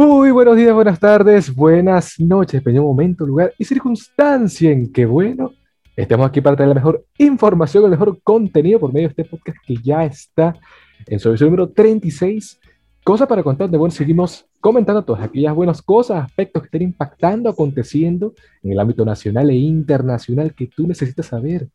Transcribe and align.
Muy 0.00 0.30
buenos 0.30 0.56
días, 0.56 0.72
buenas 0.72 1.00
tardes, 1.00 1.52
buenas 1.52 2.20
noches, 2.20 2.60
depende 2.60 2.80
momento, 2.80 3.26
lugar 3.26 3.52
y 3.58 3.64
circunstancia 3.64 4.70
en 4.70 4.92
que, 4.92 5.04
bueno, 5.04 5.50
estemos 5.96 6.28
aquí 6.28 6.40
para 6.40 6.54
traer 6.54 6.68
la 6.68 6.76
mejor 6.76 7.04
información, 7.18 7.82
el 7.82 7.90
mejor 7.90 8.22
contenido 8.22 8.78
por 8.78 8.92
medio 8.92 9.08
de 9.08 9.10
este 9.10 9.24
podcast 9.24 9.58
que 9.66 9.74
ya 9.82 10.04
está 10.04 10.54
en 11.04 11.18
su 11.18 11.30
episodio 11.30 11.50
número 11.50 11.70
36. 11.70 12.60
Cosa 13.02 13.26
para 13.26 13.42
contar, 13.42 13.64
donde 13.64 13.78
bueno, 13.78 13.90
seguimos 13.90 14.46
comentando 14.60 15.02
todas 15.04 15.24
aquellas 15.24 15.52
buenas 15.52 15.82
cosas, 15.82 16.22
aspectos 16.22 16.62
que 16.62 16.66
estén 16.66 16.82
impactando, 16.82 17.50
aconteciendo 17.50 18.34
en 18.62 18.70
el 18.70 18.78
ámbito 18.78 19.04
nacional 19.04 19.50
e 19.50 19.56
internacional 19.56 20.54
que 20.54 20.68
tú 20.68 20.86
necesitas 20.86 21.26
saber 21.26 21.70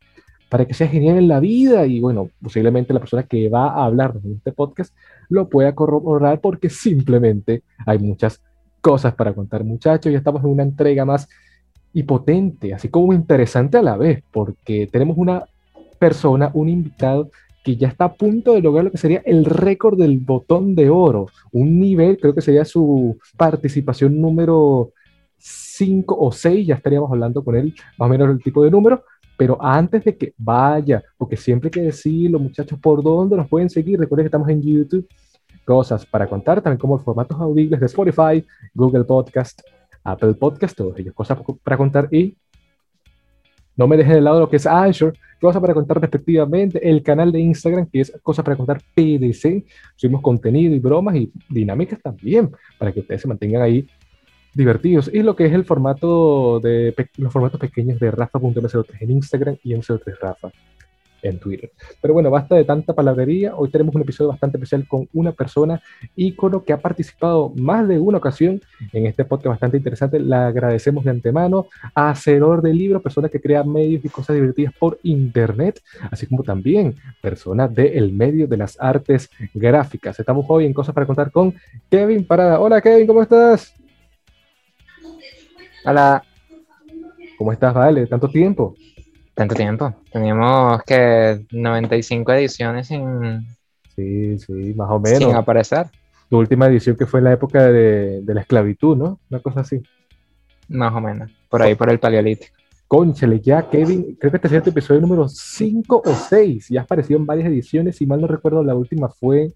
para 0.54 0.66
que 0.66 0.76
sea 0.76 0.88
genial 0.88 1.18
en 1.18 1.28
la 1.28 1.40
vida 1.40 1.88
y 1.88 2.00
bueno, 2.00 2.30
posiblemente 2.40 2.94
la 2.94 3.00
persona 3.00 3.24
que 3.24 3.50
va 3.50 3.70
a 3.70 3.86
hablar 3.86 4.14
en 4.24 4.34
este 4.34 4.52
podcast 4.52 4.96
lo 5.28 5.50
pueda 5.50 5.74
corroborar 5.74 6.42
porque 6.42 6.70
simplemente 6.70 7.64
hay 7.88 7.98
muchas 7.98 8.40
cosas 8.80 9.16
para 9.16 9.34
contar 9.34 9.64
muchachos. 9.64 10.12
Y 10.12 10.16
estamos 10.16 10.44
en 10.44 10.52
una 10.52 10.62
entrega 10.62 11.06
más 11.06 11.28
y 11.92 12.04
potente, 12.04 12.72
así 12.72 12.88
como 12.88 13.14
interesante 13.14 13.80
a 13.80 13.82
la 13.82 13.98
vez, 13.98 14.22
porque 14.32 14.88
tenemos 14.92 15.18
una 15.18 15.44
persona, 15.98 16.52
un 16.54 16.70
invitado 16.70 17.32
que 17.64 17.76
ya 17.76 17.88
está 17.88 18.06
a 18.06 18.14
punto 18.14 18.54
de 18.54 18.62
lograr 18.62 18.86
lo 18.86 18.92
que 18.92 19.00
sería 19.00 19.24
el 19.26 19.46
récord 19.46 19.98
del 19.98 20.20
botón 20.20 20.76
de 20.76 20.88
oro, 20.88 21.30
un 21.52 21.80
nivel, 21.80 22.20
creo 22.20 22.36
que 22.36 22.42
sería 22.42 22.64
su 22.64 23.18
participación 23.38 24.22
número 24.22 24.92
5 25.40 26.16
o 26.16 26.32
6, 26.32 26.68
ya 26.68 26.76
estaríamos 26.76 27.10
hablando 27.10 27.44
con 27.44 27.56
él 27.56 27.74
más 27.98 28.06
o 28.06 28.10
menos 28.10 28.30
el 28.30 28.44
tipo 28.44 28.64
de 28.64 28.70
número, 28.70 29.04
pero 29.38 29.58
antes 29.62 30.04
de 30.04 30.16
que 30.16 30.34
vaya, 30.38 31.04
porque 31.18 31.38
siempre 31.38 31.68
hay 31.68 31.72
que 31.72 31.82
decirlo, 31.82 32.40
muchachos, 32.40 32.80
por 32.80 33.02
dónde 33.04 33.36
nos 33.36 33.48
pueden 33.48 33.70
seguir. 33.70 34.00
Recuerden 34.00 34.26
que 34.26 34.28
estamos 34.28 34.50
en 34.50 34.62
YouTube. 34.62 35.08
Cosas 35.66 36.06
para 36.06 36.28
contar, 36.28 36.62
también 36.62 36.80
como 36.80 37.00
formatos 37.00 37.40
audibles 37.40 37.80
de 37.80 37.86
Spotify, 37.86 38.46
Google 38.74 39.06
Podcast, 39.06 39.62
Apple 40.04 40.34
Podcast, 40.34 40.76
todos 40.76 40.98
ellos. 41.00 41.14
Cosas 41.14 41.40
para 41.64 41.78
contar 41.78 42.10
y 42.12 42.36
no 43.76 43.88
me 43.88 43.98
dejen 43.98 44.14
de 44.14 44.22
lado 44.22 44.40
lo 44.40 44.50
que 44.50 44.58
es 44.58 44.68
Azure, 44.68 45.18
cosas 45.42 45.62
para 45.62 45.74
contar 45.74 46.00
respectivamente, 46.00 46.88
el 46.88 47.02
canal 47.02 47.32
de 47.32 47.40
Instagram 47.40 47.88
que 47.88 48.02
es 48.02 48.14
cosas 48.22 48.46
para 48.46 48.56
contar 48.56 48.82
PDC, 48.94 49.66
subimos 49.96 50.22
contenido 50.22 50.76
y 50.76 50.80
bromas 50.80 51.16
y 51.16 51.32
dinámicas 51.50 52.00
también, 52.02 52.52
para 52.78 52.92
que 52.92 53.00
ustedes 53.00 53.22
se 53.22 53.28
mantengan 53.28 53.64
ahí 53.64 53.88
divertidos. 54.54 55.10
Y 55.14 55.24
lo 55.24 55.36
que 55.36 55.46
es 55.46 55.54
el 55.54 55.66
formato 55.66 56.60
de 56.60 56.94
los 57.18 57.34
formatos 57.34 57.60
pequeños 57.60 58.00
de 58.00 58.12
Rafa.m03 58.12 58.86
en 59.00 59.12
Instagram 59.12 59.58
y 59.64 59.74
M03 59.74 60.20
Rafa 60.20 60.52
en 61.24 61.40
Twitter. 61.40 61.72
Pero 62.02 62.14
bueno, 62.14 62.30
basta 62.30 62.56
de 62.56 62.66
tanta 62.66 62.94
palabrería. 62.94 63.56
Hoy 63.56 63.70
tenemos 63.70 63.96
un 63.96 64.02
episodio 64.02 64.30
bastante 64.30 64.58
especial 64.58 64.88
con 64.88 65.08
una 65.14 65.32
persona 65.32 65.82
ícono 66.16 66.64
que 66.64 66.74
ha 66.74 66.78
participado 66.82 67.52
más 67.56 67.88
de 67.88 67.98
una 67.98 68.18
ocasión 68.18 68.62
en 68.92 69.06
este 69.08 69.26
podcast 69.26 69.48
bastante 69.48 69.78
interesante. 69.78 70.20
La 70.20 70.48
agradecemos 70.48 71.04
de 71.06 71.12
antemano. 71.12 71.68
Hacedor 71.96 72.62
de 72.62 72.74
libros, 72.74 73.02
persona 73.02 73.30
que 73.30 73.42
crea 73.42 73.64
medios 73.64 74.04
y 74.04 74.10
cosas 74.10 74.36
divertidas 74.36 74.74
por 74.78 75.00
internet, 75.04 75.82
así 76.12 76.28
como 76.28 76.44
también 76.44 76.96
persona 77.22 77.68
del 77.68 78.12
medio 78.12 78.48
de 78.48 78.58
las 78.58 78.80
artes 78.80 79.30
gráficas. 79.54 80.20
Estamos 80.20 80.46
hoy 80.50 80.66
en 80.66 80.74
Cosas 80.74 80.94
para 80.94 81.08
Contar 81.08 81.32
con 81.32 81.54
Kevin 81.90 82.26
Parada. 82.26 82.60
Hola 82.60 82.82
Kevin, 82.82 83.08
¿cómo 83.08 83.22
estás? 83.22 83.83
Hola. 85.86 86.24
¿Cómo 87.38 87.52
estás, 87.52 87.74
Vale? 87.74 88.08
¿Tanto 88.08 88.30
tiempo? 88.30 88.76
Tanto 89.34 89.54
tiempo. 89.54 89.94
Teníamos 90.12 90.82
que 90.84 91.46
95 91.52 92.32
ediciones 92.34 92.88
sin. 92.88 93.46
Sí, 93.96 94.40
sí, 94.40 94.74
más 94.76 94.90
o 94.90 95.00
menos. 95.00 95.20
Sin 95.20 95.36
aparecer. 95.36 95.88
Tu 96.30 96.38
última 96.38 96.68
edición 96.68 96.96
que 96.96 97.06
fue 97.06 97.20
en 97.20 97.26
la 97.26 97.34
época 97.34 97.68
de, 97.68 98.24
la 98.26 98.42
esclavitud, 98.42 98.96
¿no? 98.96 99.20
Una 99.30 99.42
cosa 99.42 99.60
así. 99.60 99.82
Más 100.70 100.94
o 100.94 101.02
menos. 101.02 101.30
Por 101.50 101.62
ahí, 101.62 101.76
por 101.76 101.90
el 101.90 102.00
paleolítico. 102.00 102.56
Conchale, 102.88 103.42
ya, 103.42 103.70
Kevin, 103.70 104.16
creo 104.20 104.32
que 104.32 104.38
este 104.38 104.56
es 104.56 104.64
tu 104.64 104.70
episodio 104.70 105.02
número 105.02 105.28
5 105.28 106.02
o 106.06 106.14
6. 106.14 106.70
Ya 106.70 106.82
has 106.82 106.86
aparecido 106.86 107.20
en 107.20 107.26
varias 107.26 107.48
ediciones. 107.48 107.98
Si 107.98 108.06
mal 108.06 108.22
no 108.22 108.28
recuerdo, 108.28 108.64
la 108.64 108.76
última 108.76 109.10
fue 109.10 109.52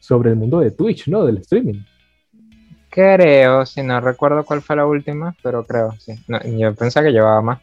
sobre 0.00 0.30
el 0.30 0.36
mundo 0.36 0.60
de 0.60 0.72
Twitch, 0.72 1.08
¿no? 1.08 1.24
Del 1.24 1.38
streaming. 1.38 1.80
Creo, 2.94 3.64
si 3.64 3.82
no 3.82 3.98
recuerdo 4.02 4.44
cuál 4.44 4.60
fue 4.60 4.76
la 4.76 4.84
última, 4.84 5.34
pero 5.42 5.64
creo, 5.64 5.92
sí. 5.98 6.12
yo 6.58 6.74
pensaba 6.74 7.06
que 7.06 7.12
llevaba 7.12 7.40
más. 7.40 7.58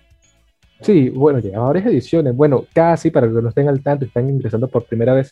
Sí, 0.81 1.09
bueno, 1.09 1.38
llevaba 1.38 1.67
varias 1.67 1.85
ediciones. 1.85 2.35
Bueno, 2.35 2.66
casi, 2.73 3.12
para 3.12 3.28
que 3.28 3.34
no 3.34 3.50
estén 3.50 3.69
al 3.69 3.84
tanto, 3.84 4.06
están 4.06 4.28
ingresando 4.28 4.68
por 4.68 4.85
primera 4.85 5.13
vez. 5.13 5.29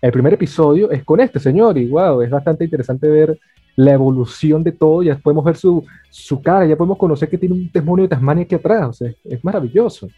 El 0.00 0.10
primer 0.10 0.32
episodio 0.32 0.90
es 0.90 1.04
con 1.04 1.20
este 1.20 1.38
señor 1.38 1.76
y 1.76 1.86
wow, 1.86 2.22
es 2.22 2.30
bastante 2.30 2.64
interesante 2.64 3.10
ver 3.10 3.38
la 3.74 3.92
evolución 3.92 4.64
de 4.64 4.72
todo. 4.72 5.02
Ya 5.02 5.18
podemos 5.18 5.44
ver 5.44 5.56
su, 5.56 5.84
su 6.08 6.40
cara, 6.40 6.64
ya 6.64 6.76
podemos 6.76 6.96
conocer 6.96 7.28
que 7.28 7.36
tiene 7.36 7.56
un 7.56 7.70
demonio 7.70 8.04
de 8.04 8.08
Tasmania 8.08 8.44
aquí 8.44 8.54
atrás. 8.54 8.88
O 8.88 8.92
sea, 8.94 9.12
es 9.22 9.44
maravilloso. 9.44 10.08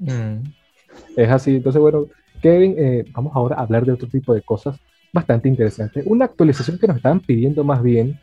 Mm. 0.00 0.42
Es 1.16 1.30
así. 1.30 1.54
Entonces, 1.54 1.80
bueno, 1.80 2.06
Kevin, 2.40 2.74
eh, 2.76 3.04
vamos 3.12 3.30
ahora 3.36 3.54
a 3.54 3.60
hablar 3.60 3.86
de 3.86 3.92
otro 3.92 4.08
tipo 4.08 4.34
de 4.34 4.42
cosas 4.42 4.80
bastante 5.12 5.48
interesante. 5.48 6.02
Una 6.06 6.24
actualización 6.24 6.78
que 6.78 6.86
nos 6.86 6.96
estaban 6.96 7.20
pidiendo 7.20 7.64
más 7.64 7.82
bien 7.82 8.18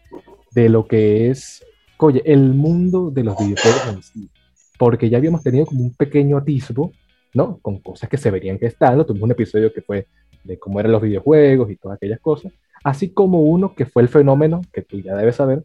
de 0.51 0.69
lo 0.69 0.88
que 0.88 1.29
es, 1.29 1.63
oye, 1.97 2.22
el 2.25 2.53
mundo 2.53 3.11
de 3.11 3.23
los 3.23 3.38
videojuegos 3.38 3.88
en 3.94 4.03
sí. 4.03 4.29
Porque 4.77 5.09
ya 5.09 5.17
habíamos 5.17 5.44
tenido 5.44 5.66
como 5.66 5.83
un 5.83 5.94
pequeño 5.94 6.38
atisbo, 6.38 6.91
¿no? 7.33 7.59
Con 7.59 7.79
cosas 7.79 8.09
que 8.09 8.17
se 8.17 8.31
verían 8.31 8.57
que 8.57 8.66
están. 8.66 9.05
Tuvimos 9.05 9.25
un 9.25 9.31
episodio 9.31 9.72
que 9.72 9.81
fue 9.81 10.07
de 10.44 10.57
cómo 10.57 10.79
eran 10.79 10.94
los 10.94 11.01
videojuegos 11.01 11.69
y 11.69 11.75
todas 11.75 11.97
aquellas 11.97 12.19
cosas. 12.19 12.51
Así 12.83 13.09
como 13.09 13.41
uno 13.41 13.75
que 13.75 13.85
fue 13.85 14.01
el 14.01 14.09
fenómeno, 14.09 14.61
que 14.73 14.81
tú 14.81 14.99
ya 14.99 15.16
debes 15.16 15.35
saber, 15.35 15.63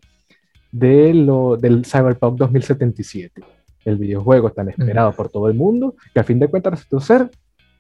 de 0.73 1.15
lo, 1.15 1.57
del 1.57 1.85
Cyberpunk 1.87 2.37
2077. 2.37 3.43
El 3.85 3.97
videojuego 3.97 4.51
tan 4.51 4.69
esperado 4.69 5.13
por 5.13 5.29
todo 5.29 5.49
el 5.49 5.55
mundo, 5.55 5.95
que 6.13 6.21
a 6.21 6.25
fin 6.25 6.39
de 6.39 6.49
cuentas 6.49 6.73
resultó 6.73 7.01
ser 7.01 7.31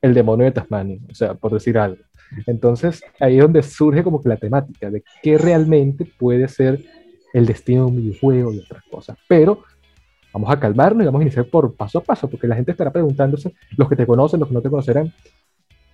el 0.00 0.14
demonio 0.14 0.44
de 0.44 0.52
Tasmania, 0.52 0.98
o 1.10 1.14
sea, 1.14 1.34
por 1.34 1.52
decir 1.52 1.76
algo. 1.78 2.02
Entonces, 2.46 3.02
ahí 3.20 3.36
es 3.36 3.42
donde 3.42 3.62
surge 3.62 4.02
como 4.02 4.22
que 4.22 4.28
la 4.28 4.36
temática 4.36 4.90
de 4.90 5.02
qué 5.22 5.38
realmente 5.38 6.04
puede 6.04 6.48
ser 6.48 6.80
el 7.32 7.46
destino 7.46 7.84
de 7.84 7.90
un 7.90 7.96
videojuego 7.96 8.52
y 8.52 8.58
otras 8.58 8.82
cosas. 8.90 9.18
Pero 9.28 9.62
vamos 10.32 10.50
a 10.50 10.58
calmarnos 10.58 11.02
y 11.02 11.06
vamos 11.06 11.20
a 11.20 11.22
iniciar 11.22 11.46
por 11.46 11.74
paso 11.74 11.98
a 11.98 12.02
paso, 12.02 12.28
porque 12.28 12.46
la 12.46 12.56
gente 12.56 12.72
estará 12.72 12.90
preguntándose, 12.90 13.54
los 13.76 13.88
que 13.88 13.96
te 13.96 14.06
conocen, 14.06 14.40
los 14.40 14.48
que 14.48 14.54
no 14.54 14.62
te 14.62 14.70
conocerán, 14.70 15.12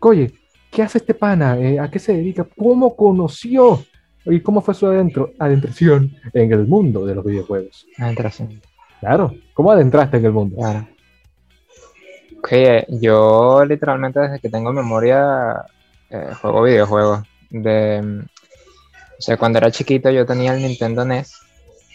oye, 0.00 0.32
¿qué 0.70 0.82
hace 0.82 0.98
este 0.98 1.14
pana? 1.14 1.58
Eh, 1.58 1.78
¿A 1.78 1.90
qué 1.90 1.98
se 1.98 2.14
dedica? 2.14 2.46
¿Cómo 2.56 2.96
conoció? 2.96 3.84
¿Y 4.26 4.40
cómo 4.40 4.60
fue 4.60 4.74
su 4.74 4.86
adentro, 4.86 5.32
adentración 5.38 6.14
en 6.32 6.52
el 6.52 6.66
mundo 6.66 7.06
de 7.06 7.14
los 7.14 7.24
videojuegos? 7.24 7.86
Adentración. 7.98 8.60
Claro, 9.00 9.34
¿cómo 9.54 9.72
adentraste 9.72 10.18
en 10.18 10.24
el 10.26 10.32
mundo? 10.32 10.56
Claro. 10.56 10.86
yo 12.88 13.64
literalmente 13.64 14.20
desde 14.20 14.40
que 14.40 14.50
tengo 14.50 14.72
memoria 14.72 15.64
eh, 16.10 16.34
juego 16.40 16.62
videojuegos. 16.62 17.26
De, 17.50 18.24
o 19.18 19.22
sea, 19.22 19.36
cuando 19.36 19.58
era 19.58 19.70
chiquito 19.70 20.10
yo 20.10 20.26
tenía 20.26 20.54
el 20.54 20.62
Nintendo 20.62 21.04
NES, 21.04 21.34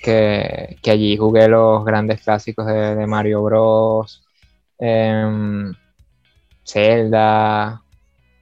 que, 0.03 0.77
que 0.81 0.91
allí 0.91 1.17
jugué 1.17 1.47
los 1.47 1.83
grandes 1.85 2.21
clásicos 2.21 2.65
de, 2.67 3.07
Mario 3.07 3.43
Bros. 3.43 4.23
Em, 4.77 5.73
Zelda 6.65 7.81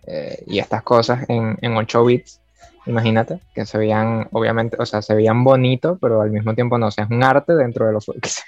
eh, 0.08 0.44
y 0.48 0.60
estas 0.60 0.82
cosas 0.84 1.30
en, 1.30 1.58
en 1.62 1.78
8 1.78 2.06
bits. 2.06 2.40
Imagínate, 2.86 3.40
que 3.56 3.66
se 3.66 3.78
veían, 3.78 4.28
obviamente, 4.32 4.76
o 4.80 4.86
sea, 4.86 5.02
se 5.02 5.16
veían 5.16 5.44
bonitos, 5.44 5.98
pero 6.02 6.22
al 6.22 6.32
mismo 6.32 6.54
tiempo 6.54 6.78
no, 6.78 6.88
o 6.88 6.92
sea, 6.92 7.06
es 7.06 7.10
un 7.10 7.24
arte 7.24 7.54
dentro 7.56 7.86
de 7.86 7.94
los 7.94 8.06
que 8.22 8.30
se 8.30 8.42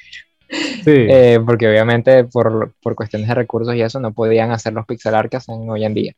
Sí. 0.48 0.92
Eh, 1.10 1.40
porque 1.44 1.68
obviamente 1.68 2.24
por, 2.26 2.74
por, 2.82 2.96
cuestiones 2.96 3.28
de 3.28 3.34
recursos 3.34 3.74
y 3.74 3.82
eso 3.82 4.00
no 4.00 4.14
podían 4.14 4.52
hacer 4.52 4.74
los 4.74 4.86
pixel 4.86 5.16
art 5.16 5.30
que 5.30 5.38
hacen 5.38 5.68
hoy 5.70 5.84
en 5.84 5.94
día. 5.94 6.14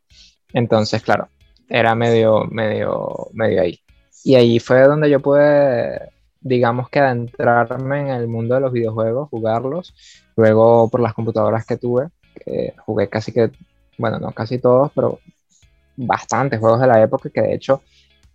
Entonces, 0.53 1.01
claro, 1.01 1.29
era 1.69 1.95
medio, 1.95 2.45
medio, 2.45 3.27
medio 3.33 3.61
ahí. 3.61 3.79
Y 4.23 4.35
ahí 4.35 4.59
fue 4.59 4.81
donde 4.83 5.09
yo 5.09 5.19
pude, 5.19 6.11
digamos 6.41 6.89
que 6.89 6.99
adentrarme 6.99 8.01
en 8.01 8.07
el 8.07 8.27
mundo 8.27 8.55
de 8.55 8.61
los 8.61 8.71
videojuegos, 8.71 9.29
jugarlos. 9.29 9.93
Luego 10.35 10.89
por 10.89 11.01
las 11.01 11.13
computadoras 11.13 11.65
que 11.65 11.77
tuve, 11.77 12.09
jugué 12.85 13.09
casi 13.09 13.31
que, 13.31 13.51
bueno, 13.97 14.19
no 14.19 14.31
casi 14.31 14.59
todos, 14.59 14.91
pero 14.93 15.19
bastantes 15.95 16.59
juegos 16.59 16.79
de 16.79 16.87
la 16.87 17.01
época 17.01 17.29
que 17.29 17.41
de 17.41 17.55
hecho 17.55 17.81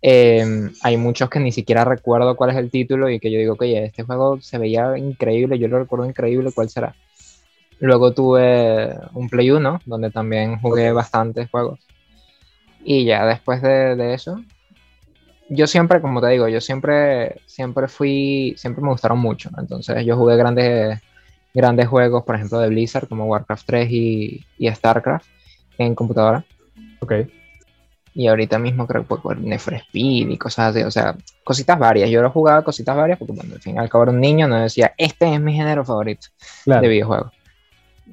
em, 0.01 0.69
hay 0.81 0.97
muchos 0.97 1.29
que 1.29 1.39
ni 1.39 1.53
siquiera 1.53 1.85
recuerdo 1.85 2.35
cuál 2.35 2.49
es 2.49 2.57
el 2.57 2.69
título 2.69 3.09
y 3.09 3.19
que 3.19 3.31
yo 3.31 3.39
digo, 3.39 3.55
oye, 3.57 3.85
este 3.85 4.03
juego 4.03 4.41
se 4.41 4.57
veía 4.57 4.97
increíble, 4.97 5.57
yo 5.57 5.69
lo 5.69 5.79
recuerdo 5.79 6.05
increíble, 6.05 6.51
¿cuál 6.53 6.69
será? 6.69 6.93
Luego 7.79 8.13
tuve 8.13 8.95
un 9.13 9.29
Play 9.29 9.51
1, 9.51 9.81
donde 9.85 10.11
también 10.11 10.59
jugué 10.59 10.91
bastantes 10.91 11.49
juegos. 11.49 11.79
Y 12.83 13.05
ya 13.05 13.25
después 13.25 13.61
de, 13.61 14.13
eso, 14.13 14.41
yo 15.49 15.67
siempre, 15.67 16.01
como 16.01 16.21
te 16.21 16.27
digo, 16.27 16.47
yo 16.47 16.59
siempre, 16.59 17.41
siempre 17.45 17.87
fui, 17.87 18.53
siempre 18.57 18.83
me 18.83 18.89
gustaron 18.89 19.19
mucho. 19.19 19.49
Entonces 19.57 20.05
yo 20.05 20.17
jugué 20.17 20.35
grandes, 20.35 20.99
grandes 21.53 21.87
juegos, 21.87 22.23
por 22.23 22.35
ejemplo, 22.35 22.59
de 22.59 22.69
Blizzard, 22.69 23.07
como 23.07 23.25
Warcraft 23.25 23.65
3 23.65 23.91
y, 23.91 24.45
y 24.57 24.69
StarCraft 24.69 25.27
en 25.77 25.95
computadora. 25.95 26.43
Ok. 26.99 27.13
Y 28.15 28.27
ahorita 28.27 28.59
mismo 28.59 28.85
creo 28.85 29.07
que 29.07 29.15
por 29.15 29.37
Nefre 29.39 29.77
Speed 29.77 30.29
y 30.29 30.37
cosas 30.37 30.75
así, 30.75 30.83
o 30.83 30.91
sea, 30.91 31.15
cositas 31.43 31.79
varias. 31.79 32.09
Yo 32.11 32.21
lo 32.21 32.29
jugaba 32.29 32.63
cositas 32.63 32.95
varias 32.95 33.17
porque, 33.17 33.33
bueno, 33.33 33.55
al 33.55 33.61
fin 33.61 33.75
y 33.75 33.79
al 33.79 33.89
cabo 33.89 34.03
era 34.03 34.11
un 34.11 34.21
niño, 34.21 34.47
no 34.47 34.59
decía, 34.59 34.93
este 34.97 35.33
es 35.33 35.41
mi 35.41 35.53
género 35.53 35.83
favorito 35.83 36.27
de 36.65 36.87
videojuegos. 36.87 37.31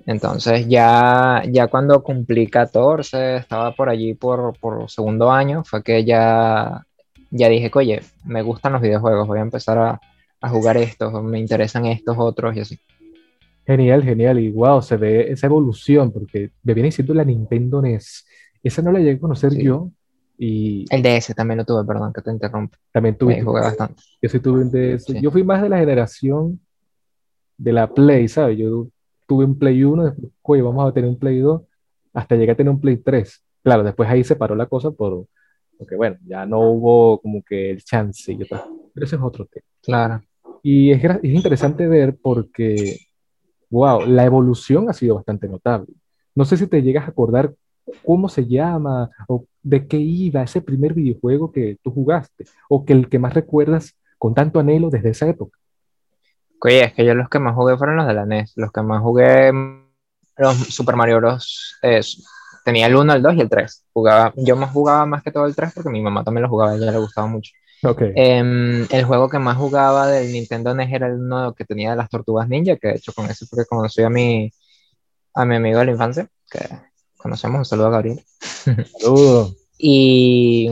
Entonces 0.06 0.67
ya, 0.69 1.43
ya 1.49 1.67
cuando 1.69 2.02
cumplí 2.02 2.47
14, 2.47 3.37
estaba 3.37 3.75
por 3.75 3.88
allí 3.88 4.14
por, 4.14 4.58
por 4.58 4.91
segundo 4.91 5.31
año, 5.31 5.62
fue 5.64 5.82
que 5.82 6.05
ya, 6.05 6.85
ya 7.31 7.49
dije, 7.49 7.70
oye, 7.75 8.02
me 8.25 8.43
gustan 8.43 8.73
los 8.73 8.82
videojuegos, 8.82 9.26
voy 9.26 9.38
a 9.38 9.43
empezar 9.43 9.79
a, 9.79 10.00
a 10.41 10.49
jugar 10.49 10.76
estos, 10.76 11.23
me 11.23 11.38
interesan 11.38 11.87
estos 11.87 12.17
otros 12.19 12.56
y 12.56 12.61
así. 12.61 12.79
Genial, 13.67 14.02
genial, 14.02 14.38
y 14.41 14.50
wow, 14.50 14.82
se 14.82 14.97
ve 14.97 15.31
esa 15.31 15.47
evolución, 15.47 16.11
porque 16.11 16.50
me 16.62 16.75
viene 16.75 16.88
diciendo 16.88 17.14
la 17.14 17.25
Nintendo 17.25 17.81
NES, 17.82 18.26
esa 18.62 18.82
no 18.82 18.91
la 18.91 18.99
llegué 18.99 19.12
a 19.12 19.20
conocer 19.20 19.56
yo, 19.56 19.91
y... 20.43 20.87
El 20.88 21.02
DS 21.02 21.35
también 21.35 21.58
lo 21.58 21.67
tuve, 21.67 21.85
perdón, 21.85 22.14
que 22.14 22.23
te 22.23 22.31
interrumpo. 22.31 22.75
También 22.91 23.14
tuve. 23.19 23.43
jugué 23.43 23.61
bastante. 23.61 24.02
Yo 24.23 24.29
sí 24.31 24.41
tuve 24.41 24.62
un 24.62 24.70
DS, 24.70 25.20
yo 25.20 25.31
fui 25.31 25.44
más 25.44 25.61
de 25.61 25.69
la 25.69 25.79
generación 25.79 26.58
de 27.58 27.73
la 27.75 27.93
Play, 27.93 28.26
¿sabes? 28.26 28.56
Yo 28.56 28.88
tuve 29.30 29.44
un 29.44 29.56
Play 29.56 29.84
1, 29.84 30.06
después, 30.06 30.32
oye, 30.42 30.62
vamos 30.62 30.90
a 30.90 30.92
tener 30.92 31.08
un 31.08 31.16
Play 31.16 31.38
2, 31.38 31.62
hasta 32.14 32.34
llegué 32.34 32.50
a 32.50 32.56
tener 32.56 32.72
un 32.72 32.80
Play 32.80 32.96
3. 32.96 33.44
Claro, 33.62 33.84
después 33.84 34.10
ahí 34.10 34.24
se 34.24 34.34
paró 34.34 34.56
la 34.56 34.66
cosa 34.66 34.90
por, 34.90 35.24
porque 35.78 35.94
bueno, 35.94 36.16
ya 36.26 36.44
no 36.46 36.58
hubo 36.68 37.20
como 37.20 37.40
que 37.44 37.70
el 37.70 37.84
chance, 37.84 38.32
y 38.32 38.38
pero 38.38 38.64
ese 38.96 39.14
es 39.14 39.22
otro 39.22 39.46
tema. 39.46 39.64
Claro. 39.82 40.20
Y 40.64 40.90
es, 40.90 41.04
es 41.04 41.32
interesante 41.32 41.86
ver 41.86 42.18
porque, 42.20 42.96
wow, 43.70 44.04
la 44.04 44.24
evolución 44.24 44.90
ha 44.90 44.94
sido 44.94 45.14
bastante 45.14 45.46
notable. 45.46 45.94
No 46.34 46.44
sé 46.44 46.56
si 46.56 46.66
te 46.66 46.82
llegas 46.82 47.04
a 47.06 47.12
acordar 47.12 47.54
cómo 48.04 48.28
se 48.28 48.48
llama 48.48 49.10
o 49.28 49.44
de 49.62 49.86
qué 49.86 49.98
iba 49.98 50.42
ese 50.42 50.60
primer 50.60 50.92
videojuego 50.92 51.52
que 51.52 51.78
tú 51.84 51.92
jugaste 51.92 52.46
o 52.68 52.84
que 52.84 52.94
el 52.94 53.08
que 53.08 53.20
más 53.20 53.34
recuerdas 53.34 53.96
con 54.18 54.34
tanto 54.34 54.58
anhelo 54.58 54.90
desde 54.90 55.10
esa 55.10 55.28
época. 55.28 55.56
Oye, 56.62 56.84
es 56.84 56.92
que 56.92 57.04
yo 57.04 57.14
los 57.14 57.28
que 57.28 57.38
más 57.38 57.54
jugué 57.54 57.76
fueron 57.76 57.96
los 57.96 58.06
de 58.06 58.14
la 58.14 58.26
NES. 58.26 58.52
Los 58.56 58.70
que 58.70 58.82
más 58.82 59.02
jugué, 59.02 59.52
los 60.36 60.56
Super 60.56 60.96
Mario 60.96 61.18
Bros. 61.18 61.78
tenía 62.64 62.86
el 62.86 62.96
1, 62.96 63.14
el 63.14 63.22
2 63.22 63.34
y 63.34 63.40
el 63.40 63.48
3. 63.48 63.86
Jugaba, 63.92 64.32
yo 64.36 64.56
más 64.56 64.70
jugaba 64.70 65.06
más 65.06 65.22
que 65.22 65.30
todo 65.30 65.46
el 65.46 65.54
3 65.54 65.72
porque 65.74 65.90
mi 65.90 66.02
mamá 66.02 66.22
también 66.22 66.42
lo 66.42 66.48
jugaba, 66.48 66.72
a 66.72 66.76
ella 66.76 66.92
le 66.92 66.98
gustaba 66.98 67.26
mucho. 67.26 67.52
Okay. 67.82 68.12
Em, 68.14 68.86
el 68.90 69.04
juego 69.04 69.30
que 69.30 69.38
más 69.38 69.56
jugaba 69.56 70.06
del 70.06 70.30
Nintendo 70.32 70.74
NES 70.74 70.92
era 70.92 71.06
el 71.06 71.14
uno 71.14 71.54
que 71.54 71.64
tenía 71.64 71.90
de 71.90 71.96
las 71.96 72.10
tortugas 72.10 72.46
ninja, 72.46 72.76
que 72.76 72.88
de 72.88 72.94
hecho 72.96 73.14
con 73.14 73.24
ese 73.30 73.46
porque 73.46 73.64
conocí 73.64 74.02
a 74.02 74.10
mi, 74.10 74.52
a 75.34 75.46
mi 75.46 75.56
amigo 75.56 75.78
de 75.78 75.86
la 75.86 75.92
infancia, 75.92 76.28
que 76.50 76.60
conocemos, 77.16 77.58
un 77.58 77.64
saludo 77.64 77.86
a 77.86 77.90
Gabriel. 77.90 78.22
Saludo. 79.00 79.54
y 79.78 80.68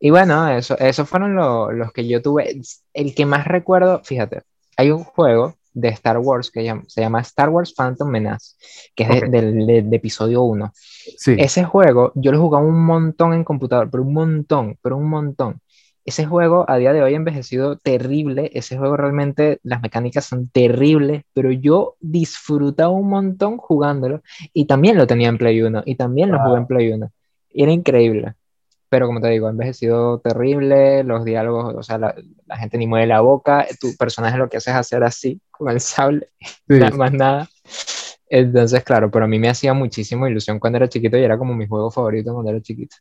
y 0.00 0.10
bueno, 0.10 0.48
eso, 0.48 0.78
esos 0.78 1.08
fueron 1.08 1.34
los 1.34 1.92
que 1.92 2.06
yo 2.06 2.22
tuve. 2.22 2.60
El 2.94 3.14
que 3.14 3.26
más 3.26 3.46
recuerdo, 3.46 4.00
fíjate, 4.04 4.42
hay 4.76 4.90
un 4.90 5.02
juego 5.02 5.56
de 5.72 5.88
Star 5.88 6.18
Wars 6.18 6.50
que 6.50 6.72
se 6.86 7.00
llama 7.00 7.20
Star 7.20 7.48
Wars 7.50 7.74
Phantom 7.74 8.08
Menace, 8.08 8.56
que 8.94 9.04
es 9.04 9.30
del 9.30 9.92
episodio 9.92 10.42
1. 10.42 10.72
Sí. 10.74 11.36
Ese 11.38 11.64
juego 11.64 12.12
yo 12.14 12.32
lo 12.32 12.40
jugaba 12.40 12.64
un 12.64 12.84
montón 12.84 13.32
en 13.32 13.44
computador, 13.44 13.88
pero 13.90 14.02
un 14.02 14.12
montón, 14.12 14.76
pero 14.82 14.96
un 14.96 15.08
montón. 15.08 15.60
Ese 16.04 16.24
juego 16.24 16.64
a 16.68 16.78
día 16.78 16.94
de 16.94 17.02
hoy 17.02 17.12
ha 17.12 17.16
envejecido 17.16 17.76
terrible, 17.76 18.50
ese 18.54 18.78
juego 18.78 18.96
realmente 18.96 19.58
las 19.62 19.82
mecánicas 19.82 20.24
son 20.24 20.48
terribles, 20.48 21.24
pero 21.34 21.52
yo 21.52 21.96
disfrutaba 22.00 22.90
un 22.90 23.10
montón 23.10 23.58
jugándolo 23.58 24.22
y 24.54 24.64
también 24.64 24.96
lo 24.96 25.06
tenía 25.06 25.28
en 25.28 25.36
Play 25.36 25.60
1 25.60 25.82
y 25.84 25.96
también 25.96 26.30
lo 26.30 26.38
jugué 26.40 26.58
en 26.60 26.66
Play 26.66 26.92
1. 26.92 27.10
era 27.50 27.72
increíble 27.72 28.34
pero 28.88 29.06
como 29.06 29.20
te 29.20 29.28
digo, 29.28 29.46
ha 29.46 29.50
envejecido 29.50 30.20
terrible, 30.20 31.04
los 31.04 31.24
diálogos, 31.24 31.74
o 31.74 31.82
sea, 31.82 31.98
la, 31.98 32.14
gente 32.58 32.78
ni 32.78 32.86
mueve 32.86 33.06
la 33.06 33.20
boca, 33.20 33.66
tu 33.80 33.96
personaje 33.96 34.38
lo 34.38 34.48
que 34.48 34.58
hace 34.58 34.70
es 34.70 34.76
hacer 34.76 35.04
así, 35.04 35.40
con 35.50 35.70
el 35.70 35.80
sable, 35.80 36.30
nada 36.66 36.96
más 36.96 37.12
nada. 37.12 37.48
Entonces, 38.30 38.84
claro, 38.84 39.10
pero 39.10 39.24
a 39.24 39.28
mí 39.28 39.38
me 39.38 39.48
hacía 39.48 39.72
muchísimo 39.74 40.26
ilusión 40.28 40.58
cuando 40.58 40.76
era 40.78 40.88
chiquito 40.88 41.16
y 41.16 41.22
era 41.22 41.38
como 41.38 41.54
mi 41.54 41.66
juego 41.66 41.90
favorito 41.90 42.32
cuando 42.34 42.50
era 42.50 42.60
chiquito. 42.60 42.96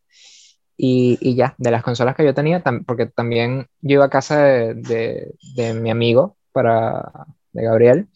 Y, 0.78 1.18
y 1.22 1.36
ya, 1.36 1.56
de 1.58 1.72
las 1.72 1.84
consolas 1.84 2.16
que 2.16 2.24
yo 2.24 2.34
tenía, 2.34 2.64
porque 2.86 3.08
también 3.08 3.68
yo 3.82 3.96
iba 3.96 4.06
a 4.06 4.10
casa 4.10 4.44
de, 4.44 4.76
de, 4.76 5.34
de 5.56 5.74
mi 5.74 5.90
amigo, 5.90 6.38
para, 6.52 7.28
de 7.52 7.64
Gabriel, 7.64 8.08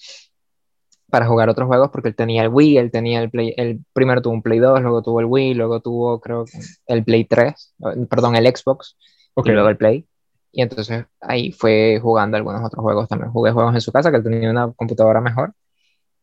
para 1.12 1.28
jugar 1.28 1.50
otros 1.50 1.68
juegos 1.68 1.90
porque 1.92 2.10
él 2.10 2.16
tenía 2.16 2.44
el 2.44 2.50
Wii, 2.50 2.78
él 2.78 2.92
tenía 2.92 3.22
el 3.22 3.30
Play, 3.30 3.54
el 3.58 3.82
primero 3.94 4.22
tuvo 4.22 4.34
un 4.34 4.42
Play 4.42 4.60
2, 4.60 4.82
luego 4.82 5.04
tuvo 5.04 5.20
el 5.20 5.28
Wii, 5.28 5.54
luego 5.54 5.82
tuvo 5.82 6.20
creo 6.20 6.46
el 6.88 7.04
Play 7.04 7.26
3, 7.26 7.76
perdón, 8.10 8.36
el 8.36 8.48
Xbox 8.48 8.98
y 9.36 9.50
luego 9.52 9.70
el 9.70 9.78
Play. 9.78 10.08
Y 10.52 10.62
entonces 10.62 11.06
ahí 11.22 11.52
fue 11.52 12.00
jugando 12.02 12.38
algunos 12.38 12.64
otros 12.64 12.82
juegos 12.82 13.08
también. 13.08 13.32
Jugué 13.32 13.52
juegos 13.52 13.74
en 13.74 13.82
su 13.82 13.92
casa, 13.92 14.12
que 14.12 14.18
él 14.18 14.24
tenía 14.24 14.50
una 14.50 14.72
computadora 14.74 15.22
mejor 15.22 15.54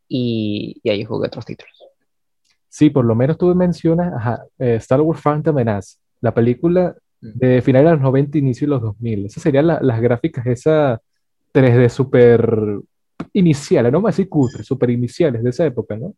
y, 0.09 0.81
y 0.83 0.91
ahí 0.91 1.05
jugué 1.05 1.29
otros 1.29 1.47
títulos. 1.47 1.73
Sí, 2.69 2.91
por 2.91 3.05
lo 3.05 3.15
menos 3.15 3.39
tú 3.39 3.55
mencionas 3.55 4.41
eh, 4.59 4.77
Star 4.77 5.01
Wars 5.01 5.21
Phantom 5.23 5.55
Menace, 5.55 5.97
la 6.21 6.35
película 6.35 6.95
de 7.21 7.63
finales 7.63 7.91
de 7.91 7.93
los 7.97 8.03
90, 8.03 8.39
inicio 8.39 8.67
de 8.67 8.71
los 8.71 8.83
2000. 8.83 9.27
Esas 9.27 9.43
serían 9.43 9.67
las 9.67 10.01
gráficas, 10.01 10.47
esa 10.47 11.01
3D 11.53 11.89
super 11.89 12.81
iniciales, 13.33 13.93
no 13.93 14.01
más 14.01 14.15
así 14.15 14.27
cutre, 14.27 14.63
super 14.63 14.91
iniciales 14.91 15.43
de 15.43 15.51
esa 15.51 15.65
época, 15.65 15.97
¿no? 15.97 16.15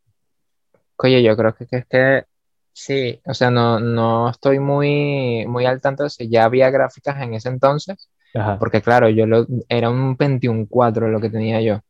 Oye, 0.97 1.23
yo 1.23 1.37
creo 1.37 1.55
que, 1.55 1.67
es 1.70 1.87
que 1.87 2.25
sí, 2.73 3.20
o 3.25 3.35
sea, 3.35 3.50
no, 3.50 3.81
no 3.81 4.31
estoy 4.31 4.58
muy, 4.58 5.47
muy 5.47 5.64
al 5.64 5.81
tanto 5.81 6.05
de 6.05 6.11
si 6.11 6.29
ya 6.29 6.44
había 6.44 6.70
gráficas 6.70 7.20
en 7.23 7.35
ese 7.35 7.49
entonces, 7.49 8.11
porque 8.58 8.81
claro, 8.81 9.08
yo 9.08 9.26
lo, 9.26 9.47
era 9.69 9.91
un 9.91 10.17
21.4 10.17 11.08
lo 11.08 11.20
que 11.20 11.31
tenía 11.31 11.61
yo. 11.61 11.81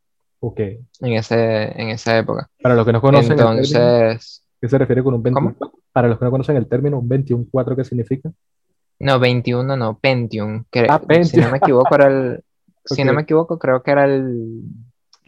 Ok. 0.40 0.60
En, 0.60 1.12
ese, 1.12 1.80
en 1.80 1.90
esa 1.90 2.16
época. 2.16 2.48
Para 2.62 2.74
los 2.74 2.86
que 2.86 2.92
no 2.92 3.00
conocen 3.00 3.32
entonces, 3.32 4.42
¿qué 4.60 4.68
se 4.68 4.78
refiere 4.78 5.02
con 5.02 5.14
un 5.14 5.22
21? 5.22 5.56
Para 5.92 6.08
los 6.08 6.18
que 6.18 6.24
no 6.24 6.30
conocen 6.30 6.56
el 6.56 6.66
término, 6.66 6.98
un 6.98 7.08
21.4, 7.08 7.76
¿qué 7.76 7.84
significa? 7.84 8.30
No, 9.00 9.18
21 9.18 9.76
no, 9.76 9.98
Pentium. 9.98 10.64
Que, 10.70 10.86
ah, 10.88 10.98
Pentium. 10.98 11.24
Si 11.24 11.40
no 11.40 11.50
me 11.50 11.58
equivoco, 11.58 11.94
era 11.94 12.06
el, 12.06 12.44
si 12.84 13.04
no 13.04 13.12
me 13.12 13.22
equivoco, 13.22 13.58
creo 13.58 13.82
que 13.82 13.90
era 13.90 14.04
el 14.04 14.62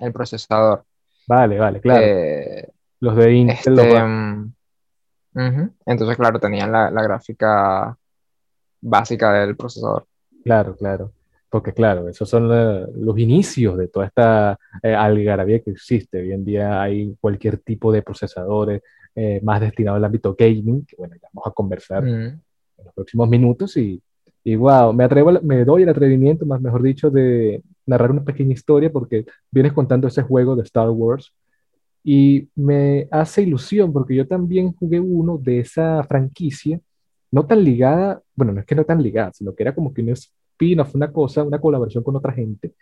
el 0.02 0.12
procesador. 0.12 0.84
Vale, 1.26 1.58
vale, 1.58 1.80
claro. 1.80 2.04
Eh, 2.04 2.68
los 3.00 3.16
de 3.16 3.32
Intel. 3.32 3.78
Este, 3.78 4.04
mm, 4.04 4.52
Entonces, 5.86 6.16
claro, 6.16 6.38
tenían 6.38 6.72
la, 6.72 6.90
gráfica 6.90 7.96
básica 8.80 9.32
del 9.32 9.56
procesador. 9.56 10.06
Claro, 10.44 10.76
claro. 10.76 11.12
Porque, 11.48 11.72
claro, 11.72 12.08
esos 12.08 12.28
son 12.28 12.48
los 12.48 13.18
inicios 13.18 13.76
de 13.76 13.88
toda 13.88 14.06
esta 14.06 14.58
eh, 14.82 14.94
algarabía 14.94 15.60
que 15.60 15.70
existe. 15.70 16.20
Hoy 16.20 16.32
en 16.32 16.44
día 16.44 16.80
hay 16.80 17.14
cualquier 17.20 17.58
tipo 17.58 17.92
de 17.92 18.02
procesadores 18.02 18.82
eh, 19.14 19.40
más 19.42 19.60
destinados 19.60 19.98
al 19.98 20.04
ámbito 20.06 20.34
gaming, 20.36 20.86
que 20.86 20.96
bueno, 20.96 21.14
ya 21.20 21.28
vamos 21.32 21.48
a 21.48 21.54
conversar 21.54 22.06
en 22.06 22.42
los 22.82 22.94
próximos 22.94 23.28
minutos 23.28 23.76
y 23.76 24.02
y 24.44 24.56
wow, 24.56 24.92
me, 24.92 25.04
atrevo, 25.04 25.32
me 25.42 25.64
doy 25.64 25.84
el 25.84 25.88
atrevimiento, 25.88 26.44
más 26.46 26.60
mejor 26.60 26.82
dicho, 26.82 27.10
de 27.10 27.62
narrar 27.86 28.10
una 28.10 28.24
pequeña 28.24 28.52
historia 28.52 28.90
porque 28.90 29.24
vienes 29.50 29.72
contando 29.72 30.08
ese 30.08 30.22
juego 30.22 30.56
de 30.56 30.62
Star 30.62 30.90
Wars 30.90 31.32
y 32.04 32.48
me 32.54 33.08
hace 33.10 33.42
ilusión 33.42 33.92
porque 33.92 34.14
yo 34.14 34.26
también 34.26 34.72
jugué 34.74 35.00
uno 35.00 35.38
de 35.38 35.60
esa 35.60 36.02
franquicia, 36.04 36.80
no 37.30 37.46
tan 37.46 37.64
ligada, 37.64 38.20
bueno, 38.34 38.52
no 38.52 38.60
es 38.60 38.66
que 38.66 38.74
no 38.74 38.84
tan 38.84 39.02
ligada, 39.02 39.32
sino 39.32 39.54
que 39.54 39.62
era 39.62 39.74
como 39.74 39.92
que 39.94 40.02
un 40.02 40.10
spin-off, 40.10 40.94
una 40.94 41.12
cosa, 41.12 41.42
una 41.42 41.60
colaboración 41.60 42.02
con 42.02 42.16
otra 42.16 42.32
gente, 42.32 42.72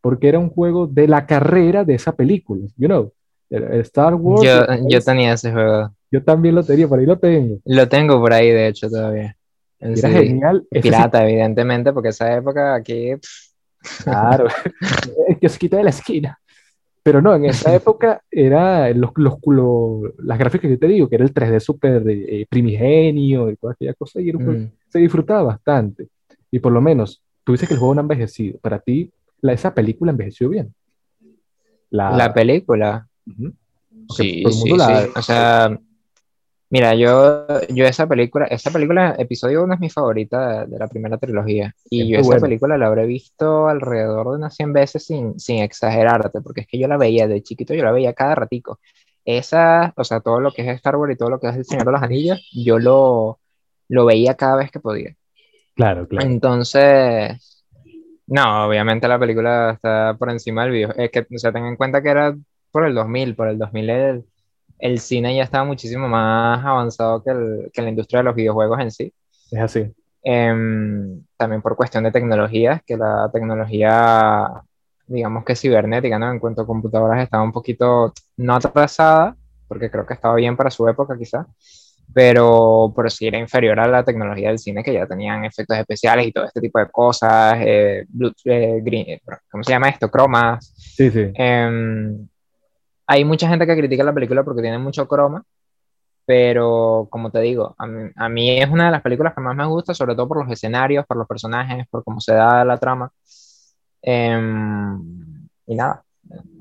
porque 0.00 0.28
era 0.28 0.38
un 0.38 0.50
juego 0.50 0.86
de 0.86 1.06
la 1.06 1.26
carrera 1.26 1.84
de 1.84 1.94
esa 1.94 2.14
película, 2.16 2.66
you 2.76 2.88
know, 2.88 3.12
Star 3.50 4.14
Wars. 4.14 4.42
Yo, 4.42 4.88
yo 4.88 5.00
tenía 5.00 5.34
ese 5.34 5.52
juego. 5.52 5.94
Yo 6.10 6.22
también 6.22 6.54
lo 6.54 6.62
tenía, 6.62 6.88
por 6.88 6.98
ahí 6.98 7.06
lo 7.06 7.18
tengo. 7.18 7.58
Lo 7.64 7.88
tengo 7.88 8.20
por 8.20 8.32
ahí, 8.32 8.50
de 8.50 8.68
hecho, 8.68 8.88
todavía. 8.88 9.36
Era 9.78 10.10
genial. 10.10 10.66
Pirata, 10.70 11.26
evidentemente, 11.26 11.92
porque 11.92 12.10
esa 12.10 12.36
época 12.36 12.74
aquí. 12.74 13.12
Claro, 14.04 14.46
se 15.48 15.58
quita 15.58 15.76
de 15.76 15.84
la 15.84 15.90
esquina. 15.90 16.38
Pero 17.02 17.20
no, 17.20 17.34
en 17.34 17.46
esa 17.46 17.74
época 17.74 18.22
era 18.30 18.90
los, 18.94 19.10
los, 19.16 19.34
las 20.18 20.38
gráficas 20.38 20.70
que 20.70 20.76
te 20.76 20.86
digo, 20.86 21.08
que 21.08 21.16
era 21.16 21.24
el 21.24 21.34
3D 21.34 21.58
súper 21.58 22.04
eh, 22.08 22.46
primigenio 22.48 23.50
y 23.50 23.56
toda 23.56 23.72
aquella 23.72 23.94
cosa, 23.94 24.20
y 24.20 24.32
mm. 24.32 24.70
se 24.88 25.00
disfrutaba 25.00 25.42
bastante. 25.42 26.08
Y 26.50 26.60
por 26.60 26.70
lo 26.70 26.80
menos, 26.80 27.20
tú 27.42 27.52
dices 27.52 27.66
que 27.66 27.74
el 27.74 27.80
juego 27.80 27.94
no 27.94 28.00
ha 28.00 28.02
envejecido. 28.02 28.58
Para 28.60 28.78
ti, 28.78 29.10
la, 29.40 29.52
esa 29.52 29.74
película 29.74 30.12
envejeció 30.12 30.48
bien. 30.48 30.72
La, 31.90 32.16
la 32.16 32.32
película. 32.32 33.08
Sí, 34.16 34.44
sí, 34.48 34.52
sí. 34.52 34.72
O 34.72 35.22
sea, 35.22 35.76
Mira, 36.72 36.94
yo, 36.94 37.46
yo 37.68 37.84
esa 37.84 38.06
película, 38.06 38.46
esa 38.46 38.70
película, 38.70 39.14
episodio 39.18 39.62
1 39.62 39.74
es 39.74 39.80
mi 39.80 39.90
favorita 39.90 40.64
de, 40.64 40.78
la 40.78 40.88
primera 40.88 41.18
trilogía. 41.18 41.74
Y 41.90 42.08
yo 42.08 42.20
esa 42.20 42.38
película 42.38 42.78
la 42.78 42.86
habré 42.86 43.04
visto 43.04 43.68
alrededor 43.68 44.30
de 44.30 44.36
unas 44.36 44.56
100 44.56 44.72
veces 44.72 45.04
sin, 45.04 45.38
sin 45.38 45.58
exagerarte, 45.58 46.40
porque 46.40 46.62
es 46.62 46.66
que 46.66 46.78
yo 46.78 46.88
la 46.88 46.96
veía 46.96 47.28
de 47.28 47.42
chiquito, 47.42 47.74
yo 47.74 47.84
la 47.84 47.92
veía 47.92 48.14
cada 48.14 48.36
ratico. 48.36 48.80
Esa, 49.26 49.92
o 49.98 50.02
sea, 50.02 50.20
todo 50.20 50.40
lo 50.40 50.50
que 50.50 50.62
es 50.62 50.68
Star 50.76 50.96
Wars 50.96 51.12
y 51.12 51.18
todo 51.18 51.28
lo 51.28 51.40
que 51.40 51.48
es 51.48 51.56
El 51.56 51.66
Señor 51.66 51.84
de 51.84 51.92
los 51.92 52.02
Anillos, 52.02 52.48
yo 52.54 52.78
lo, 52.78 53.38
lo 53.88 54.06
veía 54.06 54.34
cada 54.34 54.56
vez 54.56 54.70
que 54.70 54.80
podía. 54.80 55.14
Claro, 55.74 56.08
claro. 56.08 56.26
Entonces, 56.26 57.66
no, 58.26 58.66
obviamente 58.66 59.08
la 59.08 59.18
película 59.18 59.72
está 59.72 60.16
por 60.18 60.30
encima 60.30 60.62
del 60.62 60.72
video. 60.72 60.94
Es 60.96 61.10
que, 61.10 61.20
o 61.20 61.38
sea, 61.38 61.52
ten 61.52 61.66
en 61.66 61.76
cuenta 61.76 62.00
que 62.00 62.08
era 62.08 62.34
por 62.70 62.86
el 62.86 62.94
2000, 62.94 63.34
por 63.34 63.48
el 63.48 63.58
2000 63.58 63.90
el, 63.90 64.24
el 64.82 64.98
cine 64.98 65.36
ya 65.36 65.44
estaba 65.44 65.64
muchísimo 65.64 66.08
más 66.08 66.62
avanzado 66.64 67.22
que, 67.22 67.30
el, 67.30 67.70
que 67.72 67.82
la 67.82 67.90
industria 67.90 68.18
de 68.18 68.24
los 68.24 68.34
videojuegos 68.34 68.80
en 68.80 68.90
sí. 68.90 69.14
Es 69.52 69.60
así. 69.60 69.94
Em, 70.24 71.22
también 71.36 71.62
por 71.62 71.76
cuestión 71.76 72.02
de 72.02 72.10
tecnología, 72.10 72.82
que 72.84 72.96
la 72.96 73.30
tecnología, 73.32 74.48
digamos 75.06 75.44
que 75.44 75.54
cibernética, 75.54 76.18
¿no? 76.18 76.32
En 76.32 76.40
cuanto 76.40 76.62
a 76.62 76.66
computadoras 76.66 77.22
estaba 77.22 77.44
un 77.44 77.52
poquito, 77.52 78.12
no 78.38 78.54
atrasada, 78.56 79.36
porque 79.68 79.88
creo 79.88 80.04
que 80.04 80.14
estaba 80.14 80.34
bien 80.34 80.56
para 80.56 80.70
su 80.70 80.88
época 80.88 81.16
quizá, 81.16 81.46
pero, 82.12 82.92
pero 82.94 83.08
sí 83.08 83.28
era 83.28 83.38
inferior 83.38 83.78
a 83.78 83.86
la 83.86 84.04
tecnología 84.04 84.48
del 84.48 84.58
cine, 84.58 84.82
que 84.82 84.92
ya 84.92 85.06
tenían 85.06 85.44
efectos 85.44 85.78
especiales 85.78 86.26
y 86.26 86.32
todo 86.32 86.44
este 86.44 86.60
tipo 86.60 86.80
de 86.80 86.90
cosas, 86.90 87.54
eh, 87.60 88.04
eh, 88.46 88.80
green, 88.82 89.20
¿cómo 89.48 89.62
se 89.62 89.70
llama 89.70 89.90
esto? 89.90 90.10
Cromas. 90.10 90.74
Sí, 90.76 91.08
sí. 91.08 91.30
Em, 91.34 92.26
hay 93.12 93.26
mucha 93.26 93.46
gente 93.46 93.66
que 93.66 93.76
critica 93.76 94.04
la 94.04 94.14
película 94.14 94.42
porque 94.42 94.62
tiene 94.62 94.78
mucho 94.78 95.06
croma, 95.06 95.44
pero 96.24 97.08
como 97.10 97.30
te 97.30 97.40
digo, 97.40 97.74
a 97.76 98.28
mí, 98.30 98.58
es 98.58 98.70
una 98.70 98.86
de 98.86 98.90
las 98.90 99.02
películas 99.02 99.34
que 99.34 99.42
más 99.42 99.54
me 99.54 99.66
gusta, 99.66 99.92
sobre 99.92 100.14
todo 100.14 100.28
por 100.28 100.42
los 100.42 100.50
escenarios, 100.50 101.04
por 101.06 101.18
los 101.18 101.26
personajes, 101.28 101.86
por 101.90 102.04
cómo 102.04 102.20
se 102.20 102.32
da 102.32 102.64
la 102.64 102.78
trama. 102.78 103.12
Em, 104.00 105.46
y 105.66 105.74
nada, 105.74 106.04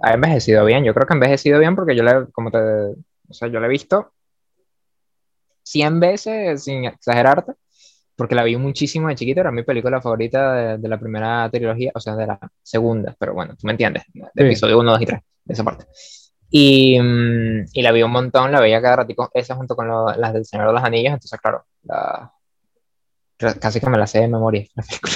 ha 0.04 0.14
envejecido 0.14 0.66
bien. 0.66 0.84
Yo 0.84 0.94
creo 0.94 1.08
que 1.08 1.14
ha 1.14 1.16
envejecido 1.16 1.58
bien 1.60 1.76
porque 1.76 1.96
yo 1.96 2.04
le, 2.04 2.28
como 2.34 2.52
te, 2.52 2.60
o 2.60 3.34
sea, 3.34 3.48
yo 3.48 3.60
la 3.62 3.68
he 3.68 3.70
visto 3.70 4.12
100 5.64 6.00
veces, 6.02 6.64
sin 6.66 6.84
exagerarte, 6.84 7.54
porque 8.18 8.36
la 8.36 8.44
vi 8.44 8.58
muchísimo 8.58 9.08
de 9.08 9.16
chiquito, 9.16 9.40
era 9.40 9.52
mi 9.52 9.64
película 9.64 10.02
favorita 10.02 10.78
de, 10.78 10.90
la 10.90 11.00
primera 11.00 11.50
trilogía, 11.50 11.92
o 11.96 12.00
sea, 12.02 12.16
de 12.18 12.28
la 12.28 12.40
segunda, 12.62 13.16
pero 13.18 13.34
bueno, 13.34 13.56
tú 13.56 13.66
me 13.68 13.72
entiendes, 13.72 14.04
de 14.14 14.46
episodio 14.46 14.80
1, 14.80 14.92
2 14.92 15.02
y 15.02 15.06
3, 15.06 15.22
de 15.46 15.54
esa 15.54 15.64
parte. 15.64 15.86
Y, 16.54 17.00
mm, 17.00 17.66
y, 17.74 17.82
la 17.82 17.94
vi 17.94 18.04
un 18.04 18.12
montón, 18.12 18.52
la 18.52 18.60
veía 18.60 18.82
cada 18.82 18.98
ratito, 18.98 19.32
esa 19.34 19.56
junto 19.56 19.76
con 19.76 19.88
las 19.88 20.34
del 20.34 20.46
Señor 20.46 20.68
de 20.68 20.74
los 20.74 20.84
Anillos, 20.84 21.14
entonces 21.14 21.40
claro, 21.40 21.64
casi 23.60 23.80
que 23.80 23.90
me 23.90 23.98
la 23.98 24.06
sé 24.06 24.20
de 24.20 24.28
memoria 24.28 24.66
la 24.76 24.84
película. 24.84 25.14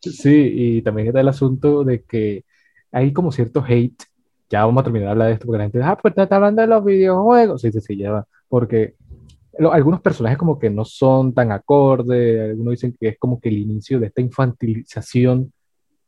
Sí, 0.00 0.52
y 0.54 0.82
también 0.82 1.08
está 1.08 1.20
el 1.20 1.28
asunto 1.28 1.84
de 1.84 2.04
que 2.04 2.44
hay 2.92 3.12
como 3.12 3.32
cierto 3.32 3.64
hate, 3.66 4.04
ya 4.50 4.64
vamos 4.64 4.82
a 4.82 4.84
terminar 4.84 5.08
de 5.08 5.12
hablar 5.12 5.28
de 5.28 5.34
esto, 5.34 5.46
porque 5.46 5.58
la 5.58 5.64
gente 5.64 5.78
dice, 5.78 5.90
ah, 5.90 5.98
pues 6.00 6.14
está 6.16 6.36
hablando 6.36 6.62
de 6.62 6.68
los 6.68 6.84
videojuegos, 6.84 7.62
sí, 7.62 7.72
sí, 7.72 7.80
sí, 7.80 7.96
ya 7.96 8.12
va, 8.12 8.26
porque 8.48 8.94
algunos 9.72 10.00
personajes 10.00 10.38
como 10.38 10.58
que 10.58 10.70
no 10.70 10.84
son 10.84 11.34
tan 11.34 11.50
acordes, 11.50 12.50
algunos 12.50 12.72
dicen 12.72 12.94
que 12.98 13.08
es 13.08 13.18
como 13.18 13.40
que 13.40 13.48
el 13.48 13.58
inicio 13.58 13.98
de 13.98 14.06
esta 14.06 14.20
infantilización, 14.20 15.52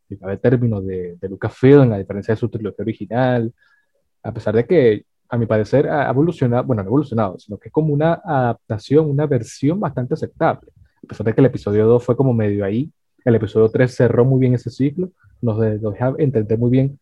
de 0.08 0.36
término 0.38 0.80
de, 0.80 1.16
de 1.20 1.28
Lucasfilm, 1.28 1.92
a 1.92 1.98
diferencia 1.98 2.34
de 2.34 2.40
su 2.40 2.48
trilogía 2.48 2.82
original, 2.82 3.52
a 4.22 4.32
pesar 4.32 4.54
de 4.54 4.66
que, 4.66 5.04
a 5.28 5.36
mi 5.36 5.46
parecer, 5.46 5.88
ha 5.88 6.10
evolucionado, 6.10 6.64
bueno, 6.64 6.82
no 6.82 6.88
ha 6.88 6.90
evolucionado, 6.90 7.38
sino 7.38 7.58
que 7.58 7.68
es 7.68 7.72
como 7.72 7.92
una 7.94 8.14
adaptación, 8.24 9.08
una 9.08 9.26
versión 9.26 9.78
bastante 9.78 10.14
aceptable. 10.14 10.70
A 11.02 11.06
pesar 11.06 11.24
de 11.26 11.34
que 11.34 11.40
el 11.40 11.46
episodio 11.46 11.86
2 11.86 12.04
fue 12.04 12.16
como 12.16 12.34
medio 12.34 12.64
ahí, 12.64 12.90
el 13.24 13.34
episodio 13.34 13.68
3 13.68 13.94
cerró 13.94 14.24
muy 14.24 14.40
bien 14.40 14.54
ese 14.54 14.70
ciclo, 14.70 15.10
nos, 15.40 15.58
deja 15.60 16.14
entender 16.18 16.58
muy 16.58 16.70
bien, 16.70 16.98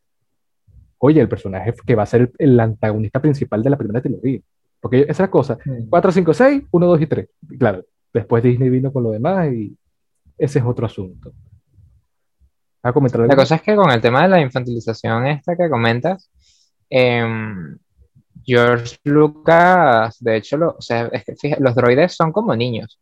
oye, 0.99 1.21
el 1.21 1.29
personaje 1.29 1.73
que 1.87 1.95
va 1.95 2.03
a 2.03 2.07
ser 2.07 2.33
el, 2.39 2.59
antagonista 2.61 3.21
principal 3.21 3.63
de 3.63 3.71
la 3.71 3.77
primera 3.77 4.01
trilogía. 4.01 4.41
Porque 4.81 5.03
esa 5.03 5.11
es 5.11 5.19
la 5.21 5.31
cosa, 5.31 5.59
4, 5.89 6.13
5, 6.13 6.35
6, 6.35 6.63
1, 6.71 6.87
2 6.87 7.01
y 7.01 7.07
3. 7.07 7.29
Claro, 7.59 7.85
después 8.13 8.43
Disney 8.43 8.69
vino 8.69 8.93
con 8.93 9.03
lo 9.03 9.11
demás 9.11 9.53
y 9.53 9.77
ese 10.37 10.59
es 10.61 10.65
otro 10.65 10.87
asunto. 10.87 11.33
A 12.83 12.93
comentar 12.93 13.21
la 13.27 13.35
cosa 13.35 13.57
es 13.57 13.63
que 13.63 13.75
con 13.75 13.91
el 13.91 14.01
tema 14.01 14.23
de 14.23 14.29
la 14.29 14.41
infantilización 14.41 15.27
esta 15.27 15.57
que 15.57 15.69
comentas, 15.69 16.31
Em, 16.91 17.79
George 18.45 18.97
Lucas, 19.05 20.17
de 20.21 20.37
hecho, 20.37 20.57
o 20.79 20.81
sea, 20.81 21.11
es 21.13 21.25
que 21.25 21.57
los 21.61 21.75
droides 21.75 22.15
son 22.15 22.33
como 22.33 22.57
niños. 22.57 22.99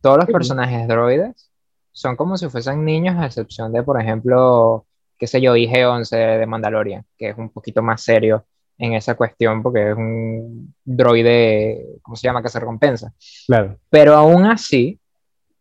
Todos 0.00 0.18
los 0.18 0.26
personajes 0.26 0.86
droides 0.86 1.50
son 1.90 2.16
como 2.16 2.36
si 2.36 2.48
fuesen 2.48 2.84
niños, 2.84 3.16
a 3.16 3.26
excepción 3.26 3.72
de, 3.72 3.82
por 3.82 4.00
ejemplo, 4.00 4.86
qué 5.18 5.26
sé 5.26 5.40
yo, 5.40 5.56
IG-11 5.56 6.38
de 6.38 6.46
Mandalorian, 6.46 7.04
que 7.16 7.30
es 7.30 7.38
un 7.38 7.50
poquito 7.50 7.82
más 7.82 8.02
serio 8.02 8.44
en 8.78 8.94
esa 8.94 9.14
cuestión 9.14 9.62
porque 9.62 9.90
es 9.90 9.96
un 9.96 10.74
droide, 10.84 11.98
¿cómo 12.02 12.16
se 12.16 12.26
llama?, 12.26 12.42
que 12.42 12.48
se 12.48 12.60
recompensa. 12.60 13.12
Claro. 13.46 13.78
Pero 13.90 14.14
aún 14.14 14.44
así, 14.46 15.00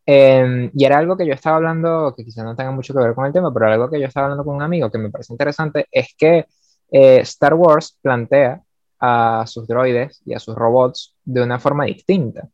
em, 0.05 0.69
y 0.73 0.85
era 0.85 0.97
algo 0.97 1.15
que 1.15 1.25
yo 1.25 1.33
estaba 1.33 1.57
hablando, 1.57 2.13
que 2.15 2.25
quizás 2.25 2.43
no 2.43 2.55
tenga 2.55 2.71
mucho 2.71 2.93
que 2.93 2.99
ver 2.99 3.13
con 3.13 3.25
el 3.25 3.33
tema, 3.33 3.53
pero 3.53 3.67
algo 3.67 3.89
que 3.89 3.99
yo 3.99 4.07
estaba 4.07 4.25
hablando 4.25 4.43
con 4.43 4.55
un 4.55 4.63
amigo 4.63 4.91
que 4.91 4.97
me 4.97 5.09
parece 5.09 5.33
interesante, 5.33 5.87
es 5.91 6.13
que 6.17 6.45
eh, 6.93 7.21
Star 7.21 7.55
Wars 7.55 7.97
plantea 8.01 8.61
a 8.99 9.45
sus 9.47 9.67
droides 9.67 10.21
y 10.25 10.35
a 10.35 10.39
sus 10.39 10.55
robots 10.55 11.15
de 11.25 11.41
una 11.41 11.59
forma 11.59 11.85
distinta, 11.85 12.47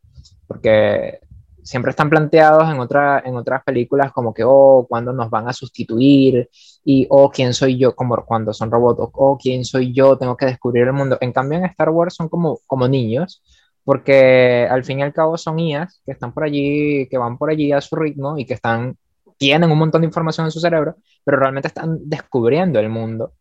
porque 0.47 1.19
siempre 1.61 1.89
están 1.89 2.09
planteados 2.09 2.71
en, 2.71 2.79
otra, 2.79 3.21
en 3.25 3.35
otras 3.35 3.63
películas 3.65 4.13
como 4.13 4.33
que, 4.33 4.43
oh, 4.45 4.85
¿cuándo 4.87 5.11
nos 5.11 5.29
van 5.29 5.49
a 5.49 5.53
sustituir? 5.53 6.49
Y, 6.85 7.05
oh, 7.09 7.29
¿quién 7.29 7.53
soy 7.53 7.77
yo? 7.77 7.93
Como 7.93 8.15
cuando 8.25 8.53
son 8.53 8.71
robots, 8.71 9.11
oh, 9.13 9.37
¿quién 9.37 9.65
soy 9.65 9.93
yo? 9.93 10.17
Tengo 10.17 10.37
que 10.37 10.45
descubrir 10.45 10.87
el 10.87 10.93
mundo. 10.93 11.17
En 11.19 11.33
cambio, 11.33 11.59
en 11.59 11.65
Star 11.65 11.89
Wars 11.89 12.15
son 12.15 12.29
como, 12.29 12.59
como 12.65 12.87
niños, 12.87 13.43
porque 13.83 14.67
al 14.71 14.85
fin 14.85 14.99
y 14.99 15.03
al 15.03 15.13
cabo 15.13 15.37
son 15.37 15.59
IAs 15.59 16.01
que 16.05 16.13
están 16.13 16.33
por 16.33 16.45
allí, 16.45 17.07
que 17.09 17.17
van 17.17 17.37
por 17.37 17.49
allí 17.49 17.73
a 17.73 17.81
su 17.81 17.97
ritmo 17.97 18.37
y 18.37 18.45
que 18.45 18.53
están, 18.53 18.97
tienen 19.37 19.69
un 19.69 19.77
montón 19.77 20.01
de 20.01 20.07
información 20.07 20.47
en 20.47 20.51
su 20.51 20.61
cerebro, 20.61 20.95
pero 21.25 21.37
realmente 21.37 21.67
están 21.67 21.99
descubriendo 22.05 22.79
el 22.79 22.87
mundo 22.87 23.33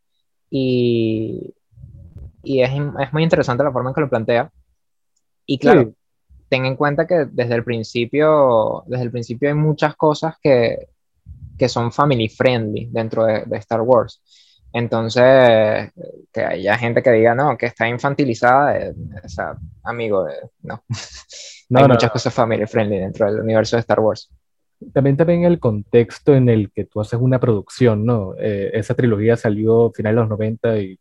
y, 0.50 1.54
y 2.42 2.62
es, 2.62 2.70
es, 2.70 3.12
muy 3.12 3.22
interesante 3.22 3.64
la 3.64 3.72
forma 3.72 3.90
en 3.90 3.94
que 3.94 4.00
lo 4.00 4.10
plantea. 4.10 4.50
Y 5.46 5.58
claro, 5.58 5.92
ten 6.48 6.64
en 6.64 6.76
cuenta 6.76 7.06
que 7.06 7.26
desde 7.30 7.54
el 7.54 7.64
principio, 7.64 8.84
desde 8.86 9.04
el 9.04 9.10
principio 9.10 9.48
hay 9.48 9.54
muchas 9.54 9.96
cosas 9.96 10.36
que, 10.42 10.88
que 11.58 11.68
son 11.68 11.92
family 11.92 12.28
friendly 12.28 12.88
dentro 12.90 13.24
de, 13.24 13.44
de, 13.44 13.56
Star 13.58 13.80
Wars. 13.82 14.22
Entonces, 14.72 15.90
que 16.30 16.42
haya 16.42 16.76
gente 16.76 17.02
que 17.02 17.10
diga, 17.10 17.34
no, 17.34 17.56
que 17.56 17.66
está 17.66 17.88
infantilizada, 17.88 18.78
eh, 18.78 18.94
o 19.24 19.28
sea, 19.28 19.56
amigo, 19.82 20.28
eh, 20.28 20.50
no. 20.62 20.82
no. 21.70 21.80
hay 21.80 21.88
muchas 21.88 22.10
cosas 22.10 22.34
family 22.34 22.66
friendly 22.66 22.98
dentro 22.98 23.26
del 23.26 23.40
universo 23.40 23.76
de 23.76 23.80
Star 23.80 24.00
Wars 24.00 24.30
también 24.92 25.16
también 25.16 25.44
el 25.44 25.58
contexto 25.58 26.34
en 26.34 26.48
el 26.48 26.70
que 26.70 26.84
tú 26.84 27.00
haces 27.00 27.20
una 27.20 27.40
producción, 27.40 28.04
¿no? 28.04 28.34
Eh, 28.38 28.70
esa 28.74 28.94
trilogía 28.94 29.36
salió 29.36 29.86
a 29.86 29.92
finales 29.92 30.16
de 30.16 30.20
los 30.20 30.30
90 30.30 30.78
y 30.80 30.98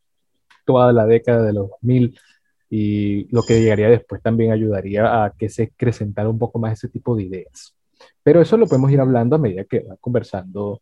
toda 0.66 0.92
la 0.94 1.06
década 1.06 1.44
de 1.44 1.54
los 1.54 1.70
2000 1.70 2.20
y 2.70 3.28
lo 3.34 3.44
que 3.44 3.62
llegaría 3.62 3.90
después 3.90 4.22
también 4.22 4.52
ayudaría 4.52 5.24
a 5.24 5.32
que 5.32 5.48
se 5.50 5.64
acrecentara 5.64 6.30
un 6.30 6.40
poco 6.40 6.60
más 6.60 6.74
ese 6.74 6.90
tipo 6.90 7.16
de 7.16 7.24
ideas. 7.24 7.76
Pero 8.24 8.42
eso 8.42 8.58
lo 8.58 8.68
podemos 8.68 8.92
ir 8.92 9.00
hablando 9.00 9.36
a 9.36 9.40
medida 9.40 9.64
que 9.64 9.80
va 9.82 9.96
conversando 9.98 10.82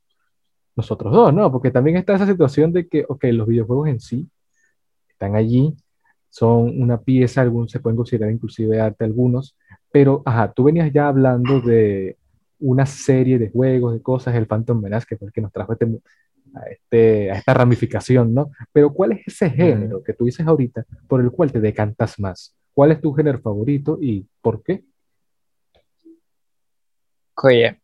nosotros 0.75 1.13
dos, 1.13 1.33
¿no? 1.33 1.51
Porque 1.51 1.71
también 1.71 1.97
está 1.97 2.15
esa 2.15 2.25
situación 2.25 2.73
de 2.73 2.87
que, 2.87 3.05
ok, 3.07 3.25
los 3.25 3.47
videojuegos 3.47 3.87
en 3.89 3.99
sí 3.99 4.27
están 5.09 5.35
allí, 5.35 5.73
son 6.29 6.81
una 6.81 6.99
pieza, 6.99 7.41
algunos 7.41 7.71
se 7.71 7.79
pueden 7.79 7.95
considerar 7.95 8.31
inclusive 8.31 8.81
arte 8.81 9.05
algunos, 9.05 9.55
pero, 9.91 10.21
ajá, 10.25 10.51
tú 10.51 10.65
venías 10.65 10.91
ya 10.91 11.07
hablando 11.07 11.61
de 11.61 12.17
una 12.59 12.85
serie 12.85 13.37
de 13.37 13.49
juegos, 13.49 13.93
de 13.93 14.01
cosas, 14.01 14.35
el 14.35 14.47
Phantom 14.47 14.81
Menace, 14.81 15.05
que 15.07 15.17
fue 15.17 15.27
el 15.27 15.33
que 15.33 15.41
nos 15.41 15.51
trajo 15.51 15.73
este, 15.73 15.85
a, 16.53 16.61
este, 16.69 17.31
a 17.31 17.35
esta 17.35 17.53
ramificación, 17.53 18.33
¿no? 18.33 18.51
Pero 18.71 18.93
¿cuál 18.93 19.13
es 19.13 19.27
ese 19.27 19.49
género 19.49 20.03
que 20.03 20.13
tú 20.13 20.25
dices 20.25 20.45
ahorita 20.45 20.85
por 21.07 21.21
el 21.21 21.31
cual 21.31 21.51
te 21.51 21.59
decantas 21.59 22.19
más? 22.19 22.55
¿Cuál 22.73 22.91
es 22.91 23.01
tu 23.01 23.13
género 23.13 23.39
favorito 23.39 23.97
y 24.01 24.27
por 24.41 24.61
qué? 24.63 24.83
Oye, 27.43 27.79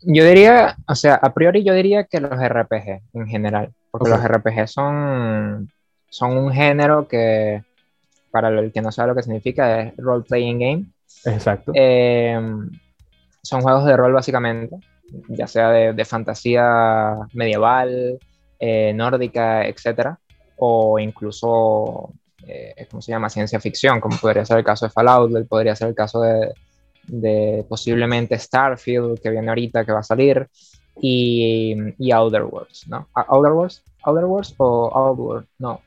yo 0.00 0.24
diría, 0.24 0.76
o 0.88 0.94
sea, 0.94 1.14
a 1.14 1.32
priori 1.32 1.62
yo 1.62 1.72
diría 1.72 2.04
que 2.04 2.20
los 2.20 2.32
RPG 2.32 3.02
en 3.12 3.26
general, 3.26 3.72
porque 3.90 4.10
los 4.10 4.22
RPG 4.22 4.68
son, 4.68 5.70
son 6.08 6.36
un 6.36 6.52
género 6.52 7.06
que, 7.06 7.62
para 8.30 8.48
el 8.48 8.72
que 8.72 8.82
no 8.82 8.90
sabe 8.90 9.08
lo 9.08 9.14
que 9.14 9.22
significa, 9.22 9.80
es 9.80 9.96
role 9.96 10.24
playing 10.24 10.58
game. 10.58 10.84
Exacto. 11.24 11.72
Eh, 11.74 12.38
son 13.44 13.60
juegos 13.60 13.84
de 13.84 13.96
rol 13.96 14.12
básicamente, 14.12 14.76
ya 15.28 15.46
sea 15.46 15.70
de, 15.70 16.04
fantasía 16.04 17.16
medieval, 17.34 18.18
eh, 18.58 18.92
nórdica, 18.94 19.66
etc. 19.66 20.16
O 20.56 20.98
incluso, 20.98 22.14
eh, 22.46 22.86
¿cómo 22.90 23.02
se 23.02 23.12
llama? 23.12 23.28
Ciencia 23.28 23.60
ficción, 23.60 24.00
como 24.00 24.16
podría 24.16 24.46
ser 24.46 24.58
el 24.58 24.64
caso 24.64 24.86
de 24.86 24.90
Fallout, 24.90 25.46
podría 25.46 25.76
ser 25.76 25.88
el 25.88 25.94
caso 25.94 26.22
de, 26.22 27.64
posiblemente 27.68 28.38
Starfield, 28.38 29.20
que 29.20 29.30
viene 29.30 29.48
ahorita, 29.48 29.84
que 29.84 29.92
va 29.92 30.00
a 30.00 30.04
salir, 30.04 30.48
y, 31.00 31.74
y 31.98 32.12
Outer 32.12 32.44
Worlds, 32.44 32.88
¿no? 32.88 33.08
¿Outer 33.14 33.52
Worlds? 33.52 33.84
¿Outer 34.04 34.24
Worlds 34.24 34.54
o 34.56 34.90
Outworld? 34.96 35.46
No, 35.58 35.80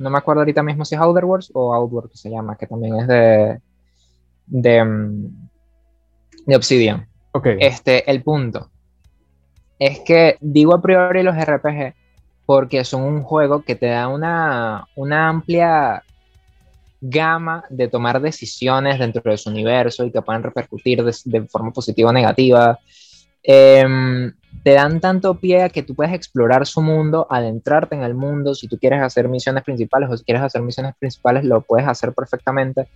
no 0.00 0.10
me 0.10 0.18
acuerdo 0.18 0.40
ahorita 0.40 0.64
mismo 0.64 0.84
si 0.84 0.96
es 0.96 1.00
Outer 1.00 1.24
Worlds 1.24 1.52
o 1.54 1.72
Outworld 1.72 2.10
que 2.10 2.18
se 2.18 2.30
llama, 2.30 2.56
que 2.56 2.66
también 2.66 2.96
es 2.96 3.06
de, 3.06 3.60
de, 4.46 4.84
mm, 4.84 5.48
De 6.46 6.56
Obsidian. 6.56 7.08
Ok. 7.32 7.46
Este, 7.58 8.10
el 8.10 8.22
punto 8.22 8.70
es 9.78 10.00
que 10.00 10.36
digo 10.40 10.74
a 10.74 10.82
priori 10.82 11.22
los 11.22 11.36
RPG 11.36 11.94
porque 12.46 12.84
son 12.84 13.02
un 13.02 13.22
juego 13.22 13.62
que 13.62 13.74
te 13.74 13.86
da 13.86 14.08
una, 14.08 14.86
una 14.96 15.28
amplia 15.28 16.02
gama 17.00 17.64
de 17.68 17.88
tomar 17.88 18.20
decisiones 18.20 18.98
dentro 18.98 19.30
de 19.30 19.36
su 19.36 19.50
universo 19.50 20.04
y 20.04 20.10
que 20.10 20.22
puedan 20.22 20.42
repercutir 20.42 21.02
de, 21.02 21.46
forma 21.48 21.70
positiva 21.70 22.10
o 22.10 22.12
negativa. 22.12 22.78
Em, 23.42 24.32
te 24.62 24.72
dan 24.72 25.00
tanto 25.00 25.38
pie 25.38 25.64
a 25.64 25.68
que 25.68 25.82
tú 25.82 25.94
puedes 25.94 26.14
explorar 26.14 26.66
su 26.66 26.80
mundo, 26.80 27.26
adentrarte 27.28 27.94
en 27.94 28.02
el 28.02 28.14
mundo. 28.14 28.54
Si 28.54 28.68
tú 28.68 28.78
quieres 28.78 29.02
hacer 29.02 29.28
misiones 29.28 29.64
principales 29.64 30.08
o 30.10 30.16
si 30.16 30.24
quieres 30.24 30.42
hacer 30.42 30.62
misiones 30.62 30.94
principales, 30.98 31.44
lo 31.44 31.60
puedes 31.60 31.86
hacer 31.86 32.12
perfectamente. 32.14 32.88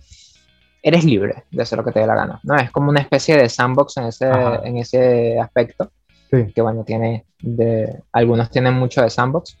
Eres 0.81 1.03
libre 1.03 1.43
de 1.51 1.61
hacer 1.61 1.77
lo 1.77 1.85
que 1.85 1.91
te 1.91 1.99
dé 1.99 2.07
la 2.07 2.15
gana. 2.15 2.39
¿no? 2.43 2.55
Es 2.55 2.71
como 2.71 2.89
una 2.89 3.01
especie 3.01 3.37
de 3.37 3.49
sandbox 3.49 3.97
en 3.97 4.05
ese, 4.05 4.29
en 4.63 4.77
ese 4.77 5.39
aspecto. 5.39 5.91
Que 6.29 6.61
bueno, 6.61 6.83
tiene 6.83 7.25
de, 7.41 8.03
algunos 8.11 8.49
tienen 8.51 8.75
mucho 8.75 9.01
de 9.01 9.09
sandbox. 9.09 9.57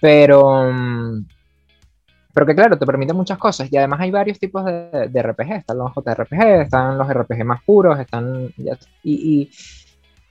Pero, 0.00 0.70
mm, 0.72 1.26
pero 2.34 2.46
que 2.46 2.54
claro, 2.54 2.76
te 2.76 2.86
permite 2.86 3.12
muchas 3.12 3.38
cosas. 3.38 3.68
Y 3.70 3.76
además 3.76 4.00
hay 4.00 4.10
varios 4.10 4.38
tipos 4.38 4.64
de, 4.64 5.08
de 5.08 5.22
RPG. 5.22 5.52
Están 5.52 5.78
los 5.78 5.92
JRPG, 5.94 6.62
están 6.62 6.98
los 6.98 7.08
RPG 7.08 7.44
más 7.44 7.62
puros, 7.62 7.98
están... 7.98 8.52
y, 8.56 9.12
y 9.12 9.50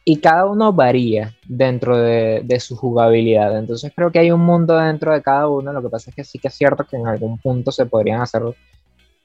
y 0.03 0.17
cada 0.17 0.45
uno 0.45 0.73
varía 0.73 1.35
dentro 1.47 1.97
de, 1.97 2.41
de, 2.43 2.59
su 2.59 2.75
jugabilidad. 2.75 3.57
Entonces 3.57 3.91
creo 3.95 4.11
que 4.11 4.19
hay 4.19 4.31
un 4.31 4.41
mundo 4.41 4.77
dentro 4.77 5.13
de 5.13 5.21
cada 5.21 5.47
uno. 5.47 5.71
Lo 5.71 5.81
que 5.81 5.89
pasa 5.89 6.09
es 6.09 6.15
que 6.15 6.23
sí 6.23 6.39
que 6.39 6.47
es 6.47 6.55
cierto 6.55 6.85
que 6.85 6.97
en 6.97 7.07
algún 7.07 7.37
punto 7.37 7.71
se 7.71 7.85
podrían 7.85 8.21
hacer, 8.21 8.41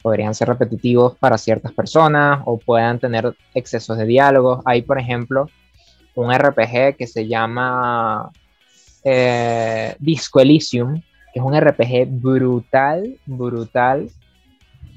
podrían 0.06 0.36
ser 0.36 0.46
repetitivos 0.46 1.16
para 1.18 1.36
ciertas 1.36 1.72
personas 1.72 2.40
o 2.44 2.58
puedan 2.58 3.00
tener 3.00 3.36
excesos 3.54 3.98
de 3.98 4.06
diálogos. 4.06 4.62
Hay, 4.64 4.82
por 4.82 5.00
ejemplo, 5.00 5.50
un 6.14 6.32
RPG 6.32 6.96
que 6.96 7.08
se 7.08 7.26
llama 7.26 8.30
eh, 9.02 9.96
Disco 9.98 10.38
Elysium, 10.38 11.00
que 11.34 11.40
es 11.40 11.44
un 11.44 11.60
RPG 11.60 12.06
brutal, 12.08 13.18
brutal, 13.26 14.08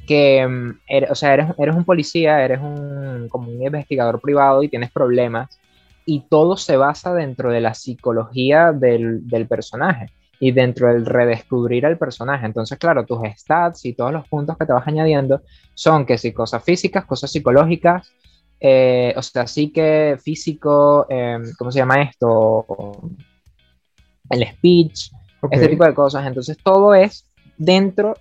que, 0.05 0.47
mm, 0.47 0.77
o 1.09 1.15
sea, 1.15 1.33
eres, 1.33 1.75
un 1.75 1.85
policía, 1.85 2.45
eres 2.45 2.59
un, 2.61 3.29
como 3.29 3.49
un 3.51 3.63
investigador 3.63 4.21
privado 4.21 4.61
y 4.61 4.69
tienes 4.69 4.91
problemas 4.91 5.59
y 6.05 6.19
todo 6.29 6.55
se 6.55 6.77
basa 6.77 7.15
dentro 7.15 7.51
de 7.51 7.61
la 7.61 7.73
psicología 7.73 8.73
del, 8.73 9.23
personaje 9.49 10.11
y 10.39 10.51
dentro 10.51 10.87
del 10.87 11.05
redescubrir 11.05 11.85
al 11.85 11.97
personaje. 11.97 12.45
Entonces, 12.45 12.77
claro, 12.77 13.05
tus 13.05 13.19
stats 13.37 13.85
y 13.85 13.93
todos 13.93 14.13
los 14.13 14.27
puntos 14.27 14.57
que 14.57 14.65
te 14.65 14.73
vas 14.73 14.87
añadiendo 14.87 15.41
son 15.73 16.05
que 16.05 16.17
si 16.17 16.31
cosas 16.31 16.63
físicas, 16.63 17.05
cosas 17.05 17.31
psicológicas, 17.31 18.11
eh, 18.59 19.13
o 19.15 19.21
sea, 19.21 19.47
sí 19.47 19.71
que 19.71 20.17
físico, 20.21 21.05
em, 21.09 21.43
¿cómo 21.57 21.71
se 21.71 21.79
llama 21.79 22.01
esto? 22.01 22.65
El 24.29 24.47
speech, 24.47 25.11
este 25.51 25.67
tipo 25.67 25.85
de 25.85 25.93
cosas. 25.93 26.25
Entonces, 26.25 26.57
todo 26.57 26.93
es 26.93 27.25
dentro 27.57 28.15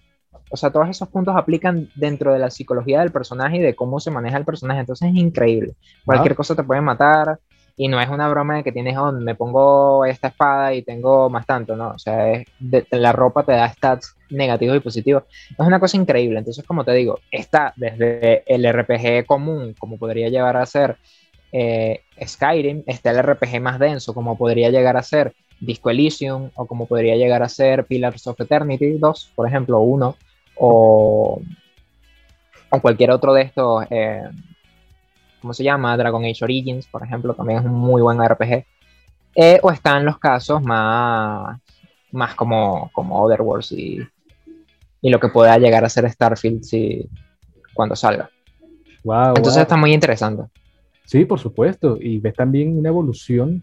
o 0.50 0.56
sea, 0.56 0.70
todos 0.70 0.88
esos 0.88 1.08
puntos 1.08 1.36
aplican 1.36 1.90
dentro 1.94 2.32
de 2.32 2.38
la 2.38 2.50
psicología 2.50 3.00
del 3.00 3.12
personaje 3.12 3.58
y 3.58 3.60
de 3.60 3.74
cómo 3.74 4.00
se 4.00 4.10
maneja 4.10 4.38
el 4.38 4.44
personaje. 4.44 4.80
Entonces 4.80 5.10
es 5.10 5.16
increíble. 5.16 5.74
Cualquier 6.04 6.34
cosa 6.34 6.54
te 6.54 6.62
puede 6.62 6.80
matar, 6.80 7.38
y 7.78 7.86
no 7.86 8.00
es 8.00 8.08
una 8.08 8.28
broma 8.28 8.56
de 8.56 8.64
que 8.64 8.72
tienes, 8.72 8.96
oh, 8.98 9.12
me 9.12 9.36
pongo 9.36 10.04
esta 10.04 10.28
espada 10.28 10.74
y 10.74 10.82
tengo 10.82 11.30
más 11.30 11.46
tanto, 11.46 11.76
¿no? 11.76 11.90
O 11.90 11.98
sea, 11.98 12.32
es 12.32 12.44
la 12.90 13.12
ropa 13.12 13.44
te 13.44 13.52
da 13.52 13.68
stats 13.68 14.16
negativos 14.30 14.76
y 14.76 14.80
positivos. 14.80 15.22
Es 15.50 15.64
una 15.64 15.78
cosa 15.78 15.96
increíble. 15.96 16.40
Entonces, 16.40 16.66
como 16.66 16.84
te 16.84 16.92
digo, 16.92 17.20
está 17.30 17.72
desde 17.76 18.42
el 18.52 18.70
RPG 18.70 19.26
común, 19.26 19.76
como 19.78 19.96
podría 19.96 20.28
llegar 20.28 20.56
a 20.56 20.66
ser 20.66 20.96
eh, 21.52 22.00
Skyrim, 22.20 22.82
está 22.84 23.12
el 23.12 23.22
RPG 23.22 23.60
más 23.60 23.78
denso, 23.78 24.12
como 24.12 24.36
podría 24.36 24.70
llegar 24.70 24.96
a 24.96 25.02
ser 25.04 25.32
Disco 25.60 25.90
Elysium, 25.90 26.50
o 26.56 26.66
como 26.66 26.86
podría 26.86 27.14
llegar 27.14 27.44
a 27.44 27.48
ser 27.48 27.84
Pillars 27.84 28.26
of 28.26 28.40
Eternity 28.40 28.98
2, 28.98 29.32
por 29.36 29.46
ejemplo, 29.46 29.78
uno, 29.78 30.16
o, 30.56 31.40
o 32.70 32.80
cualquier 32.80 33.12
otro 33.12 33.32
de 33.34 33.42
estos. 33.42 33.84
Eh, 33.88 34.24
¿cómo 35.40 35.54
se 35.54 35.64
llama? 35.64 35.96
Dragon 35.96 36.24
Age 36.24 36.44
Origins, 36.44 36.86
por 36.86 37.02
ejemplo, 37.02 37.34
también 37.34 37.60
es 37.60 37.64
un 37.64 37.72
muy 37.72 38.02
buen 38.02 38.22
RPG. 38.22 38.64
Eh, 39.34 39.60
o 39.62 39.70
están 39.70 40.04
los 40.04 40.18
casos 40.18 40.62
más, 40.62 41.60
más 42.12 42.34
como, 42.34 42.90
como 42.92 43.22
Otherworlds 43.22 43.72
y, 43.72 44.00
y 45.00 45.10
lo 45.10 45.20
que 45.20 45.28
pueda 45.28 45.58
llegar 45.58 45.84
a 45.84 45.88
ser 45.88 46.10
Starfield 46.10 46.62
si, 46.62 47.08
cuando 47.74 47.94
salga. 47.94 48.30
Wow, 49.04 49.34
Entonces 49.36 49.62
está 49.62 49.76
muy 49.76 49.92
interesante. 49.92 50.44
Sí, 51.04 51.24
por 51.24 51.38
supuesto. 51.38 51.96
Y 52.00 52.18
ves 52.18 52.34
también 52.34 52.76
una 52.76 52.88
evolución 52.88 53.62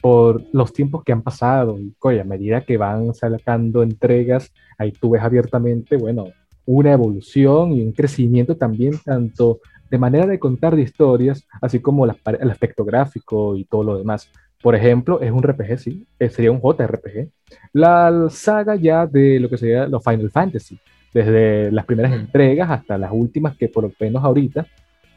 por 0.00 0.42
los 0.52 0.72
tiempos 0.72 1.02
que 1.02 1.12
han 1.12 1.22
pasado. 1.22 1.78
Y 1.78 2.18
a 2.18 2.24
medida 2.24 2.64
que 2.64 2.76
van 2.76 3.12
sacando 3.14 3.82
entregas, 3.82 4.52
ahí 4.78 4.92
tú 4.92 5.10
ves 5.10 5.22
abiertamente, 5.22 5.96
bueno, 5.96 6.26
una 6.66 6.92
evolución 6.92 7.72
y 7.72 7.82
un 7.82 7.92
crecimiento 7.92 8.56
también 8.56 8.98
tanto 9.04 9.60
de 9.90 9.98
manera 9.98 10.26
de 10.26 10.38
contar 10.38 10.76
de 10.76 10.82
historias, 10.82 11.46
así 11.60 11.80
como 11.80 12.04
el 12.04 12.50
aspecto 12.50 12.84
gráfico 12.84 13.56
y 13.56 13.64
todo 13.64 13.84
lo 13.84 13.98
demás. 13.98 14.30
Por 14.62 14.74
ejemplo, 14.74 15.20
es 15.20 15.30
un 15.30 15.42
RPG, 15.42 15.78
sí, 15.78 16.06
eh, 16.18 16.30
sería 16.30 16.50
un 16.50 16.60
JRPG. 16.60 17.28
La 17.72 18.28
saga 18.30 18.76
ya 18.76 19.06
de 19.06 19.38
lo 19.38 19.50
que 19.50 19.58
sería 19.58 19.86
los 19.86 20.02
Final 20.02 20.30
Fantasy, 20.30 20.78
desde 21.12 21.70
las 21.70 21.84
primeras 21.84 22.12
entregas 22.12 22.70
hasta 22.70 22.96
las 22.96 23.12
últimas, 23.12 23.56
que 23.56 23.68
por 23.68 23.84
lo 23.84 23.92
menos 24.00 24.24
ahorita, 24.24 24.66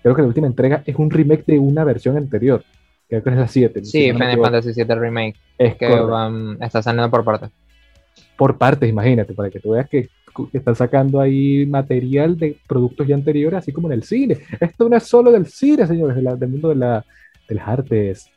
creo 0.03 0.15
que 0.15 0.21
la 0.21 0.27
última 0.27 0.47
entrega 0.47 0.83
es 0.85 0.95
un 0.97 1.09
remake 1.09 1.45
de 1.45 1.59
una 1.59 1.83
versión 1.83 2.17
anterior, 2.17 2.63
creo 3.07 3.23
que 3.23 3.29
es 3.29 3.35
la 3.37 3.47
7. 3.47 3.85
Sí, 3.85 4.11
Final 4.11 4.37
Fantasy 4.37 4.73
7 4.73 4.95
Remake, 4.95 5.37
es 5.57 5.75
que 5.75 5.87
está 6.59 6.81
saliendo 6.83 7.09
por 7.09 7.23
partes. 7.23 7.49
Por 8.37 8.57
partes, 8.57 8.87
imagínate, 8.89 9.33
para 9.33 9.49
que 9.49 9.59
tú 9.59 9.71
veas 9.71 9.89
que 9.89 10.09
están 10.53 10.75
sacando 10.75 11.19
ahí 11.19 11.65
material 11.65 12.37
de 12.37 12.57
productos 12.67 13.07
ya 13.07 13.15
anteriores, 13.15 13.59
así 13.59 13.71
como 13.71 13.87
en 13.87 13.93
el 13.93 14.03
cine. 14.03 14.37
Esto 14.59 14.87
no 14.87 14.95
es 14.95 15.03
solo 15.03 15.31
del 15.31 15.47
cine, 15.47 15.87
señores, 15.87 16.15
del 16.15 16.49
mundo 16.49 16.69
de, 16.69 16.75
la, 16.75 17.05
de 17.47 17.55
las 17.55 17.67
artes, 17.67 18.29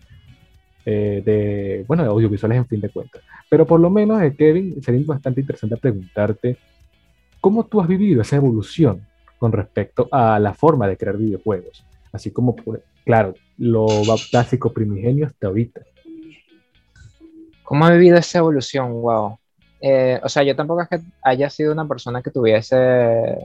eh, 0.87 1.23
de, 1.25 1.85
bueno, 1.87 2.03
de 2.03 2.09
audiovisuales 2.09 2.59
en 2.59 2.67
fin 2.67 2.81
de 2.81 2.89
cuentas. 2.89 3.23
Pero 3.49 3.67
por 3.67 3.81
lo 3.81 3.91
menos, 3.91 4.23
eh, 4.23 4.35
Kevin, 4.37 4.83
sería 4.83 5.03
bastante 5.05 5.41
interesante 5.41 5.77
preguntarte, 5.77 6.57
¿cómo 7.41 7.67
tú 7.67 7.81
has 7.81 7.89
vivido 7.89 8.23
esa 8.23 8.37
evolución 8.37 9.07
con 9.39 9.53
respecto 9.53 10.09
a 10.11 10.39
la 10.39 10.55
forma 10.55 10.89
de 10.89 10.97
crear 10.97 11.17
videojuegos? 11.17 11.85
Así 12.13 12.31
como, 12.31 12.57
claro, 13.05 13.35
lo 13.59 13.87
básico 14.33 14.73
primigenio 14.73 15.27
hasta 15.27 15.49
ahorita. 15.49 15.83
¿Cómo 17.63 17.85
ha 17.85 17.93
vivido 17.93 18.17
esa 18.17 18.39
evolución? 18.39 18.93
Wow. 18.93 19.40
Eh, 19.81 20.21
o 20.23 20.29
sea, 20.29 20.43
yo 20.43 20.55
tampoco 20.55 20.83
es 20.83 20.89
que 20.89 21.01
haya 21.23 21.49
sido 21.49 21.73
una 21.73 21.89
persona 21.89 22.23
que 22.23 22.31
tuviese 22.31 23.39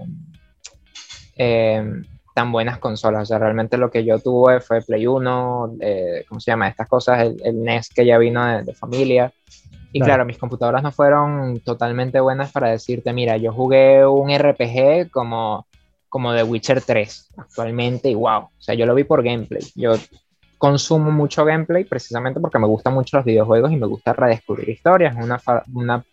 eh, 1.37 2.01
tan 2.33 2.51
buenas 2.51 2.77
consolas. 2.79 3.23
O 3.23 3.25
sea, 3.25 3.39
realmente 3.39 3.77
lo 3.77 3.89
que 3.89 4.03
yo 4.03 4.19
tuve 4.19 4.59
fue 4.59 4.81
Play 4.81 5.07
1, 5.07 5.77
eh, 5.79 6.25
¿cómo 6.27 6.41
se 6.41 6.51
llama? 6.51 6.67
Estas 6.67 6.87
cosas, 6.87 7.31
el, 7.43 7.63
NES 7.63 7.89
que 7.89 8.05
ya 8.05 8.17
vino 8.17 8.63
de, 8.63 8.73
familia. 8.73 9.31
Y 9.93 10.01
claro. 10.01 10.25
mis 10.25 10.37
computadoras 10.37 10.83
no 10.83 10.91
fueron 10.91 11.61
totalmente 11.61 12.19
buenas 12.19 12.51
para 12.51 12.69
decirte, 12.69 13.13
mira, 13.13 13.37
yo 13.37 13.53
jugué 13.53 14.05
un 14.05 14.29
RPG 14.29 15.09
como, 15.09 15.67
como 16.09 16.35
The 16.35 16.43
Witcher 16.43 16.81
3 16.81 17.29
actualmente 17.37 18.09
y 18.09 18.15
wow. 18.15 18.41
O 18.41 18.51
sea, 18.61 18.75
yo 18.75 18.85
lo 18.85 18.93
vi 18.93 19.05
por 19.05 19.23
gameplay. 19.23 19.63
Yo 19.73 19.93
consumo 20.57 21.11
mucho 21.11 21.45
gameplay 21.45 21.85
precisamente 21.85 22.41
porque 22.41 22.59
me 22.59 22.67
gustan 22.67 22.93
mucho 22.93 23.15
los 23.15 23.25
videojuegos 23.25 23.71
y 23.71 23.77
me 23.77 23.87
gusta 23.87 24.11
redescubrir 24.11 24.67
historias. 24.67 25.15
Una, 25.15 25.39
una 25.73 26.03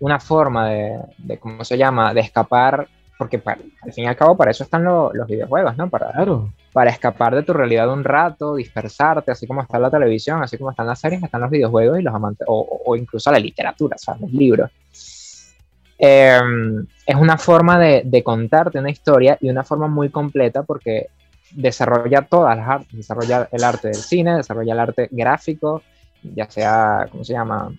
una 0.00 0.18
forma 0.18 0.68
de, 0.68 1.38
¿cómo 1.38 1.64
se 1.64 1.78
llama?, 1.78 2.12
de 2.12 2.20
escapar, 2.20 2.88
porque 3.16 3.40
al 3.44 3.92
fin 3.92 4.04
y 4.04 4.06
al 4.06 4.16
cabo 4.16 4.36
para 4.36 4.50
eso 4.50 4.64
están 4.64 4.82
los 4.82 5.26
videojuegos, 5.26 5.76
¿no? 5.76 5.90
Para, 5.90 6.12
para 6.72 6.90
escapar 6.90 7.34
de 7.34 7.42
tu 7.42 7.52
realidad 7.52 7.92
un 7.92 8.02
rato, 8.02 8.54
dispersarte, 8.54 9.30
así 9.30 9.46
como 9.46 9.60
está 9.60 9.78
la 9.78 9.90
televisión, 9.90 10.42
así 10.42 10.56
como 10.56 10.70
están 10.70 10.86
las 10.86 10.98
series, 10.98 11.22
están 11.22 11.42
los 11.42 11.50
videojuegos 11.50 12.00
y 12.00 12.02
los 12.02 12.14
amantes, 12.14 12.46
o, 12.48 12.96
incluso 12.96 13.30
la 13.30 13.38
literatura, 13.38 13.98
¿sabes? 13.98 14.22
Los 14.22 14.32
libros. 14.32 14.70
Em, 15.98 16.86
es 17.04 17.14
una 17.14 17.36
forma 17.36 17.78
de, 17.78 18.02
de, 18.06 18.22
contarte 18.22 18.78
una 18.78 18.90
historia 18.90 19.36
y 19.38 19.50
una 19.50 19.64
forma 19.64 19.86
muy 19.86 20.08
completa 20.08 20.62
porque 20.62 21.08
desarrolla 21.50 22.22
todas 22.22 22.56
las 22.56 22.66
artes, 22.66 22.96
desarrolla 22.96 23.48
el 23.52 23.64
arte 23.64 23.88
del 23.88 23.96
cine, 23.96 24.36
desarrolla 24.36 24.72
el 24.72 24.80
arte 24.80 25.08
gráfico, 25.10 25.82
ya 26.22 26.50
sea, 26.50 27.06
¿cómo 27.10 27.22
se 27.22 27.34
llama? 27.34 27.70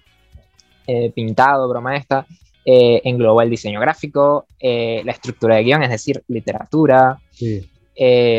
Eh, 0.93 1.09
pintado, 1.15 1.69
broma 1.69 1.95
esta, 1.95 2.25
eh, 2.65 3.01
engloba 3.05 3.43
el 3.43 3.49
diseño 3.49 3.79
gráfico, 3.79 4.45
eh, 4.59 5.01
la 5.05 5.13
estructura 5.13 5.55
de 5.55 5.63
guion, 5.63 5.83
es 5.83 5.89
decir, 5.89 6.21
literatura, 6.27 7.17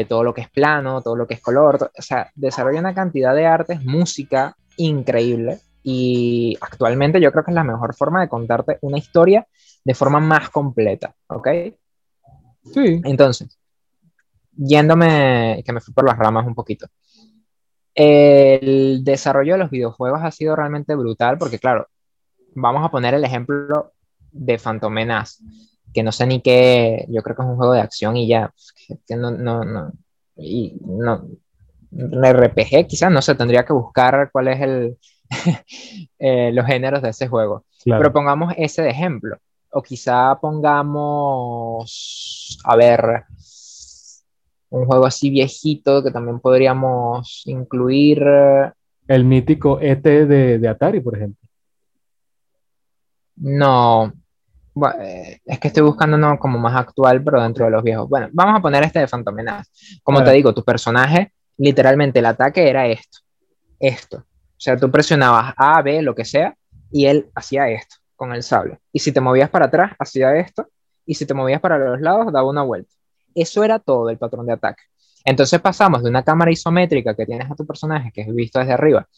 todo 0.07 0.23
lo 0.23 0.35
que 0.35 0.43
es 0.43 0.51
plano, 0.51 1.01
todo 1.01 1.17
lo 1.17 1.27
que 1.27 1.33
es 1.35 1.41
color, 1.41 1.91
o 1.97 2.03
sea, 2.03 2.31
desarrolla 2.35 2.81
una 2.81 2.93
cantidad 2.93 3.35
de 3.35 3.47
artes, 3.47 3.83
música 3.83 4.55
increíble 4.77 5.61
y 5.83 6.59
actualmente 6.61 7.23
yo 7.23 7.33
creo 7.33 7.43
que 7.43 7.53
es 7.53 7.55
la 7.55 7.65
mejor 7.65 7.95
forma 7.95 8.21
de 8.21 8.29
contarte 8.29 8.77
una 8.83 8.99
historia 8.99 9.47
de 9.83 9.95
forma 9.95 10.21
más 10.21 10.51
completa, 10.51 11.15
¿ok? 11.29 11.49
Sí. 12.71 13.01
Entonces, 13.05 13.59
yéndome, 14.55 15.63
que 15.65 15.73
me 15.73 15.81
fui 15.81 15.95
por 15.95 16.05
las 16.05 16.19
ramas 16.19 16.47
un 16.47 16.55
poquito. 16.55 16.87
El 17.95 19.03
desarrollo 19.05 19.55
de 19.55 19.59
los 19.59 19.71
videojuegos 19.71 20.21
ha 20.23 20.31
sido 20.31 20.55
realmente 20.55 20.95
brutal 20.95 21.39
porque, 21.39 21.59
claro, 21.59 21.89
vamos 22.55 22.85
a 22.85 22.91
poner 22.91 23.15
el 23.15 23.25
ejemplo 23.25 23.93
de 24.31 24.59
Phantom 24.59 24.93
Menace, 24.93 25.43
que 25.93 26.03
no 26.03 26.13
sé 26.13 26.27
ni 26.27 26.41
qué, 26.41 27.07
yo 27.09 27.23
creo 27.23 27.37
que 27.37 27.43
es 27.43 27.49
un 27.49 27.57
juego 27.57 27.75
de 27.75 27.81
acción 27.81 28.17
y 28.17 28.27
ya, 28.27 28.53
que 29.07 29.17
no, 29.17 29.31
no, 29.31 29.65
no, 29.65 29.93
y 30.37 30.79
no, 30.81 31.27
RPG 31.93 32.87
quizás, 32.87 33.11
no 33.11 33.21
sé, 33.21 33.35
tendría 33.35 33.65
que 33.65 33.73
buscar 33.73 34.31
cuál 34.33 34.49
es 34.49 34.61
el, 34.61 34.97
eh, 36.19 36.51
los 36.53 36.67
géneros 36.67 37.03
de 37.03 37.11
ese 37.11 37.29
juego. 37.29 37.65
Pero 37.85 38.13
pongamos 38.13 38.55
ese 38.57 38.83
de 38.83 38.91
ejemplo. 38.91 39.39
O 39.71 39.83
quizá 39.83 40.39
pongamos, 40.41 41.81
a 42.65 42.77
ver, 42.77 43.25
un 44.71 44.87
juego 44.87 45.07
así 45.07 45.31
viejito 45.31 46.03
que 46.03 46.11
también 46.11 46.41
podríamos 46.41 47.43
incluir. 47.47 48.23
El 49.09 49.25
mítico 49.25 49.81
ET 49.81 50.03
de, 50.03 50.69
Atari, 50.69 51.01
por 51.01 51.17
ejemplo. 51.17 51.42
No, 53.43 54.13
eh, 55.01 55.41
es 55.45 55.59
que 55.59 55.69
estoy 55.69 55.83
buscando 55.83 56.17
uno 56.17 56.39
como 56.39 56.61
más 56.61 56.77
actual, 56.77 57.23
pero 57.25 57.43
dentro 57.43 57.65
de 57.65 57.73
los 57.73 57.83
viejos. 57.83 58.09
Bueno, 58.09 58.29
vamos 58.33 58.59
a 58.59 58.63
poner 58.63 58.85
este 58.85 59.01
de 59.01 59.09
Phantom 59.09 59.35
Menace. 59.35 59.71
Como 60.05 60.23
te 60.23 60.31
digo, 60.31 60.55
tu 60.55 60.65
personaje, 60.65 61.33
literalmente 61.59 62.21
el 62.21 62.27
ataque 62.27 62.69
era 62.69 62.87
esto, 62.87 63.19
esto. 63.81 64.19
O 64.19 64.61
sea, 64.65 64.77
tú 64.77 64.89
presionabas 64.93 65.55
A, 65.57 65.83
B, 65.83 66.03
lo 66.03 66.15
que 66.15 66.25
sea, 66.25 66.57
y 66.93 67.07
él 67.07 67.31
hacía 67.35 67.69
esto 67.69 67.97
con 68.15 68.33
el 68.33 68.45
sable. 68.45 68.79
Y 68.93 69.01
si 69.01 69.11
te 69.11 69.21
movías 69.21 69.51
para 69.51 69.67
atrás, 69.67 69.93
hacía 69.99 70.37
esto, 70.37 70.69
y 71.05 71.15
si 71.15 71.27
te 71.27 71.35
movías 71.35 71.61
para 71.61 71.79
los 71.79 72.01
lados, 72.01 72.33
daba 72.33 72.49
una 72.49 72.63
vuelta. 72.63 72.95
Eso 73.35 73.65
era 73.65 73.81
todo 73.81 74.09
el 74.09 74.19
patrón 74.19 74.47
de 74.47 74.53
ataque. 74.53 74.85
Entonces 75.25 75.61
pasamos 75.61 76.05
de 76.05 76.11
una 76.11 76.23
cámara 76.23 76.53
isométrica 76.53 77.17
que 77.17 77.27
tienes 77.27 77.51
a 77.51 77.57
tu 77.57 77.67
personaje, 77.67 78.13
que 78.13 78.21
es 78.21 78.33
visto 78.33 78.61
desde 78.61 78.73
arriba, 78.73 79.09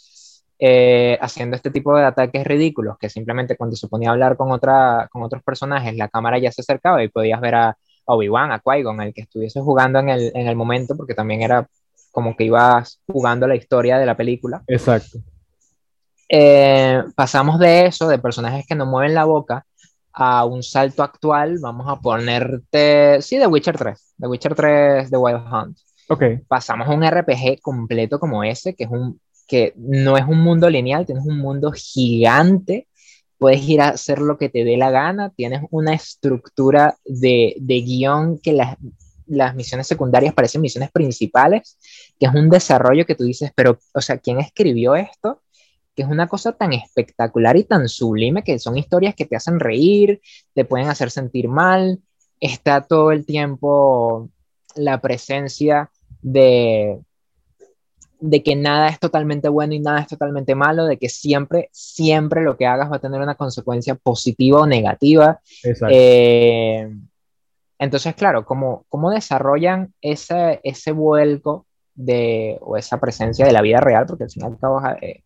eh, 0.66 1.18
haciendo 1.20 1.56
este 1.56 1.70
tipo 1.70 1.94
de 1.94 2.06
ataques 2.06 2.42
ridículos, 2.46 2.96
que 2.98 3.10
simplemente 3.10 3.54
cuando 3.54 3.76
se 3.76 3.86
ponía 3.86 4.08
a 4.08 4.12
hablar 4.12 4.34
con, 4.34 4.50
otra, 4.50 5.10
con 5.12 5.22
otros 5.22 5.42
personajes, 5.42 5.94
la 5.94 6.08
cámara 6.08 6.38
ya 6.38 6.50
se 6.50 6.62
acercaba 6.62 7.04
y 7.04 7.08
podías 7.08 7.38
ver 7.42 7.54
a, 7.54 7.76
Obi-Wan, 8.06 8.50
a 8.50 8.60
Qui-Gon, 8.60 9.02
el 9.02 9.12
que 9.12 9.20
estuviese 9.20 9.60
jugando 9.60 9.98
en 9.98 10.08
el, 10.08 10.32
en 10.34 10.46
el 10.46 10.56
momento, 10.56 10.96
porque 10.96 11.12
también 11.12 11.42
era 11.42 11.68
como 12.12 12.34
que 12.34 12.44
ibas 12.44 12.98
jugando 13.06 13.46
la 13.46 13.56
historia 13.56 13.98
de 13.98 14.06
la 14.06 14.16
película. 14.16 14.62
Exacto. 14.66 15.18
Eh, 16.30 17.02
pasamos 17.14 17.58
de 17.58 17.84
eso, 17.84 18.08
de 18.08 18.18
personajes 18.18 18.64
que 18.66 18.74
no 18.74 18.86
mueven 18.86 19.12
la 19.12 19.24
boca, 19.24 19.66
a 20.14 20.46
un 20.46 20.62
salto 20.62 21.02
actual, 21.02 21.58
vamos 21.60 21.86
a 21.90 22.00
ponerte, 22.00 23.20
sí, 23.20 23.36
The 23.38 23.48
Witcher 23.48 23.76
3, 23.76 24.14
The 24.18 24.26
Witcher 24.28 24.54
3 24.54 25.10
The 25.10 25.16
Wild 25.18 25.44
Hunt. 25.52 25.76
Ok. 26.08 26.22
Pasamos 26.48 26.88
a 26.88 26.92
un 26.92 27.04
RPG 27.04 27.60
completo 27.60 28.18
como 28.18 28.44
ese, 28.44 28.74
que, 28.74 28.84
es 28.84 28.90
un, 28.90 29.20
que 29.46 29.72
no 29.76 30.16
es 30.16 30.24
un 30.26 30.40
mundo 30.40 30.68
lineal, 30.70 31.06
tienes 31.06 31.24
un 31.26 31.38
mundo 31.38 31.72
gigante, 31.72 32.88
puedes 33.38 33.68
ir 33.68 33.80
a 33.80 33.88
hacer 33.88 34.20
lo 34.20 34.38
que 34.38 34.48
te 34.48 34.64
dé 34.64 34.76
la 34.76 34.90
gana, 34.90 35.30
tienes 35.30 35.62
una 35.70 35.94
estructura 35.94 36.96
de, 37.04 37.56
de 37.60 37.80
guion 37.82 38.38
que 38.38 38.52
las, 38.52 38.76
las 39.26 39.54
misiones 39.54 39.86
secundarias 39.86 40.34
parecen 40.34 40.60
misiones 40.60 40.90
principales, 40.90 41.78
que 42.18 42.26
es 42.26 42.34
un 42.34 42.48
desarrollo 42.48 43.06
que 43.06 43.14
tú 43.14 43.24
dices, 43.24 43.50
pero, 43.54 43.78
o 43.92 44.00
sea, 44.00 44.18
¿quién 44.18 44.40
escribió 44.40 44.94
esto? 44.94 45.40
que 45.94 46.02
es 46.02 46.08
una 46.08 46.26
cosa 46.26 46.52
tan 46.52 46.72
espectacular 46.72 47.56
y 47.56 47.64
tan 47.64 47.88
sublime 47.88 48.42
que 48.42 48.58
son 48.58 48.76
historias 48.76 49.14
que 49.14 49.26
te 49.26 49.36
hacen 49.36 49.60
reír, 49.60 50.20
te 50.52 50.64
pueden 50.64 50.88
hacer 50.88 51.10
sentir 51.10 51.48
mal, 51.48 52.00
está 52.40 52.82
todo 52.82 53.12
el 53.12 53.24
tiempo 53.24 54.28
la 54.74 55.00
presencia 55.00 55.90
de, 56.20 56.98
de 58.26 58.42
que 58.42 58.56
nada 58.56 58.88
es 58.88 58.98
totalmente 58.98 59.50
bueno 59.50 59.74
y 59.74 59.80
nada 59.80 60.00
es 60.00 60.06
totalmente 60.06 60.54
malo, 60.54 60.86
de 60.86 60.96
que 60.96 61.10
siempre, 61.10 61.68
siempre 61.72 62.42
lo 62.42 62.56
que 62.56 62.64
hagas 62.66 62.90
va 62.90 62.96
a 62.96 63.00
tener 63.00 63.20
una 63.20 63.34
consecuencia 63.34 63.96
positiva 63.96 64.60
o 64.60 64.66
negativa. 64.66 65.40
Eh, 65.90 66.90
entonces, 67.78 68.14
claro, 68.14 68.46
¿cómo, 68.46 68.86
cómo 68.88 69.10
desarrollan 69.10 69.92
ese, 70.00 70.60
ese 70.64 70.92
vuelco 70.92 71.66
de, 71.94 72.56
o 72.62 72.78
esa 72.78 72.98
presencia 72.98 73.44
de 73.44 73.52
la 73.52 73.60
vida 73.60 73.80
real? 73.80 74.06
Porque 74.06 74.24
al 74.24 74.30
final 74.30 74.56
y 75.02 75.22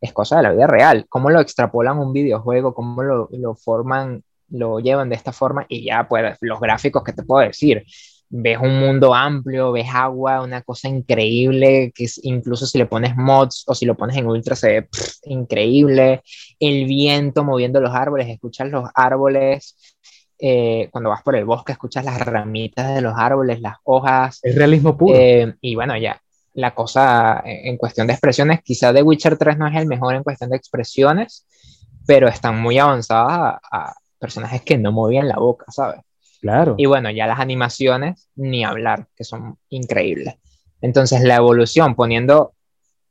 es 0.00 0.12
cosa 0.14 0.38
de 0.38 0.44
la 0.44 0.52
vida 0.52 0.66
real. 0.66 1.04
Cómo 1.10 1.28
lo 1.28 1.40
extrapolan 1.40 1.98
un 1.98 2.14
videojuego, 2.14 2.72
cómo 2.72 3.02
lo, 3.02 3.28
lo 3.30 3.56
forman, 3.56 4.22
lo 4.48 4.80
llevan 4.80 5.10
de 5.10 5.16
esta 5.16 5.32
forma 5.32 5.66
y 5.68 5.84
ya, 5.84 6.08
pues 6.08 6.38
los 6.40 6.60
gráficos 6.60 7.04
que 7.04 7.12
te 7.12 7.24
puedo 7.24 7.46
decir. 7.46 7.84
Ves 8.30 8.58
un 8.60 8.78
mundo 8.78 9.14
amplio, 9.14 9.72
ves 9.72 9.88
agua, 9.92 10.42
una 10.42 10.62
cosa 10.62 10.88
increíble, 10.88 11.92
que 11.94 12.04
es, 12.04 12.20
incluso 12.22 12.66
si 12.66 12.78
le 12.78 12.86
pones 12.86 13.16
mods 13.16 13.64
o 13.66 13.74
si 13.74 13.86
lo 13.86 13.96
pones 13.96 14.16
en 14.16 14.26
ultra 14.26 14.54
se 14.54 14.68
ve 14.68 14.88
increíble. 15.24 16.22
El 16.60 16.86
viento 16.86 17.44
moviendo 17.44 17.80
los 17.80 17.94
árboles, 17.94 18.28
escuchas 18.28 18.68
los 18.68 18.88
árboles, 18.94 19.76
eh, 20.38 20.88
cuando 20.92 21.10
vas 21.10 21.22
por 21.22 21.34
el 21.34 21.44
bosque 21.44 21.72
escuchas 21.72 22.04
las 22.04 22.20
ramitas 22.20 22.94
de 22.94 23.00
los 23.00 23.14
árboles, 23.16 23.60
las 23.60 23.76
hojas. 23.84 24.38
Es 24.42 24.54
realismo 24.54 24.96
puro. 24.96 25.16
Eh, 25.18 25.54
y 25.60 25.74
bueno, 25.74 25.96
ya, 25.96 26.20
la 26.54 26.74
cosa 26.74 27.42
en 27.44 27.76
cuestión 27.76 28.06
de 28.06 28.14
expresiones, 28.14 28.60
quizá 28.62 28.92
The 28.92 29.02
Witcher 29.02 29.36
3 29.36 29.58
no 29.58 29.66
es 29.68 29.76
el 29.76 29.86
mejor 29.86 30.14
en 30.14 30.22
cuestión 30.22 30.50
de 30.50 30.56
expresiones, 30.56 31.46
pero 32.06 32.28
están 32.28 32.60
muy 32.60 32.78
avanzadas 32.78 33.60
a, 33.70 33.94
personajes 34.18 34.62
que 34.62 34.76
no 34.76 34.90
movían 34.90 35.28
la 35.28 35.36
boca, 35.36 35.66
¿sabes? 35.70 36.00
Claro. 36.40 36.74
Y 36.78 36.86
bueno, 36.86 37.10
ya 37.10 37.26
las 37.26 37.40
animaciones, 37.40 38.28
ni 38.36 38.64
hablar, 38.64 39.06
que 39.16 39.24
son 39.24 39.58
increíbles. 39.68 40.34
Entonces, 40.80 41.22
la 41.22 41.36
evolución, 41.36 41.94
poniendo 41.94 42.52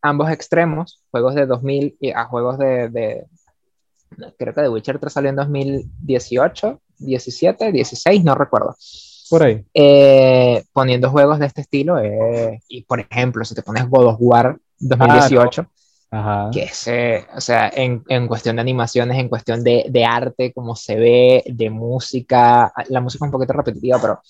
ambos 0.01 0.31
extremos, 0.31 1.03
juegos 1.11 1.35
de 1.35 1.45
2000 1.45 1.97
a 2.15 2.25
juegos 2.25 2.57
de, 2.57 2.89
de 2.89 3.25
creo 4.37 4.53
que 4.53 4.61
The 4.61 4.69
Witcher 4.69 4.99
3 4.99 5.13
salió 5.13 5.29
en 5.29 5.35
2018, 5.35 6.81
17, 6.99 7.71
16, 7.71 8.23
no 8.23 8.35
recuerdo. 8.35 8.75
Por 9.29 9.43
ahí. 9.43 9.65
Eh, 9.73 10.63
poniendo 10.71 11.09
juegos 11.09 11.39
de 11.39 11.47
este 11.47 11.61
estilo, 11.61 11.99
eh, 11.99 12.61
y 12.67 12.83
por 12.83 12.99
ejemplo, 12.99 13.43
si 13.43 13.55
te 13.55 13.61
pones 13.61 13.89
God 13.89 14.07
of 14.07 14.17
War 14.19 14.57
2018, 14.79 15.61
ah, 15.61 15.71
que 16.53 16.63
es, 16.63 16.87
o 17.35 17.41
sea, 17.41 17.69
en, 17.73 18.03
en, 18.07 18.27
cuestión 18.27 18.55
de 18.55 18.61
animaciones, 18.61 19.17
en 19.17 19.27
cuestión 19.27 19.63
de, 19.63 19.85
de, 19.89 20.05
arte, 20.05 20.53
como 20.53 20.75
se 20.75 20.95
ve, 20.95 21.43
de 21.45 21.69
música, 21.69 22.71
la 22.89 23.01
música 23.01 23.25
es 23.25 23.27
un 23.27 23.31
poquito 23.31 23.53
repetitiva, 23.53 23.99
pero 23.99 24.21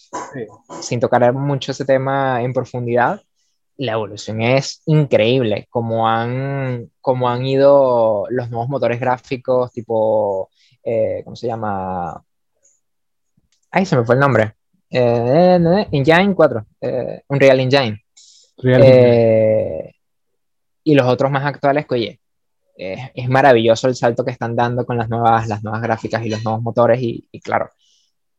sin 0.81 0.99
tocar 0.99 1.31
mucho 1.33 1.71
ese 1.71 1.85
tema 1.85 2.41
en 2.41 2.53
profundidad, 2.53 3.21
la 3.77 3.93
evolución 3.93 4.41
es 4.41 4.81
increíble, 4.85 5.67
como 5.69 6.07
han, 6.07 6.89
como 6.99 7.29
han 7.29 7.45
ido 7.45 8.25
los 8.29 8.49
nuevos 8.49 8.69
motores 8.69 8.99
gráficos, 8.99 9.71
tipo, 9.71 10.49
eh, 10.83 11.21
¿cómo 11.23 11.35
se 11.35 11.47
llama? 11.47 12.23
Ay, 13.69 13.85
se 13.85 13.95
me 13.95 14.03
fue 14.03 14.15
el 14.15 14.21
nombre. 14.21 14.55
Eh, 14.89 15.87
Engine 15.91 16.33
4, 16.33 16.65
eh, 16.81 17.21
Unreal 17.27 17.59
Engine. 17.59 18.03
Eh, 18.63 19.93
y 20.87 20.95
los 20.95 21.05
otros 21.05 21.29
más 21.29 21.45
actuales 21.45 21.85
que, 21.85 21.95
oye, 21.95 22.21
es 22.77 23.27
maravilloso 23.27 23.89
el 23.89 23.95
salto 23.95 24.23
que 24.23 24.31
están 24.31 24.55
dando 24.55 24.85
con 24.85 24.97
las 24.97 25.09
nuevas, 25.09 25.45
las 25.49 25.61
nuevas 25.61 25.81
gráficas 25.81 26.25
y 26.25 26.29
los 26.29 26.45
nuevos 26.45 26.61
motores 26.61 27.01
y, 27.01 27.27
claro, 27.43 27.69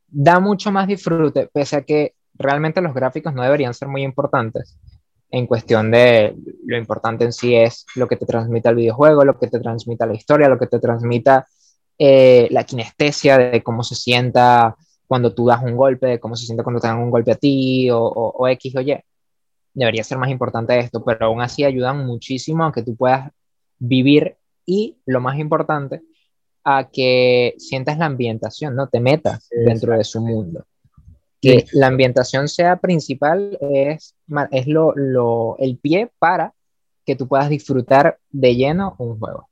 da 0.07 0.39
mucho 0.39 0.71
más 0.71 0.87
disfrute, 0.87 1.47
pese 1.53 1.75
a 1.75 1.81
que 1.83 2.15
realmente 2.33 2.81
los 2.81 2.95
gráficos 2.95 3.35
no 3.35 3.43
deberían 3.43 3.75
ser 3.75 3.87
muy 3.87 4.01
importantes 4.01 4.79
en 5.29 5.45
cuestión 5.45 5.91
de 5.91 6.35
lo 6.65 6.75
importante 6.75 7.23
en 7.23 7.33
sí 7.33 7.53
es 7.53 7.85
lo 7.93 8.07
que 8.07 8.15
te 8.15 8.25
transmite 8.25 8.67
el 8.69 8.75
videojuego, 8.75 9.23
lo 9.23 9.37
que 9.37 9.45
te 9.45 9.59
transmite 9.59 10.07
la 10.07 10.15
historia, 10.15 10.49
lo 10.49 10.57
que 10.57 10.65
te 10.65 10.79
transmita 10.79 11.47
la 11.99 12.63
kinestesia 12.63 13.37
de 13.37 13.61
cómo 13.61 13.83
se 13.83 13.93
sienta 13.93 14.75
cuando 15.05 15.35
tú 15.35 15.45
das 15.45 15.61
un 15.61 15.75
golpe, 15.75 16.19
cómo 16.19 16.35
se 16.35 16.47
siente 16.47 16.63
cuando 16.63 16.81
te 16.81 16.87
dan 16.87 16.97
un 16.97 17.11
golpe 17.11 17.33
a 17.33 17.35
ti 17.35 17.91
o, 17.91 17.99
o, 17.99 18.47
X 18.47 18.75
o. 18.75 18.79
Debería 19.73 20.03
ser 20.03 20.17
más 20.17 20.29
importante 20.29 20.77
esto, 20.77 21.03
pero 21.03 21.27
aún 21.27 21.41
así 21.41 21.63
ayudan 21.63 22.05
muchísimo 22.05 22.65
a 22.65 22.71
que 22.71 22.83
tú 22.83 22.95
puedas 22.95 23.31
vivir 23.77 24.35
y, 24.65 24.97
lo 25.05 25.21
más 25.21 25.39
importante, 25.39 26.01
a 26.63 26.89
que 26.91 27.55
sientas 27.57 27.97
la 27.97 28.05
ambientación, 28.05 28.75
no 28.75 28.87
te 28.87 28.99
metas 28.99 29.47
dentro 29.49 29.97
de 29.97 30.03
su 30.03 30.21
mundo. 30.21 30.65
Que 31.41 31.65
la 31.71 31.87
ambientación 31.87 32.49
sea 32.49 32.75
principal 32.77 33.57
es, 33.61 34.15
es 34.51 34.67
lo, 34.67 34.93
lo, 34.95 35.55
el 35.57 35.77
pie 35.77 36.11
para 36.19 36.53
que 37.05 37.15
tú 37.15 37.27
puedas 37.27 37.49
disfrutar 37.49 38.19
de 38.29 38.55
lleno 38.55 38.95
un 38.97 39.17
juego. 39.17 39.47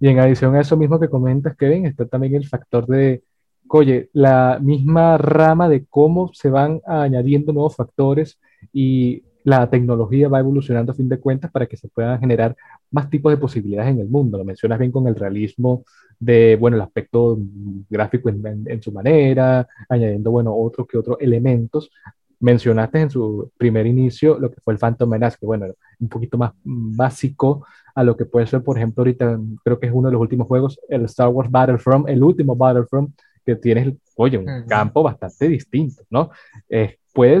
Y 0.00 0.08
en 0.08 0.18
adición 0.18 0.54
a 0.56 0.60
eso 0.60 0.76
mismo 0.76 0.98
que 0.98 1.10
comentas, 1.10 1.56
Kevin, 1.56 1.86
está 1.86 2.06
también 2.06 2.34
el 2.34 2.48
factor 2.48 2.86
de 2.86 3.22
oye, 3.68 4.10
la 4.12 4.58
misma 4.60 5.18
rama 5.18 5.68
de 5.68 5.86
cómo 5.86 6.30
se 6.32 6.50
van 6.50 6.80
añadiendo 6.86 7.52
nuevos 7.52 7.76
factores 7.76 8.38
y 8.72 9.22
la 9.46 9.70
tecnología 9.70 10.28
va 10.28 10.40
evolucionando 10.40 10.90
a 10.90 10.94
fin 10.96 11.08
de 11.08 11.20
cuentas 11.20 11.52
para 11.52 11.66
que 11.66 11.76
se 11.76 11.86
puedan 11.86 12.18
generar 12.18 12.56
más 12.90 13.08
tipos 13.08 13.30
de 13.30 13.36
posibilidades 13.36 13.92
en 13.92 14.00
el 14.00 14.08
mundo. 14.08 14.38
Lo 14.38 14.44
mencionas 14.44 14.76
bien 14.76 14.90
con 14.90 15.06
el 15.06 15.14
realismo 15.14 15.84
de, 16.18 16.56
bueno, 16.56 16.76
el 16.76 16.82
aspecto 16.82 17.38
gráfico 17.88 18.28
en, 18.28 18.82
su 18.82 18.90
manera, 18.90 19.68
añadiendo, 19.88 20.32
bueno, 20.32 20.52
otros 20.52 20.88
que 20.88 20.98
otros 20.98 21.18
elementos 21.20 21.92
mencionaste 22.40 23.02
en 23.02 23.10
su 23.10 23.52
primer 23.56 23.86
inicio 23.86 24.36
lo 24.36 24.50
que 24.50 24.60
fue 24.60 24.74
el 24.74 24.80
Phantom 24.80 25.08
Menace, 25.08 25.36
que 25.38 25.46
bueno, 25.46 25.66
un 26.00 26.08
poquito 26.08 26.36
más 26.36 26.50
básico 26.64 27.64
a 27.94 28.02
lo 28.02 28.16
que 28.16 28.24
puede 28.24 28.48
ser, 28.48 28.64
por 28.64 28.76
ejemplo, 28.76 29.02
ahorita 29.02 29.38
creo 29.62 29.78
que 29.78 29.86
es 29.86 29.92
uno 29.94 30.08
de 30.08 30.12
los 30.14 30.20
últimos 30.20 30.48
juegos, 30.48 30.80
el 30.88 31.04
Star 31.04 31.28
Wars 31.28 31.52
Battlefront, 31.52 32.08
el 32.08 32.20
último 32.20 32.56
Battlefront, 32.56 33.16
que 33.44 33.54
tienes, 33.54 33.94
oye, 34.16 34.38
un 34.38 34.64
campo 34.66 35.04
bastante 35.04 35.46
distinto, 35.46 36.02
¿no? 36.10 36.30
Eh, 36.68 36.98
puede... 37.14 37.40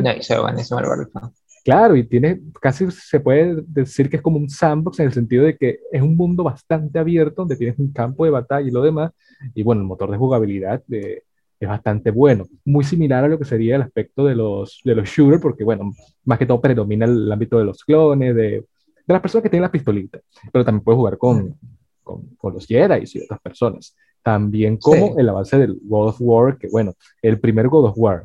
Claro, 1.66 1.96
y 1.96 2.04
tiene, 2.04 2.40
casi 2.62 2.88
se 2.92 3.18
puede 3.18 3.60
decir 3.66 4.08
que 4.08 4.18
es 4.18 4.22
como 4.22 4.36
un 4.36 4.48
sandbox 4.48 5.00
en 5.00 5.06
el 5.06 5.12
sentido 5.12 5.42
de 5.42 5.56
que 5.56 5.80
es 5.90 6.00
un 6.00 6.16
mundo 6.16 6.44
bastante 6.44 6.96
abierto 6.96 7.42
donde 7.42 7.56
tienes 7.56 7.76
un 7.80 7.92
campo 7.92 8.24
de 8.24 8.30
batalla 8.30 8.68
y 8.68 8.70
lo 8.70 8.82
demás, 8.82 9.10
y 9.52 9.64
bueno, 9.64 9.80
el 9.80 9.88
motor 9.88 10.08
de 10.12 10.16
jugabilidad 10.16 10.80
de, 10.86 11.24
es 11.58 11.68
bastante 11.68 12.12
bueno. 12.12 12.44
Muy 12.64 12.84
similar 12.84 13.24
a 13.24 13.28
lo 13.28 13.36
que 13.36 13.44
sería 13.44 13.74
el 13.74 13.82
aspecto 13.82 14.24
de 14.26 14.36
los, 14.36 14.80
de 14.84 14.94
los 14.94 15.08
shooters, 15.08 15.42
porque, 15.42 15.64
bueno, 15.64 15.92
más 16.24 16.38
que 16.38 16.46
todo 16.46 16.60
predomina 16.60 17.04
el, 17.04 17.32
ámbito 17.32 17.58
de 17.58 17.64
los 17.64 17.82
clones, 17.82 18.36
de, 18.36 18.42
de, 18.42 18.64
las 19.08 19.20
personas 19.20 19.42
que 19.42 19.50
tienen 19.50 19.62
la 19.62 19.72
pistolita, 19.72 20.20
pero 20.52 20.64
también 20.64 20.84
puedes 20.84 20.98
jugar 20.98 21.18
con, 21.18 21.58
con, 22.04 22.28
con 22.36 22.54
los 22.54 22.64
Jedi 22.64 23.02
y 23.12 23.24
otras 23.24 23.40
personas. 23.40 23.96
También 24.22 24.76
como 24.76 25.18
el 25.18 25.28
avance 25.28 25.58
del 25.58 25.80
God 25.82 26.10
of 26.10 26.16
War, 26.20 26.58
que, 26.58 26.68
bueno, 26.68 26.94
el 27.22 27.40
primer 27.40 27.66
God 27.66 27.86
of 27.86 27.98
War, 27.98 28.24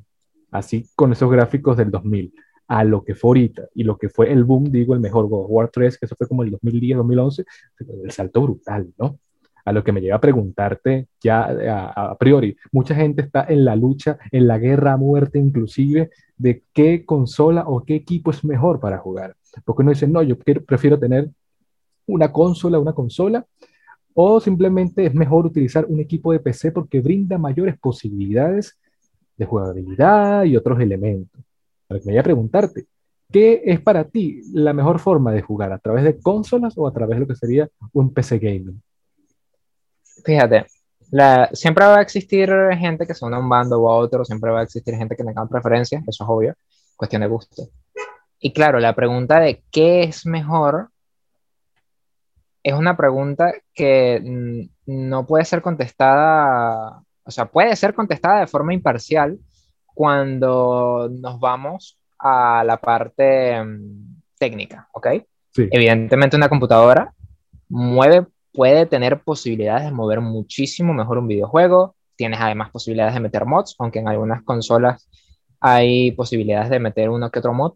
así 0.52 0.86
con 0.96 1.12
esos 1.12 1.32
gráficos 1.32 1.76
del 1.76 1.90
2000, 1.90 2.32
a 2.68 2.84
lo 2.84 3.04
que 3.04 3.16
fue 3.16 3.30
ahorita 3.30 3.68
y 3.76 3.84
lo 3.84 3.98
que 3.98 4.10
fue 4.10 4.32
el 4.32 4.44
boom, 4.44 4.72
digo, 4.72 4.94
el 4.94 5.00
mejor 5.00 5.28
God 5.28 5.46
of 5.46 5.52
War 5.52 5.70
3, 5.70 5.98
que 5.98 6.06
eso 6.06 6.16
fue 6.16 6.28
como 6.28 6.44
el 6.44 6.52
2010, 6.52 6.98
2011, 6.98 7.46
el 8.04 8.12
salto 8.12 8.42
brutal, 8.42 8.94
¿no? 8.98 9.20
a 9.66 9.72
lo 9.72 9.84
que 9.84 9.92
me 9.92 10.02
lleva 10.02 10.18
a 10.18 10.22
preguntarte 10.22 11.08
ya 11.22 11.44
a, 11.94 12.18
priori. 12.18 12.56
Mucha 12.72 12.96
gente 12.96 13.22
está 13.22 13.46
en 13.48 13.66
la 13.66 13.76
lucha, 13.76 14.18
en 14.32 14.48
la 14.48 14.58
guerra 14.58 14.94
a 14.94 14.98
muerte 14.98 15.40
inclusive, 15.40 16.10
de 16.38 16.64
qué 16.74 17.06
consola 17.06 17.66
o 17.68 17.84
qué 17.84 17.96
equipo 17.96 18.32
es 18.32 18.44
mejor 18.44 18.80
para 18.80 18.98
jugar. 18.98 19.36
Porque 19.66 19.82
uno 19.84 19.92
dice, 19.92 20.08
no, 20.08 20.24
yo 20.24 20.38
prefiero 20.38 21.00
tener 21.00 21.30
una 22.08 22.32
consola, 22.32 22.80
una 22.80 22.94
consola, 22.94 23.46
o 24.14 24.40
simplemente 24.40 25.06
es 25.06 25.14
mejor 25.14 25.46
utilizar 25.46 25.86
un 25.88 26.00
equipo 26.00 26.32
de 26.34 26.40
PC 26.40 26.72
porque 26.72 27.00
brinda 27.00 27.38
mayores 27.38 27.78
posibilidades 27.80 28.78
de 29.38 29.46
jugabilidad 29.46 30.44
y 30.44 30.58
otros 30.58 30.80
elementos. 30.80 31.42
Para 31.92 32.00
que 32.00 32.06
me 32.06 32.14
vaya 32.14 32.22
a 32.22 32.24
preguntarte, 32.24 32.86
¿qué 33.30 33.64
es 33.66 33.82
para 33.82 34.06
ti 34.06 34.40
la 34.54 34.72
mejor 34.72 34.98
forma 34.98 35.34
de 35.34 35.42
jugar? 35.42 35.74
¿A 35.74 35.78
través 35.78 36.06
de 36.06 36.18
consolas 36.22 36.74
o 36.78 36.88
a 36.88 36.94
través 36.94 37.18
de 37.18 37.20
lo 37.20 37.28
que 37.28 37.36
sería 37.36 37.68
un 37.92 38.14
PC 38.14 38.40
gaming? 38.40 38.82
fíjate, 40.24 40.68
la, 41.10 41.50
siempre 41.52 41.84
va 41.84 41.98
a 41.98 42.02
existir 42.02 42.50
gente 42.80 43.06
que 43.06 43.14
se 43.14 43.26
une 43.26 43.36
a 43.36 43.40
un 43.40 43.50
bando 43.50 43.82
o 43.82 43.92
a 43.92 43.98
otro, 43.98 44.24
siempre 44.24 44.52
va 44.52 44.62
a 44.62 44.64
existir 44.64 44.96
gente 44.96 45.18
que 45.18 45.24
tenga 45.26 45.46
preferencias, 45.48 46.02
eso 46.08 46.24
es 46.24 46.30
obvio, 46.30 46.56
cuestión 46.96 47.24
de 47.24 47.28
gusto. 47.28 47.64
Y 48.40 48.54
claro, 48.54 48.80
la 48.80 48.96
pregunta 48.96 49.42
de 49.42 49.66
qué 49.70 50.04
es 50.04 50.26
mejor 50.26 50.92
es 52.64 52.74
una 52.74 52.96
pregunta 52.96 53.52
que 53.74 54.70
no 54.86 55.28
puede 55.28 55.44
ser 55.44 55.62
contestada, 55.62 57.04
o 57.26 57.32
sea, 57.32 57.48
puede 57.48 57.76
ser 57.76 57.94
contestada 57.94 58.40
de 58.40 58.48
forma 58.48 58.74
imparcial 58.74 59.38
cuando 59.94 61.10
nos 61.12 61.40
vamos 61.40 61.98
a 62.20 62.64
la 62.64 62.78
parte 62.78 63.64
mm, 63.64 64.22
técnica, 64.38 64.88
¿ok? 64.92 65.08
Evidentemente 65.56 66.38
una 66.38 66.50
computadora 66.50 67.14
mueve 67.68 68.26
puede 68.54 68.86
tener 68.86 69.22
posibilidades 69.22 69.86
de 69.86 69.92
mover 69.92 70.22
muchísimo 70.22 70.94
mejor 70.94 71.18
un 71.18 71.28
videojuego. 71.28 71.96
Tienes 72.16 72.40
además 72.40 72.70
posibilidades 72.70 73.14
de 73.14 73.22
meter 73.22 73.46
mods, 73.46 73.76
aunque 73.80 74.00
en 74.00 74.08
algunas 74.08 74.44
consolas 74.44 75.08
hay 75.60 76.12
posibilidades 76.12 76.70
de 76.70 76.80
meter 76.80 77.10
uno 77.10 77.32
que 77.32 77.40
otro 77.40 77.54
mod. 77.54 77.74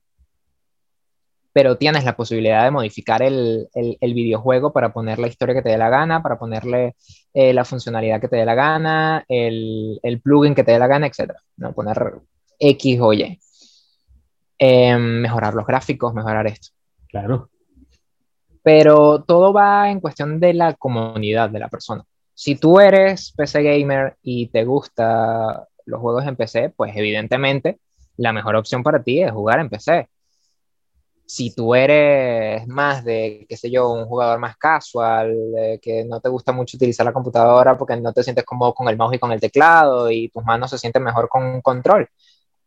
Pero 1.56 1.78
tienes 1.78 2.04
la 2.04 2.18
posibilidad 2.18 2.65
de 2.65 2.72
modificar 2.72 3.24
el, 3.24 3.70
el, 3.74 4.13
videojuego 4.13 4.74
para 4.74 4.91
poner 4.91 5.20
la 5.20 5.28
historia 5.28 5.56
que 5.56 5.62
te 5.62 5.70
dé 5.70 5.78
la 5.78 5.89
gana, 5.89 6.22
para 6.22 6.38
ponerle 6.38 6.96
eh, 7.34 7.54
la 7.54 7.63
funcionalidad 7.63 8.20
que 8.20 8.28
te 8.28 8.36
dé 8.36 8.46
la 8.46 8.56
gana, 8.56 9.24
el, 9.30 10.00
el, 10.04 10.20
plugin 10.20 10.54
que 10.54 10.65
te 10.65 10.74
dé 10.74 10.80
la 10.80 10.88
gana, 10.88 11.08
etc. 11.08 11.32
¿no? 11.56 11.72
Poner 11.72 12.15
X 12.60 13.00
o 13.00 13.13
Y. 13.13 13.39
Em, 14.58 15.22
mejorar 15.22 15.54
los 15.54 15.65
gráficos, 15.65 16.13
mejorar 16.13 16.48
esto. 16.48 16.74
Claro 17.08 17.50
pero 18.65 19.24
todo 19.24 19.54
va 19.54 19.91
en 19.91 20.00
cuestión 20.00 20.39
de 20.39 20.52
la 20.56 20.74
comunidad 20.74 21.52
de 21.52 21.60
la 21.60 21.70
persona. 21.70 22.04
Si 22.34 22.56
tú 22.56 22.80
eres 22.80 23.32
PC 23.38 23.62
gamer 23.62 24.18
y 24.24 24.48
te 24.48 24.65
gustan 24.65 25.58
los 25.86 26.02
juegos 26.02 26.26
en 26.26 26.36
PC, 26.36 26.72
pues 26.76 26.98
evidentemente 26.98 27.78
la 28.18 28.34
mejor 28.34 28.56
opción 28.56 28.82
para 28.82 29.04
ti 29.04 29.22
es 29.22 29.32
jugar 29.32 29.60
en 29.60 29.70
PC. 29.70 30.10
Si 31.28 31.54
tú 31.56 31.74
eres 31.74 32.68
más 32.68 33.04
de, 33.04 33.46
qué 33.50 33.58
sé 33.58 33.72
yo, 33.72 33.90
un 33.90 34.06
jugador 34.06 34.40
más 34.40 34.58
casual, 34.58 35.36
que 35.82 36.06
no 36.06 36.20
te 36.22 36.30
gusta 36.30 36.52
mucho 36.52 36.78
utilizar 36.78 37.06
la 37.06 37.14
computadora 37.14 37.78
porque 37.78 37.96
no 37.98 38.14
te 38.14 38.24
sientes 38.24 38.46
cómodo 38.46 38.74
con 38.74 38.88
el 38.90 38.98
mouse 38.98 39.16
y 39.16 39.20
con 39.20 39.32
el 39.32 39.40
teclado 39.40 40.12
y 40.12 40.30
tus 40.30 40.44
manos 40.44 40.70
se 40.70 40.78
sienten 40.78 41.04
mejor 41.04 41.28
con 41.28 41.44
un 41.44 41.62
control, 41.62 42.08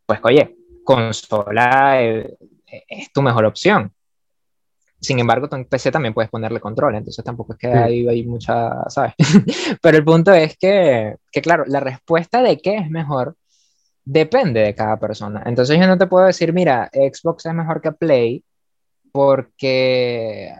pues 0.06 0.20
oye, 0.24 0.56
consola 0.84 2.02
eh, 2.02 2.36
es 2.88 3.12
tu 3.12 3.22
mejor 3.22 3.44
opción. 3.44 3.92
Sin 5.00 5.18
embargo, 5.18 5.48
en 5.52 5.64
PC 5.64 5.92
también 5.92 6.12
puedes 6.12 6.30
ponerle 6.30 6.60
control, 6.60 6.96
entonces 6.96 7.24
tampoco 7.24 7.52
es 7.52 7.58
que 7.58 7.68
ahí 7.68 8.08
hay 8.08 8.24
mucha, 8.24 8.88
¿sabes? 8.88 9.12
Pero 9.82 9.96
el 9.96 10.04
punto 10.04 10.32
es 10.32 10.56
que, 10.58 11.14
que, 11.30 11.40
claro, 11.40 11.64
la 11.66 11.78
respuesta 11.80 12.42
de 12.42 12.56
qué 12.58 12.76
es 12.76 12.90
mejor 12.90 13.36
depende 14.04 14.60
de 14.60 14.74
cada 14.74 14.98
persona. 14.98 15.42
Entonces 15.46 15.78
yo 15.78 15.86
no 15.86 15.98
te 15.98 16.06
puedo 16.06 16.26
decir, 16.26 16.52
mira, 16.52 16.90
Xbox 16.92 17.46
es 17.46 17.54
mejor 17.54 17.80
que 17.80 17.92
Play 17.92 18.42
porque, 19.12 20.52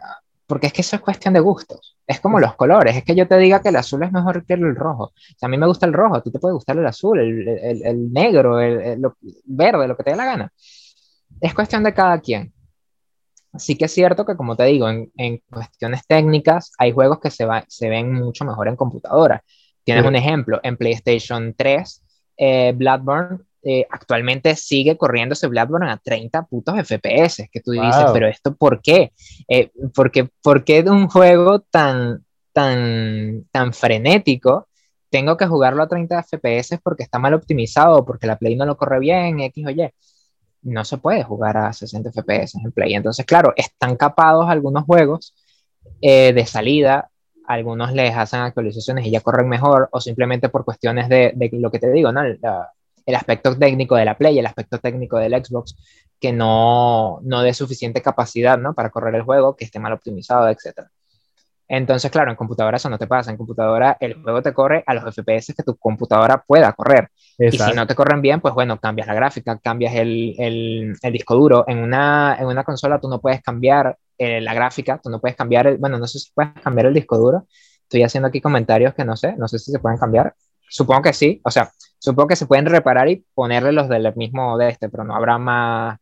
porque 0.47 0.67
es 0.67 0.73
que 0.73 0.81
eso 0.81 0.95
es 0.95 1.01
cuestión 1.01 1.33
de 1.33 1.39
gustos. 1.39 1.97
Es 2.07 2.19
como 2.19 2.39
los 2.39 2.55
colores, 2.55 2.95
es 2.95 3.03
que 3.03 3.15
yo 3.15 3.27
te 3.27 3.37
diga 3.37 3.61
que 3.61 3.69
el 3.69 3.75
azul 3.75 4.01
es 4.03 4.11
mejor 4.11 4.45
que 4.45 4.53
el 4.53 4.75
rojo. 4.75 5.05
O 5.05 5.13
sea, 5.37 5.47
a 5.47 5.49
mí 5.49 5.57
me 5.57 5.67
gusta 5.67 5.85
el 5.85 5.93
rojo, 5.93 6.15
a 6.15 6.23
ti 6.23 6.31
te 6.31 6.39
puede 6.39 6.55
gustar 6.55 6.77
el 6.77 6.85
azul, 6.85 7.19
el, 7.19 7.47
el, 7.47 7.85
el 7.85 8.11
negro, 8.11 8.59
el, 8.59 8.81
el, 8.81 9.01
verde, 9.45 9.87
lo 9.87 9.95
que 9.95 10.03
te 10.03 10.11
dé 10.11 10.15
la 10.15 10.25
gana. 10.25 10.51
Es 11.39 11.53
cuestión 11.53 11.83
de 11.83 11.93
cada 11.93 12.19
quien. 12.19 12.53
Sí 13.57 13.75
que 13.75 13.85
es 13.85 13.93
cierto 13.93 14.25
que, 14.25 14.35
como 14.35 14.55
te 14.55 14.65
digo, 14.65 14.89
en, 14.89 15.11
en 15.17 15.41
cuestiones 15.49 16.05
técnicas 16.07 16.71
hay 16.77 16.91
juegos 16.91 17.19
que 17.19 17.31
se, 17.31 17.45
va, 17.45 17.63
se 17.67 17.89
ven 17.89 18.13
mucho 18.13 18.45
mejor 18.45 18.67
en 18.67 18.75
computadora. 18.75 19.43
Tienes 19.83 20.05
un 20.05 20.15
ejemplo, 20.15 20.59
en 20.61 20.77
PlayStation 20.77 21.55
3, 21.57 22.03
eh, 22.37 22.73
Bloodborne 22.75 23.39
eh, 23.63 23.85
actualmente 23.89 24.55
sigue 24.55 24.97
corriéndose 24.97 25.47
Bloodborne 25.47 25.91
a 25.91 25.97
30 25.97 26.43
putos 26.45 26.75
FPS, 26.75 27.49
que 27.51 27.59
tú 27.61 27.71
dices, 27.71 28.05
pero 28.13 28.27
esto 28.27 28.55
¿por 28.55 28.81
qué? 28.81 29.11
Eh, 29.47 29.71
porque, 29.93 30.29
¿Por 30.41 30.63
qué 30.63 30.83
de 30.83 30.91
un 30.91 31.07
juego 31.07 31.59
tan, 31.61 32.25
tan, 32.53 33.45
tan 33.51 33.73
frenético 33.73 34.67
tengo 35.09 35.37
que 35.37 35.47
jugarlo 35.47 35.83
a 35.83 35.87
30 35.87 36.23
FPS 36.23 36.79
porque 36.83 37.03
está 37.03 37.19
mal 37.19 37.33
optimizado, 37.33 38.05
porque 38.05 38.27
la 38.27 38.37
Play 38.37 38.55
no 38.55 38.65
lo 38.65 38.77
corre 38.77 38.99
bien, 38.99 39.39
X 39.39 39.65
o 39.65 39.69
Y? 39.71 39.91
no 40.61 40.83
se 40.85 40.97
puede 40.97 41.23
jugar 41.23 41.57
a 41.57 41.73
60 41.73 42.11
FPS 42.11 42.57
en 42.63 42.71
Play. 42.71 42.93
Entonces, 42.93 43.25
claro, 43.25 43.53
están 43.55 43.95
capados 43.95 44.49
algunos 44.49 44.83
juegos 44.83 45.33
eh, 46.01 46.33
de 46.33 46.45
salida, 46.45 47.09
algunos 47.45 47.93
les 47.93 48.15
hacen 48.15 48.41
actualizaciones 48.41 49.05
y 49.05 49.11
ya 49.11 49.21
corren 49.21 49.49
mejor, 49.49 49.89
o 49.91 50.01
simplemente 50.01 50.49
por 50.49 50.65
cuestiones 50.65 51.09
de, 51.09 51.33
lo 51.53 51.71
que 51.71 51.79
te 51.79 51.91
digo, 51.91 52.11
¿no? 52.11 52.21
El 53.09 53.15
aspecto 53.15 53.57
técnico 53.57 53.95
de 53.95 54.05
la 54.05 54.17
Play, 54.17 54.37
el 54.37 54.45
aspecto 54.45 54.77
técnico 54.77 55.17
del 55.17 55.33
Xbox, 55.43 55.75
que 56.19 56.31
no, 56.31 57.19
no 57.23 57.41
dé 57.41 57.53
suficiente 57.53 58.01
capacidad, 58.01 58.57
¿no? 58.57 58.73
Para 58.73 58.91
correr 58.91 59.15
el 59.15 59.23
juego, 59.23 59.55
que 59.55 59.65
esté 59.65 59.79
mal 59.79 59.93
optimizado, 59.93 60.47
etcétera. 60.47 60.91
Entonces, 61.67 62.11
claro, 62.11 62.29
en 62.29 62.37
computadora 62.37 62.77
eso 62.77 62.89
no 62.89 62.99
te 62.99 63.07
pasa. 63.07 63.31
En 63.31 63.37
computadora 63.37 63.97
el 63.99 64.15
juego 64.21 64.41
te 64.41 64.53
corre 64.53 64.83
a 64.85 64.93
los 64.93 65.03
FPS 65.03 65.53
que 65.55 65.63
tu 65.63 65.75
computadora 65.77 66.43
pueda 66.45 66.71
correr. 66.73 67.09
Y 67.37 67.51
si 67.57 67.73
no 67.73 67.87
te 67.87 67.95
corren 67.95 68.21
bien, 68.21 68.41
pues 68.41 68.53
bueno, 68.53 68.79
cambias 68.79 69.07
la 69.07 69.13
gráfica, 69.15 69.57
cambias 69.57 69.95
el, 69.95 70.35
el, 70.37 70.95
el 71.01 71.13
disco 71.13 71.35
duro. 71.35 71.65
En 71.67 71.79
una, 71.79 72.37
en 72.39 72.45
una 72.47 72.63
consola 72.63 72.99
tú 72.99 73.07
no 73.07 73.19
puedes 73.19 73.41
cambiar 73.41 73.97
eh, 74.17 74.41
la 74.41 74.53
gráfica, 74.53 74.99
tú 75.01 75.09
no 75.09 75.19
puedes 75.19 75.37
cambiar, 75.37 75.67
el, 75.67 75.77
bueno, 75.77 75.97
no 75.97 76.05
sé 76.05 76.19
si 76.19 76.31
puedes 76.33 76.53
cambiar 76.61 76.87
el 76.87 76.93
disco 76.93 77.17
duro. 77.17 77.47
Estoy 77.83 78.03
haciendo 78.03 78.27
aquí 78.27 78.39
comentarios 78.39 78.93
que 78.93 79.05
no 79.05 79.15
sé, 79.15 79.35
no 79.35 79.47
sé 79.47 79.57
si 79.57 79.71
se 79.71 79.79
pueden 79.79 79.97
cambiar. 79.97 80.35
Supongo 80.69 81.03
que 81.03 81.13
sí, 81.13 81.41
o 81.43 81.49
sea, 81.49 81.71
supongo 81.99 82.29
que 82.29 82.35
se 82.35 82.47
pueden 82.47 82.65
reparar 82.65 83.09
y 83.09 83.23
ponerle 83.33 83.71
los 83.71 83.87
del 83.89 84.15
mismo 84.15 84.57
de 84.57 84.69
este, 84.69 84.89
pero 84.89 85.03
no 85.03 85.15
habrá 85.15 85.37
más, 85.37 85.99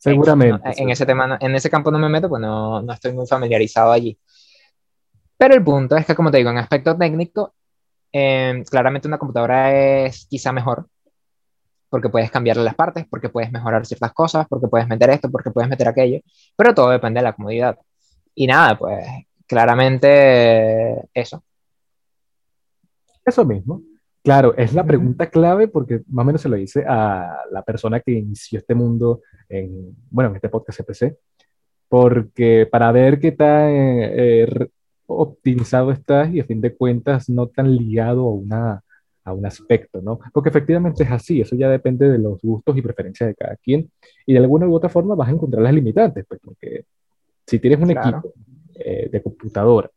Seguramente. 0.00 0.82
En, 0.82 0.88
ese 0.88 1.04
tema, 1.04 1.36
en 1.38 1.54
ese 1.54 1.68
campo 1.68 1.90
no 1.90 1.98
me 1.98 2.08
meto, 2.08 2.26
pues 2.26 2.40
no, 2.40 2.80
no, 2.80 2.92
estoy 2.92 3.12
muy 3.12 3.26
familiarizado 3.26 3.92
allí. 3.92 4.18
Pero 5.36 5.54
el 5.54 5.62
punto 5.62 5.94
es 5.94 6.06
que, 6.06 6.14
como 6.14 6.30
te 6.30 6.38
digo, 6.38 6.48
en 6.48 6.56
aspecto 6.56 6.96
técnico, 6.96 7.52
em, 8.10 8.64
claramente 8.64 9.08
una 9.08 9.18
computadora 9.18 10.06
es 10.06 10.24
quizá 10.24 10.52
mejor, 10.52 10.86
porque 11.90 12.08
puedes 12.08 12.30
cambiarle 12.30 12.64
las 12.64 12.74
partes, 12.74 13.04
porque 13.10 13.28
puedes 13.28 13.52
mejorar 13.52 13.84
ciertas 13.84 14.12
cosas, 14.14 14.46
porque 14.48 14.68
puedes 14.68 14.88
meter 14.88 15.10
esto, 15.10 15.30
porque 15.30 15.50
puedes 15.50 15.68
meter 15.68 15.86
aquello, 15.86 16.20
pero 16.56 16.74
todo 16.74 16.88
depende 16.88 17.20
de 17.20 17.24
la 17.24 17.34
comodidad. 17.34 17.78
Y 18.34 18.46
nada, 18.46 18.78
pues 18.78 19.06
claramente 19.46 21.10
eso. 21.12 21.44
Eso 23.26 23.44
mismo. 23.44 23.82
Claro, 24.22 24.54
es 24.56 24.74
la 24.74 24.84
pregunta 24.84 25.30
clave 25.30 25.68
porque 25.68 26.02
más 26.08 26.24
o 26.24 26.26
menos 26.26 26.42
se 26.42 26.48
lo 26.48 26.56
hice 26.56 26.84
a 26.86 27.42
la 27.50 27.62
persona 27.62 28.00
que 28.00 28.12
inició 28.12 28.58
este 28.58 28.74
mundo 28.74 29.22
en, 29.48 29.96
bueno, 30.10 30.30
en 30.30 30.36
este 30.36 30.50
podcast 30.50 30.80
CPC, 30.80 31.16
porque 31.88 32.68
para 32.70 32.92
ver 32.92 33.18
qué 33.18 33.32
tan 33.32 33.70
eh, 33.72 34.46
optimizado 35.06 35.90
estás 35.90 36.32
y 36.32 36.40
a 36.40 36.44
fin 36.44 36.60
de 36.60 36.76
cuentas 36.76 37.30
no 37.30 37.48
tan 37.48 37.74
ligado 37.74 38.28
a, 38.28 38.34
una, 38.34 38.82
a 39.24 39.32
un 39.32 39.46
aspecto, 39.46 40.02
¿no? 40.02 40.20
Porque 40.32 40.50
efectivamente 40.50 41.02
es 41.02 41.10
así, 41.10 41.40
eso 41.40 41.56
ya 41.56 41.70
depende 41.70 42.08
de 42.08 42.18
los 42.18 42.40
gustos 42.42 42.76
y 42.76 42.82
preferencias 42.82 43.28
de 43.28 43.34
cada 43.34 43.56
quien 43.56 43.90
y 44.26 44.34
de 44.34 44.38
alguna 44.38 44.68
u 44.68 44.74
otra 44.74 44.90
forma 44.90 45.14
vas 45.14 45.28
a 45.28 45.32
encontrar 45.32 45.62
las 45.62 45.72
limitantes, 45.72 46.26
pues 46.28 46.40
porque 46.44 46.84
si 47.46 47.58
tienes 47.58 47.80
un 47.80 47.90
equipo 47.90 48.34
eh, 48.74 49.08
de 49.10 49.22
computadora, 49.22 49.90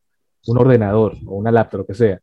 un 0.48 0.58
ordenador 0.58 1.14
o 1.26 1.36
una 1.36 1.52
laptop, 1.52 1.82
lo 1.82 1.86
que 1.86 1.94
sea, 1.94 2.20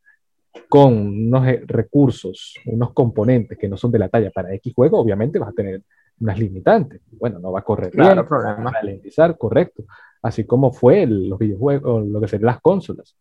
con 0.67 0.93
unos 0.93 1.47
eh, 1.47 1.63
recursos, 1.65 2.55
unos 2.65 2.93
componentes 2.93 3.57
que 3.57 3.67
no 3.67 3.77
son 3.77 3.91
de 3.91 3.99
la 3.99 4.09
talla 4.09 4.31
para 4.31 4.53
X 4.55 4.73
juego, 4.73 4.99
obviamente 4.99 5.39
vas 5.39 5.49
a 5.49 5.53
tener 5.53 5.81
unas 6.19 6.39
limitantes. 6.39 7.01
Bueno, 7.11 7.39
no 7.39 7.51
va 7.51 7.59
a 7.59 7.63
correr 7.63 7.91
claro, 7.91 8.23
bien, 8.23 8.65
va 8.65 8.69
a 8.69 8.73
ralentizar, 8.73 9.37
correcto. 9.37 9.83
Así 10.21 10.45
como 10.45 10.71
fue 10.71 11.05
los 11.07 11.39
videojuegos, 11.39 12.05
lo 12.07 12.21
que 12.21 12.27
serían 12.27 12.47
las 12.47 12.61
consolas. 12.61 13.15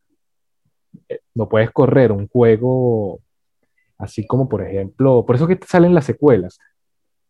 Eh, 1.08 1.20
no 1.34 1.48
puedes 1.48 1.70
correr 1.70 2.12
un 2.12 2.28
juego 2.28 3.20
así 3.98 4.26
como, 4.26 4.48
por 4.48 4.62
ejemplo, 4.62 5.24
por 5.26 5.36
eso 5.36 5.46
que 5.46 5.58
salen 5.66 5.94
las 5.94 6.04
secuelas. 6.04 6.58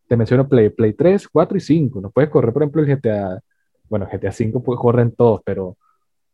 Te 0.07 0.17
menciono 0.17 0.47
Play, 0.47 0.69
Play 0.69 0.93
3, 0.93 1.27
4 1.27 1.57
y 1.57 1.61
5. 1.61 2.01
No 2.01 2.11
puedes 2.11 2.29
correr, 2.29 2.51
por 2.51 2.63
ejemplo, 2.63 2.81
el 2.81 2.87
GTA. 2.87 3.41
Bueno, 3.87 4.07
GTA 4.11 4.31
5 4.31 4.63
puede 4.63 4.79
correr 4.79 5.05
en 5.07 5.15
todos, 5.15 5.41
pero 5.45 5.77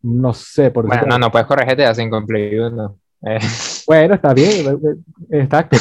no 0.01 0.33
sé. 0.33 0.71
Por 0.71 0.87
bueno, 0.87 1.03
no, 1.07 1.19
no 1.19 1.31
puedes 1.31 1.47
correr 1.47 1.67
GTA 1.67 1.93
5 1.93 2.17
en 2.17 2.25
Play 2.25 2.57
1. 2.57 2.99
Eh. 3.21 3.39
Bueno, 3.87 4.15
está 4.15 4.33
bien, 4.33 4.67
eh, 4.67 4.77
eh, 5.31 5.39
exacto. 5.43 5.77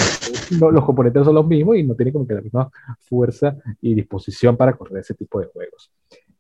Los 0.61 0.85
componentes 0.85 1.25
son 1.25 1.35
los 1.35 1.44
mismos 1.44 1.77
y 1.77 1.83
no 1.83 1.96
tiene 1.96 2.12
como 2.12 2.25
que 2.25 2.35
la 2.35 2.40
misma 2.40 2.70
fuerza 3.01 3.57
y 3.81 3.94
disposición 3.94 4.57
para 4.57 4.75
correr 4.75 4.99
ese 4.99 5.14
tipo 5.14 5.40
de 5.40 5.46
juegos. 5.46 5.90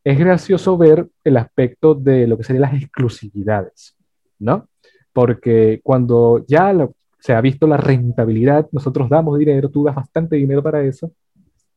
Es 0.04 0.16
gracioso 0.16 0.78
ver 0.78 1.08
el 1.24 1.36
aspecto 1.38 1.96
de 1.96 2.28
lo 2.28 2.36
que 2.36 2.44
serían 2.44 2.62
las 2.62 2.74
exclusividades, 2.80 3.96
¿no? 4.38 4.68
Porque 5.12 5.80
cuando 5.82 6.44
ya 6.46 6.72
se 7.18 7.32
ha 7.32 7.40
visto 7.40 7.66
la 7.66 7.78
rentabilidad, 7.78 8.68
nosotros 8.70 9.08
damos 9.08 9.36
dinero, 9.36 9.68
tú 9.68 9.82
das 9.82 9.96
bastante 9.96 10.36
dinero 10.36 10.62
para 10.62 10.84
eso, 10.84 11.10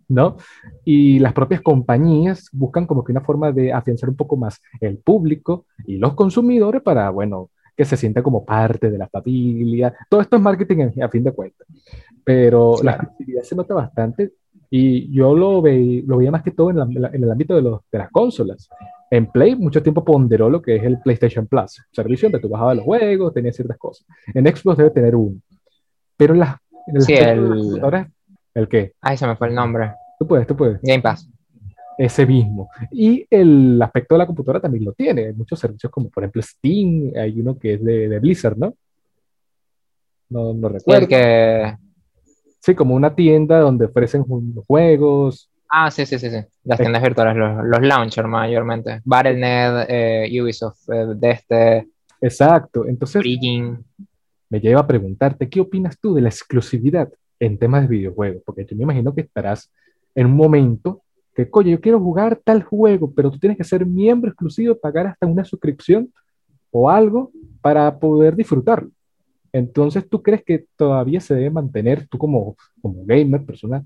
¿no? 0.08 0.38
Y 0.86 1.17
las 1.17 1.34
propias 1.34 1.62
compañías 1.62 2.47
buscan 2.51 2.86
como 2.86 3.03
que 3.03 3.12
una 3.12 3.21
forma 3.21 3.51
de 3.51 3.73
afianzar 3.73 4.10
un 4.10 4.15
poco 4.15 4.38
más 4.38 4.62
el 4.79 4.99
público 4.99 5.65
y 5.88 5.97
los 5.97 6.13
consumidores 6.13 6.84
para, 6.84 7.10
bueno, 7.10 7.49
que 7.79 7.85
se 7.85 7.95
sienta 7.95 8.21
como 8.21 8.43
parte 8.43 8.91
de 8.91 8.97
la 8.97 9.07
familia. 9.07 9.95
Todo 10.09 10.19
esto 10.19 10.35
es 10.35 10.41
marketing 10.41 10.89
a 11.01 11.07
fin 11.07 11.23
de 11.23 11.31
cuentas. 11.31 11.65
Pero 12.25 12.75
la 12.83 12.91
accesibilidad 12.91 13.43
se 13.43 13.55
nota 13.55 13.73
bastante 13.73 14.33
y 14.69 15.09
yo 15.13 15.33
lo, 15.33 15.61
ve, 15.61 16.03
lo 16.05 16.17
veía 16.17 16.29
más 16.29 16.43
que 16.43 16.51
todo 16.51 16.71
en, 16.71 16.77
en 16.77 17.23
el 17.23 17.31
ámbito 17.31 17.55
de, 17.55 17.61
los, 17.61 17.79
de, 17.89 17.99
las 17.99 18.11
consolas. 18.11 18.67
En 19.09 19.27
Play 19.27 19.55
mucho 19.55 19.81
tiempo 19.81 20.03
ponderó 20.03 20.49
lo 20.49 20.61
que 20.61 20.75
es 20.75 20.83
el 20.83 20.99
PlayStation 20.99 21.47
Plus, 21.47 21.81
servicio 21.93 22.27
donde 22.27 22.41
tú 22.41 22.49
bajabas 22.49 22.75
los 22.75 22.83
juegos, 22.83 23.33
tenías 23.33 23.55
ciertas 23.55 23.77
cosas. 23.77 24.05
En 24.33 24.45
Xbox 24.45 24.75
debe 24.75 24.89
tener 24.89 25.15
uno. 25.15 25.39
Pero 26.17 26.33
en 26.33 26.41
las... 26.41 26.57
sí, 26.97 27.13
el... 27.13 27.81
¿El 28.55 28.67
qué? 28.67 28.91
Ay, 28.99 29.15
se 29.15 29.25
me 29.25 29.37
fue 29.37 29.47
el 29.47 29.55
nombre. 29.55 29.93
Tú 30.19 30.27
puedes, 30.27 30.45
tú 30.45 30.57
puedes. 30.57 30.81
Game 30.81 31.01
Pass 31.01 31.29
ese 31.99 32.25
mismo. 32.25 32.69
Y 32.91 33.25
el 33.29 33.79
aspecto 33.81 34.15
de 34.15 34.19
la 34.19 34.25
computadora 34.25 34.62
también 34.62 34.85
lo 34.85 34.93
tiene. 34.93 35.25
Hay 35.25 35.33
muchos 35.33 35.59
servicios 35.59 35.91
como 35.91 36.09
por 36.09 36.23
ejemplo 36.23 36.41
Steam, 36.41 37.12
hay 37.13 37.41
uno 37.41 37.59
que 37.59 37.73
es 37.73 37.83
de, 37.83 38.19
Blizzard, 38.19 38.57
¿no? 38.57 38.73
No, 40.29 40.53
no 40.53 40.69
recuerdo. 40.69 41.01
Sí, 41.01 41.07
que... 41.07 41.75
sí, 42.62 42.73
como 42.73 42.95
una 42.95 43.13
tienda 43.13 43.59
donde 43.59 43.85
ofrecen 43.85 44.23
juegos. 44.65 45.51
Ah, 45.69 45.91
sí, 45.91 46.05
sí, 46.05 46.17
sí, 46.17 46.29
sí. 46.29 46.38
Las 46.63 46.79
tiendas 46.79 47.03
virtuales, 47.03 47.35
los, 47.35 47.65
los 47.65 47.81
launchers 47.81 48.29
mayormente. 48.29 49.01
Battle.net, 49.03 49.85
eh, 49.89 50.41
Ubisoft, 50.41 50.89
eh, 50.89 51.05
de 51.17 51.31
este. 51.31 51.88
Exacto. 52.21 52.85
Entonces, 52.88 53.17
Origin. 53.17 53.77
me 54.49 54.62
lleva 54.62 54.79
a 54.79 54.88
preguntarte, 54.88 55.49
¿qué 55.49 55.59
opinas 55.59 55.99
tú 55.99 56.13
de 56.13 56.21
la 56.21 56.29
exclusividad 56.29 57.09
en 57.41 57.57
temas 57.57 57.81
de 57.81 57.88
videojuegos? 57.89 58.41
Porque 58.45 58.65
yo 58.65 58.77
me 58.77 58.83
imagino 58.83 59.13
que 59.13 59.21
estarás 59.21 59.69
en 60.15 60.27
un 60.27 60.38
momento 60.38 61.01
que, 61.35 61.49
coño, 61.49 61.71
yo 61.71 61.81
quiero 61.81 61.99
jugar 61.99 62.39
tal 62.43 62.63
juego, 62.63 63.13
pero 63.13 63.31
tú 63.31 63.39
tienes 63.39 63.57
que 63.57 63.63
ser 63.63 63.85
miembro 63.85 64.29
exclusivo, 64.29 64.75
pagar 64.75 65.07
hasta 65.07 65.27
una 65.27 65.45
suscripción 65.45 66.11
o 66.71 66.89
algo 66.89 67.31
para 67.61 67.99
poder 67.99 68.35
disfrutarlo. 68.35 68.91
Entonces, 69.51 70.07
¿tú 70.07 70.21
crees 70.21 70.43
que 70.43 70.65
todavía 70.75 71.19
se 71.19 71.33
debe 71.33 71.49
mantener, 71.49 72.07
tú 72.07 72.17
como, 72.17 72.55
como 72.81 73.03
gamer, 73.05 73.45
persona 73.45 73.83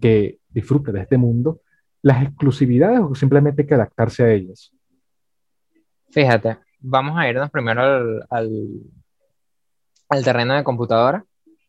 que 0.00 0.38
disfruta 0.48 0.92
de 0.92 1.00
este 1.00 1.18
mundo, 1.18 1.60
las 2.02 2.22
exclusividades 2.22 3.00
o 3.00 3.14
simplemente 3.14 3.62
hay 3.62 3.68
que 3.68 3.74
adaptarse 3.74 4.24
a 4.24 4.32
ellas? 4.32 4.72
Fíjate, 6.10 6.58
vamos 6.80 7.18
a 7.18 7.28
irnos 7.28 7.50
primero 7.50 7.82
al, 7.82 8.26
al, 10.08 10.24
terreno 10.24 10.54
de 10.54 10.64
computadora 10.64 11.24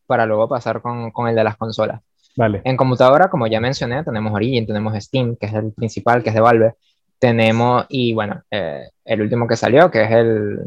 para 0.06 0.26
luego 0.26 0.48
pasar 0.48 0.80
con, 0.80 1.10
con 1.10 1.28
el 1.28 1.34
de 1.36 1.44
las 1.44 1.56
consolas. 1.56 2.00
En 2.36 2.76
computadora, 2.76 3.28
como 3.28 3.46
ya 3.46 3.60
mencioné, 3.60 4.02
tenemos 4.04 4.32
Origin, 4.32 4.66
tenemos 4.66 4.94
Steam, 5.02 5.36
que 5.36 5.46
es 5.46 5.54
el 5.54 5.72
principal, 5.72 6.22
que 6.22 6.30
es 6.30 6.34
de 6.34 6.40
Valve. 6.40 6.74
Tenemos, 7.18 7.84
y 7.88 8.14
bueno, 8.14 8.42
eh, 8.50 8.88
el 9.04 9.20
último 9.20 9.46
que 9.46 9.56
salió, 9.56 9.90
que 9.90 10.02
es 10.02 10.10
el, 10.10 10.58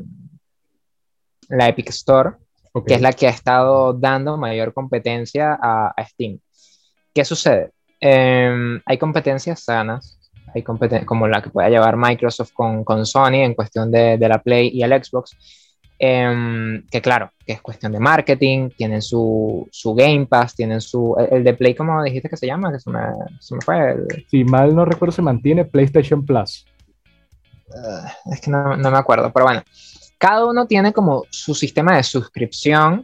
la 1.49 1.67
Epic 1.67 1.89
Store, 1.89 2.31
que 2.85 2.95
es 2.95 3.01
la 3.01 3.13
que 3.13 3.27
ha 3.27 3.31
estado 3.31 3.93
dando 3.93 4.37
mayor 4.37 4.73
competencia 4.73 5.57
a, 5.59 5.93
Steam. 6.07 6.39
¿Qué 7.13 7.25
sucede? 7.25 7.71
Em, 7.99 8.81
hay 8.85 8.97
competencias 8.97 9.61
sanas, 9.61 10.19
hay 10.53 10.61
como 10.63 11.27
la 11.27 11.41
que 11.41 11.49
pueda 11.49 11.69
llevar 11.69 11.97
Microsoft 11.97 12.51
con, 12.53 12.83
con 12.83 13.05
Sony 13.05 13.43
en 13.43 13.53
cuestión 13.55 13.91
de, 13.91 14.17
de, 14.17 14.29
la 14.29 14.41
Play 14.41 14.69
y 14.73 14.83
el 14.83 14.91
Xbox, 15.03 15.35
Em, 15.97 16.85
que 16.87 17.01
claro, 17.01 17.31
que 17.45 17.53
es 17.53 17.61
cuestión 17.61 17.91
de 17.91 17.99
marketing, 17.99 18.69
tienen 18.77 19.01
su, 19.01 19.67
su 19.71 19.93
Game 19.95 20.25
Pass, 20.25 20.55
tienen 20.55 20.81
su... 20.81 21.15
El, 21.31 21.43
de 21.43 21.53
Play, 21.53 21.73
como 21.73 22.03
dijiste 22.03 22.29
que 22.29 22.37
se 22.37 22.47
llama? 22.47 22.71
Que 22.71 22.79
se 22.79 22.89
me, 22.89 22.99
se 23.39 23.55
me 23.55 23.61
fue. 23.61 23.95
Si 24.29 24.43
mal 24.43 24.75
no 24.75 24.83
recuerdo, 24.83 25.13
se 25.13 25.21
mantiene 25.21 25.63
PlayStation 25.65 26.25
Plus. 26.25 26.65
Uh, 27.67 28.31
es 28.33 28.41
que 28.41 28.51
no, 28.51 28.75
no, 28.77 28.91
me 28.91 28.97
acuerdo, 28.97 29.31
pero 29.33 29.45
bueno, 29.45 29.63
cada 30.17 30.45
uno 30.45 30.67
tiene 30.67 30.93
como 30.93 31.23
su 31.29 31.55
sistema 31.55 31.95
de 31.95 32.03
suscripción 32.03 33.03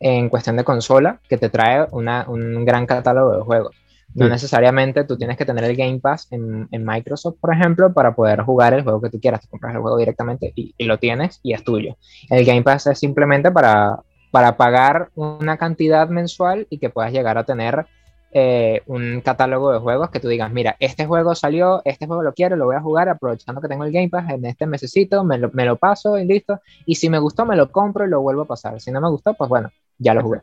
en 0.00 0.28
cuestión 0.28 0.56
de 0.56 0.64
consola 0.64 1.20
que 1.28 1.38
te 1.38 1.48
trae 1.48 1.86
una, 1.92 2.24
un 2.28 2.64
gran 2.64 2.86
catálogo 2.86 3.36
de 3.36 3.42
juegos. 3.42 3.76
No 4.14 4.28
necesariamente 4.28 5.04
tú 5.04 5.16
tienes 5.16 5.36
que 5.36 5.44
tener 5.44 5.64
el 5.64 5.76
Game 5.76 6.00
Pass 6.00 6.28
en, 6.30 6.66
en, 6.70 6.84
Microsoft, 6.84 7.36
por 7.40 7.52
ejemplo, 7.54 7.92
para 7.92 8.14
poder 8.14 8.40
jugar 8.42 8.74
el 8.74 8.82
juego 8.82 9.00
que 9.00 9.10
tú 9.10 9.20
quieras. 9.20 9.42
Tú 9.42 9.48
compras 9.48 9.74
el 9.74 9.80
juego 9.80 9.98
directamente 9.98 10.52
y, 10.56 10.74
lo 10.84 10.98
tienes 10.98 11.40
y 11.42 11.52
es 11.52 11.62
tuyo. 11.62 11.96
El 12.30 12.44
Game 12.44 12.62
Pass 12.62 12.86
es 12.86 12.98
simplemente 12.98 13.50
para, 13.50 14.00
para 14.30 14.56
pagar 14.56 15.10
una 15.14 15.56
cantidad 15.56 16.08
mensual 16.08 16.66
y 16.70 16.78
que 16.78 16.90
puedas 16.90 17.12
llegar 17.12 17.38
a 17.38 17.44
tener 17.44 17.86
eh, 18.32 18.82
un 18.86 19.20
catálogo 19.20 19.72
de 19.72 19.78
juegos 19.78 20.10
que 20.10 20.20
tú 20.20 20.28
digas, 20.28 20.50
mira, 20.52 20.76
este 20.80 21.06
juego 21.06 21.34
salió, 21.34 21.80
este 21.84 22.06
juego 22.06 22.22
lo 22.22 22.34
quiero, 22.34 22.56
lo 22.56 22.66
voy 22.66 22.76
a 22.76 22.80
jugar 22.80 23.08
aprovechando 23.08 23.60
que 23.60 23.68
tengo 23.68 23.84
el 23.84 23.92
Game 23.92 24.08
Pass 24.08 24.30
en 24.30 24.44
este 24.46 24.66
mesecito, 24.66 25.22
me 25.22 25.38
lo, 25.38 25.50
me 25.52 25.64
lo 25.64 25.76
paso 25.76 26.18
y 26.18 26.26
listo. 26.26 26.60
Y 26.86 26.96
si 26.96 27.10
me 27.10 27.18
gustó, 27.18 27.44
me 27.44 27.56
lo 27.56 27.70
compro 27.70 28.06
y 28.06 28.10
lo 28.10 28.20
vuelvo 28.20 28.42
a 28.42 28.46
pasar. 28.46 28.80
Si 28.80 28.90
no 28.90 29.00
me 29.00 29.10
gustó, 29.10 29.34
pues 29.34 29.48
bueno, 29.48 29.70
ya 29.98 30.14
lo 30.14 30.22
jugué. 30.22 30.40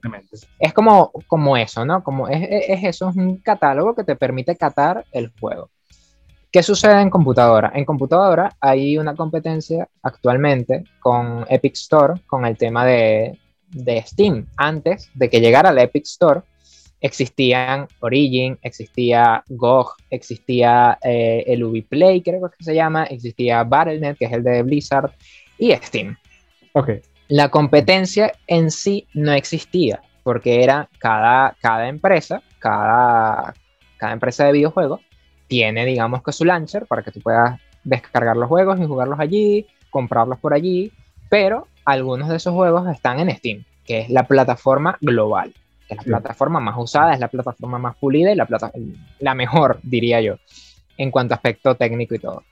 Es 0.60 0.74
como, 0.74 1.12
como 1.28 1.58
eso, 1.58 1.86
¿no? 1.86 2.04
Como 2.04 2.28
es, 2.28 2.48
es, 2.50 2.84
eso, 2.84 3.10
es 3.10 3.16
un 3.16 3.38
catálogo 3.38 3.96
que 3.96 4.04
te 4.04 4.16
permite 4.16 4.56
catar 4.56 5.06
el 5.12 5.32
juego. 5.40 5.70
¿Qué 6.52 6.64
sucede 6.64 7.02
en 7.02 7.10
computadora? 7.10 7.72
En 7.76 7.86
computadora 7.86 8.56
hay 8.60 8.98
una 8.98 9.16
competencia 9.16 9.90
actualmente 10.02 10.84
con 11.00 11.46
Epic 11.50 11.74
Store, 11.74 12.22
con 12.28 12.46
el 12.46 12.58
tema 12.58 12.86
de, 12.86 13.38
de 13.72 14.02
Steam. 14.02 14.46
Antes 14.56 15.10
de 15.14 15.30
que 15.30 15.42
llegara 15.42 15.74
la 15.74 15.84
Epic 15.84 16.06
Store, 16.06 16.42
existían 17.02 17.88
Origin, 18.00 18.58
existía 18.62 19.44
GOG, 19.48 19.96
existía 20.10 20.98
eh, 21.04 21.44
el 21.48 21.64
Ubiplay, 21.64 22.22
creo 22.22 22.50
que 22.50 22.64
se 22.64 22.74
llama, 22.74 23.04
existía 23.06 23.64
Battle.net, 23.64 24.16
que 24.18 24.26
es 24.26 24.32
el 24.32 24.44
de 24.44 24.64
Blizzard, 24.64 25.12
y 25.58 25.72
Steam. 25.74 26.18
Okay. 26.74 27.02
La 27.28 27.50
competencia 27.50 28.34
en 28.48 28.70
sí 28.70 29.08
no 29.14 29.34
existía, 29.34 30.02
porque 30.24 30.64
era 30.64 30.90
cada, 31.00 31.56
cada 31.62 31.88
empresa, 31.88 32.42
cada, 32.60 33.54
cada 33.98 34.14
empresa 34.14 34.46
de 34.46 34.52
videojuegos, 34.52 35.02
tiene, 35.48 35.86
digamos 35.86 36.24
que 36.24 36.32
su 36.32 36.46
launcher 36.46 36.86
para 36.86 37.02
que 37.02 37.12
tú 37.12 37.22
puedas 37.22 37.60
descargar 37.84 38.36
los 38.36 38.50
juegos 38.50 38.80
y 38.80 38.86
jugarlos 38.86 39.20
allí, 39.20 39.68
comprarlos 39.90 40.40
por 40.40 40.54
allí, 40.54 40.92
pero 41.30 41.68
algunos 41.86 42.30
de 42.30 42.38
esos 42.38 42.54
juegos 42.54 42.88
están 42.90 43.20
en 43.20 43.36
Steam, 43.36 43.66
que 43.86 44.02
es 44.02 44.10
la 44.10 44.28
plataforma 44.28 44.98
global, 45.02 45.54
que 45.88 45.94
es 45.94 45.98
la 45.98 46.04
plataforma 46.04 46.60
más 46.60 46.76
usada, 46.78 47.14
es 47.14 47.20
la 47.20 47.28
plataforma 47.28 47.80
más 47.80 47.96
pulida 47.96 48.32
y 48.32 48.36
la, 48.36 48.46
plata 48.46 48.72
la 49.20 49.36
mejor, 49.36 49.80
diría 49.84 50.22
yo, 50.22 50.36
en 50.98 51.12
cuanto 51.12 51.34
a 51.34 51.38
aspecto 51.38 51.76
técnico 51.76 52.16
y 52.16 52.20
todo. 52.20 52.44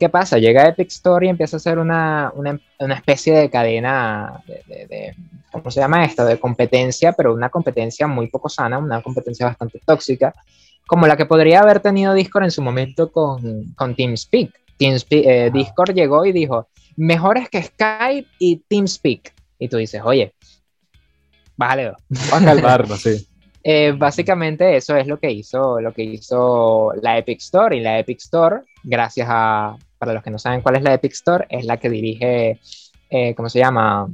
¿Qué 0.00 0.08
pasa? 0.08 0.38
Llega 0.38 0.66
Epic 0.66 0.88
Store 0.88 1.26
y 1.26 1.28
empieza 1.28 1.58
a 1.58 1.60
ser 1.60 1.78
una, 1.78 2.32
una, 2.34 2.58
una 2.78 2.94
especie 2.94 3.34
de 3.34 3.50
cadena 3.50 4.42
de, 4.46 4.86
de, 4.86 5.14
¿cómo 5.52 5.70
se 5.70 5.78
llama 5.78 6.06
esto? 6.06 6.24
De 6.24 6.40
competencia, 6.40 7.12
pero 7.12 7.34
una 7.34 7.50
competencia 7.50 8.06
muy 8.06 8.28
poco 8.28 8.48
sana, 8.48 8.78
una 8.78 9.02
competencia 9.02 9.44
bastante 9.44 9.78
tóxica, 9.84 10.34
como 10.86 11.06
la 11.06 11.18
que 11.18 11.26
podría 11.26 11.60
haber 11.60 11.80
tenido 11.80 12.14
Discord 12.14 12.44
en 12.44 12.50
su 12.50 12.62
momento 12.62 13.12
con, 13.12 13.74
con 13.74 13.94
TeamSpeak. 13.94 14.50
TeamSpeak 14.78 15.26
eh, 15.26 15.50
Discord 15.52 15.92
llegó 15.92 16.24
y 16.24 16.32
dijo, 16.32 16.68
mejor 16.96 17.36
es 17.36 17.50
que 17.50 17.62
Skype 17.62 18.26
y 18.38 18.56
TeamSpeak. 18.56 19.34
Y 19.58 19.68
tú 19.68 19.76
dices, 19.76 20.00
oye, 20.02 20.32
bájale 21.58 21.90
Va 21.90 22.38
a 22.38 22.42
calmarnos, 22.42 23.02
sí. 23.02 23.26
Eh, 23.62 23.92
básicamente 23.94 24.74
eso 24.74 24.96
es 24.96 25.06
lo 25.06 25.18
que 25.20 25.30
hizo, 25.30 25.82
lo 25.82 25.92
que 25.92 26.02
hizo 26.02 26.94
la 27.02 27.18
Epic 27.18 27.40
Store 27.40 27.76
y 27.76 27.80
la 27.80 27.98
Epic 27.98 28.18
Store, 28.18 28.62
gracias 28.82 29.28
a, 29.30 29.76
para 30.00 30.14
los 30.14 30.22
que 30.22 30.30
no 30.30 30.38
saben 30.38 30.62
cuál 30.62 30.76
es 30.76 30.82
la 30.82 30.94
Epic 30.94 31.12
Store, 31.12 31.46
es 31.50 31.66
la 31.66 31.76
que 31.76 31.90
dirige, 31.90 32.58
eh, 33.10 33.34
¿cómo 33.34 33.50
se 33.50 33.58
llama? 33.58 34.08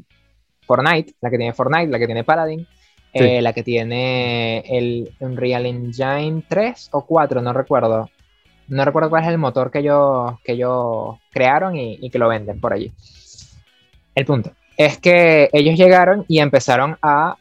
Fortnite, 0.67 1.15
la 1.21 1.31
que 1.31 1.39
tiene 1.39 1.53
Fortnite, 1.53 1.93
la 1.93 1.99
que 2.01 2.07
tiene 2.07 2.25
Paladin, 2.25 2.67
eh, 3.13 3.41
la 3.41 3.53
que 3.53 3.63
tiene 3.63 4.65
el 4.67 5.15
Unreal 5.21 5.65
Engine 5.65 6.43
3 6.49 6.89
o 6.91 7.07
4, 7.07 7.41
no 7.41 7.53
recuerdo. 7.53 8.11
No 8.67 8.85
recuerdo 8.85 9.11
cuál 9.11 9.23
es 9.23 9.29
el 9.29 9.39
motor 9.39 9.71
que 9.71 9.79
ellos, 9.79 10.41
que 10.43 10.53
ellos 10.53 11.17
crearon 11.31 11.77
y, 11.77 11.99
y 12.03 12.11
que 12.11 12.19
lo 12.19 12.29
venden 12.29 12.61
por 12.61 12.73
allí. 12.73 12.93
El 14.13 14.25
punto 14.25 14.51
es 14.77 14.99
que 14.99 15.49
ellos 15.53 15.79
llegaron 15.79 16.25
y 16.27 16.41
empezaron 16.41 16.99
a 17.01 17.37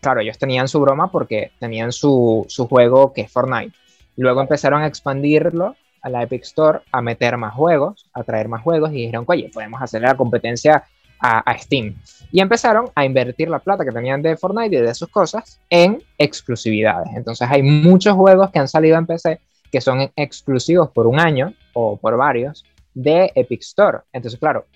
claro, 0.00 0.20
ellos 0.20 0.38
tenían 0.38 0.68
su 0.68 0.80
broma 0.80 1.10
porque 1.10 1.50
tenían 1.58 1.90
su, 1.90 2.46
su, 2.48 2.68
juego 2.68 3.12
que 3.12 3.22
es 3.22 3.32
Fortnite. 3.32 3.76
Luego 4.16 4.40
empezaron 4.40 4.82
a 4.82 4.86
expandirlo 4.86 5.74
a 6.02 6.10
la 6.10 6.22
Epic 6.22 6.42
Store, 6.42 6.80
a 6.92 7.00
meter 7.00 7.36
más 7.36 7.54
juegos, 7.54 8.08
a 8.12 8.22
traer 8.22 8.48
más 8.48 8.62
juegos 8.62 8.90
y 8.92 8.96
dijeron, 8.96 9.24
oye, 9.26 9.50
podemos 9.52 9.80
hacer 9.82 10.02
la 10.02 10.16
competencia 10.16 10.84
a, 11.20 11.38
a, 11.38 11.58
Steam. 11.58 11.96
Y 12.30 12.40
empezaron 12.40 12.90
a 12.94 13.04
invertir 13.04 13.48
la 13.48 13.58
plata 13.58 13.84
que 13.84 13.90
tenían 13.90 14.22
de 14.22 14.36
Fortnite 14.36 14.76
y 14.76 14.80
de 14.80 14.94
sus 14.94 15.08
cosas 15.08 15.60
en 15.68 16.02
exclusividades. 16.16 17.08
Entonces 17.14 17.48
hay 17.50 17.62
muchos 17.62 18.14
juegos 18.14 18.50
que 18.50 18.58
han 18.58 18.68
salido 18.68 18.96
en 18.96 19.06
PC 19.06 19.40
que 19.70 19.80
son 19.80 20.10
exclusivos 20.16 20.90
por 20.90 21.06
un 21.06 21.20
año 21.20 21.52
o 21.72 21.96
por 21.96 22.16
varios 22.16 22.64
de 22.94 23.30
Epic 23.34 23.60
Store. 23.62 23.98
Entonces, 24.12 24.38
claro, 24.38 24.66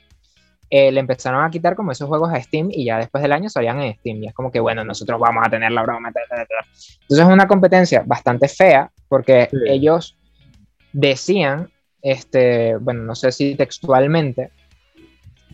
eh, 0.70 0.90
le 0.90 1.00
empezaron 1.00 1.44
a 1.44 1.50
quitar 1.50 1.74
como 1.74 1.92
esos 1.92 2.08
juegos 2.08 2.32
a 2.32 2.40
Steam 2.40 2.68
y 2.70 2.86
ya 2.86 2.98
después 2.98 3.20
del 3.22 3.32
año 3.32 3.48
salían 3.48 3.80
en 3.80 3.94
Steam. 3.94 4.22
Y 4.22 4.28
es 4.28 4.34
como 4.34 4.50
que, 4.50 4.60
bueno, 4.60 4.84
nosotros 4.84 5.20
vamos 5.20 5.46
a 5.46 5.50
tener 5.50 5.72
la 5.72 5.82
broma. 5.82 6.08
Entonces 6.08 7.18
es 7.18 7.24
una 7.24 7.46
competencia 7.46 8.02
bastante 8.06 8.48
fea 8.48 8.90
porque 9.08 9.48
ellos 9.66 10.16
decían, 10.92 11.70
este, 12.00 12.76
bueno, 12.76 13.02
no 13.02 13.14
sé 13.14 13.32
si 13.32 13.54
textualmente, 13.54 14.50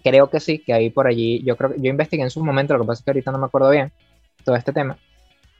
creo 0.03 0.31
que 0.31 0.41
sí, 0.41 0.59
que 0.61 0.73
ahí 0.73 0.91
por 0.91 1.07
allí, 1.07 1.43
yo 1.45 1.57
creo 1.57 1.73
que 1.73 1.81
yo 1.81 1.91
investigué 1.91 2.23
en 2.23 2.31
su 2.31 2.45
momento, 2.45 2.75
lo 2.75 2.81
que 2.81 2.87
pasa 2.87 3.01
es 3.01 3.05
que 3.05 3.11
ahorita 3.11 3.33
no 3.33 3.39
me 3.39 3.47
acuerdo 3.47 3.71
bien 3.71 3.93
todo 4.45 4.57
este 4.57 4.73
tema, 4.73 4.99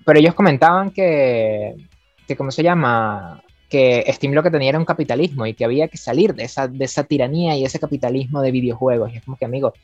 pero 0.05 0.19
ellos 0.19 0.35
comentaban 0.35 0.91
que, 0.91 1.75
que 2.27 2.37
¿cómo 2.37 2.51
se 2.51 2.63
llama? 2.63 3.43
que 3.69 4.05
Steam 4.09 4.33
lo 4.33 4.43
que 4.43 4.51
tenía 4.51 4.71
era 4.71 4.79
un 4.79 4.85
capitalismo 4.85 5.47
y 5.47 5.55
que 5.55 5.65
había 5.65 5.89
que 5.89 5.99
salir 5.99 6.35
de 6.35 6.45
esa, 6.45 6.69
de 6.69 6.85
esa 6.85 7.05
tiranía 7.05 7.57
y 7.57 7.65
ese 7.65 7.79
capitalismo 7.79 8.41
de 8.41 8.51
videojuegos. 8.51 9.13
Y 9.13 9.19
es 9.19 9.25
como 9.25 9.37
que, 9.37 9.45
amigo. 9.45 9.75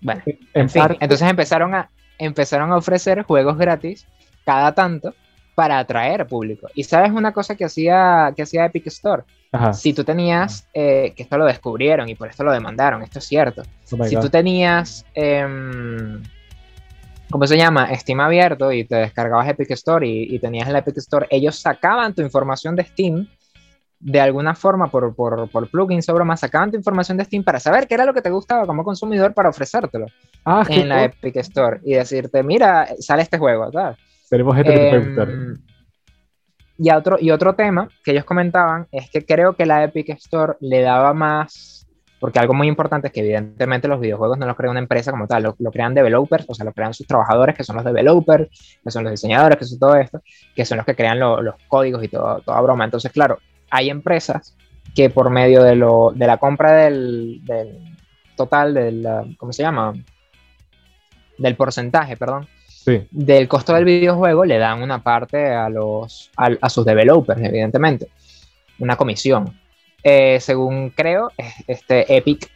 Bueno, 0.00 0.22
en 0.54 0.68
fin, 0.68 0.82
entonces 1.00 1.28
empezaron 1.28 1.74
a, 1.74 1.90
empezaron 2.18 2.70
a 2.70 2.76
ofrecer 2.76 3.22
juegos 3.22 3.56
gratis 3.56 4.06
cada 4.44 4.72
tanto 4.74 5.14
para 5.58 5.80
atraer 5.80 6.24
público. 6.28 6.68
Y 6.72 6.84
sabes 6.84 7.10
una 7.10 7.32
cosa 7.32 7.56
que 7.56 7.64
hacía, 7.64 8.32
que 8.36 8.42
hacía 8.42 8.66
Epic 8.66 8.86
Store. 8.86 9.24
Si 9.72 9.92
tú 9.92 10.04
tenías, 10.04 10.68
eh, 10.72 11.12
que 11.16 11.24
esto 11.24 11.36
lo 11.36 11.46
descubrieron 11.46 12.08
y 12.08 12.14
por 12.14 12.28
esto 12.28 12.44
lo 12.44 12.52
demandaron, 12.52 13.02
esto 13.02 13.18
es 13.18 13.24
cierto. 13.24 13.62
Oh 13.90 14.04
si 14.04 14.14
tú 14.14 14.28
tenías. 14.28 15.04
Em, 15.14 16.22
¿cómo 17.28 17.44
se 17.44 17.56
llama? 17.56 17.92
Steam 17.96 18.20
abierto 18.20 18.70
y 18.70 18.84
te 18.84 18.94
descargabas 18.94 19.48
Epic 19.48 19.72
Store 19.72 20.06
y, 20.06 20.38
tenías 20.38 20.68
la 20.68 20.78
Epic 20.78 20.98
Store, 20.98 21.26
ellos 21.28 21.58
sacaban 21.58 22.14
tu 22.14 22.22
información 22.22 22.76
de 22.76 22.84
Steam 22.84 23.26
de 23.98 24.20
alguna 24.20 24.54
forma 24.54 24.92
por, 24.92 25.12
por, 25.16 25.50
por 25.50 25.68
plugins 25.68 26.08
o 26.08 26.14
bromas, 26.14 26.38
sacaban 26.38 26.70
tu 26.70 26.76
información 26.76 27.18
de 27.18 27.24
Steam 27.24 27.42
para 27.42 27.58
saber 27.58 27.88
qué 27.88 27.94
era 27.94 28.04
lo 28.04 28.14
que 28.14 28.22
te 28.22 28.30
gustaba 28.30 28.64
como 28.64 28.84
consumidor 28.84 29.34
para 29.34 29.48
ofrecértelo 29.48 30.06
ah, 30.44 30.64
en 30.68 30.88
la 30.88 31.02
Epic 31.02 31.34
Store 31.38 31.80
y 31.82 31.94
decirte, 31.94 32.44
mira, 32.44 32.86
sale 33.00 33.22
este 33.22 33.38
juego, 33.38 33.72
¿sabes? 33.72 33.98
Tenemos 34.28 34.56
gente 34.56 34.72
que 34.72 34.96
em, 34.96 35.58
Y 36.78 36.90
otro, 36.90 37.16
y 37.20 37.30
otro 37.30 37.54
tema 37.54 37.88
que 38.04 38.12
ellos 38.12 38.24
comentaban 38.24 38.86
es 38.92 39.10
que 39.10 39.24
creo 39.24 39.54
que 39.54 39.66
la 39.66 39.84
Epic 39.84 40.10
Store 40.10 40.54
le 40.60 40.82
daba 40.82 41.14
más 41.14 41.78
porque 42.20 42.38
algo 42.38 42.54
muy 42.54 42.66
importante 42.66 43.08
es 43.08 43.12
que 43.12 43.20
evidentemente 43.20 43.86
los 43.86 44.00
videojuegos 44.00 44.38
no 44.38 44.46
los 44.46 44.56
crea 44.56 44.70
una 44.70 44.80
empresa 44.80 45.10
como 45.10 45.26
tal, 45.26 45.54
lo, 45.56 45.70
crean 45.70 45.94
developers, 45.94 46.44
o 46.48 46.54
sea, 46.54 46.64
lo 46.64 46.72
crean 46.72 46.92
sus 46.92 47.06
trabajadores, 47.06 47.54
que 47.54 47.64
son 47.64 47.76
los 47.76 47.84
developers, 47.84 48.48
que 48.82 48.90
son 48.90 49.04
los 49.04 49.12
diseñadores, 49.12 49.56
que 49.56 49.64
son 49.64 49.78
todo 49.78 49.96
esto, 49.96 50.20
que 50.54 50.64
son 50.64 50.78
los 50.78 50.86
que 50.86 50.96
crean 50.96 51.20
los 51.20 51.54
códigos 51.68 52.02
y 52.02 52.08
todo, 52.08 52.40
toda 52.40 52.60
broma. 52.60 52.84
Entonces, 52.84 53.12
claro, 53.12 53.38
hay 53.70 53.90
empresas 53.90 54.56
que 54.94 55.10
por 55.10 55.30
medio 55.30 55.62
de, 55.62 55.76
lo, 55.76 56.12
de 56.14 56.26
la 56.26 56.38
compra 56.38 56.72
del, 56.72 57.40
del 57.44 57.94
total, 58.36 58.74
del, 58.74 59.36
¿cómo 59.38 59.52
se 59.52 59.62
llama? 59.62 59.94
Del 61.38 61.54
porcentaje, 61.54 62.16
perdón, 62.16 62.48
Sí. 62.84 63.06
del 63.10 63.48
costo 63.48 63.74
del 63.74 63.84
videojuego 63.84 64.44
le 64.44 64.56
dan 64.56 64.82
una 64.82 65.02
parte 65.02 65.48
a, 65.48 65.68
los, 65.68 66.30
a, 66.36 66.70
sus 66.70 66.84
developers, 66.84 67.42
evidentemente, 67.42 68.08
una 68.78 68.96
comisión. 68.96 69.58
Eh, 70.02 70.38
según 70.40 70.90
creo, 70.90 71.32
este 71.66 72.16
Epic 72.16 72.48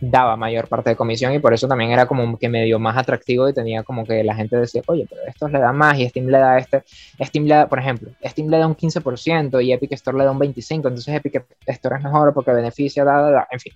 daba 0.00 0.36
mayor 0.36 0.66
parte 0.66 0.90
de 0.90 0.96
comisión 0.96 1.34
y 1.34 1.38
por 1.38 1.52
eso 1.52 1.68
también 1.68 1.90
era 1.90 2.06
como 2.06 2.38
que 2.38 2.48
medio 2.48 2.78
más 2.78 2.96
atractivo 2.96 3.48
y 3.48 3.52
tenía 3.52 3.82
como 3.82 4.04
que 4.04 4.24
la 4.24 4.34
gente 4.34 4.56
decía, 4.56 4.82
oye, 4.86 5.06
pero 5.08 5.22
esto 5.26 5.48
le 5.48 5.58
da 5.58 5.72
más 5.72 5.98
y 5.98 6.08
Steam 6.08 6.26
le 6.26 6.38
da 6.38 6.58
este, 6.58 6.82
Steam 7.22 7.44
le 7.44 7.54
da, 7.54 7.68
por 7.68 7.78
ejemplo, 7.78 8.10
Steam 8.24 8.48
le 8.48 8.58
da 8.58 8.66
un 8.66 8.76
15% 8.76 9.62
y 9.62 9.72
Epic 9.72 9.92
Store 9.92 10.16
le 10.16 10.24
da 10.24 10.30
un 10.30 10.38
25%, 10.38 10.74
entonces 10.76 11.14
Epic 11.14 11.44
Store 11.66 11.96
es 11.96 12.02
mejor 12.02 12.32
porque 12.32 12.52
beneficia, 12.52 13.04
da, 13.04 13.46
en 13.50 13.60
fin. 13.60 13.72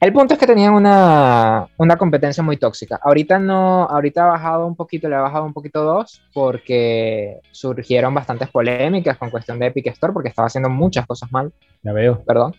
El 0.00 0.14
punto 0.14 0.32
es 0.32 0.40
que 0.40 0.46
tenían 0.46 0.72
una, 0.72 1.68
una, 1.76 1.98
competencia 1.98 2.42
muy 2.42 2.56
tóxica. 2.56 2.98
Ahorita 3.02 3.38
no, 3.38 3.84
ahorita 3.84 4.24
ha 4.24 4.28
bajado 4.28 4.66
un 4.66 4.74
poquito, 4.74 5.10
le 5.10 5.16
ha 5.16 5.20
bajado 5.20 5.44
un 5.44 5.52
poquito 5.52 5.84
dos, 5.84 6.22
porque 6.32 7.40
surgieron 7.50 8.14
bastantes 8.14 8.48
polémicas 8.48 9.18
con 9.18 9.28
cuestión 9.28 9.58
de 9.58 9.66
Epic 9.66 9.88
Store, 9.88 10.14
porque 10.14 10.30
estaba 10.30 10.46
haciendo 10.46 10.70
muchas 10.70 11.06
cosas 11.06 11.30
mal. 11.30 11.52
Ya 11.82 11.92
veo. 11.92 12.24
Perdón. 12.24 12.56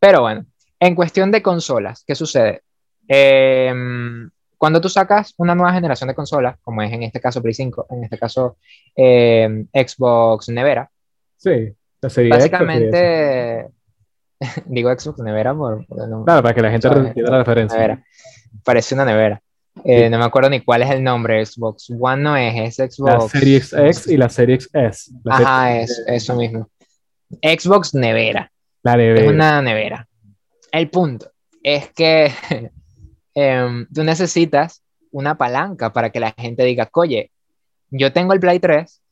Pero 0.00 0.22
bueno, 0.22 0.46
en 0.80 0.94
cuestión 0.94 1.30
de 1.30 1.42
consolas, 1.42 2.02
¿qué 2.06 2.14
sucede? 2.14 2.62
Em, 3.06 4.30
cuando 4.56 4.80
tú 4.80 4.88
sacas 4.88 5.34
una 5.36 5.54
nueva 5.54 5.74
generación 5.74 6.08
de 6.08 6.14
consolas, 6.14 6.56
como 6.62 6.80
es 6.80 6.90
en 6.90 7.02
este 7.02 7.20
caso 7.20 7.42
Play 7.42 7.52
5, 7.52 7.88
en 7.90 8.04
este 8.04 8.18
caso 8.18 8.56
em, 8.96 9.66
Xbox 9.70 10.48
Nevera. 10.48 10.90
Sí, 11.36 11.74
básicamente 12.00 13.68
Digo 14.66 14.90
Xbox 14.90 15.20
nevera 15.20 15.54
por, 15.54 15.86
Claro, 15.86 16.42
para 16.42 16.54
que 16.54 16.62
la 16.62 16.70
gente 16.70 16.88
entienda 16.88 17.30
la 17.30 17.38
referencia. 17.38 18.04
Parece 18.64 18.94
una 18.94 19.04
nevera. 19.04 19.40
Eh, 19.84 20.08
no 20.08 20.18
me 20.18 20.24
acuerdo 20.24 20.50
ni 20.50 20.60
cuál 20.60 20.82
es 20.82 20.90
el 20.90 21.02
nombre. 21.02 21.44
Xbox 21.44 21.90
One 21.98 22.22
no 22.22 22.36
es, 22.36 22.78
es 22.78 22.94
Xbox. 22.94 23.12
La 23.12 23.28
Series 23.28 23.72
X 23.72 24.06
y 24.06 24.16
la 24.16 24.28
Series 24.28 24.70
S. 24.72 25.10
Ajá, 25.28 25.80
es 25.80 26.04
eso 26.06 26.36
mismo. 26.36 26.68
Xbox 27.42 27.94
nevera. 27.94 28.50
La 28.82 28.96
nevera. 28.96 29.24
Es 29.24 29.30
una 29.30 29.62
nevera. 29.62 30.08
El 30.70 30.90
punto 30.90 31.30
es 31.62 31.90
que 31.90 32.32
em, 33.34 33.86
tú 33.92 34.04
necesitas 34.04 34.82
una 35.10 35.36
palanca 35.36 35.92
para 35.92 36.10
que 36.10 36.20
la 36.20 36.32
gente 36.32 36.64
diga, 36.64 36.88
oye, 36.92 37.30
yo 37.90 38.12
tengo 38.12 38.32
el 38.32 38.40
Play 38.40 38.58
3 38.60 39.02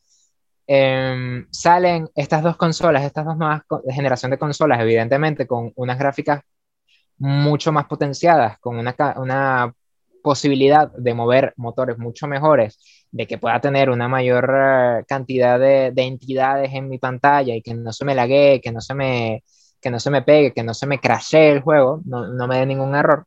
Em, 0.74 1.46
salen 1.50 2.08
estas 2.14 2.42
dos 2.42 2.56
consolas, 2.56 3.04
estas 3.04 3.26
dos 3.26 3.36
nuevas 3.36 3.60
generación 3.90 4.30
de 4.30 4.38
consolas, 4.38 4.80
evidentemente 4.80 5.46
con 5.46 5.70
unas 5.76 5.98
gráficas 5.98 6.40
mucho 7.18 7.72
más 7.72 7.86
potenciadas, 7.86 8.58
con 8.58 8.78
una, 8.78 8.94
una 9.18 9.74
posibilidad 10.22 10.90
de 10.92 11.12
mover 11.14 11.52
motores 11.58 11.98
mucho 11.98 12.26
mejores, 12.26 12.78
de 13.10 13.26
que 13.26 13.36
pueda 13.36 13.60
tener 13.60 13.90
una 13.90 14.08
mayor 14.08 14.50
eh, 14.56 15.04
cantidad 15.06 15.58
de, 15.60 15.92
de, 15.92 16.02
entidades 16.04 16.72
en 16.72 16.88
mi 16.88 16.98
pantalla 16.98 17.54
y 17.54 17.60
que 17.60 17.74
no 17.74 17.92
se 17.92 18.06
me 18.06 18.14
lague, 18.14 18.60
que 18.62 18.72
no 18.72 18.80
se 18.80 18.94
me, 18.94 19.44
que 19.78 19.90
no 19.90 20.00
se 20.00 20.10
me 20.10 20.22
pegue, 20.22 20.54
que 20.54 20.62
no 20.62 20.72
se 20.72 20.86
me 20.86 21.00
crashee 21.00 21.52
el 21.52 21.60
juego, 21.60 22.00
no, 22.06 22.28
no 22.28 22.48
me 22.48 22.56
dé 22.58 22.66
ningún 22.66 22.94
error, 22.94 23.26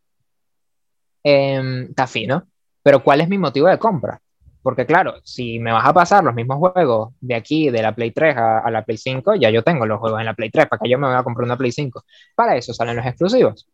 eh, 1.24 1.86
está 1.90 2.08
fino. 2.08 2.48
Pero 2.82 3.04
¿cuál 3.04 3.22
es 3.22 3.30
mi 3.30 3.38
motivo 3.38 3.68
de 3.68 3.78
compra? 3.78 4.20
Porque 4.66 4.88
claro, 4.88 5.14
si 5.24 5.60
me 5.60 5.72
vas 5.72 5.86
a 5.86 5.94
pasar 5.94 6.24
los 6.24 6.34
mismos 6.34 6.58
juegos 6.58 7.14
de 7.22 7.36
aquí, 7.36 7.70
de 7.70 7.84
la 7.84 7.94
Play 7.94 8.10
3 8.10 8.36
a, 8.36 8.72
la 8.72 8.84
Play 8.84 8.98
5, 8.98 9.36
ya 9.36 9.52
yo 9.52 9.62
tengo 9.62 9.86
los 9.86 10.00
juegos 10.00 10.20
en 10.20 10.26
la 10.26 10.34
Play 10.34 10.50
3, 10.50 10.66
¿para 10.66 10.80
que 10.82 10.90
yo 10.90 10.98
me 10.98 11.06
voy 11.06 11.16
a 11.16 11.22
comprar 11.22 11.46
una 11.46 11.56
Play 11.56 11.72
5? 11.72 12.04
Para 12.34 12.56
eso 12.56 12.74
salen 12.74 12.96
los 12.96 13.06
exclusivos. 13.06 13.70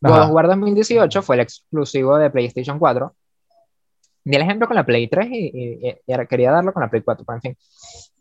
God 0.00 0.20
of 0.20 0.30
War 0.30 0.46
2018 0.46 1.22
fue 1.22 1.34
el 1.34 1.40
exclusivo 1.40 2.16
de 2.18 2.30
PlayStation 2.30 2.78
4. 2.78 3.12
Di 4.22 4.36
el 4.36 4.42
ejemplo 4.42 4.68
con 4.68 4.76
la 4.76 4.86
Play 4.86 5.08
3 5.08 5.26
y, 5.28 5.80
quería 6.28 6.52
darlo 6.52 6.72
con 6.72 6.82
la 6.82 6.88
Play 6.88 7.02
4, 7.02 7.24
pero 7.26 7.36
en 7.36 7.42
fin. 7.42 7.56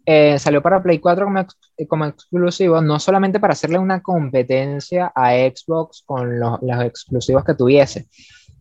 eh, 0.03 0.39
salió 0.39 0.59
para 0.63 0.81
Play 0.81 0.97
4 0.97 1.23
como, 1.23 1.45
como, 1.87 2.05
exclusivo, 2.05 2.81
no 2.81 2.99
solamente 2.99 3.39
para 3.39 3.53
hacerle 3.53 3.77
una 3.77 4.01
competencia 4.01 5.11
a 5.13 5.33
Xbox 5.33 6.01
con 6.03 6.39
los, 6.39 6.59
los, 6.63 6.81
exclusivos 6.83 7.43
que 7.43 7.53
tuviese, 7.53 8.07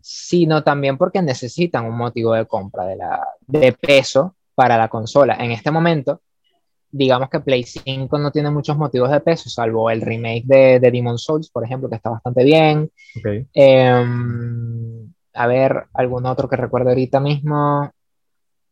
sino 0.08 0.62
también 0.62 0.96
porque 0.96 1.20
necesitan 1.20 1.84
un 1.84 1.96
motivo 1.96 2.32
de 2.32 2.46
compra 2.46 2.84
de, 2.86 2.94
la, 2.94 3.26
de 3.40 3.72
peso 3.72 4.36
para 4.54 4.78
la 4.78 4.86
consola. 4.86 5.34
En 5.40 5.50
este 5.50 5.72
momento, 5.72 6.20
digamos 6.88 7.28
que 7.28 7.40
Play 7.40 7.64
5 7.64 8.16
no 8.16 8.30
tiene 8.30 8.52
muchos 8.52 8.76
motivos 8.76 9.10
de 9.10 9.18
peso, 9.18 9.50
salvo 9.50 9.90
el 9.90 10.00
remake 10.00 10.44
de, 10.44 10.78
de 10.78 10.90
Demon 10.92 11.18
Souls, 11.18 11.50
por 11.50 11.64
ejemplo, 11.64 11.88
que 11.88 11.96
está 11.96 12.10
bastante 12.10 12.44
bien. 12.44 12.88
Em, 13.52 15.12
a 15.34 15.46
ver, 15.48 15.86
algún 15.92 16.24
otro 16.24 16.48
que 16.48 16.54
recuerdo 16.54 16.90
ahorita 16.90 17.18
mismo. 17.18 17.90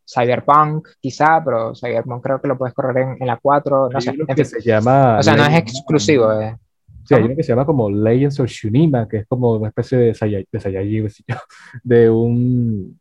Cyberpunk, 0.07 0.87
quizá, 1.01 1.43
pero 1.45 1.74
Cyberpunk 1.74 2.22
creo 2.22 2.41
que 2.41 2.47
lo 2.47 2.57
puedes 2.57 2.74
correr 2.74 3.16
en, 3.18 3.26
la 3.26 3.41
4, 3.43 3.89
no 3.91 4.01
sé. 4.01 4.45
se 4.45 4.61
llama 4.61 5.18
o 5.18 5.22
sea, 5.22 5.35
no 5.35 5.45
es 5.47 5.59
exclusivo. 5.59 6.30
Eh. 6.41 6.57
Sí, 7.05 7.14
hay 7.14 7.22
uno 7.22 7.36
que 7.36 7.42
se 7.42 7.52
llama 7.52 7.66
como 7.66 7.90
Legends 7.90 8.40
of 8.40 8.48
Shunima, 8.48 9.09
que 9.09 9.18
es 9.18 9.26
como 9.26 9.52
una 9.57 9.68
especie 9.68 9.98
de, 9.98 10.12
de, 10.12 11.12
de 11.84 12.11
un 12.11 12.98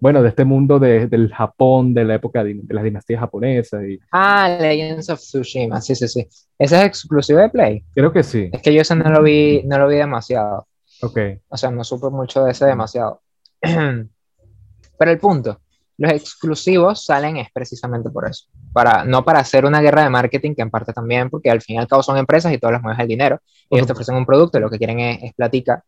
bueno, 0.00 0.22
de 0.22 0.28
este 0.28 0.44
mundo 0.44 0.78
del 0.78 1.32
Japón, 1.32 1.94
de 1.94 2.04
la 2.04 2.14
época 2.16 2.42
de, 2.42 2.60
las 2.68 2.84
dinastías 2.84 3.20
japonesas. 3.20 3.84
Y... 3.84 3.98
Ah, 4.12 4.56
Legends 4.60 5.08
of 5.10 5.20
Tsushima, 5.20 5.80
sí, 5.80 5.94
sí, 5.94 6.08
sí. 6.08 6.26
¿Ese 6.58 6.76
es 6.76 6.84
exclusivo 6.84 7.38
de 7.38 7.48
Play? 7.48 7.84
Creo 7.94 8.12
que 8.12 8.22
sí. 8.22 8.50
Es 8.52 8.62
que 8.62 8.72
yo 8.72 8.80
ese 8.80 8.96
no 8.96 9.08
lo 9.10 9.22
vi, 9.22 9.62
no 9.64 9.78
lo 9.78 9.88
vi 9.88 9.96
demasiado. 9.96 10.66
Ok. 11.02 11.18
O 11.48 11.56
sea, 11.56 11.70
no 11.70 11.84
supe 11.84 12.10
mucho 12.10 12.44
de 12.44 12.52
ese 12.52 12.66
demasiado. 12.66 13.22
Pero 13.60 15.10
el 15.10 15.18
punto, 15.18 15.60
los 15.98 16.12
exclusivos 16.12 17.04
salen 17.04 17.36
es 17.36 17.48
precisamente 17.52 18.08
por 18.08 18.28
eso. 18.28 18.46
Para, 18.72 19.04
no 19.04 19.24
para 19.24 19.40
hacer 19.40 19.66
una 19.66 19.80
guerra 19.80 20.04
de 20.04 20.10
marketing, 20.10 20.54
que 20.54 20.62
en 20.62 20.70
parte 20.70 20.92
también, 20.92 21.28
porque 21.28 21.50
al 21.50 21.60
fin 21.60 21.76
y 21.76 21.78
al 21.80 21.88
cabo 21.88 22.02
son 22.02 22.16
empresas 22.16 22.52
y 22.52 22.58
todos 22.58 22.72
les 22.72 22.82
mueves 22.82 23.00
el 23.00 23.08
dinero. 23.08 23.40
Ellos 23.68 23.86
te 23.86 23.92
ofrecen 23.92 24.14
un 24.14 24.24
producto 24.24 24.58
y 24.58 24.60
lo 24.60 24.70
que 24.70 24.78
quieren 24.78 25.00
es, 25.00 25.22
es 25.22 25.34
platica 25.34 25.84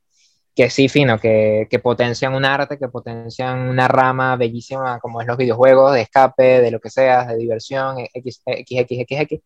que 0.54 0.68
sí, 0.68 0.88
fino, 0.88 1.18
que, 1.18 1.68
que, 1.70 1.78
potencian 1.78 2.34
un 2.34 2.44
arte, 2.44 2.76
que 2.76 2.88
potencian 2.88 3.60
una 3.68 3.86
rama 3.86 4.36
bellísima 4.36 4.98
como 4.98 5.20
es 5.20 5.26
los 5.26 5.36
videojuegos, 5.36 5.94
de 5.94 6.02
escape, 6.02 6.60
de 6.60 6.70
lo 6.70 6.80
que 6.80 6.90
sea, 6.90 7.24
de 7.26 7.36
diversión, 7.36 7.98
X, 8.12 8.42
X, 8.44 8.80
X, 8.80 9.00
X, 9.00 9.20
X, 9.20 9.40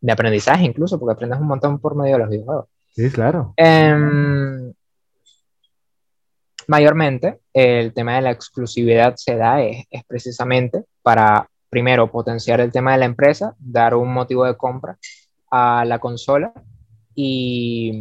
de 0.00 0.12
aprendizaje 0.12 0.64
incluso, 0.64 0.98
porque 0.98 1.12
aprendes 1.12 1.40
un 1.40 1.46
montón 1.46 1.78
por 1.78 1.94
medio 1.94 2.14
de 2.14 2.18
los 2.18 2.28
videojuegos. 2.28 2.66
Sí, 2.92 3.10
claro. 3.10 3.54
Em, 3.56 4.72
mayormente, 6.68 7.40
el 7.52 7.92
tema 7.92 8.16
de 8.16 8.22
la 8.22 8.30
exclusividad 8.30 9.14
se 9.16 9.36
da 9.36 9.62
es, 9.62 9.84
es, 9.90 10.04
precisamente 10.04 10.84
para, 11.02 11.48
primero, 11.70 12.10
potenciar 12.10 12.60
el 12.60 12.72
tema 12.72 12.92
de 12.92 12.98
la 12.98 13.04
empresa, 13.04 13.54
dar 13.58 13.94
un 13.94 14.12
motivo 14.12 14.44
de 14.44 14.56
compra 14.56 14.98
a 15.50 15.84
la 15.84 15.98
consola 15.98 16.52
y, 17.14 17.92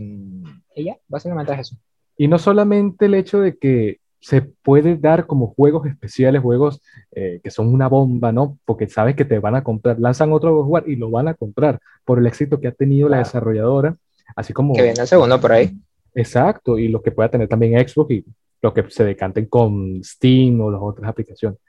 y 0.75 0.83
ya, 0.83 0.97
básicamente 1.07 1.53
es 1.53 1.59
eso. 1.59 1.75
Y 2.17 2.27
no 2.27 2.37
solamente 2.37 3.05
el 3.05 3.13
hecho 3.13 3.39
de 3.39 3.57
que 3.57 3.99
se 4.25 4.41
puede 4.41 4.97
dar 4.97 5.27
como 5.27 5.53
juegos 5.53 5.85
especiales, 5.85 6.41
juegos 6.41 6.81
eh, 7.11 7.39
que 7.43 7.51
son 7.51 7.67
una 7.67 7.87
bomba, 7.87 8.31
¿no? 8.31 8.57
Porque 8.65 8.87
sabes 8.87 9.15
que 9.15 9.23
te 9.23 9.37
van 9.37 9.55
a 9.55 9.63
comprar, 9.63 9.99
lanzan 9.99 10.33
otro 10.33 10.63
juego 10.63 10.87
y 10.87 10.95
lo 10.95 11.11
van 11.11 11.27
a 11.27 11.35
comprar 11.35 11.79
por 12.03 12.17
el 12.17 12.25
éxito 12.25 12.59
que 12.59 12.67
ha 12.67 12.71
tenido 12.71 13.07
la 13.07 13.19
desarrolladora, 13.19 13.95
así 14.35 14.51
como... 14.51 14.73
Que 14.73 14.81
viene 14.81 14.99
el 14.99 15.07
segundo 15.07 15.39
por 15.39 15.51
ahí. 15.51 15.77
Exacto, 16.15 16.79
y 16.79 16.87
lo 16.87 17.03
que 17.03 17.11
pueda 17.11 17.29
tener 17.29 17.47
también 17.47 17.87
Xbox 17.87 18.11
y 18.11 18.25
lo 18.65 18.73
que 18.73 18.89
se 18.89 19.05
decanten 19.05 19.45
con 19.45 20.03
Steam 20.03 20.59
o 20.59 20.71
las 20.71 20.81
otras 20.81 21.07
aplicaciones. 21.07 21.59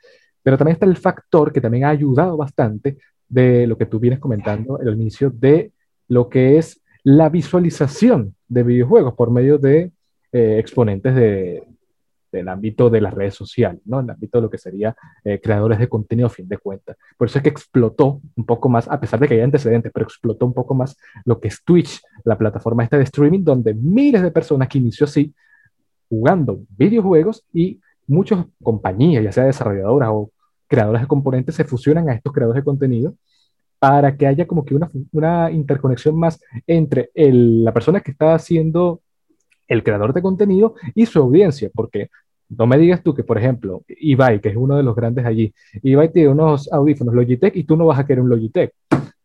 Pero 0.42 0.56
también 0.56 0.74
está 0.74 0.86
el 0.86 0.96
factor 0.96 1.52
que 1.52 1.60
también 1.60 1.84
ha 1.84 1.90
ayudado 1.90 2.36
bastante 2.36 2.96
de 3.28 3.66
lo 3.66 3.76
que 3.76 3.86
tú 3.86 4.00
vienes 4.00 4.18
comentando 4.18 4.78
al 4.78 4.94
inicio 4.94 5.30
de 5.30 5.72
lo 6.08 6.28
que 6.30 6.56
es 6.56 6.80
la 7.02 7.28
visualización 7.28 8.34
de 8.48 8.62
videojuegos 8.62 9.14
por 9.14 9.30
medio 9.30 9.58
de 9.58 9.92
eh, 10.32 10.56
exponentes 10.58 11.14
del 11.14 12.48
ámbito 12.48 12.88
de 12.88 13.00
las 13.00 13.12
redes 13.12 13.34
sociales, 13.34 13.82
¿no? 13.84 14.00
En 14.00 14.06
el 14.06 14.12
ámbito 14.12 14.38
de 14.38 14.42
lo 14.42 14.50
que 14.50 14.58
sería 14.58 14.96
eh, 15.24 15.40
creadores 15.42 15.78
de 15.78 15.88
contenido 15.88 16.26
a 16.26 16.30
fin 16.30 16.48
de 16.48 16.58
cuentas. 16.58 16.96
Por 17.18 17.28
eso 17.28 17.38
es 17.38 17.42
que 17.42 17.50
explotó 17.50 18.20
un 18.36 18.46
poco 18.46 18.68
más, 18.68 18.88
a 18.88 18.98
pesar 18.98 19.20
de 19.20 19.28
que 19.28 19.34
hay 19.34 19.40
antecedentes, 19.40 19.92
pero 19.92 20.04
explotó 20.04 20.46
un 20.46 20.54
poco 20.54 20.74
más 20.74 20.96
lo 21.24 21.40
que 21.40 21.48
es 21.48 21.62
Twitch, 21.62 22.00
la 22.24 22.38
plataforma 22.38 22.84
esta 22.84 22.96
de 22.96 23.04
streaming, 23.04 23.44
donde 23.44 23.74
miles 23.74 24.22
de 24.22 24.30
personas 24.30 24.68
que 24.68 24.78
inició 24.78 25.04
así, 25.04 25.34
jugando 26.08 26.60
videojuegos 26.76 27.44
y 27.52 27.80
muchas 28.06 28.46
compañías, 28.62 29.24
ya 29.24 29.32
sea 29.32 29.44
desarrolladoras 29.44 30.10
o 30.12 30.30
creadoras 30.68 31.02
de 31.02 31.08
componentes, 31.08 31.54
se 31.54 31.64
fusionan 31.64 32.08
a 32.08 32.14
estos 32.14 32.32
creadores 32.32 32.62
de 32.62 32.64
contenido 32.64 33.14
para 33.78 34.16
que 34.16 34.26
haya 34.26 34.46
como 34.46 34.64
que 34.64 34.74
una, 35.12 35.50
interconexión 35.50 36.18
más 36.18 36.40
entre 36.66 37.10
la 37.14 37.72
persona 37.72 38.00
que 38.00 38.10
está 38.10 38.34
haciendo 38.34 39.00
el 39.68 39.82
creador 39.82 40.12
de 40.12 40.22
contenido 40.22 40.74
y 40.94 41.06
su 41.06 41.18
audiencia, 41.18 41.70
porque 41.74 42.08
no 42.48 42.66
me 42.66 42.78
digas 42.78 43.02
tú 43.02 43.14
que, 43.14 43.24
por 43.24 43.38
ejemplo, 43.38 43.82
Ibai, 43.88 44.40
que 44.40 44.50
es 44.50 44.56
uno 44.56 44.76
de 44.76 44.82
los 44.82 44.94
grandes 44.94 45.26
allí, 45.26 45.52
Ibai 45.82 46.12
tiene 46.12 46.28
unos 46.28 46.72
audífonos 46.72 47.14
Logitech 47.14 47.56
y 47.56 47.64
tú 47.64 47.76
no 47.76 47.86
vas 47.86 47.98
a 47.98 48.06
querer 48.06 48.22
un 48.22 48.30
Logitech, 48.30 48.72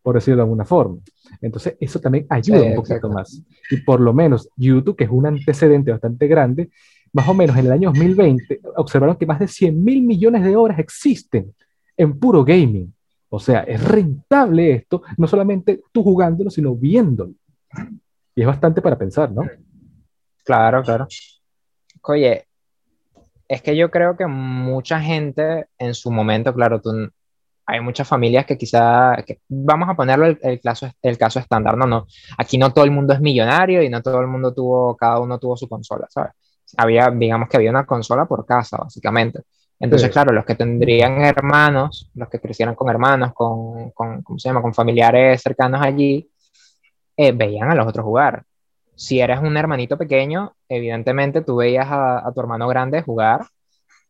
por 0.02 0.16
decirlo 0.16 0.38
de 0.38 0.44
alguna 0.44 0.66
forma. 0.66 0.98
Entonces, 1.42 1.76
eso 1.80 2.00
también 2.00 2.26
ayuda 2.30 2.64
un 2.64 2.76
poquito 2.76 3.10
más. 3.10 3.42
Y 3.70 3.78
por 3.78 4.00
lo 4.00 4.14
menos 4.14 4.50
YouTube, 4.56 4.96
que 4.96 5.04
es 5.06 5.10
un 5.10 5.26
antecedente 5.26 5.92
bastante 5.92 6.28
grande, 6.28 6.70
más 7.14 7.28
o 7.28 7.34
menos 7.34 7.58
en 7.58 7.66
el 7.66 7.72
año 7.72 7.90
2020 7.90 8.62
observaron 8.78 9.18
que 9.18 9.26
más 9.26 9.40
de 9.40 9.48
100 9.48 9.84
mil 9.84 10.02
millones 10.02 10.44
de 10.44 10.56
horas 10.56 10.80
existen 10.80 11.54
en 11.98 12.18
puro 12.18 12.44
gaming. 12.44 12.94
O 13.30 13.40
sea, 13.40 13.62
es 13.62 13.84
rentable 13.84 14.72
esto, 14.72 15.04
no 15.18 15.28
solamente 15.28 15.82
tú 15.92 16.04
jugándolo, 16.04 16.50
sino 16.50 16.76
viéndolo. 16.76 17.34
Y 18.36 18.42
es 18.42 18.48
bastante 18.48 18.82
para 18.82 18.98
pensar, 18.98 19.32
¿no? 19.32 19.44
Claro, 20.44 20.82
claro. 20.84 21.08
Oye, 22.04 22.46
es 23.48 23.62
que 23.62 23.76
yo 23.76 23.92
creo 23.92 24.18
que 24.18 24.26
mucha 24.28 25.00
gente 25.00 25.68
en 25.78 25.94
su 25.94 26.12
momento, 26.12 26.54
claro, 26.54 26.82
tú, 26.82 26.92
hay 27.72 27.80
muchas 27.80 28.08
familias 28.08 28.46
que 28.46 28.58
quizá, 28.58 29.16
vamos 29.48 29.88
a 29.90 29.96
ponerlo 29.96 30.26
el, 30.26 30.38
el, 30.42 30.60
caso, 30.60 30.92
el 31.02 31.18
caso 31.18 31.40
estándar, 31.40 31.78
no, 31.78 31.88
no, 31.88 32.06
aquí 32.38 32.58
no 32.58 32.74
todo 32.74 32.84
el 32.84 32.92
mundo 32.92 33.14
es 33.14 33.22
millonario 33.22 33.82
y 33.82 33.90
no 33.90 34.02
todo 34.02 34.20
el 34.20 34.28
mundo 34.28 34.54
tuvo, 34.54 34.98
cada 34.98 35.20
uno 35.20 35.40
tuvo 35.40 35.56
su 35.56 35.70
consola, 35.70 36.06
¿sabes? 36.10 36.34
Había, 36.78 37.10
digamos 37.10 37.48
que 37.48 37.58
había 37.58 37.70
una 37.70 37.86
consola 37.86 38.26
por 38.26 38.46
casa, 38.46 38.78
básicamente. 38.78 39.42
Entonces, 39.80 40.12
claro, 40.12 40.32
los 40.34 40.46
que 40.46 40.56
tendrían 40.56 41.22
hermanos, 41.22 42.10
los 42.14 42.30
que 42.30 42.40
crecieran 42.40 42.76
con 42.76 42.90
hermanos, 42.90 43.34
con, 43.34 43.92
con 43.92 44.22
¿cómo 44.22 44.38
se 44.38 44.50
llama?, 44.50 44.62
con 44.62 44.74
familiares 44.74 45.42
cercanos 45.42 45.82
allí, 45.82 46.30
eh, 47.18 47.32
veían 47.32 47.72
a 47.72 47.76
los 47.76 47.88
otros 47.88 48.06
jugar 48.06 48.44
si 49.02 49.20
eres 49.20 49.40
un 49.40 49.58
hermanito 49.58 49.98
pequeño, 49.98 50.54
evidentemente 50.70 51.42
tú 51.42 51.56
veías 51.56 51.88
a, 51.90 52.32
tu 52.36 52.40
hermano 52.40 52.68
grande 52.68 53.02
jugar 53.02 53.48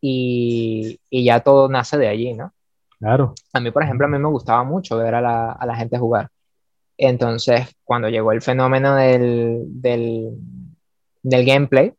y, 0.01 0.99
y, 1.09 1.24
ya 1.24 1.39
todo 1.39 1.70
nace 1.70 1.97
de 1.97 2.09
allí, 2.09 2.34
¿no? 2.34 2.53
Claro. 3.02 3.34
A 3.52 3.60
mí, 3.60 3.72
por 3.72 3.84
ejemplo, 3.84 4.06
a 4.06 4.10
mí 4.10 4.20
me 4.20 4.30
gustaba 4.30 4.64
mucho 4.64 4.97
ver 4.97 5.16
a 5.16 5.22
la, 5.22 5.52
a 5.54 5.66
la 5.66 5.76
gente 5.76 5.97
jugar. 5.97 6.30
Entonces, 6.97 7.76
cuando 7.84 8.10
llegó 8.10 8.32
el 8.32 8.43
fenómeno 8.43 8.95
del, 8.95 9.64
del, 9.68 10.30
del 11.24 11.45
gameplay 11.45 11.93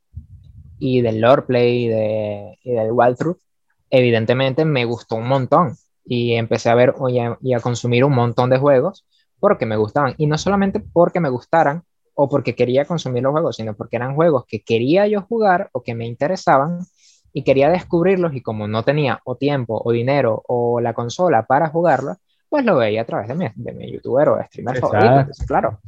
y 0.79 1.01
del 1.01 1.21
lore 1.21 1.43
play 1.43 1.87
y, 1.87 1.89
de, 1.89 2.59
y 2.63 2.73
del 2.73 2.93
walkthrough, 2.93 3.39
evidentemente 3.91 4.65
me 4.65 4.85
gustó 4.85 5.17
un 5.17 5.27
montón 5.27 5.77
y 6.05 6.35
empecé 6.35 6.71
a 6.71 6.77
ver 6.77 6.95
y 7.09 7.19
a, 7.19 7.37
y 7.43 7.55
a 7.55 7.61
consumir 7.61 8.05
un 8.05 8.15
montón 8.15 8.51
de 8.51 8.59
juegos 8.59 9.05
porque 9.41 9.67
me 9.67 9.77
gustaban. 9.77 10.15
Y 10.19 10.27
no 10.27 10.39
solamente 10.39 10.79
porque 10.81 11.19
me 11.19 11.31
gustaran, 11.31 11.83
o 12.15 12.29
porque 12.29 12.55
quería 12.55 12.85
consumir 12.85 13.25
los 13.25 13.33
juegos, 13.33 13.57
sino 13.57 13.75
porque 13.75 13.97
eran 13.97 14.15
juegos 14.15 14.45
que 14.47 14.63
quería 14.63 15.07
yo 15.09 15.23
jugar 15.23 15.71
o 15.73 15.83
que 15.83 15.95
me 15.95 16.07
interesaban 16.07 16.81
y 17.33 17.43
quería 17.45 17.71
descubrirlos 17.71 18.35
y 18.35 18.43
como 18.43 18.69
no 18.69 18.83
tenía 18.83 19.21
o 19.25 19.37
tiempo 19.37 19.81
o 19.85 19.93
dinero 19.93 20.43
o 20.49 20.81
la 20.81 20.93
consola 20.95 21.45
para 21.45 21.69
jugarlos, 21.69 22.19
pues 22.49 22.65
lo 22.65 22.77
veía 22.77 23.03
a 23.03 23.07
través 23.07 23.29
de 23.29 23.35
mi, 23.35 23.47
de 23.55 23.73
mi 23.73 23.91
youtuber 23.91 24.29
o 24.29 24.45
streamer 24.45 24.79
favorito, 24.79 25.33
claro. 25.47 25.81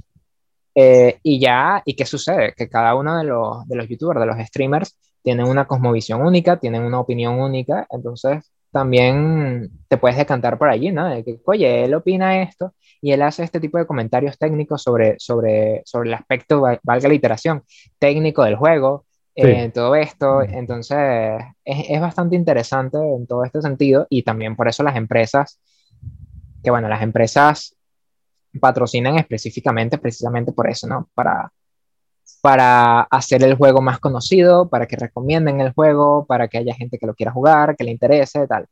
Eh, 0.75 1.19
y 1.23 1.39
ya, 1.39 1.83
¿y 1.85 1.95
qué 1.95 2.05
sucede? 2.05 2.53
Que 2.57 2.69
cada 2.69 2.95
uno 2.95 3.19
de 3.19 3.25
los, 3.25 3.67
de 3.69 3.77
los 3.77 3.89
youtubers, 3.89 4.21
de 4.21 4.27
los 4.27 4.39
streamers, 4.47 4.99
tienen 5.23 5.47
una 5.47 5.67
cosmovisión 5.67 6.23
única, 6.23 6.59
tienen 6.59 6.83
una 6.83 7.01
opinión 7.01 7.39
única, 7.39 7.87
entonces 7.91 8.51
también 8.75 9.71
te 9.89 9.97
puedes 9.97 10.17
decantar 10.19 10.59
por 10.59 10.69
allí, 10.69 10.91
¿no? 10.91 11.09
De 11.09 11.23
que, 11.25 11.39
oye, 11.45 11.85
él 11.85 11.95
opina 11.95 12.43
esto 12.43 12.75
y 13.01 13.13
él 13.13 13.23
hace 13.23 13.45
este 13.45 13.61
tipo 13.61 13.79
de 13.79 13.87
comentarios 13.87 14.37
técnicos 14.37 14.83
sobre, 14.83 15.15
sobre, 15.19 15.83
sobre 15.85 16.09
el 16.09 16.15
aspecto, 16.15 16.63
valga 16.83 17.09
la 17.09 17.15
iteración, 17.15 17.63
técnico 17.99 18.43
del 18.43 18.57
juego, 18.57 19.05
eh, 19.35 19.71
todo 19.73 19.95
esto. 19.95 20.43
Entonces, 20.43 20.99
es, 21.65 21.87
es, 21.91 22.01
bastante 22.01 22.37
interesante 22.37 22.99
en 22.99 23.27
todo 23.27 23.45
este 23.45 23.61
sentido 23.63 24.07
y 24.11 24.23
también 24.23 24.57
por 24.57 24.69
eso 24.69 24.83
las 24.83 24.97
empresas, 24.97 25.61
que 26.63 26.71
bueno, 26.71 26.89
las 26.89 27.03
empresas 27.03 27.77
patrocinan 28.61 29.19
específicamente, 29.19 29.99
precisamente 29.99 30.53
por 30.53 30.69
eso, 30.69 30.87
¿no? 30.87 31.09
Para, 31.15 31.53
para 32.41 33.01
hacer 33.03 33.43
el 33.43 33.55
juego 33.57 33.81
más 33.81 33.99
conocido, 33.99 34.69
para 34.69 34.87
que 34.87 34.97
recomienden 34.97 35.61
el 35.61 35.73
juego, 35.73 36.27
para 36.27 36.49
que 36.49 36.59
haya 36.59 36.75
gente 36.75 36.99
que 36.99 37.07
lo 37.07 37.15
quiera 37.15 37.33
jugar, 37.33 37.77
que 37.77 37.85
le 37.85 37.91
interese, 37.91 38.47
tal. 38.47 38.69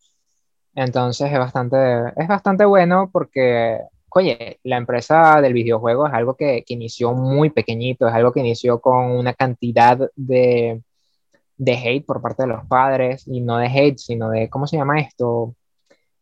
Entonces 0.75 1.31
es 1.31 1.39
bastante, 1.39 1.77
es 2.17 2.29
bastante 2.29 2.65
bueno 2.65 3.11
porque, 3.13 3.79
oye, 4.15 4.61
la 4.65 4.77
empresa 4.77 5.41
del 5.41 5.53
videojuego 5.53 6.07
es 6.07 6.13
algo 6.13 6.35
que, 6.35 6.65
que 6.67 6.75
inició 6.75 7.13
muy 7.13 7.51
pequeñito, 7.51 8.07
es 8.07 8.15
algo 8.15 8.33
que 8.33 8.41
inició 8.41 8.81
con 8.81 9.13
una 9.13 9.35
cantidad 9.35 9.99
de, 10.17 10.83
de 11.57 11.73
hate 11.73 12.05
por 12.05 12.21
parte 12.21 12.43
de 12.43 12.49
los 12.49 12.67
padres, 12.67 13.27
y 13.27 13.41
no 13.41 13.59
de 13.59 13.67
hate, 13.67 13.99
sino 13.99 14.31
de, 14.31 14.49
¿cómo 14.49 14.67
se 14.67 14.77
llama 14.77 15.01
esto? 15.01 15.55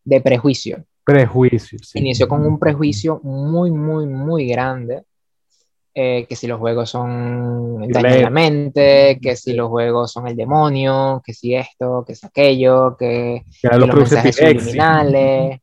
De 0.04 0.20
prejuicio. 0.20 0.84
Prejuicio, 1.04 1.78
sí. 1.82 1.98
Inició 1.98 2.28
con 2.28 2.46
un 2.46 2.58
prejuicio 2.58 3.20
muy, 3.22 3.70
muy, 3.70 4.06
muy 4.06 4.46
grande 4.46 5.02
eh, 5.92 6.24
que 6.28 6.36
si 6.36 6.46
los 6.46 6.60
juegos 6.60 6.88
son 6.88 7.88
dañan 7.88 8.22
la 8.22 8.30
mente, 8.30 9.18
que 9.20 9.34
si 9.34 9.54
los 9.54 9.68
juegos 9.68 10.12
son 10.12 10.28
el 10.28 10.36
demonio, 10.36 11.20
que 11.24 11.34
si 11.34 11.54
esto, 11.54 12.04
que 12.06 12.14
si 12.14 12.26
aquello, 12.26 12.96
que, 12.96 13.42
los, 13.72 13.94
mensajes 13.94 14.36
subliminales, 14.36 15.60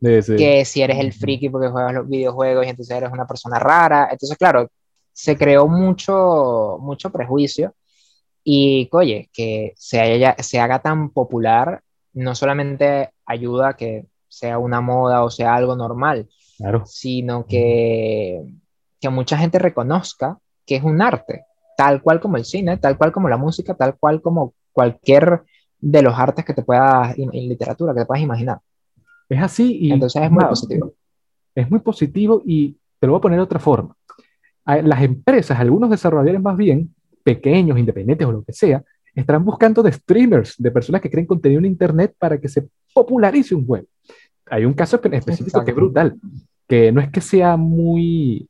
que 0.00 0.64
si 0.64 0.82
eres 0.82 0.98
el 0.98 1.12
friki 1.12 1.48
porque 1.48 1.68
juegas 1.68 1.94
los 1.94 2.08
videojuegos 2.08 2.66
y 2.66 2.70
entonces 2.70 2.96
eres 2.96 3.12
una 3.12 3.26
persona 3.26 3.58
rara. 3.58 4.08
Entonces, 4.10 4.36
claro, 4.38 4.70
se 5.12 5.36
creó 5.36 5.68
mucho, 5.68 6.78
mucho 6.80 7.10
prejuicio 7.10 7.74
y, 8.42 8.88
oye, 8.92 9.28
que 9.32 9.74
se, 9.76 10.00
haya, 10.00 10.36
se 10.38 10.58
haga 10.58 10.80
tan 10.80 11.10
popular 11.10 11.82
no 12.12 12.34
solamente 12.34 13.10
ayuda 13.26 13.68
a 13.68 13.76
que 13.76 14.06
sea 14.28 14.58
una 14.58 14.80
moda 14.80 15.22
o 15.24 15.30
sea 15.30 15.54
algo 15.54 15.76
normal, 15.76 16.28
claro. 16.56 16.84
sino 16.86 17.46
que 17.46 18.44
que 19.00 19.08
mucha 19.08 19.36
gente 19.38 19.58
reconozca 19.58 20.38
que 20.66 20.76
es 20.76 20.84
un 20.84 21.00
arte, 21.00 21.46
tal 21.76 22.02
cual 22.02 22.20
como 22.20 22.36
el 22.36 22.44
cine, 22.44 22.76
tal 22.76 22.96
cual 22.98 23.12
como 23.12 23.28
la 23.28 23.38
música, 23.38 23.74
tal 23.74 23.96
cual 23.98 24.20
como 24.20 24.54
cualquier 24.72 25.42
de 25.78 26.02
los 26.02 26.16
artes 26.16 26.44
que 26.44 26.54
te 26.54 26.62
puedas, 26.62 27.18
en, 27.18 27.30
literatura, 27.30 27.94
que 27.94 28.00
te 28.00 28.06
puedas 28.06 28.22
imaginar. 28.22 28.60
Es 29.30 29.40
así 29.40 29.78
y... 29.80 29.92
Entonces 29.92 30.22
es 30.22 30.30
muy 30.30 30.44
positivo. 30.44 30.94
Es 31.54 31.70
muy 31.70 31.80
positivo 31.80 32.42
y 32.44 32.76
te 32.98 33.06
lo 33.06 33.14
voy 33.14 33.18
a 33.18 33.22
poner 33.22 33.38
de 33.38 33.44
otra 33.44 33.58
forma. 33.58 33.96
Las 34.66 35.02
empresas, 35.02 35.58
algunos 35.58 35.90
desarrolladores 35.90 36.42
más 36.42 36.56
bien, 36.56 36.94
pequeños, 37.24 37.78
independientes 37.78 38.26
o 38.26 38.32
lo 38.32 38.44
que 38.44 38.52
sea, 38.52 38.84
estarán 39.14 39.44
buscando 39.44 39.82
de 39.82 39.92
streamers, 39.92 40.54
de 40.58 40.70
personas 40.70 41.00
que 41.00 41.10
creen 41.10 41.26
contenido 41.26 41.60
en 41.60 41.66
Internet 41.66 42.14
para 42.18 42.38
que 42.38 42.48
se 42.48 42.68
popularice 42.92 43.54
un 43.54 43.66
juego. 43.66 43.86
Hay 44.46 44.64
un 44.64 44.74
caso 44.74 45.00
específico 45.02 45.64
que 45.64 45.70
es 45.70 45.76
brutal, 45.76 46.16
que 46.68 46.92
no 46.92 47.00
es 47.00 47.10
que 47.10 47.20
sea 47.20 47.56
muy 47.56 48.48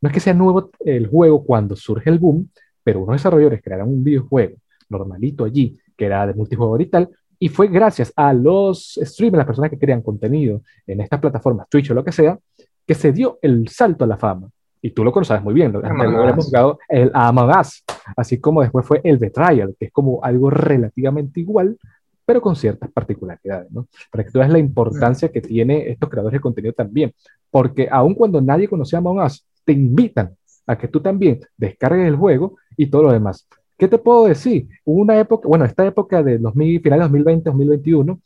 no 0.00 0.08
es 0.08 0.12
que 0.12 0.20
sea 0.20 0.34
nuevo 0.34 0.70
el 0.84 1.06
juego 1.06 1.42
cuando 1.44 1.76
surge 1.76 2.10
el 2.10 2.18
boom, 2.18 2.50
pero 2.82 3.00
unos 3.00 3.14
desarrolladores 3.14 3.62
crearon 3.62 3.88
un 3.88 4.04
videojuego 4.04 4.56
normalito 4.90 5.44
allí, 5.44 5.78
que 5.96 6.04
era 6.04 6.26
de 6.26 6.34
multijugador 6.34 6.82
y 6.82 6.86
tal, 6.86 7.08
y 7.38 7.48
fue 7.48 7.68
gracias 7.68 8.12
a 8.16 8.32
los 8.32 8.98
streamers, 9.02 9.38
las 9.38 9.46
personas 9.46 9.70
que 9.70 9.78
crean 9.78 10.02
contenido 10.02 10.62
en 10.86 11.00
estas 11.00 11.20
plataformas, 11.20 11.68
Twitch 11.68 11.90
o 11.90 11.94
lo 11.94 12.04
que 12.04 12.12
sea, 12.12 12.38
que 12.86 12.94
se 12.94 13.12
dio 13.12 13.38
el 13.42 13.68
salto 13.68 14.04
a 14.04 14.06
la 14.06 14.16
fama. 14.16 14.48
Y 14.80 14.90
tú 14.90 15.02
lo 15.02 15.12
conoces 15.12 15.42
muy 15.42 15.54
bien, 15.54 15.72
lo, 15.72 15.82
hemos 15.82 16.44
jugado 16.44 16.78
el 16.88 17.10
Among 17.14 17.58
Us, 17.58 17.82
así 18.16 18.38
como 18.38 18.60
después 18.60 18.84
fue 18.84 19.00
el 19.02 19.16
Betrayal, 19.16 19.74
que 19.78 19.86
es 19.86 19.92
como 19.92 20.22
algo 20.22 20.50
relativamente 20.50 21.40
igual, 21.40 21.78
pero 22.26 22.42
con 22.42 22.54
ciertas 22.54 22.90
particularidades, 22.90 23.70
¿no? 23.70 23.86
Para 24.10 24.24
que 24.24 24.30
tú 24.30 24.38
veas 24.38 24.50
la 24.50 24.58
importancia 24.58 25.30
que 25.30 25.40
tiene 25.40 25.88
estos 25.88 26.10
creadores 26.10 26.38
de 26.38 26.40
contenido 26.40 26.74
también, 26.74 27.14
porque 27.50 27.88
aun 27.90 28.14
cuando 28.14 28.42
nadie 28.42 28.68
conocía 28.68 28.98
Among 28.98 29.20
Us, 29.20 29.46
te 29.64 29.72
invitan 29.72 30.36
a 30.66 30.76
que 30.76 30.88
tú 30.88 31.00
también 31.00 31.40
descargues 31.56 32.06
el 32.06 32.16
juego 32.16 32.56
y 32.76 32.86
todo 32.86 33.04
lo 33.04 33.12
demás. 33.12 33.46
¿Qué 33.76 33.88
te 33.88 33.98
puedo 33.98 34.26
decir? 34.26 34.68
Hubo 34.84 35.00
una 35.02 35.18
época, 35.18 35.48
bueno, 35.48 35.64
esta 35.64 35.84
época 35.86 36.22
de 36.22 36.38
2000, 36.38 36.80
finales 36.80 37.04
de 37.04 37.08
2020, 37.08 37.50
2021, 37.50 38.20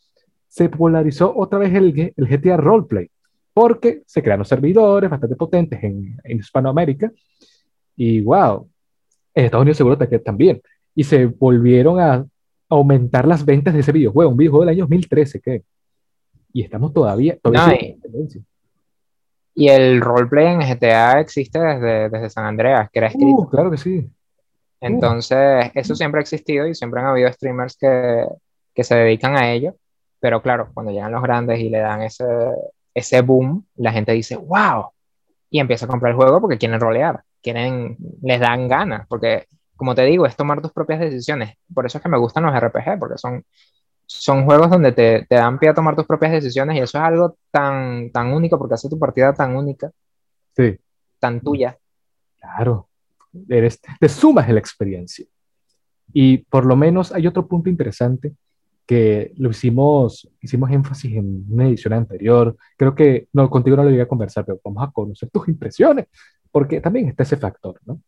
se 0.47 0.69
polarizó 0.69 1.35
otra 1.37 1.59
vez 1.59 1.75
el, 1.75 2.13
el 2.17 2.27
GTA 2.27 2.57
Roleplay, 2.57 3.11
porque 3.53 4.03
se 4.07 4.23
crearon 4.23 4.45
servidores 4.45 5.11
bastante 5.11 5.37
potentes 5.37 5.83
en, 5.83 6.17
en 6.23 6.39
Hispanoamérica 6.39 7.11
y 7.97 8.21
wow, 8.21 8.69
en 9.35 9.45
Estados 9.45 9.63
Unidos 9.63 9.77
seguro 9.77 9.99
que 9.99 10.19
también. 10.19 10.61
Y 10.95 11.05
se 11.05 11.27
volvieron 11.27 12.01
a 12.01 12.27
aumentar 12.69 13.27
las 13.27 13.45
ventas 13.45 13.75
de 13.75 13.81
ese 13.81 13.93
videojuego, 13.93 14.31
un 14.31 14.37
videojuego 14.37 14.65
del 14.65 14.75
año 14.75 14.85
2013, 14.85 15.41
¿qué? 15.41 15.63
Y 16.53 16.63
estamos 16.63 16.93
todavía, 16.93 17.39
todavía 17.41 17.97
y 19.59 19.69
el 19.69 20.01
roleplay 20.01 20.47
en 20.47 20.61
GTA 20.61 21.19
existe 21.19 21.59
desde, 21.59 22.09
desde 22.09 22.31
San 22.31 22.45
Andreas, 22.45 22.89
que 22.93 23.01
era 23.01 23.09
escrito. 23.09 23.43
Uh, 23.43 23.49
claro 23.49 23.73
que 23.73 23.77
sí. 23.77 24.09
Entonces, 24.81 25.71
eso 25.75 25.95
siempre 25.95 26.21
ha 26.21 26.23
existido 26.23 26.67
y 26.67 26.75
siempre 26.75 27.01
han 27.01 27.07
habido 27.07 27.33
streamers 27.33 27.77
que, 27.77 28.25
que, 28.75 28.85
se 28.85 28.95
dedican 28.95 29.37
a 29.37 29.51
ello. 29.53 29.75
Pero 30.21 30.43
claro, 30.43 30.71
cuando 30.73 30.93
llegan 30.93 31.13
los 31.13 31.23
grandes 31.23 31.61
y 31.61 31.69
le 31.69 31.79
dan 31.79 32.03
ese, 32.03 32.25
ese 32.95 33.23
boom, 33.23 33.67
la 33.77 33.93
gente 33.93 34.13
dice, 34.13 34.37
wow. 34.37 34.91
Y 35.51 35.61
empieza 35.61 35.87
a 35.87 35.89
comprar 35.89 36.11
el 36.11 36.17
juego 36.17 36.41
porque 36.41 36.59
quieren 36.59 36.81
rolear, 36.81 37.23
quieren, 37.43 37.97
les 38.23 38.41
dan 38.41 38.69
ganas. 38.69 39.07
Porque, 39.09 39.47
como 39.77 39.95
te 39.95 40.05
digo, 40.05 40.27
es 40.27 40.37
tomar 40.37 40.61
tus 40.61 40.73
propias 40.73 41.01
decisiones. 41.01 41.55
Por 41.73 41.87
eso 41.87 41.99
es 41.99 42.03
que 42.03 42.09
me 42.09 42.19
gustan 42.19 42.45
los 42.45 42.55
RPG, 42.55 42.99
porque 42.99 43.19
son, 43.19 43.45
son 44.07 44.45
juegos 44.45 44.71
donde 44.71 44.93
te, 44.93 45.27
te, 45.29 45.37
dan 45.37 45.59
pie 45.59 45.71
a 45.71 45.75
tomar 45.75 45.97
tus 45.97 46.07
propias 46.07 46.33
decisiones 46.33 46.77
y 46.77 46.81
eso 46.81 46.99
es 46.99 47.05
algo 47.05 47.37
tan, 47.51 48.11
tan 48.11 48.33
único 48.33 48.59
porque 48.59 48.75
hace 48.75 48.89
tu 48.89 48.99
partida 48.99 49.33
tan 49.33 49.57
única. 49.57 49.91
Sí. 50.57 50.79
Tan 51.19 51.41
tuya. 51.41 51.77
Claro. 52.41 52.88
Eres, 53.49 53.81
te 54.01 54.09
sumas 54.09 54.49
a 54.49 54.53
la 54.53 54.61
experiencia. 54.61 55.27
Y 56.13 56.39
por 56.39 56.65
lo 56.65 56.77
menos 56.77 57.13
hay 57.13 57.27
otro 57.27 57.47
punto 57.47 57.69
interesante 57.69 58.33
que 58.87 59.33
lo 59.37 59.51
hicimos, 59.51 60.27
hicimos 60.41 60.71
énfasis 60.71 61.13
en 61.13 61.45
una 61.51 61.69
edición 61.69 61.93
anterior. 61.93 62.57
Creo 62.77 62.95
que 62.95 63.29
no, 63.35 63.51
contigo 63.51 63.77
no 63.77 63.85
lo 63.85 63.91
llegué 63.91 64.03
a 64.03 64.09
conversar, 64.09 64.47
pero 64.47 64.59
vamos 64.65 64.83
a 64.83 64.91
conocer 64.91 65.29
tus 65.29 65.47
impresiones, 65.49 66.07
porque 66.51 66.81
también 66.81 67.09
está 67.09 67.23
ese 67.23 67.37
factor, 67.37 67.79
¿no? 67.85 68.01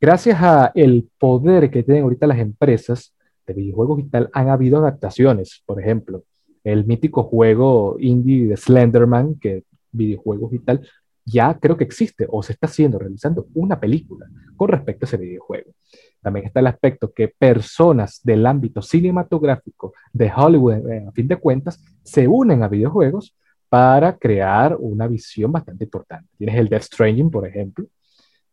Gracias 0.00 0.38
a 0.40 0.72
el 0.74 1.10
poder 1.18 1.70
que 1.70 1.82
tienen 1.82 2.04
ahorita 2.04 2.26
las 2.26 2.38
empresas, 2.38 3.14
de 3.46 3.54
videojuegos 3.54 4.00
y 4.00 4.04
tal, 4.04 4.30
han 4.32 4.48
habido 4.48 4.78
adaptaciones. 4.78 5.62
Por 5.66 5.80
ejemplo, 5.80 6.24
el 6.64 6.86
mítico 6.86 7.24
juego 7.24 7.96
indie 7.98 8.46
de 8.46 8.56
Slenderman, 8.56 9.34
que 9.36 9.64
videojuegos 9.90 10.52
y 10.52 10.58
tal, 10.60 10.86
ya 11.30 11.58
creo 11.58 11.76
que 11.76 11.84
existe 11.84 12.26
o 12.28 12.42
se 12.42 12.52
está 12.52 12.66
haciendo, 12.66 12.98
realizando 12.98 13.46
una 13.54 13.78
película 13.78 14.26
con 14.56 14.68
respecto 14.68 15.04
a 15.04 15.08
ese 15.08 15.16
videojuego. 15.16 15.72
También 16.20 16.46
está 16.46 16.60
el 16.60 16.66
aspecto 16.66 17.12
que 17.12 17.28
personas 17.28 18.20
del 18.22 18.46
ámbito 18.46 18.82
cinematográfico 18.82 19.92
de 20.12 20.32
Hollywood, 20.34 20.88
eh, 20.90 21.06
a 21.08 21.12
fin 21.12 21.28
de 21.28 21.36
cuentas, 21.36 21.82
se 22.02 22.26
unen 22.26 22.62
a 22.62 22.68
videojuegos 22.68 23.36
para 23.68 24.16
crear 24.16 24.76
una 24.78 25.06
visión 25.06 25.52
bastante 25.52 25.84
importante. 25.84 26.28
Tienes 26.36 26.56
el 26.56 26.68
Death 26.68 26.82
Stranding, 26.82 27.30
por 27.30 27.46
ejemplo, 27.46 27.86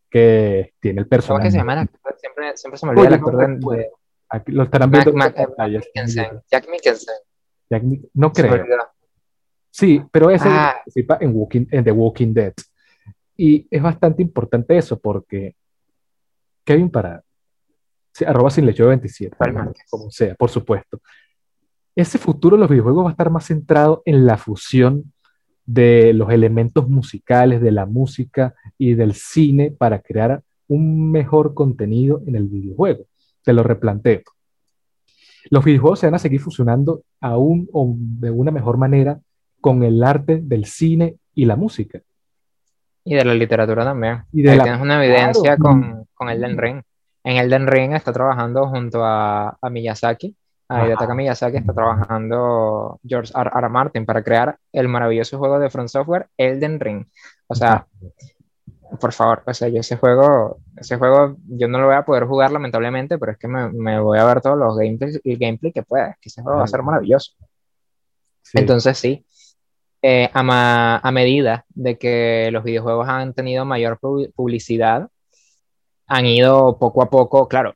que 0.09 0.73
tiene 0.79 1.01
el 1.01 1.07
personaje. 1.07 1.43
¿Cómo 1.43 1.47
que 1.47 1.51
se 1.51 1.57
llama? 1.57 1.87
Siempre, 2.17 2.57
siempre 2.57 2.77
se 2.77 2.85
me 2.85 2.91
olvida 2.91 3.07
el 3.07 3.13
actor 3.13 3.37
de, 3.37 3.89
Aquí 4.29 4.51
lo 4.51 4.63
estarán 4.63 4.91
viendo. 4.91 5.13
Jack 6.51 6.69
Mickelson. 6.69 7.15
no 8.13 8.31
creo. 8.31 8.65
Sí, 9.75 10.01
pero 10.09 10.29
ese 10.29 10.47
ah. 10.47 10.75
participa 10.75 11.17
en, 11.19 11.35
Walking, 11.35 11.65
en 11.69 11.83
The 11.83 11.91
Walking 11.91 12.33
Dead. 12.33 12.53
Y 13.35 13.67
es 13.69 13.81
bastante 13.81 14.21
importante 14.21 14.77
eso 14.77 14.97
porque 14.97 15.55
Kevin 16.63 16.89
para 16.89 17.21
arroba 18.25 18.49
sin 18.49 18.65
lecho 18.65 18.87
27, 18.87 19.35
como 19.89 20.09
sea, 20.09 20.35
por 20.35 20.49
supuesto. 20.49 21.01
Ese 21.93 22.17
futuro 22.17 22.55
de 22.55 22.61
los 22.61 22.69
videojuegos 22.69 23.03
va 23.03 23.09
a 23.09 23.11
estar 23.11 23.29
más 23.29 23.45
centrado 23.45 24.01
en 24.05 24.25
la 24.25 24.37
fusión 24.37 25.11
de 25.65 26.13
los 26.13 26.29
elementos 26.31 26.87
musicales, 26.87 27.61
de 27.61 27.71
la 27.71 27.85
música 27.85 28.55
y 28.77 28.93
del 28.93 29.13
cine 29.13 29.71
para 29.71 29.99
crear 29.99 30.41
un 30.67 31.11
mejor 31.11 31.53
contenido 31.53 32.21
en 32.25 32.37
el 32.37 32.47
videojuego 32.47 33.05
te 33.45 33.53
lo 33.53 33.63
replanteo. 33.63 34.23
Los 35.51 35.63
videojuegos 35.63 35.99
se 35.99 36.07
van 36.07 36.15
a 36.15 36.19
seguir 36.19 36.41
fusionando 36.41 37.03
aún 37.21 37.69
o 37.71 37.93
de 37.95 38.31
una 38.31 38.51
mejor 38.51 38.77
manera 38.77 39.21
con 39.65 39.81
el 39.81 40.03
arte 40.03 40.41
del 40.43 40.65
cine 40.65 41.15
y 41.33 41.45
la 41.45 41.55
música. 41.55 41.99
Y 43.03 43.15
de 43.15 43.25
la 43.25 43.33
literatura 43.33 43.83
también. 43.83 44.23
Y 44.31 44.43
de 44.43 44.59
Tienes 44.59 44.79
una 44.79 45.03
evidencia 45.03 45.57
con, 45.57 46.07
con 46.13 46.29
Elden 46.29 46.55
Ring. 46.55 46.83
En 47.23 47.37
Elden 47.37 47.65
Ring 47.65 47.93
está 47.93 48.13
trabajando 48.13 48.67
junto 48.67 49.03
a, 49.03 49.57
a 49.59 49.69
Miyazaki. 49.71 50.35
A 50.69 50.85
Hidetaka 50.85 51.15
Miyazaki 51.15 51.57
está 51.57 51.73
trabajando 51.73 52.99
George 53.03 53.33
R. 53.35 53.49
R. 53.55 53.69
Martin 53.69 54.05
para 54.05 54.21
crear 54.21 54.55
el 54.71 54.87
maravilloso 54.87 55.39
juego 55.39 55.57
de 55.57 55.71
Front 55.71 55.89
Software 55.89 56.27
Elden 56.37 56.79
Ring. 56.79 57.07
O 57.47 57.55
sea, 57.55 57.87
por 58.99 59.13
favor, 59.13 59.41
o 59.47 59.53
sea, 59.55 59.67
yo 59.69 59.79
ese 59.79 59.97
juego, 59.97 60.59
ese 60.77 60.97
juego, 60.97 61.37
yo 61.47 61.67
no 61.67 61.79
lo 61.79 61.87
voy 61.87 61.95
a 61.95 62.05
poder 62.05 62.25
jugar 62.25 62.51
lamentablemente, 62.51 63.17
pero 63.17 63.31
es 63.31 63.39
que 63.39 63.47
me, 63.47 63.71
me 63.71 63.99
voy 63.99 64.19
a 64.19 64.25
ver 64.25 64.41
todos 64.41 64.59
los 64.59 64.77
gameplays 64.77 65.19
y 65.23 65.35
gameplay 65.37 65.71
que 65.71 65.81
pueda, 65.81 66.15
que 66.21 66.29
ese 66.29 66.43
juego 66.43 66.59
va 66.59 66.65
a 66.65 66.67
ser 66.67 66.83
maravilloso. 66.83 67.31
Entonces 68.53 68.95
sí, 68.99 69.25
eh, 70.07 70.29
a, 70.31 71.11
medida 71.11 71.65
de 71.69 71.97
que 71.97 72.49
los 72.51 72.63
videojuegos 72.63 73.09
han 73.09 73.33
tenido 73.33 73.65
mayor 73.65 73.99
publicidad, 73.99 75.09
han 76.05 76.27
ido 76.27 76.77
poco 76.77 77.01
a 77.01 77.09
poco, 77.09 77.47
claro, 77.47 77.73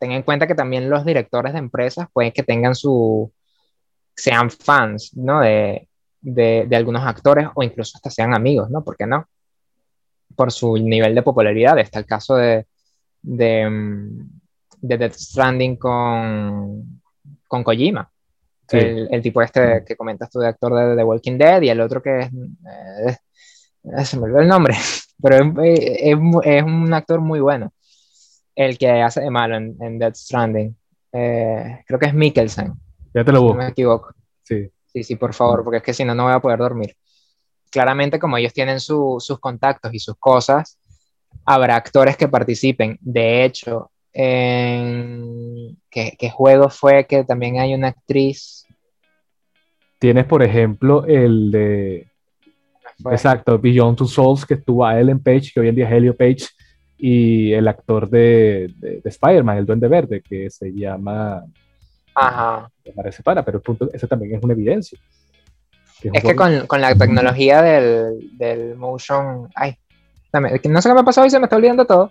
ten 0.00 0.10
en 0.10 0.24
cuenta 0.24 0.48
que 0.48 0.56
también 0.56 0.90
los 0.90 1.04
directores 1.04 1.52
de 1.52 1.60
empresas 1.60 2.08
pueden 2.12 2.32
que 2.32 2.42
tengan 2.42 2.74
su, 2.74 3.32
sean 4.16 4.50
fans, 4.50 5.16
¿no? 5.16 5.38
De, 5.40 5.88
de, 6.20 6.66
de, 6.68 6.76
algunos 6.76 7.06
actores 7.06 7.46
o 7.54 7.62
incluso 7.62 7.96
hasta 7.96 8.10
sean 8.10 8.34
amigos, 8.34 8.68
¿no? 8.70 8.82
¿Por 8.82 8.96
qué 8.96 9.06
no? 9.06 9.28
Por 10.34 10.50
su 10.50 10.78
nivel 10.78 11.14
de 11.14 11.22
popularidad. 11.22 11.78
Está 11.78 12.00
el 12.00 12.06
caso 12.06 12.34
de, 12.34 12.66
de, 13.22 13.70
mm, 13.70 14.30
de 14.80 14.98
Death 14.98 15.14
Stranding 15.14 15.76
con, 15.76 17.02
con 17.46 17.62
Kojima. 17.62 18.10
El, 18.70 19.08
el, 19.10 19.22
tipo 19.22 19.40
este 19.40 19.84
que 19.86 19.96
comentas 19.96 20.30
tú 20.30 20.40
de 20.40 20.48
actor 20.48 20.74
de 20.74 20.96
The 20.96 21.04
Walking 21.04 21.38
Dead 21.38 21.62
y 21.62 21.70
el 21.70 21.80
otro 21.80 22.02
que 22.02 22.20
es... 22.20 22.30
Eh, 22.32 24.04
se 24.04 24.16
me 24.18 24.24
olvidó 24.24 24.40
el 24.40 24.48
nombre, 24.48 24.74
pero 25.22 25.36
es, 25.36 25.74
es, 25.76 26.18
es, 26.44 26.62
un 26.62 26.92
actor 26.92 27.20
muy 27.20 27.40
bueno. 27.40 27.72
El 28.54 28.76
que 28.76 28.90
hace 28.90 29.20
de 29.20 29.30
malo 29.30 29.56
en, 29.56 29.76
en 29.80 29.98
Death 29.98 30.16
Stranding. 30.16 30.76
Eh, 31.12 31.82
creo 31.86 31.98
que 31.98 32.06
es 32.06 32.14
Mikkelsen. 32.14 32.74
Ya 33.14 33.24
te 33.24 33.32
lo 33.32 33.40
busco. 33.40 33.56
no 33.56 33.62
me 33.62 33.70
equivoco. 33.70 34.12
Sí. 34.42 34.70
Sí, 34.92 35.04
sí, 35.04 35.16
por 35.16 35.34
favor, 35.34 35.64
porque 35.64 35.78
es 35.78 35.82
que 35.82 35.94
si 35.94 36.04
no, 36.04 36.14
no 36.14 36.24
voy 36.24 36.32
a 36.32 36.40
poder 36.40 36.58
dormir. 36.58 36.96
Claramente, 37.70 38.18
como 38.18 38.36
ellos 38.36 38.52
tienen 38.54 38.80
su, 38.80 39.16
sus 39.20 39.38
contactos 39.38 39.92
y 39.92 39.98
sus 39.98 40.16
cosas, 40.18 40.78
habrá 41.44 41.76
actores 41.76 42.16
que 42.16 42.28
participen. 42.28 42.98
De 43.00 43.44
hecho, 43.44 43.90
en... 44.20 45.78
¿Qué, 45.90 46.16
¿Qué, 46.18 46.28
juego 46.28 46.68
fue 46.68 47.06
que 47.06 47.24
también 47.24 47.58
hay 47.58 47.72
una 47.72 47.88
actriz? 47.88 48.66
Tienes, 49.98 50.26
por 50.26 50.42
ejemplo, 50.42 51.06
el 51.06 51.50
de... 51.50 52.08
Exacto, 53.10 53.58
Beyond 53.58 53.96
Two 53.96 54.08
Souls, 54.08 54.44
que 54.44 54.54
estuvo 54.54 54.84
a 54.84 54.98
Ellen 54.98 55.22
Page, 55.22 55.52
que 55.54 55.60
hoy 55.60 55.68
en 55.68 55.76
día 55.76 55.86
es 55.86 55.92
Helio 55.92 56.16
Page, 56.16 56.48
y 56.98 57.52
el 57.52 57.68
actor 57.68 58.10
de, 58.10 58.74
de, 58.76 59.00
de 59.00 59.08
Spider-Man, 59.08 59.58
el 59.58 59.66
Duende 59.66 59.86
Verde, 59.86 60.20
que 60.20 60.50
se 60.50 60.72
llama 60.72 61.44
Ajá. 62.14 62.68
Me 62.84 62.92
parece 62.92 63.22
para, 63.22 63.44
pero 63.44 63.58
el 63.58 63.62
punto, 63.62 63.88
eso 63.92 64.08
también 64.08 64.34
es 64.34 64.42
una 64.42 64.52
evidencia. 64.52 64.98
Que 66.00 66.08
es, 66.08 66.14
es 66.14 66.24
que 66.24 66.34
con, 66.34 66.66
con, 66.66 66.80
la 66.80 66.94
tecnología 66.96 67.62
del, 67.62 68.36
del 68.36 68.76
motion. 68.76 69.48
Ay, 69.54 69.76
no 70.32 70.48
sé 70.82 70.88
qué 70.88 70.94
me 70.94 71.00
ha 71.00 71.04
pasado 71.04 71.26
y 71.26 71.30
se 71.30 71.38
me 71.38 71.44
está 71.44 71.56
olvidando 71.56 71.84
todo. 71.84 72.10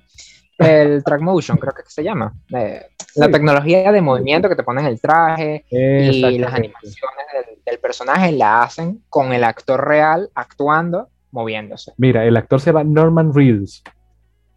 El 0.58 1.04
track 1.04 1.22
motion, 1.22 1.58
creo 1.58 1.74
que 1.74 1.84
se 1.88 2.04
llama. 2.04 2.34
Eh, 2.56 2.88
sí. 2.98 3.20
La 3.20 3.30
tecnología 3.30 3.92
de 3.92 4.02
movimiento 4.02 4.50
que 4.50 4.56
te 4.56 4.64
pones 4.64 4.86
el 4.86 5.00
traje 5.00 5.66
y 5.70 6.40
las 6.40 6.54
animaciones 6.54 6.96
del, 7.34 7.60
del, 7.66 7.80
personaje 7.80 8.32
la 8.32 8.64
hacen 8.64 9.04
con 9.10 9.34
el 9.34 9.44
actor 9.44 9.88
real 9.88 10.30
actuando, 10.34 11.10
moviéndose. 11.32 11.94
Mira, 11.98 12.26
el 12.26 12.36
actor 12.38 12.60
se 12.60 12.72
llama 12.72 12.84
Norman 12.84 13.34
Reedus. 13.34 13.84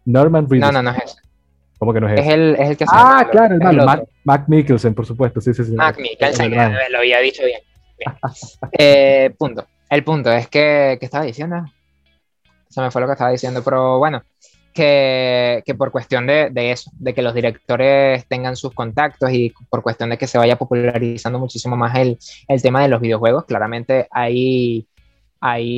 Norman 0.05 0.49
Reedus. 0.49 0.71
No, 0.71 0.71
no, 0.71 0.81
no 0.81 0.97
es 0.97 1.03
ese. 1.03 1.21
¿Cómo 1.81 1.93
que 1.93 1.99
no 1.99 2.09
es, 2.09 2.19
es 2.19 2.27
el, 2.27 2.55
es 2.59 2.69
el 2.69 2.77
que 2.77 2.85
Ah, 2.87 3.27
claro, 3.31 3.55
el 3.55 3.59
malo. 3.59 3.85
Mac, 3.85 4.03
Mac 4.23 4.45
por 4.95 5.05
supuesto. 5.05 5.41
Sí, 5.41 5.51
sí, 5.51 5.63
sí. 5.63 5.71
Mac 5.71 5.97
Mikkelsen, 5.99 6.53
lo 6.91 6.99
había 6.99 7.19
dicho 7.21 7.43
bien. 7.43 7.61
bien. 7.97 8.15
eh, 8.71 9.33
punto. 9.35 9.65
El 9.89 10.03
punto 10.03 10.31
es 10.31 10.47
que, 10.47 10.97
¿qué 10.99 11.05
estaba 11.05 11.25
diciendo? 11.25 11.65
Se 12.69 12.81
me 12.81 12.91
fue 12.91 13.01
lo 13.01 13.07
que 13.07 13.13
estaba 13.13 13.31
diciendo, 13.31 13.63
pero 13.63 13.97
bueno, 13.97 14.21
que, 14.73 15.63
por 15.77 15.91
cuestión 15.91 16.27
de, 16.27 16.51
eso, 16.71 16.91
de 16.93 17.13
que 17.13 17.21
los 17.21 17.33
directores 17.33 18.25
tengan 18.27 18.55
sus 18.55 18.73
contactos 18.73 19.31
y 19.31 19.53
por 19.69 19.81
cuestión 19.81 20.09
de 20.09 20.17
que 20.17 20.27
se 20.27 20.37
vaya 20.37 20.57
popularizando 20.57 21.39
muchísimo 21.39 21.75
más 21.77 21.95
el, 21.97 22.17
tema 22.61 22.81
de 22.81 22.89
los 22.89 23.01
videojuegos, 23.01 23.45
claramente 23.45 24.07
hay, 24.11 24.85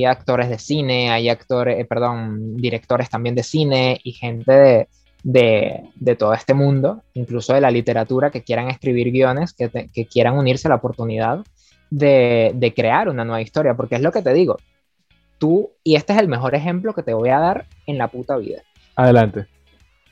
actores 0.06 0.50
de 0.50 0.60
cine, 0.60 1.12
hay 1.12 1.30
actores, 1.30 1.80
eh, 1.80 1.86
perdón, 1.86 2.58
directores 2.58 3.10
también 3.10 3.36
de 3.36 3.44
cine 3.44 4.00
y 4.04 4.12
gente 4.12 4.88
de, 5.24 6.16
todo 6.18 6.34
este 6.34 6.54
mundo, 6.54 7.02
incluso 7.14 7.54
de 7.54 7.62
la 7.62 7.72
literatura, 7.72 8.30
que 8.30 8.44
quieran 8.44 8.70
escribir 8.70 9.12
guiones, 9.12 9.54
que 9.54 10.06
quieran 10.06 10.38
unirse 10.38 10.68
a 10.68 10.70
la 10.70 10.76
oportunidad 10.76 11.44
de, 11.90 12.52
de, 12.56 12.74
crear 12.74 13.08
una 13.08 13.24
nueva 13.24 13.42
historia, 13.42 13.76
porque 13.76 13.96
es 13.96 14.02
lo 14.02 14.12
que 14.12 14.22
te 14.22 14.34
digo, 14.34 14.58
tú, 15.38 15.72
y 15.84 15.96
este 15.96 16.14
es 16.14 16.20
el 16.20 16.28
mejor 16.28 16.56
ejemplo 16.56 16.94
que 16.94 17.04
te 17.04 17.14
voy 17.14 17.30
a 17.30 17.40
dar 17.40 17.66
en 17.86 17.98
la 17.98 18.08
puta 18.08 18.36
vida. 18.38 18.64
Adelante. 18.96 19.48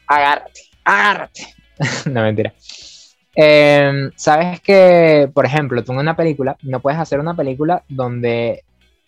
Agárrate, 0.08 0.62
agárrate. 0.84 1.48
no, 2.10 2.22
mentira. 2.22 2.54
Eh, 3.36 4.10
Sabes 4.16 4.60
que, 4.62 5.30
por 5.34 5.46
ejemplo, 5.46 5.84
tú 5.84 5.94
en 5.94 6.00
una 6.00 6.16
película, 6.16 6.58
no 6.64 6.80
puedes 6.80 7.00
hacer 7.00 7.20
una 7.20 7.36
película 7.36 7.84
donde 7.88 8.64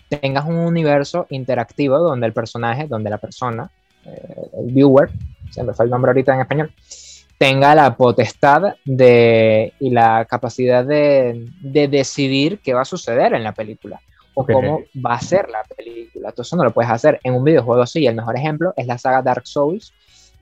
tengas 0.09 0.45
un 0.45 0.55
universo 0.55 1.25
interactivo, 1.29 1.99
donde 1.99 2.27
el 2.27 2.33
personaje, 2.33 2.87
donde 2.87 3.09
la 3.09 3.17
persona, 3.17 3.69
eh, 4.05 4.49
el 4.59 4.71
viewer, 4.71 5.09
se 5.49 5.63
me 5.63 5.73
fue 5.73 5.85
el 5.85 5.91
nombre 5.91 6.09
ahorita 6.09 6.33
en 6.35 6.41
español, 6.41 6.73
tenga 7.37 7.75
la 7.75 7.95
potestad 7.95 8.75
de, 8.85 9.73
y 9.79 9.89
la 9.89 10.25
capacidad 10.25 10.85
de, 10.85 11.47
de 11.61 11.87
decidir 11.87 12.59
qué 12.59 12.73
va 12.73 12.81
a 12.81 12.85
suceder 12.85 13.33
en 13.33 13.43
la 13.43 13.53
película 13.53 13.99
o 14.33 14.41
okay. 14.41 14.55
cómo 14.55 14.81
va 15.05 15.15
a 15.15 15.19
ser 15.19 15.49
la 15.49 15.63
película. 15.75 16.31
Tú 16.31 16.41
eso 16.41 16.55
no 16.55 16.63
lo 16.63 16.71
puedes 16.71 16.91
hacer 16.91 17.19
en 17.23 17.33
un 17.33 17.43
videojuego 17.43 17.85
sí. 17.85 18.05
El 18.05 18.15
mejor 18.15 18.37
ejemplo 18.37 18.73
es 18.75 18.87
la 18.87 18.97
saga 18.97 19.21
Dark 19.21 19.45
Souls, 19.47 19.93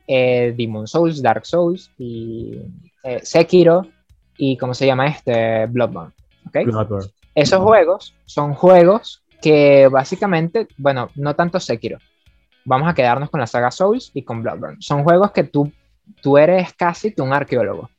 eh, 0.07 0.53
Demon 0.57 0.87
Souls, 0.87 1.21
Dark 1.21 1.45
Souls 1.45 1.91
y 1.97 2.59
eh, 3.03 3.19
Sekiro 3.23 3.87
y 4.37 4.57
cómo 4.57 4.73
se 4.73 4.85
llama 4.85 5.07
este 5.07 5.65
Bloodborne. 5.67 6.13
¿okay? 6.47 6.65
Bloodborne. 6.65 7.09
Esos 7.35 7.61
juegos 7.61 8.13
son 8.25 8.53
juegos 8.53 9.23
que 9.41 9.87
básicamente, 9.87 10.67
bueno, 10.77 11.09
no 11.15 11.35
tanto 11.35 11.59
Sekiro, 11.59 11.97
vamos 12.65 12.89
a 12.89 12.93
quedarnos 12.93 13.29
con 13.29 13.39
la 13.39 13.47
saga 13.47 13.71
Souls 13.71 14.11
y 14.13 14.23
con 14.23 14.43
Bloodborne. 14.43 14.77
Son 14.79 15.03
juegos 15.03 15.31
que 15.31 15.43
tú, 15.43 15.71
tú 16.21 16.37
eres 16.37 16.73
casi 16.73 17.13
un 17.17 17.33
arqueólogo. 17.33 17.89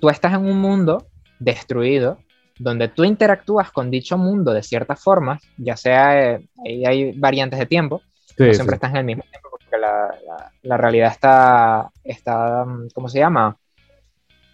Tú 0.00 0.08
estás 0.08 0.34
en 0.34 0.44
un 0.44 0.58
mundo 0.58 1.06
destruido, 1.38 2.18
donde 2.58 2.88
tú 2.88 3.04
interactúas 3.04 3.70
con 3.70 3.90
dicho 3.90 4.16
mundo 4.16 4.52
de 4.52 4.62
ciertas 4.62 5.02
formas, 5.02 5.42
ya 5.56 5.76
sea, 5.76 6.34
eh, 6.34 6.48
hay 6.86 7.12
variantes 7.12 7.58
de 7.58 7.66
tiempo, 7.66 8.02
sí, 8.26 8.44
no 8.44 8.54
siempre 8.54 8.74
sí. 8.74 8.76
estás 8.76 8.90
en 8.90 8.96
el 8.98 9.04
mismo 9.04 9.24
tiempo, 9.30 9.48
porque 9.50 9.78
la, 9.78 10.14
la, 10.26 10.52
la, 10.62 10.76
realidad 10.76 11.10
está, 11.10 11.90
está, 12.04 12.64
¿cómo 12.94 13.08
se 13.08 13.18
llama? 13.18 13.56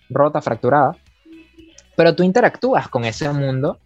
Rota, 0.08 0.40
fracturada. 0.40 0.96
Pero 1.96 2.14
tú 2.14 2.22
interactúas 2.22 2.88
con 2.88 3.04
ese 3.04 3.30
mundo, 3.30 3.78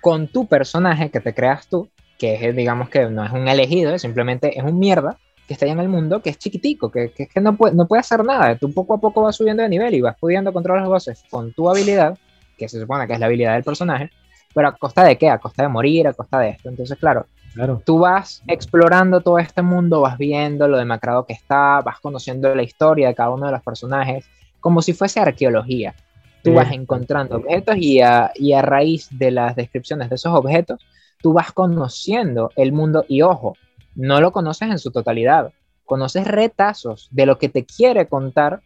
con 0.00 0.28
tu 0.28 0.46
personaje 0.46 1.10
que 1.10 1.20
te 1.20 1.34
creas 1.34 1.68
tú, 1.68 1.88
que 2.18 2.34
es, 2.34 2.56
digamos 2.56 2.88
que 2.88 3.06
no 3.06 3.24
es 3.24 3.32
un 3.32 3.48
elegido, 3.48 3.96
simplemente 3.98 4.58
es 4.58 4.64
un 4.64 4.78
mierda 4.78 5.18
que 5.46 5.54
está 5.54 5.66
ahí 5.66 5.72
en 5.72 5.80
el 5.80 5.88
mundo, 5.88 6.22
que 6.22 6.30
es 6.30 6.38
chiquitico, 6.38 6.90
que, 6.90 7.12
que, 7.12 7.26
que 7.26 7.40
no, 7.40 7.56
puede, 7.56 7.74
no 7.74 7.86
puede 7.86 8.00
hacer 8.00 8.24
nada. 8.24 8.56
Tú 8.56 8.72
poco 8.72 8.94
a 8.94 9.00
poco 9.00 9.22
vas 9.22 9.36
subiendo 9.36 9.62
de 9.62 9.68
nivel 9.68 9.94
y 9.94 10.00
vas 10.00 10.16
pudiendo 10.18 10.52
controlar 10.52 10.82
los 10.82 10.90
bosses 10.90 11.24
con 11.30 11.52
tu 11.52 11.68
habilidad, 11.68 12.16
que 12.60 12.68
se 12.68 12.78
supone 12.78 13.06
que 13.06 13.14
es 13.14 13.18
la 13.18 13.26
habilidad 13.26 13.54
del 13.54 13.64
personaje, 13.64 14.10
pero 14.54 14.68
a 14.68 14.76
costa 14.76 15.02
de 15.02 15.16
qué? 15.16 15.30
A 15.30 15.38
costa 15.38 15.62
de 15.62 15.68
morir, 15.68 16.06
a 16.06 16.12
costa 16.12 16.38
de 16.38 16.50
esto. 16.50 16.68
Entonces, 16.68 16.98
claro, 16.98 17.26
claro. 17.54 17.82
tú 17.84 18.00
vas 18.00 18.42
explorando 18.46 19.22
todo 19.22 19.38
este 19.38 19.62
mundo, 19.62 20.02
vas 20.02 20.18
viendo 20.18 20.68
lo 20.68 20.76
demacrado 20.76 21.24
que 21.24 21.32
está, 21.32 21.80
vas 21.80 22.00
conociendo 22.00 22.54
la 22.54 22.62
historia 22.62 23.08
de 23.08 23.14
cada 23.14 23.30
uno 23.30 23.46
de 23.46 23.52
los 23.52 23.62
personajes, 23.62 24.26
como 24.60 24.82
si 24.82 24.92
fuese 24.92 25.20
arqueología. 25.20 25.94
Tú 26.42 26.50
sí. 26.50 26.56
vas 26.56 26.70
encontrando 26.72 27.36
objetos 27.36 27.76
y 27.78 28.00
a, 28.00 28.30
y 28.34 28.52
a 28.52 28.62
raíz 28.62 29.08
de 29.10 29.30
las 29.30 29.56
descripciones 29.56 30.10
de 30.10 30.16
esos 30.16 30.34
objetos, 30.34 30.80
tú 31.22 31.32
vas 31.32 31.52
conociendo 31.52 32.50
el 32.56 32.72
mundo 32.72 33.04
y 33.08 33.22
ojo, 33.22 33.56
no 33.94 34.20
lo 34.20 34.32
conoces 34.32 34.70
en 34.70 34.78
su 34.78 34.90
totalidad, 34.90 35.52
conoces 35.84 36.26
retazos 36.26 37.08
de 37.10 37.26
lo 37.26 37.38
que 37.38 37.48
te 37.48 37.64
quiere 37.64 38.06
contar 38.06 38.62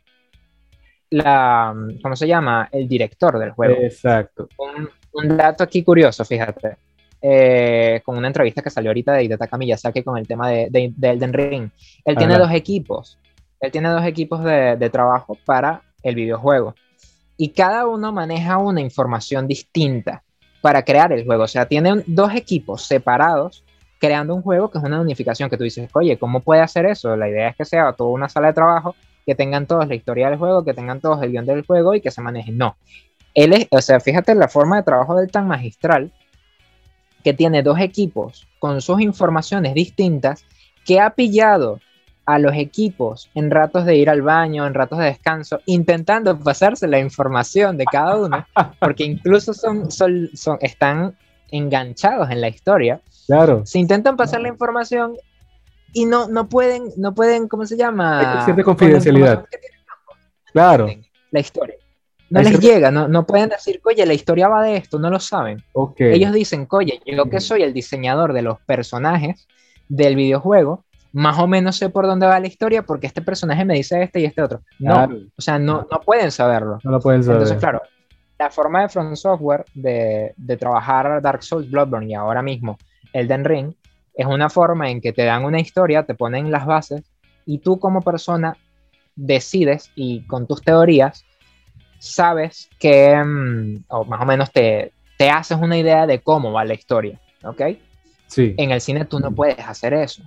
la, 1.15 1.75
¿cómo 2.03 2.17
se 2.17 2.27
llama? 2.27 2.69
El 2.71 2.89
director 2.89 3.39
del 3.39 3.53
juego. 3.53 3.77
Exacto. 3.81 4.49
Un, 4.59 4.89
un 5.13 5.37
dato 5.37 5.65
aquí 5.65 5.83
curioso, 5.83 6.25
fíjate, 6.25 6.77
eh, 7.23 8.03
con 8.05 8.17
una 8.17 8.27
entrevista 8.27 8.63
que 8.63 8.71
salió 8.71 8.91
ahorita 8.91 9.13
de 9.13 9.25
Hidetaka 9.25 9.57
Miyazaki 9.57 10.03
con 10.03 10.19
el 10.19 10.27
tema 10.27 10.49
de, 10.51 10.69
de, 10.71 10.93
de 10.97 11.11
Elden 11.11 11.33
Ring. 11.33 11.71
Él 12.05 12.17
tiene 12.17 12.37
dos 12.37 12.51
equipos, 12.53 13.19
él 13.61 13.71
tiene 13.71 13.89
dos 13.89 14.05
equipos 14.05 14.43
de, 14.43 14.77
de 14.77 14.91
trabajo 14.91 15.39
para 15.45 15.83
el 16.03 16.15
videojuego 16.15 16.75
y 17.37 17.51
cada 17.51 17.87
uno 17.87 18.13
maneja 18.13 18.59
una 18.59 18.81
información 18.81 19.47
distinta 19.49 20.23
para 20.61 20.83
crear 20.83 21.13
el 21.13 21.25
juego. 21.25 21.45
O 21.45 21.49
sea, 21.49 21.67
tienen 21.67 22.03
dos 22.07 22.35
equipos 22.35 22.85
separados 22.85 23.65
creando 24.01 24.35
un 24.35 24.43
juego 24.43 24.71
que 24.71 24.79
es 24.79 24.85
una 24.85 25.01
unificación 25.01 25.49
que 25.49 25.57
tú 25.57 25.65
dices, 25.65 25.89
oye, 25.95 26.19
¿cómo 26.19 26.41
puede 26.41 26.61
hacer 26.61 26.87
eso? 26.87 27.17
La 27.17 27.29
idea 27.29 27.49
es 27.49 27.57
que 27.57 27.65
sea 27.65 27.93
toda 27.93 28.11
una 28.11 28.29
sala 28.29 28.49
de 28.49 28.53
trabajo, 28.53 28.95
que 29.27 29.35
tengan 29.35 29.67
todos 29.67 29.89
la 29.89 29.95
historia 29.95 30.29
del 30.29 30.39
juego, 30.39 30.65
que 30.65 30.75
tengan 30.75 31.01
todos 31.01 31.23
el 31.23 31.31
guion 31.31 31.47
del 31.47 31.65
juego 31.65 31.95
y 31.95 32.01
que 32.01 32.11
se 32.11 32.21
manejen. 32.21 32.59
No. 32.59 32.77
Él 33.35 33.53
es, 33.53 33.67
o 33.71 33.81
sea, 33.81 34.01
fíjate 34.01 34.35
la 34.35 34.49
forma 34.49 34.77
de 34.77 34.83
trabajo 34.83 35.17
del 35.17 35.31
tan 35.31 35.49
magistral, 35.49 36.13
que 37.23 37.33
tiene 37.33 37.63
dos 37.63 37.81
equipos 37.81 38.47
con 38.59 38.81
sus 38.81 39.01
informaciones 39.01 39.75
distintas, 39.75 40.45
que 40.85 41.01
ha 41.01 41.11
pillado 41.11 41.81
a 42.27 42.39
los 42.39 42.55
equipos 42.55 43.31
en 43.35 43.51
ratos 43.51 43.85
de 43.85 43.97
ir 43.97 44.09
al 44.09 44.23
baño, 44.23 44.67
en 44.67 44.75
ratos 44.75 44.99
de 44.99 45.07
descanso, 45.07 45.61
intentando 45.67 46.39
pasarse 46.39 46.87
la 46.87 46.99
información 46.99 47.77
de 47.77 47.85
cada 47.85 48.17
uno, 48.17 48.47
porque 48.81 49.05
incluso 49.05 49.53
son, 49.53 49.91
son, 49.91 50.31
son, 50.35 50.59
están 50.61 51.17
enganchados 51.51 52.31
en 52.31 52.41
la 52.41 52.49
historia. 52.49 53.01
Claro. 53.27 53.65
Se 53.65 53.79
intentan 53.79 54.17
pasar 54.17 54.41
la 54.41 54.49
información 54.49 55.17
y 55.95 56.05
no, 56.05 56.29
no 56.29 56.49
pueden, 56.49 56.91
no 56.97 57.15
pueden, 57.15 57.49
¿cómo 57.49 57.65
se 57.65 57.77
llama? 57.77 58.41
Hay 58.41 58.45
cierta 58.45 58.65
confidencialidad. 58.65 59.47
Claro. 60.53 60.89
La 61.31 61.41
historia. 61.41 61.77
no 62.31 62.43
les 62.43 62.61
llega, 62.61 62.91
no, 62.91 63.09
no 63.09 63.27
pueden 63.27 63.49
decir, 63.49 63.81
oye, 63.85 64.05
la 64.05 64.13
historia 64.13 64.49
va 64.49 64.63
de 64.63 64.77
esto, 64.77 64.99
no 64.99 65.09
lo 65.09 65.21
saben. 65.21 65.63
Ellos 65.99 66.33
dicen, 66.33 66.67
oye, 66.71 67.01
yo 67.07 67.31
que 67.31 67.41
soy 67.41 67.63
el 67.63 67.73
diseñador 67.73 68.33
de 68.33 68.43
los 68.43 68.61
personajes 68.61 69.47
del 69.89 70.17
videojuego, 70.17 70.85
más 71.13 71.39
o 71.39 71.47
menos 71.47 71.77
sé 71.77 71.91
por 71.91 72.07
dónde 72.07 72.27
va 72.27 72.41
la 72.41 72.49
historia 72.49 72.83
porque 72.83 73.07
este 73.07 73.23
personaje 73.23 73.65
me 73.65 73.75
dice 73.75 74.03
este 74.03 74.19
y 74.21 74.25
este 74.25 74.43
otro. 74.43 74.63
No, 74.81 75.09
o 75.37 75.41
sea, 75.41 75.61
no, 75.61 75.87
no 75.91 76.01
pueden 76.01 76.33
saberlo. 76.33 76.79
No 76.83 76.91
lo 76.91 77.01
pueden 77.01 77.23
saber. 77.23 77.43
Entonces, 77.43 77.61
claro, 77.61 77.83
la 78.37 78.51
forma 78.51 78.83
de 78.83 78.89
From 78.89 79.15
Software 79.15 79.65
de, 79.75 80.35
de 80.37 80.57
trabajar 80.57 81.23
Dark 81.23 81.45
Souls, 81.45 81.71
Bloodborne 81.71 82.11
y 82.11 82.15
ahora 82.15 82.43
mismo 82.43 82.79
Elden 83.13 83.45
Ring 83.45 83.75
es 84.15 84.27
una 84.27 84.49
forma 84.49 84.91
en 84.91 85.01
que 85.01 85.13
te 85.13 85.25
dan 85.25 85.45
una 85.45 85.61
historia, 85.61 86.05
te 86.05 86.15
ponen 86.15 86.51
las 86.51 86.67
bases 86.67 87.03
y 87.47 87.59
tú 87.59 87.79
como 87.79 88.03
persona 88.03 88.57
decides 89.17 89.91
y 89.95 90.23
con 90.27 90.47
tus 90.47 90.63
teorías 90.63 91.25
sabes 91.99 92.69
que, 92.79 93.17
mm, 93.17 93.85
o 93.89 94.05
más 94.05 94.21
o 94.21 94.27
menos 94.27 94.53
te, 94.53 94.93
te 95.17 95.31
haces 95.31 95.59
una 95.61 95.79
idea 95.79 96.07
de 96.07 96.21
cómo 96.21 96.53
va 96.53 96.65
la 96.65 96.75
historia, 96.75 97.21
¿ok? 97.43 97.63
Sí. 98.27 98.55
En 98.59 98.71
el 98.71 98.81
cine 98.81 99.05
tú 99.05 99.21
no 99.21 99.33
puedes 99.33 99.59
hacer 99.61 99.95
eso. 99.95 100.23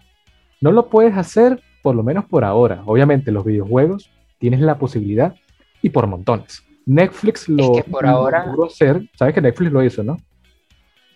No 0.60 0.72
lo 0.72 0.88
puedes 0.90 1.16
hacer, 1.16 1.62
por 1.84 1.96
lo 1.96 2.04
menos 2.04 2.26
por 2.26 2.44
ahora. 2.44 2.82
Obviamente, 2.86 3.32
los 3.32 3.46
videojuegos 3.46 4.10
tienes 4.40 4.60
la 4.62 4.78
posibilidad 4.78 5.36
y 5.82 5.90
por 5.90 6.08
montones. 6.08 6.64
Netflix 6.86 7.50
lo 7.50 7.78
es 7.78 7.84
que 7.84 7.92
por 7.92 8.06
ahora... 8.06 8.46
hacer. 8.66 9.08
Sabes 9.18 9.34
que 9.36 9.42
Netflix 9.42 9.72
lo 9.72 9.84
hizo, 9.84 10.04
¿no? 10.04 10.18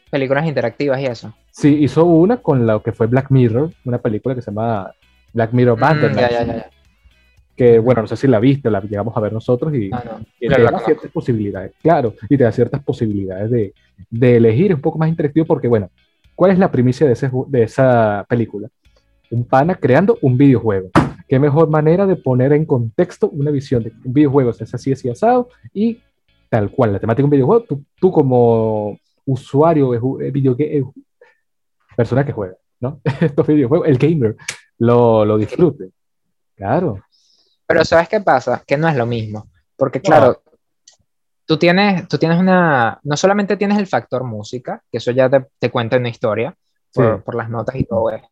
Películas 0.10 0.46
interactivas 0.46 1.00
y 1.00 1.06
eso. 1.06 1.34
Sí, 1.52 1.84
hizo 1.84 2.06
una 2.06 2.38
con 2.38 2.66
lo 2.66 2.82
que 2.82 2.92
fue 2.92 3.08
Black 3.08 3.30
Mirror, 3.30 3.72
una 3.86 3.98
película 3.98 4.34
que 4.36 4.42
se 4.42 4.52
llama 4.52 4.92
Black 5.34 5.54
Mirror 5.54 5.78
mm, 5.78 5.82
Bandersnatch. 5.82 6.64
que 7.56 7.80
bueno, 7.80 8.02
no 8.02 8.08
sé 8.08 8.16
si 8.16 8.28
la 8.28 8.40
viste, 8.40 8.72
la 8.72 8.82
llegamos 8.82 9.16
a 9.16 9.20
ver 9.20 9.34
nosotros 9.34 9.74
y, 9.74 9.90
ah, 9.94 10.20
te 10.40 10.48
da 10.48 10.80
ciertas 10.80 11.12
posibilidades, 11.12 11.74
claro, 11.82 12.16
y 12.30 12.38
te 12.38 12.44
da 12.44 12.52
ciertas 12.52 12.82
posibilidades 12.84 13.52
de, 13.52 13.74
de, 14.10 14.38
elegir 14.38 14.74
un 14.74 14.82
poco 14.82 14.98
más 14.98 15.10
interactivo 15.10 15.46
porque 15.46 15.68
bueno, 15.68 15.90
¿cuál 16.36 16.52
es 16.52 16.60
la 16.60 16.72
primicia 16.72 17.06
de, 17.06 17.14
ese, 17.14 17.30
de 17.48 17.64
esa 17.64 18.26
película? 18.28 18.70
un 19.32 19.46
pana 19.46 19.76
creando 19.76 20.18
un 20.22 20.38
videojuego. 20.38 20.90
Qué 21.28 21.40
mejor 21.40 21.70
manera 21.70 22.06
de 22.06 22.18
poner 22.18 22.54
en 22.54 22.66
contexto 22.66 23.30
una 23.30 23.50
visión 23.50 23.84
de 23.84 23.94
un 24.04 24.14
videojuego 24.14 24.52
es 24.52 24.74
así, 24.74 24.92
así 24.92 25.10
asado 25.10 25.50
y 25.74 26.00
tal 26.50 26.70
cual. 26.70 26.94
La 26.94 27.00
temática 27.00 27.22
de 27.22 27.26
un 27.26 27.32
videojuego, 27.32 27.66
tú, 28.00 28.12
como 28.12 29.00
usuario, 29.26 29.92
de 29.92 30.32
video, 30.32 30.56
persona 31.96 32.26
que 32.26 32.32
juega, 32.32 32.56
¿no? 32.80 33.02
Estos 33.22 33.48
videojuegos, 33.48 33.88
el 33.88 33.98
gamer, 33.98 34.36
lo, 34.78 35.26
lo 35.26 35.38
disfrute. 35.38 35.92
Claro. 36.56 37.04
Pero 37.68 37.86
¿sabes 37.86 38.10
qué 38.10 38.20
pasa? 38.20 38.64
Que 38.66 38.78
no 38.78 38.88
es 38.88 38.96
lo 38.96 39.06
mismo. 39.06 39.50
Porque 39.76 40.02
claro, 40.02 40.44
tú, 41.46 41.58
tienes, 41.58 42.08
tú 42.08 42.18
tienes 42.18 42.38
una... 42.38 43.00
No 43.04 43.18
solamente 43.18 43.58
tienes 43.58 43.78
el 43.78 43.88
factor 43.88 44.24
música, 44.24 44.84
que 44.92 44.98
eso 44.98 45.12
ya 45.12 45.30
te, 45.30 45.46
te 45.58 45.72
cuenta 45.72 45.98
una 45.98 46.10
historia 46.10 46.56
por, 46.94 47.24
por 47.24 47.36
las 47.36 47.50
notas 47.50 47.76
y 47.76 47.86
todo 47.86 48.10
eso 48.10 48.28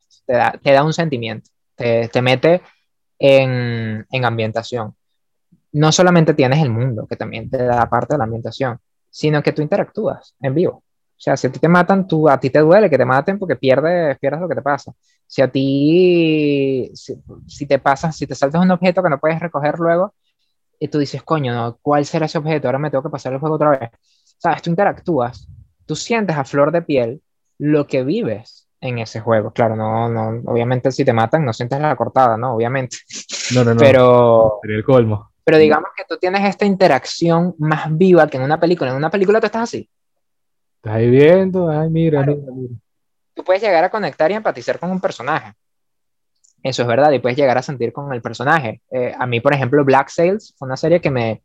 te 0.61 0.71
da, 0.71 0.83
un 0.83 0.93
sentimiento, 0.93 1.49
te, 1.75 2.21
mete 2.21 2.61
en, 3.17 4.05
ambientación. 4.23 4.95
No 5.71 5.91
solamente 5.91 6.35
tienes 6.35 6.61
el 6.61 6.69
mundo, 6.69 7.07
que 7.07 7.15
también 7.15 7.49
te 7.49 7.57
da 7.63 7.89
parte 7.89 8.13
de 8.13 8.19
la 8.19 8.25
ambientación, 8.25 8.77
sino 9.09 9.41
que 9.41 9.53
tú 9.53 9.61
interactúas 9.63 10.35
en 10.39 10.53
vivo. 10.53 10.83
O 11.19 11.21
sea, 11.21 11.35
si 11.35 11.47
a 11.47 11.51
ti 11.51 11.59
te 11.59 11.67
matan, 11.67 12.07
tú, 12.07 12.29
a 12.29 12.39
ti 12.39 12.49
te 12.49 12.59
duele 12.59 12.89
que 12.89 12.97
te 12.97 13.03
maten 13.03 13.37
porque 13.37 13.57
pierdes, 13.57 14.17
pierdes 14.19 14.39
lo 14.39 14.47
que 14.47 14.55
te 14.55 14.61
pasa. 14.61 14.93
Si 15.27 15.41
a 15.41 15.51
ti, 15.51 16.89
si, 16.95 17.65
te 17.65 17.77
pasa, 17.77 18.09
si 18.13 18.25
te 18.25 18.35
saltas 18.35 18.61
un 18.61 18.71
objeto 18.71 19.03
que 19.03 19.09
no 19.09 19.19
puedes 19.19 19.37
recoger 19.37 19.77
luego, 19.79 20.13
y 20.79 20.87
tú 20.87 20.97
dices, 20.97 21.21
coño, 21.21 21.53
¿no? 21.53 21.77
¿cuál 21.81 22.05
será 22.05 22.27
ese 22.27 22.37
objeto? 22.37 22.69
Ahora 22.69 22.79
me 22.79 22.89
tengo 22.89 23.03
que 23.03 23.09
pasar 23.09 23.33
el 23.33 23.39
juego 23.39 23.55
otra 23.55 23.71
vez. 23.71 23.89
¿Sabes? 24.37 24.61
Tú 24.61 24.69
interactúas, 24.69 25.49
tú 25.85 25.97
sientes 25.97 26.37
a 26.37 26.45
flor 26.45 26.71
de 26.71 26.83
piel 26.83 27.21
lo 27.57 27.85
que 27.85 28.05
vives 28.05 28.69
en 28.79 28.99
ese 28.99 29.19
juego. 29.19 29.51
Claro, 29.51 29.75
no, 29.75 30.07
no, 30.07 30.41
obviamente 30.49 30.89
si 30.89 31.03
te 31.03 31.11
matan 31.11 31.43
no 31.43 31.51
sientes 31.51 31.81
la 31.81 31.97
cortada, 31.97 32.37
¿no? 32.37 32.55
Obviamente. 32.55 32.95
No, 33.53 33.65
no, 33.65 33.73
no. 33.73 33.79
Pero... 33.81 34.59
Sería 34.61 34.77
el 34.77 34.85
colmo. 34.85 35.31
Pero 35.43 35.57
digamos 35.57 35.89
que 35.97 36.05
tú 36.07 36.15
tienes 36.17 36.47
esta 36.47 36.65
interacción 36.65 37.55
más 37.57 37.87
viva 37.97 38.25
que 38.27 38.37
en 38.37 38.43
una 38.43 38.57
película. 38.57 38.91
En 38.91 38.95
una 38.95 39.09
película 39.09 39.41
tú 39.41 39.47
estás 39.47 39.63
así. 39.63 39.89
Estás 40.79 40.95
ahí 40.95 41.09
viendo, 41.09 41.69
ay, 41.69 41.89
mira, 41.89 42.21
mira, 42.21 42.41
mira. 42.53 42.73
Tú 43.33 43.43
puedes 43.43 43.61
llegar 43.61 43.83
a 43.83 43.89
conectar 43.89 44.31
y 44.31 44.33
empatizar 44.33 44.79
con 44.79 44.91
un 44.91 44.99
personaje. 44.99 45.53
Eso 46.63 46.81
es 46.81 46.87
verdad, 46.87 47.11
y 47.11 47.19
puedes 47.19 47.37
llegar 47.37 47.57
a 47.57 47.61
sentir 47.61 47.93
con 47.93 48.13
el 48.13 48.21
personaje. 48.21 48.81
Eh, 48.91 49.13
a 49.17 49.25
mí, 49.25 49.39
por 49.39 49.53
ejemplo, 49.53 49.83
Black 49.85 50.09
Sails 50.09 50.53
fue 50.57 50.67
una 50.67 50.77
serie 50.77 50.99
que 50.99 51.11
me, 51.11 51.41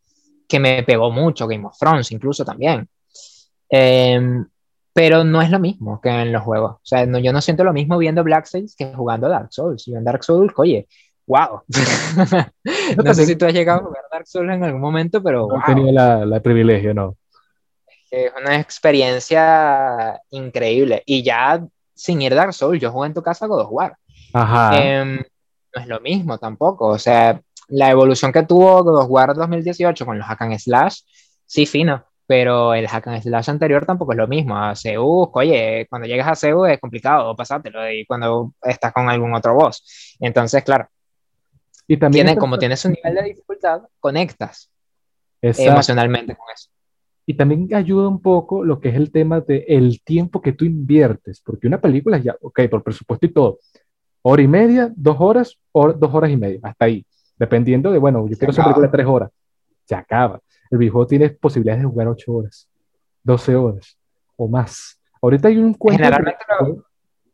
que 0.49 0.59
me 0.59 0.83
pegó 0.83 1.11
mucho, 1.11 1.47
Game 1.47 1.67
of 1.67 1.79
Thrones 1.79 2.11
incluso 2.13 2.45
también. 2.45 2.89
Eh, 3.71 4.21
pero 4.95 5.25
no 5.25 5.43
es 5.43 5.51
lo 5.51 5.59
mismo 5.59 6.01
que 6.01 6.09
en 6.09 6.33
los 6.33 6.43
juegos. 6.43 6.77
O 6.77 6.81
sea, 6.85 7.05
no, 7.05 7.19
yo 7.19 7.33
no 7.33 7.41
siento 7.41 7.65
lo 7.65 7.73
mismo 7.73 7.99
viendo 7.99 8.23
Black 8.23 8.47
Sails 8.47 8.77
que 8.77 8.95
jugando 8.95 9.29
Dark 9.29 9.49
Souls. 9.51 9.89
Y 9.89 9.95
en 9.95 10.05
Dark 10.05 10.23
Souls, 10.23 10.53
oye, 10.57 10.87
wow. 11.27 11.63
no 13.05 13.15
sé 13.15 13.27
si 13.27 13.35
tú 13.35 13.45
has 13.45 13.53
llegado 13.53 13.81
a 13.81 13.85
jugar 13.85 14.05
Dark 14.13 14.27
Souls 14.29 14.53
en 14.53 14.63
algún 14.63 14.81
momento, 14.81 15.21
pero. 15.21 15.49
No 15.49 15.61
he 15.61 15.67
tenido 15.67 15.91
la, 15.93 16.41
privilegio, 16.41 16.95
no. 16.95 17.17
Es 18.17 18.33
una 18.41 18.61
experiencia 18.61 20.21
increíble. 20.31 21.03
Y 21.07 21.23
ya 21.23 21.65
sin 21.95 22.23
ir 22.23 22.35
Dark 22.35 22.55
Souls, 22.55 22.81
yo 22.81 22.91
jugué 22.91 23.09
en 23.09 23.15
tu 23.15 23.23
casa 23.23 23.47
God 23.47 23.63
of 23.63 23.71
War. 23.71 23.97
Ajá. 24.33 24.79
Em, 24.83 25.17
no 25.17 25.83
es 25.83 25.87
lo 25.87 26.01
mismo 26.01 26.39
tampoco. 26.39 26.89
O 26.89 26.99
sea, 26.99 27.41
la 27.69 27.91
evolución 27.91 28.33
que 28.33 28.43
tuvo 28.43 28.83
God 28.83 29.03
of 29.03 29.11
War 29.11 29.35
2018 29.35 30.05
con 30.05 30.19
los 30.19 30.27
hack 30.27 30.43
and 30.43 30.59
slash, 30.59 31.01
sí, 31.47 31.67
fino 31.67 32.05
pero 32.27 32.73
el 32.73 32.89
hack 32.89 33.07
and 33.09 33.23
slash 33.23 33.51
anterior 33.51 33.85
tampoco 33.85 34.13
es 34.13 34.19
lo 34.19 34.27
mismo. 34.27 34.57
A 34.57 34.75
Zeus, 34.75 35.29
oye, 35.33 35.87
cuando 35.89 36.09
llegas 36.09 36.29
a 36.29 36.37
Zeus 36.37 36.69
es 36.69 36.81
complicado 36.81 37.37
pasártelo 37.37 37.91
y 37.91 38.07
cuando 38.07 38.55
estás 38.63 38.93
con 38.93 39.09
algún 39.09 39.35
otro 39.35 39.55
boss. 39.55 40.17
Entonces, 40.21 40.65
claro, 40.65 40.89
y 41.87 41.97
también 41.97 42.35
como 42.37 42.59
tienes 42.59 42.85
un 42.85 42.93
nivel 42.93 43.15
de 43.15 43.23
dificultad, 43.23 43.83
conectas 44.01 44.71
emocionalmente 45.41 46.35
con 46.35 46.47
eso. 46.53 46.71
Y 47.27 47.35
también 47.35 47.69
ayuda 47.75 48.09
un 48.09 48.21
poco 48.21 48.65
lo 48.65 48.81
que 48.81 48.91
es 48.91 48.97
el 48.97 49.11
tema 49.11 49.41
de 49.41 49.65
el 49.69 50.03
tiempo 50.03 50.43
que 50.43 50.53
tú 50.53 50.65
inviertes, 50.65 51.41
porque 51.41 51.67
una 51.67 51.81
película 51.81 52.19
ya, 52.19 52.37
ok, 52.41 52.61
por 52.71 52.83
presupuesto 52.83 53.27
y 53.27 53.33
todo, 53.33 53.59
hora 54.23 54.43
y 54.43 54.49
media, 54.49 54.93
dos 54.95 55.17
horas, 55.19 55.59
o 55.73 55.93
dos 55.93 56.15
horas 56.15 56.31
y 56.31 56.37
media, 56.37 56.61
hasta 56.63 56.85
ahí, 56.85 57.07
dependiendo 57.39 57.91
de, 57.91 57.99
bueno, 57.99 58.27
yo 58.29 58.37
quiero 58.37 58.51
hacer 58.51 58.65
película 58.65 58.87
de 58.89 58.93
tres 58.93 59.07
horas, 59.07 59.31
se 59.85 59.95
acaba. 59.95 60.41
El 60.71 60.79
videojuego 60.79 61.07
tiene 61.07 61.31
posibilidades 61.31 61.83
de 61.83 61.89
jugar 61.89 62.09
8 62.09 62.33
horas, 62.33 62.69
12 63.23 63.57
horas 63.57 63.99
o 64.37 64.49
más. 64.49 65.01
Ahorita 65.23 65.49
hay 65.49 65.59
un 65.59 65.75
cuento. 65.75 66.03
Generalmente 66.03 66.45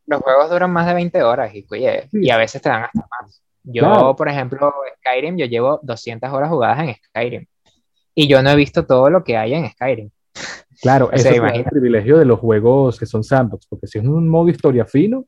los, 0.07 0.21
juegos 0.21 0.51
duran 0.51 0.73
más 0.73 0.87
de 0.87 0.95
20 0.95 1.23
horas 1.23 1.55
y, 1.55 1.67
y 2.13 2.31
a 2.31 2.37
veces 2.37 2.61
te 2.61 2.69
dan 2.69 2.85
hasta 2.85 3.01
más. 3.01 3.43
Yo, 3.63 4.15
por 4.17 4.29
ejemplo, 4.29 4.73
Skyrim, 4.99 5.37
yo 5.37 5.47
llevo 5.47 5.81
200 5.83 6.31
horas 6.33 6.51
jugadas 6.51 6.81
en 6.81 6.95
Skyrim. 7.07 7.47
Y 8.21 8.29
yo 8.29 8.43
no 8.43 8.51
he 8.51 8.57
visto 8.57 8.85
todo 8.85 9.09
lo 9.09 9.25
que 9.25 9.39
hay 9.39 9.55
en 9.55 9.67
Skyrim. 9.71 10.11
Claro, 10.83 11.11
ese 11.13 11.31
es 11.31 11.43
el 11.55 11.65
privilegio 11.65 12.19
de 12.19 12.27
los 12.27 12.39
juegos 12.39 12.99
que 12.99 13.07
son 13.07 13.25
sandbox, 13.25 13.67
porque 13.67 13.87
si 13.87 13.99
es 13.99 14.05
un 14.05 14.29
modo 14.29 14.51
historia 14.51 14.85
fino, 14.85 15.25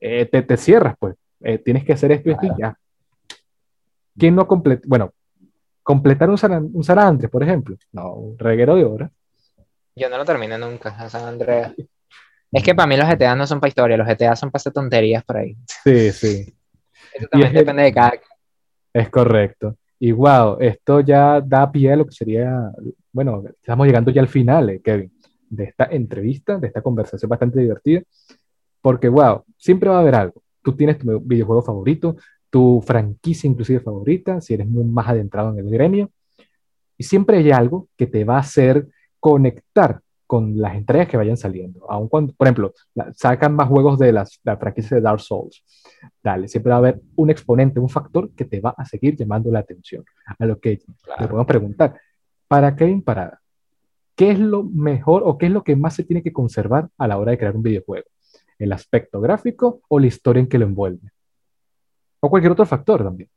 eh, 0.00 0.24
te, 0.24 0.40
te, 0.40 0.56
cierras, 0.56 0.94
pues. 0.98 1.16
Eh, 1.40 1.58
tienes 1.58 1.84
que 1.84 1.92
hacer 1.92 2.10
esto 2.12 2.30
y 2.30 2.32
esto 2.32 2.46
y 2.46 2.50
ya. 2.58 2.74
¿Quién 4.18 4.34
no 4.34 4.48
completa? 4.48 4.82
Bueno, 4.86 5.12
completar 5.82 6.30
un 6.30 6.38
San, 6.38 6.70
un 6.72 6.82
San 6.82 6.98
Andrés, 6.98 7.30
por 7.30 7.42
ejemplo. 7.42 7.76
No, 7.92 8.14
un 8.14 8.38
reguero 8.38 8.74
de 8.74 8.84
horas. 8.84 9.10
Yo 9.94 10.08
no 10.08 10.16
lo 10.16 10.24
terminé 10.24 10.56
nunca, 10.56 10.96
a 10.98 11.10
San 11.10 11.26
Andreas. 11.26 11.74
Es 12.50 12.62
que 12.62 12.74
para 12.74 12.86
mí 12.86 12.96
los 12.96 13.06
GTA 13.06 13.36
no 13.36 13.46
son 13.46 13.60
para 13.60 13.68
historia, 13.68 13.98
los 13.98 14.06
GTA 14.06 14.34
son 14.34 14.50
para 14.50 14.60
hacer 14.60 14.72
tonterías 14.72 15.22
por 15.24 15.36
ahí. 15.36 15.58
Sí, 15.84 16.10
sí. 16.12 16.56
Eso 17.12 17.28
también 17.28 17.52
depende 17.52 17.82
de 17.82 17.92
cada. 17.92 18.14
Es 18.94 19.10
correcto. 19.10 19.76
Y 20.00 20.12
wow, 20.12 20.58
esto 20.60 21.00
ya 21.00 21.40
da 21.40 21.70
pie 21.70 21.92
a 21.92 21.96
lo 21.96 22.06
que 22.06 22.12
sería, 22.12 22.72
bueno, 23.12 23.42
estamos 23.60 23.86
llegando 23.86 24.10
ya 24.10 24.20
al 24.22 24.28
final, 24.28 24.70
eh, 24.70 24.80
Kevin, 24.80 25.10
de 25.50 25.64
esta 25.64 25.84
entrevista, 25.86 26.58
de 26.58 26.68
esta 26.68 26.82
conversación 26.82 27.28
bastante 27.28 27.60
divertida, 27.60 28.02
porque 28.80 29.08
wow, 29.08 29.42
siempre 29.56 29.88
va 29.88 29.96
a 29.98 30.00
haber 30.00 30.14
algo. 30.14 30.42
Tú 30.62 30.76
tienes 30.76 30.98
tu 30.98 31.20
videojuego 31.20 31.62
favorito, 31.62 32.16
tu 32.50 32.82
franquicia 32.86 33.48
inclusive 33.48 33.80
favorita, 33.80 34.40
si 34.40 34.54
eres 34.54 34.68
muy 34.68 34.84
más 34.84 35.08
adentrado 35.08 35.52
en 35.52 35.58
el 35.58 35.70
gremio. 35.70 36.10
Y 36.96 37.04
siempre 37.04 37.38
hay 37.38 37.50
algo 37.50 37.88
que 37.96 38.06
te 38.06 38.24
va 38.24 38.36
a 38.36 38.40
hacer 38.40 38.88
conectar 39.20 40.00
con 40.28 40.60
las 40.60 40.74
entregas 40.74 41.08
que 41.08 41.16
vayan 41.16 41.38
saliendo. 41.38 41.90
Aun 41.90 42.06
cuando, 42.06 42.34
por 42.34 42.46
ejemplo, 42.46 42.74
sacan 43.14 43.56
más 43.56 43.66
juegos 43.66 43.98
de 43.98 44.12
las, 44.12 44.38
la 44.44 44.58
franquicia 44.58 44.98
de 44.98 45.00
Dark 45.00 45.20
Souls. 45.20 45.64
Dale, 46.22 46.46
siempre 46.48 46.68
va 46.68 46.76
a 46.76 46.78
haber 46.80 47.00
un 47.16 47.30
exponente, 47.30 47.80
un 47.80 47.88
factor 47.88 48.30
que 48.34 48.44
te 48.44 48.60
va 48.60 48.74
a 48.76 48.84
seguir 48.84 49.16
llamando 49.16 49.50
la 49.50 49.60
atención. 49.60 50.04
A 50.38 50.44
lo 50.44 50.60
que 50.60 50.80
le 51.18 51.26
podemos 51.26 51.46
preguntar, 51.46 51.98
¿para 52.46 52.76
qué 52.76 53.00
Parada? 53.02 53.40
¿Qué 54.14 54.32
es 54.32 54.38
lo 54.38 54.64
mejor 54.64 55.22
o 55.24 55.38
qué 55.38 55.46
es 55.46 55.52
lo 55.52 55.64
que 55.64 55.76
más 55.76 55.94
se 55.94 56.04
tiene 56.04 56.22
que 56.22 56.32
conservar 56.32 56.90
a 56.98 57.08
la 57.08 57.16
hora 57.16 57.30
de 57.30 57.38
crear 57.38 57.56
un 57.56 57.62
videojuego? 57.62 58.06
¿El 58.58 58.72
aspecto 58.72 59.22
gráfico 59.22 59.80
o 59.88 59.98
la 59.98 60.08
historia 60.08 60.40
en 60.40 60.48
que 60.48 60.58
lo 60.58 60.66
envuelve? 60.66 61.08
O 62.20 62.28
cualquier 62.28 62.52
otro 62.52 62.66
factor 62.66 63.02
también. 63.02 63.30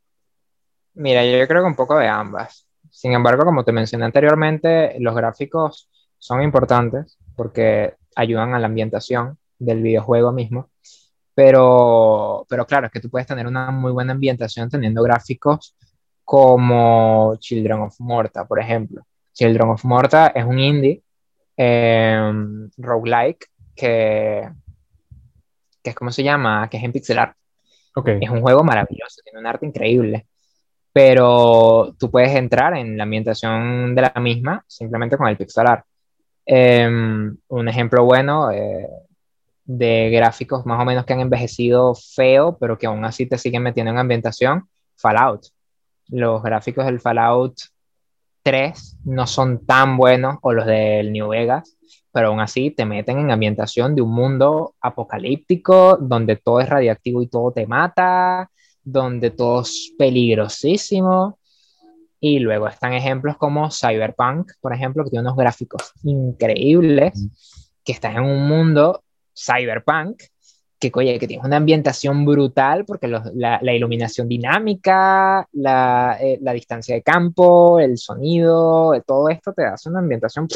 Mira, 0.92 1.24
yo 1.24 1.48
creo 1.48 1.62
que 1.62 1.68
un 1.68 1.74
poco 1.74 1.96
de 1.96 2.08
ambas. 2.08 2.68
Sin 2.90 3.14
embargo, 3.14 3.44
como 3.44 3.64
te 3.64 3.72
mencioné 3.72 4.04
anteriormente, 4.04 4.94
los 5.00 5.14
gráficos 5.14 5.88
son 6.22 6.40
importantes 6.40 7.18
porque 7.34 7.96
ayudan 8.14 8.54
a 8.54 8.60
la 8.60 8.66
ambientación 8.66 9.38
del 9.58 9.82
videojuego 9.82 10.30
mismo. 10.30 10.70
Pero, 11.34 12.46
pero 12.48 12.64
claro, 12.64 12.86
es 12.86 12.92
que 12.92 13.00
tú 13.00 13.10
puedes 13.10 13.26
tener 13.26 13.44
una 13.44 13.72
muy 13.72 13.90
buena 13.90 14.12
ambientación 14.12 14.70
teniendo 14.70 15.02
gráficos 15.02 15.74
como 16.24 17.34
Children 17.40 17.80
of 17.80 17.98
Morta, 17.98 18.46
por 18.46 18.60
ejemplo. 18.60 19.02
Children 19.32 19.70
of 19.70 19.84
Morta 19.84 20.28
es 20.28 20.44
un 20.44 20.60
indie 20.60 21.02
eh, 21.56 22.32
roguelike 22.76 23.48
que, 23.74 24.48
que 25.82 25.90
es 25.90 25.96
como 25.96 26.12
se 26.12 26.22
llama, 26.22 26.68
que 26.70 26.76
es 26.76 26.84
en 26.84 26.92
pixel 26.92 27.18
art. 27.18 27.36
Okay. 27.96 28.20
Es 28.20 28.30
un 28.30 28.42
juego 28.42 28.62
maravilloso, 28.62 29.22
tiene 29.24 29.40
un 29.40 29.46
arte 29.46 29.66
increíble, 29.66 30.28
pero 30.92 31.96
tú 31.98 32.12
puedes 32.12 32.30
entrar 32.36 32.76
en 32.76 32.96
la 32.96 33.02
ambientación 33.02 33.96
de 33.96 34.02
la 34.02 34.20
misma 34.20 34.64
simplemente 34.68 35.16
con 35.16 35.26
el 35.26 35.36
pixel 35.36 35.66
art. 35.66 35.84
Em, 36.44 37.36
un 37.48 37.68
ejemplo 37.68 38.04
bueno 38.04 38.50
eh, 38.50 38.88
de 39.64 40.10
gráficos 40.10 40.66
más 40.66 40.80
o 40.80 40.84
menos 40.84 41.04
que 41.04 41.12
han 41.12 41.20
envejecido 41.20 41.94
feo, 41.94 42.56
pero 42.58 42.78
que 42.78 42.86
aún 42.86 43.04
así 43.04 43.26
te 43.26 43.38
siguen 43.38 43.62
metiendo 43.62 43.92
en 43.92 43.98
ambientación, 43.98 44.68
Fallout. 44.96 45.46
Los 46.08 46.42
gráficos 46.42 46.84
del 46.84 47.00
Fallout 47.00 47.54
3 48.42 48.98
no 49.04 49.26
son 49.26 49.64
tan 49.64 49.96
buenos, 49.96 50.38
o 50.42 50.52
los 50.52 50.66
del 50.66 51.12
New 51.12 51.28
Vegas, 51.28 51.76
pero 52.10 52.28
aún 52.28 52.40
así 52.40 52.70
te 52.70 52.84
meten 52.84 53.18
en 53.18 53.30
ambientación 53.30 53.94
de 53.94 54.02
un 54.02 54.12
mundo 54.12 54.74
apocalíptico, 54.80 55.96
donde 56.00 56.36
todo 56.36 56.60
es 56.60 56.68
radiactivo 56.68 57.22
y 57.22 57.28
todo 57.28 57.52
te 57.52 57.66
mata, 57.66 58.50
donde 58.82 59.30
todo 59.30 59.62
es 59.62 59.94
peligrosísimo. 59.96 61.38
Y 62.24 62.38
luego 62.38 62.68
están 62.68 62.92
ejemplos 62.92 63.36
como 63.36 63.68
Cyberpunk, 63.70 64.52
por 64.60 64.72
ejemplo, 64.72 65.02
que 65.02 65.10
tiene 65.10 65.24
unos 65.24 65.36
gráficos 65.36 65.92
increíbles, 66.04 67.12
que 67.84 67.92
están 67.92 68.16
en 68.16 68.22
un 68.22 68.46
mundo 68.46 69.02
cyberpunk, 69.34 70.22
que, 70.78 70.92
oye, 70.94 71.18
que 71.18 71.26
tiene 71.26 71.44
una 71.44 71.56
ambientación 71.56 72.24
brutal 72.24 72.84
porque 72.84 73.08
la, 73.08 73.74
iluminación 73.74 74.28
dinámica, 74.28 75.48
la, 75.52 76.16
eh, 76.20 76.38
la, 76.40 76.52
distancia 76.52 76.94
de 76.94 77.02
campo, 77.02 77.80
el 77.80 77.98
sonido, 77.98 78.92
todo 79.04 79.28
esto 79.28 79.52
te 79.52 79.64
hace 79.64 79.88
una 79.88 79.98
ambientación 79.98 80.46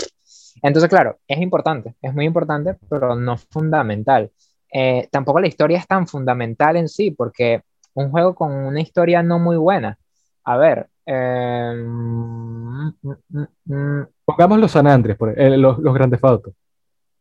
entonces, 0.63 0.89
claro, 0.89 1.19
es 1.29 1.41
importante, 1.41 1.95
es 2.01 2.15
muy 2.15 2.25
importante, 2.25 2.77
pero 2.89 3.15
no 3.15 3.37
fundamental. 3.37 4.31
Eh, 4.73 5.09
tampoco 5.11 5.41
la 5.41 5.49
historia 5.49 5.79
es 5.79 5.87
tan 5.87 6.07
fundamental 6.07 6.77
en 6.77 6.89
sí, 6.89 7.11
porque 7.11 7.63
un 7.95 8.11
juego 8.11 8.35
con 8.35 8.53
una 8.53 8.81
historia 8.81 9.23
no 9.23 9.39
muy 9.39 9.57
buena. 9.57 9.99
A 10.45 10.57
ver. 10.57 10.89
Eh, 11.07 11.73
mm, 11.77 12.89
mm, 13.03 13.45
mm, 13.65 14.07
Pongamos 14.25 14.59
los 14.59 14.73
San 14.73 14.89
Andres, 14.89 15.17
eh, 15.37 15.57
los, 15.57 15.79
los, 15.79 15.95
grandes 15.95 16.21
fotos. 16.21 16.53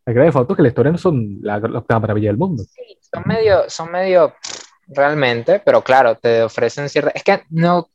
Hay 0.06 0.14
grandes 0.14 0.34
fotos 0.34 0.58
que 0.58 0.64
la 0.64 0.70
historia 0.70 0.92
no 0.92 0.98
son 0.98 1.38
la, 1.42 1.60
la 1.60 2.00
maravilla 2.00 2.30
del 2.30 2.38
mundo. 2.38 2.64
Sí, 2.64 2.98
son 3.14 3.24
medio, 3.28 3.70
son 3.70 3.92
medio 3.92 4.34
realmente, 4.88 5.62
pero 5.64 5.84
claro, 5.84 6.16
te 6.16 6.44
ofrecen 6.44 6.90
cierta. 6.90 7.12
Es 7.12 7.24
que 7.24 7.44
no. 7.50 7.90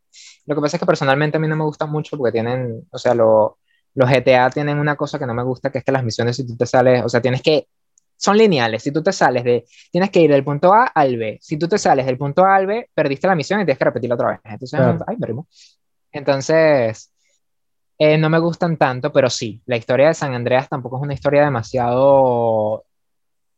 Lo 0.46 0.54
que 0.54 0.60
pasa 0.60 0.76
es 0.76 0.80
que 0.80 0.86
personalmente 0.86 1.36
a 1.36 1.40
mí 1.40 1.48
no 1.48 1.56
me 1.56 1.64
gusta 1.64 1.86
mucho 1.86 2.16
porque 2.16 2.32
tienen, 2.32 2.86
o 2.90 2.98
sea, 2.98 3.14
lo, 3.14 3.58
los 3.94 4.08
GTA 4.08 4.50
tienen 4.50 4.78
una 4.78 4.96
cosa 4.96 5.18
que 5.18 5.26
no 5.26 5.34
me 5.34 5.42
gusta, 5.42 5.70
que 5.70 5.78
es 5.78 5.84
que 5.84 5.92
las 5.92 6.04
misiones, 6.04 6.36
si 6.36 6.46
tú 6.46 6.56
te 6.56 6.66
sales, 6.66 7.04
o 7.04 7.08
sea, 7.08 7.20
tienes 7.20 7.42
que, 7.42 7.68
son 8.16 8.36
lineales, 8.36 8.82
si 8.82 8.92
tú 8.92 9.02
te 9.02 9.12
sales 9.12 9.44
de, 9.44 9.64
tienes 9.90 10.10
que 10.10 10.20
ir 10.20 10.30
del 10.30 10.44
punto 10.44 10.72
A 10.72 10.86
al 10.86 11.16
B, 11.16 11.38
si 11.40 11.56
tú 11.56 11.68
te 11.68 11.78
sales 11.78 12.06
del 12.06 12.18
punto 12.18 12.44
A 12.44 12.56
al 12.56 12.66
B, 12.66 12.90
perdiste 12.94 13.26
la 13.26 13.34
misión 13.34 13.60
y 13.60 13.64
tienes 13.64 13.78
que 13.78 13.84
repetirla 13.84 14.14
otra 14.14 14.28
vez. 14.28 14.40
Entonces, 14.44 14.80
ay, 15.06 15.16
me 15.18 15.26
Entonces, 16.12 17.12
eh, 17.98 18.18
no 18.18 18.30
me 18.30 18.38
gustan 18.38 18.76
tanto, 18.76 19.12
pero 19.12 19.28
sí, 19.28 19.62
la 19.66 19.76
historia 19.76 20.08
de 20.08 20.14
San 20.14 20.34
Andreas 20.34 20.68
tampoco 20.68 20.96
es 20.96 21.02
una 21.02 21.14
historia 21.14 21.44
demasiado 21.44 22.84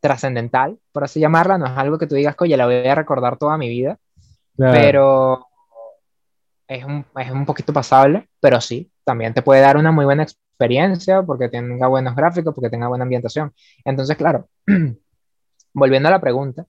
trascendental, 0.01 0.79
por 0.91 1.05
así 1.05 1.21
llamarla, 1.21 1.59
no 1.59 1.67
es 1.67 1.73
algo 1.77 1.97
que 1.97 2.09
tú 2.09 2.17
digas, 2.17 2.35
oye, 2.41 2.57
la 2.57 2.67
voy 2.67 2.87
a 2.87 2.95
recordar 2.95 3.39
toda 3.39 3.57
mi 3.57 3.69
vida, 3.69 3.99
pero 4.57 5.47
es 6.67 6.85
un, 6.85 7.07
es 7.17 7.31
un 7.31 7.47
poquito 7.47 7.73
pasable, 7.73 8.29
pero 8.41 8.61
sí, 8.61 8.91
también 9.05 9.33
te 9.33 9.43
puede 9.43 9.61
dar 9.61 9.77
una 9.77 9.93
muy 9.93 10.05
buena 10.05 10.25
experiencia 10.25 11.23
porque 11.23 11.49
tenga 11.49 11.87
buenos 11.87 12.17
gráficos, 12.17 12.53
porque 12.55 12.71
tenga 12.71 12.89
buena 12.89 13.05
ambientación. 13.05 13.53
Entonces, 13.85 14.17
claro, 14.17 14.49
volviendo 15.73 16.09
a 16.09 16.13
la 16.13 16.21
pregunta, 16.21 16.67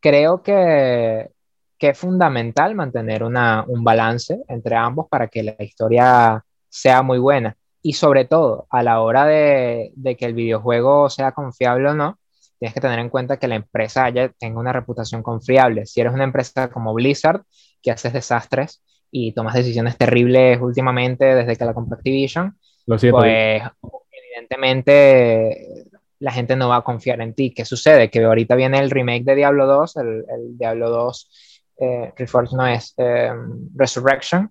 creo 0.00 0.42
que, 0.42 1.30
que 1.78 1.90
es 1.90 1.98
fundamental 1.98 2.74
mantener 2.74 3.22
una, 3.22 3.64
un 3.66 3.84
balance 3.84 4.42
entre 4.48 4.76
ambos 4.76 5.08
para 5.08 5.28
que 5.28 5.42
la 5.42 5.56
historia 5.58 6.44
sea 6.68 7.02
muy 7.02 7.18
buena. 7.18 7.56
Y 7.82 7.92
sobre 7.92 8.24
todo, 8.24 8.66
a 8.70 8.82
la 8.82 9.00
hora 9.00 9.26
de, 9.26 9.92
de, 9.94 10.16
que 10.16 10.24
el 10.24 10.34
videojuego 10.34 11.08
sea 11.08 11.32
confiable 11.32 11.90
o 11.90 11.94
no, 11.94 12.18
tienes 12.58 12.74
que 12.74 12.80
tener 12.80 12.98
en 12.98 13.10
cuenta 13.10 13.38
que 13.38 13.48
la 13.48 13.54
empresa 13.56 14.04
haya, 14.04 14.30
tenga 14.38 14.58
una 14.58 14.72
reputación 14.72 15.22
confiable. 15.22 15.86
Si 15.86 16.00
eres 16.00 16.12
una 16.12 16.24
empresa 16.24 16.68
como 16.68 16.94
Blizzard, 16.94 17.42
que 17.82 17.90
haces 17.90 18.12
desastres, 18.12 18.82
y 19.10 19.32
tomas 19.32 19.54
decisiones 19.54 19.96
terribles 19.96 20.60
últimamente 20.60 21.24
desde 21.34 21.56
que 21.56 21.64
la 21.64 21.74
compró 21.74 21.96
Activision, 21.96 22.58
pues 22.86 23.62
evidentemente 24.10 25.86
la 26.18 26.32
gente 26.32 26.56
no 26.56 26.68
va 26.68 26.76
a 26.76 26.84
confiar 26.84 27.20
en 27.20 27.34
ti. 27.34 27.52
¿Qué 27.54 27.64
sucede? 27.64 28.10
Que 28.10 28.24
ahorita 28.24 28.54
viene 28.56 28.78
el 28.78 28.90
remake 28.90 29.24
de 29.24 29.34
Diablo 29.36 29.66
2, 29.66 29.96
el, 29.96 30.08
el 30.28 30.58
Diablo 30.58 30.90
2 30.90 31.30
eh, 31.78 32.12
Reforged 32.16 32.56
no 32.56 32.66
es 32.66 32.94
eh, 32.96 33.32
Resurrection, 33.74 34.50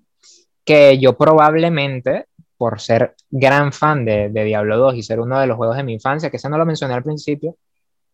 que 0.63 0.97
yo 0.97 1.17
probablemente, 1.17 2.27
por 2.57 2.79
ser 2.79 3.15
gran 3.29 3.71
fan 3.71 4.05
de, 4.05 4.29
de, 4.29 4.43
Diablo 4.43 4.77
2 4.77 4.95
y 4.95 5.03
ser 5.03 5.19
uno 5.19 5.39
de 5.39 5.47
los 5.47 5.57
juegos 5.57 5.77
de 5.77 5.83
mi 5.83 5.93
infancia, 5.93 6.29
que 6.29 6.37
ese 6.37 6.49
no 6.49 6.57
lo 6.57 6.65
mencioné 6.65 6.93
al 6.93 7.03
principio, 7.03 7.57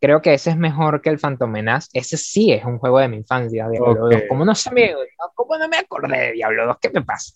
creo 0.01 0.21
que 0.21 0.33
ese 0.33 0.49
es 0.49 0.57
mejor 0.57 1.01
que 1.01 1.09
el 1.09 1.19
Phantom 1.19 1.49
Menace. 1.49 1.87
Ese 1.93 2.17
sí 2.17 2.51
es 2.51 2.65
un 2.65 2.79
juego 2.79 2.99
de 2.99 3.07
mi 3.07 3.17
infancia, 3.17 3.69
Diablo 3.69 4.09
2. 4.09 4.23
¿Cómo 4.27 4.43
no, 4.43 4.55
se 4.55 4.71
me, 4.71 4.93
¿Cómo 5.35 5.57
no 5.57 5.69
me 5.69 5.77
acordé 5.77 6.17
de 6.17 6.31
Diablo 6.33 6.65
2? 6.65 6.77
¿Qué 6.81 6.89
me 6.89 7.03
pasa? 7.03 7.31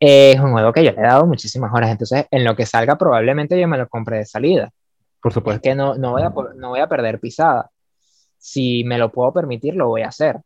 es 0.00 0.38
un 0.38 0.52
juego 0.52 0.72
que 0.72 0.84
yo 0.84 0.92
le 0.92 1.00
he 1.00 1.02
dado 1.02 1.26
muchísimas 1.26 1.72
horas. 1.72 1.90
Entonces, 1.90 2.26
en 2.30 2.44
lo 2.44 2.54
que 2.54 2.66
salga, 2.66 2.98
probablemente 2.98 3.58
yo 3.58 3.66
me 3.66 3.78
lo 3.78 3.88
compre 3.88 4.18
de 4.18 4.26
salida. 4.26 4.70
Por 5.20 5.32
supuesto. 5.32 5.56
Es 5.56 5.62
que 5.62 5.74
no, 5.74 5.94
no, 5.94 6.12
voy 6.12 6.22
a, 6.22 6.32
no 6.56 6.68
voy 6.70 6.80
a 6.80 6.86
perder 6.86 7.18
pisada. 7.18 7.70
Si 8.36 8.84
me 8.84 8.98
lo 8.98 9.10
puedo 9.10 9.32
permitir, 9.32 9.74
lo 9.74 9.88
voy 9.88 10.02
a 10.02 10.08
hacer. 10.08 10.36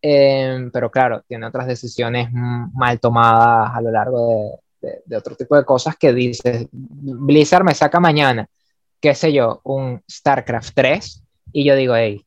Em, 0.00 0.70
pero 0.70 0.90
claro, 0.90 1.22
tiene 1.26 1.46
otras 1.46 1.66
decisiones 1.66 2.28
mal 2.32 3.00
tomadas 3.00 3.72
a 3.74 3.80
lo 3.80 3.90
largo 3.90 4.60
de, 4.80 5.02
de, 5.04 5.16
otro 5.16 5.34
tipo 5.34 5.56
de 5.56 5.64
cosas 5.64 5.96
que 5.96 6.12
dices, 6.12 6.68
Blizzard 6.70 7.64
me 7.64 7.74
saca 7.74 7.98
mañana 7.98 8.48
qué 9.00 9.14
sé 9.14 9.32
yo, 9.32 9.60
un 9.64 10.02
StarCraft 10.10 10.74
3 10.74 11.22
y 11.52 11.64
yo 11.64 11.76
digo, 11.76 11.94
hey, 11.96 12.24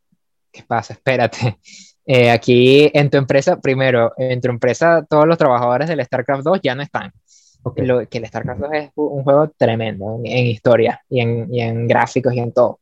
¿qué 0.51 0.63
pasa? 0.63 0.93
Espérate. 0.93 1.59
Eh, 2.11 2.31
aquí 2.31 2.89
en 2.95 3.11
tu 3.11 3.17
empresa, 3.17 3.61
primero, 3.61 4.13
en 4.17 4.41
tu 4.41 4.49
empresa 4.49 5.05
todos 5.07 5.27
los 5.27 5.37
trabajadores 5.37 5.87
del 5.87 6.03
StarCraft 6.03 6.43
2 6.43 6.59
ya 6.63 6.73
no 6.73 6.81
están. 6.81 7.13
Lo, 7.75 8.09
que 8.09 8.17
el 8.17 8.25
StarCraft 8.25 8.61
2 8.61 8.69
es 8.73 8.91
un 8.95 9.21
juego 9.21 9.47
tremendo 9.55 10.19
en, 10.23 10.47
historia 10.47 11.03
y 11.07 11.19
en, 11.19 11.53
y 11.53 11.61
en, 11.61 11.87
gráficos 11.87 12.33
y 12.33 12.39
en 12.39 12.51
todo. 12.51 12.79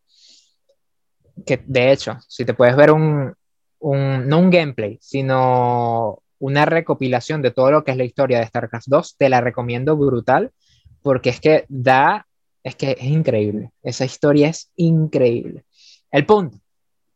Que 1.45 1.61
de 1.65 1.91
hecho, 1.91 2.17
si 2.25 2.45
te 2.45 2.53
puedes 2.53 2.77
ver 2.77 2.89
un, 2.91 3.33
un, 3.79 4.27
no 4.27 4.39
un 4.39 4.49
gameplay, 4.49 4.97
sino 5.01 6.21
una 6.39 6.65
recopilación 6.65 7.41
de 7.41 7.51
todo 7.51 7.71
lo 7.71 7.83
que 7.83 7.91
es 7.91 7.97
la 7.97 8.03
historia 8.03 8.39
de 8.39 8.47
StarCraft 8.47 8.87
2, 8.87 9.15
te 9.17 9.29
la 9.29 9.41
recomiendo 9.41 9.97
brutal 9.97 10.51
porque 11.01 11.29
es 11.29 11.39
que 11.39 11.65
da 11.69 12.27
es 12.67 12.75
que 12.75 12.91
es 12.99 13.05
increíble. 13.05 13.71
Esa 13.81 14.05
historia 14.05 14.49
es 14.49 14.71
increíble. 14.75 15.63
El 16.11 16.25
punto, 16.25 16.57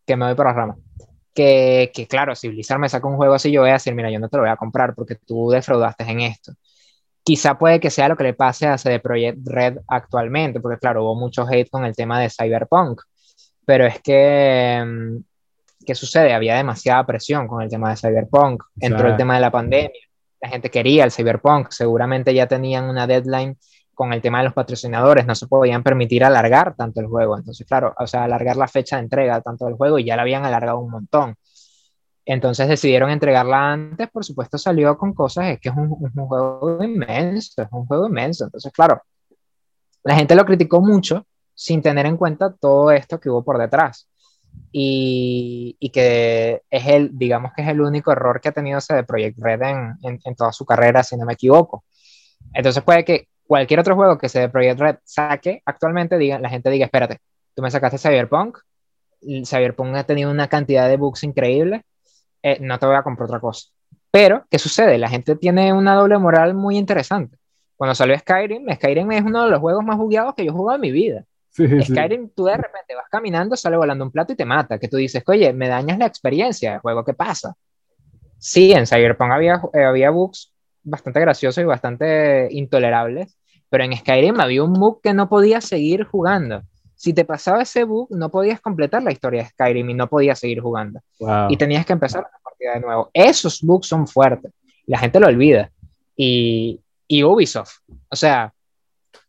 que 0.05 0.15
me 0.15 0.25
voy 0.25 0.35
por 0.35 0.45
la 0.45 0.53
rama, 0.53 0.77
que, 1.33 1.91
que, 1.93 2.07
claro, 2.07 2.35
si 2.35 2.47
Blizzard 2.49 2.79
me 2.79 2.89
saca 2.89 3.07
un 3.07 3.17
juego 3.17 3.33
así, 3.33 3.51
yo 3.51 3.61
voy 3.61 3.69
a 3.69 3.73
decir, 3.73 3.93
mira, 3.93 4.09
yo 4.09 4.19
no 4.19 4.29
te 4.29 4.37
lo 4.37 4.43
voy 4.43 4.51
a 4.51 4.55
comprar 4.55 4.95
porque 4.95 5.15
tú 5.15 5.49
defraudaste 5.49 6.03
en 6.05 6.21
esto. 6.21 6.53
Quizá 7.23 7.57
puede 7.57 7.79
que 7.79 7.89
sea 7.89 8.07
lo 8.07 8.15
que 8.17 8.23
le 8.23 8.33
pase 8.33 8.67
a 8.67 8.77
CD 8.77 8.99
Projekt 8.99 9.39
Red 9.45 9.77
actualmente, 9.87 10.59
porque 10.59 10.79
claro, 10.79 11.03
hubo 11.03 11.15
mucho 11.15 11.45
hate 11.47 11.69
con 11.69 11.85
el 11.85 11.95
tema 11.95 12.19
de 12.19 12.29
Cyberpunk, 12.29 13.01
pero 13.65 13.85
es 13.85 14.01
que, 14.01 14.83
mm, 14.85 15.17
¿qué 15.85 15.95
sucede? 15.95 16.33
Había 16.33 16.55
demasiada 16.55 17.05
presión 17.05 17.47
con 17.47 17.61
el 17.61 17.69
tema 17.69 17.89
de 17.89 17.97
Cyberpunk, 17.97 18.63
entró 18.79 19.09
el 19.09 19.17
tema 19.17 19.35
de 19.35 19.41
la 19.41 19.51
pandemia, 19.51 19.91
la 20.41 20.49
gente 20.49 20.69
quería 20.69 21.03
el 21.03 21.11
Cyberpunk, 21.11 21.71
seguramente 21.71 22.33
ya 22.33 22.47
tenían 22.47 22.85
una 22.85 23.07
deadline 23.07 23.57
con 23.93 24.13
el 24.13 24.21
tema 24.21 24.39
de 24.39 24.45
los 24.45 24.53
patrocinadores, 24.53 25.27
no 25.27 25.35
se 25.35 25.47
podían 25.47 25.83
permitir 25.83 26.23
alargar 26.23 26.75
tanto 26.75 27.01
el 27.01 27.07
juego. 27.07 27.37
Entonces, 27.37 27.67
claro, 27.67 27.93
o 27.97 28.07
sea, 28.07 28.23
alargar 28.23 28.57
la 28.57 28.67
fecha 28.67 28.95
de 28.95 29.03
entrega 29.03 29.41
tanto 29.41 29.65
del 29.65 29.75
juego 29.75 29.99
y 29.99 30.05
ya 30.05 30.15
la 30.15 30.23
habían 30.23 30.43
alargado 30.43 30.79
un 30.79 30.89
montón. 30.89 31.35
Entonces 32.25 32.67
decidieron 32.67 33.09
entregarla 33.09 33.73
antes, 33.73 34.09
por 34.09 34.23
supuesto 34.23 34.57
salió 34.57 34.97
con 34.97 35.13
cosas, 35.13 35.47
es 35.47 35.59
que 35.59 35.69
es 35.69 35.75
un, 35.75 35.89
juego 35.89 36.83
inmenso, 36.83 37.61
es 37.61 37.67
un 37.71 37.85
juego 37.85 38.07
inmenso. 38.07 38.45
Entonces, 38.45 38.71
claro, 38.71 39.01
la 40.03 40.15
gente 40.15 40.35
lo 40.35 40.45
criticó 40.45 40.81
mucho 40.81 41.25
sin 41.53 41.81
tener 41.81 42.05
en 42.05 42.17
cuenta 42.17 42.53
todo 42.53 42.91
esto 42.91 43.19
que 43.19 43.29
hubo 43.29 43.43
por 43.43 43.57
detrás. 43.57 44.07
Y, 44.71 45.91
que 45.93 46.61
es 46.69 46.87
el, 46.87 47.17
digamos 47.17 47.51
que 47.55 47.61
es 47.61 47.67
el 47.67 47.81
único 47.81 48.11
error 48.11 48.39
que 48.39 48.49
ha 48.49 48.53
tenido 48.53 48.77
ese 48.77 48.95
de 48.95 49.03
Project 49.03 49.37
Red 49.39 49.61
en, 49.61 50.19
en, 50.23 50.35
toda 50.35 50.51
su 50.53 50.65
carrera, 50.65 51.03
si 51.03 51.17
no 51.17 51.25
me 51.25 51.33
equivoco. 51.33 51.83
Entonces 52.53 52.83
puede 52.83 53.03
que 53.03 53.27
cualquier 53.45 53.79
otro 53.79 53.95
juego 53.95 54.17
que 54.17 54.29
se 54.29 54.39
de 54.39 54.49
Project 54.49 54.79
Red 54.79 54.95
saque 55.03 55.61
actualmente, 55.65 56.17
diga, 56.17 56.39
la 56.39 56.49
gente 56.49 56.69
diga, 56.69 56.85
espérate, 56.85 57.19
tú 57.53 57.61
me 57.61 57.71
sacaste 57.71 57.97
Cyberpunk, 57.97 58.57
Cyberpunk 59.45 59.95
ha 59.95 60.03
tenido 60.03 60.31
una 60.31 60.47
cantidad 60.47 60.87
de 60.87 60.97
bugs 60.97 61.23
increíble, 61.23 61.83
eh, 62.41 62.57
no 62.59 62.79
te 62.79 62.85
voy 62.85 62.95
a 62.95 63.03
comprar 63.03 63.25
otra 63.25 63.39
cosa. 63.39 63.69
Pero, 64.09 64.45
¿qué 64.49 64.59
sucede? 64.59 64.97
La 64.97 65.09
gente 65.09 65.35
tiene 65.35 65.73
una 65.73 65.95
doble 65.95 66.17
moral 66.17 66.53
muy 66.53 66.77
interesante. 66.77 67.37
Cuando 67.77 67.95
salió 67.95 68.17
Skyrim, 68.17 68.67
Skyrim 68.75 69.11
es 69.11 69.23
uno 69.23 69.45
de 69.45 69.51
los 69.51 69.59
juegos 69.59 69.83
más 69.83 69.95
jugados 69.95 70.35
que 70.35 70.45
yo 70.45 70.51
he 70.51 70.53
jugado 70.53 70.75
en 70.75 70.81
mi 70.81 70.91
vida. 70.91 71.25
Skyrim, 71.53 72.29
tú 72.29 72.45
de 72.45 72.57
repente 72.57 72.95
vas 72.95 73.09
caminando, 73.09 73.55
sale 73.55 73.77
volando 73.77 74.05
un 74.05 74.11
plato 74.11 74.33
y 74.33 74.35
te 74.35 74.45
mata. 74.45 74.79
Que 74.79 74.87
tú 74.87 74.97
dices, 74.97 75.23
oye, 75.27 75.51
me 75.53 75.67
dañas 75.67 75.97
la 75.97 76.05
experiencia 76.05 76.71
del 76.71 76.79
juego, 76.79 77.03
¿qué 77.03 77.13
pasa? 77.13 77.55
Sí, 78.37 78.71
en 78.71 78.87
Cyberpunk 78.87 79.31
había, 79.31 79.61
eh, 79.73 79.83
había 79.83 80.09
bugs 80.09 80.53
bastante 80.83 81.19
graciosos 81.19 81.61
y 81.61 81.65
bastante 81.65 82.47
intolerables, 82.51 83.37
pero 83.69 83.83
en 83.83 83.95
Skyrim 83.95 84.39
había 84.39 84.63
un 84.63 84.73
bug 84.73 85.01
que 85.01 85.13
no 85.13 85.29
podías 85.29 85.65
seguir 85.65 86.05
jugando. 86.05 86.63
Si 86.95 87.13
te 87.13 87.25
pasaba 87.25 87.63
ese 87.63 87.83
bug, 87.83 88.07
no 88.11 88.29
podías 88.29 88.61
completar 88.61 89.03
la 89.03 89.11
historia 89.11 89.43
de 89.43 89.49
Skyrim 89.49 89.89
y 89.89 89.93
no 89.93 90.07
podías 90.07 90.39
seguir 90.39 90.61
jugando. 90.61 91.01
Y 91.49 91.57
tenías 91.57 91.85
que 91.85 91.93
empezar 91.93 92.23
la 92.23 92.39
partida 92.43 92.73
de 92.73 92.79
nuevo. 92.79 93.09
Esos 93.13 93.61
bugs 93.61 93.87
son 93.87 94.07
fuertes. 94.07 94.51
La 94.85 94.99
gente 94.99 95.19
lo 95.19 95.27
olvida. 95.27 95.71
Y, 96.15 96.79
y 97.07 97.23
Ubisoft, 97.23 97.79
o 98.09 98.15
sea, 98.15 98.53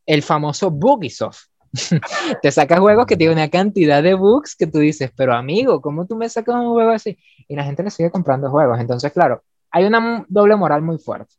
el 0.06 0.22
famoso 0.22 0.70
Bugisoft 0.70 1.51
te 2.42 2.50
sacas 2.50 2.80
juegos 2.80 3.06
que 3.06 3.16
tienen 3.16 3.38
una 3.38 3.48
cantidad 3.48 4.02
de 4.02 4.14
bugs 4.14 4.54
que 4.56 4.66
tú 4.66 4.78
dices, 4.78 5.10
pero 5.16 5.34
amigo, 5.34 5.80
¿cómo 5.80 6.06
tú 6.06 6.16
me 6.16 6.28
sacas 6.28 6.54
un 6.56 6.72
juego 6.72 6.90
así? 6.90 7.18
Y 7.48 7.56
la 7.56 7.64
gente 7.64 7.82
le 7.82 7.90
sigue 7.90 8.10
comprando 8.10 8.50
juegos. 8.50 8.78
Entonces, 8.80 9.12
claro, 9.12 9.42
hay 9.70 9.84
una 9.84 10.24
doble 10.28 10.56
moral 10.56 10.82
muy 10.82 10.98
fuerte. 10.98 11.34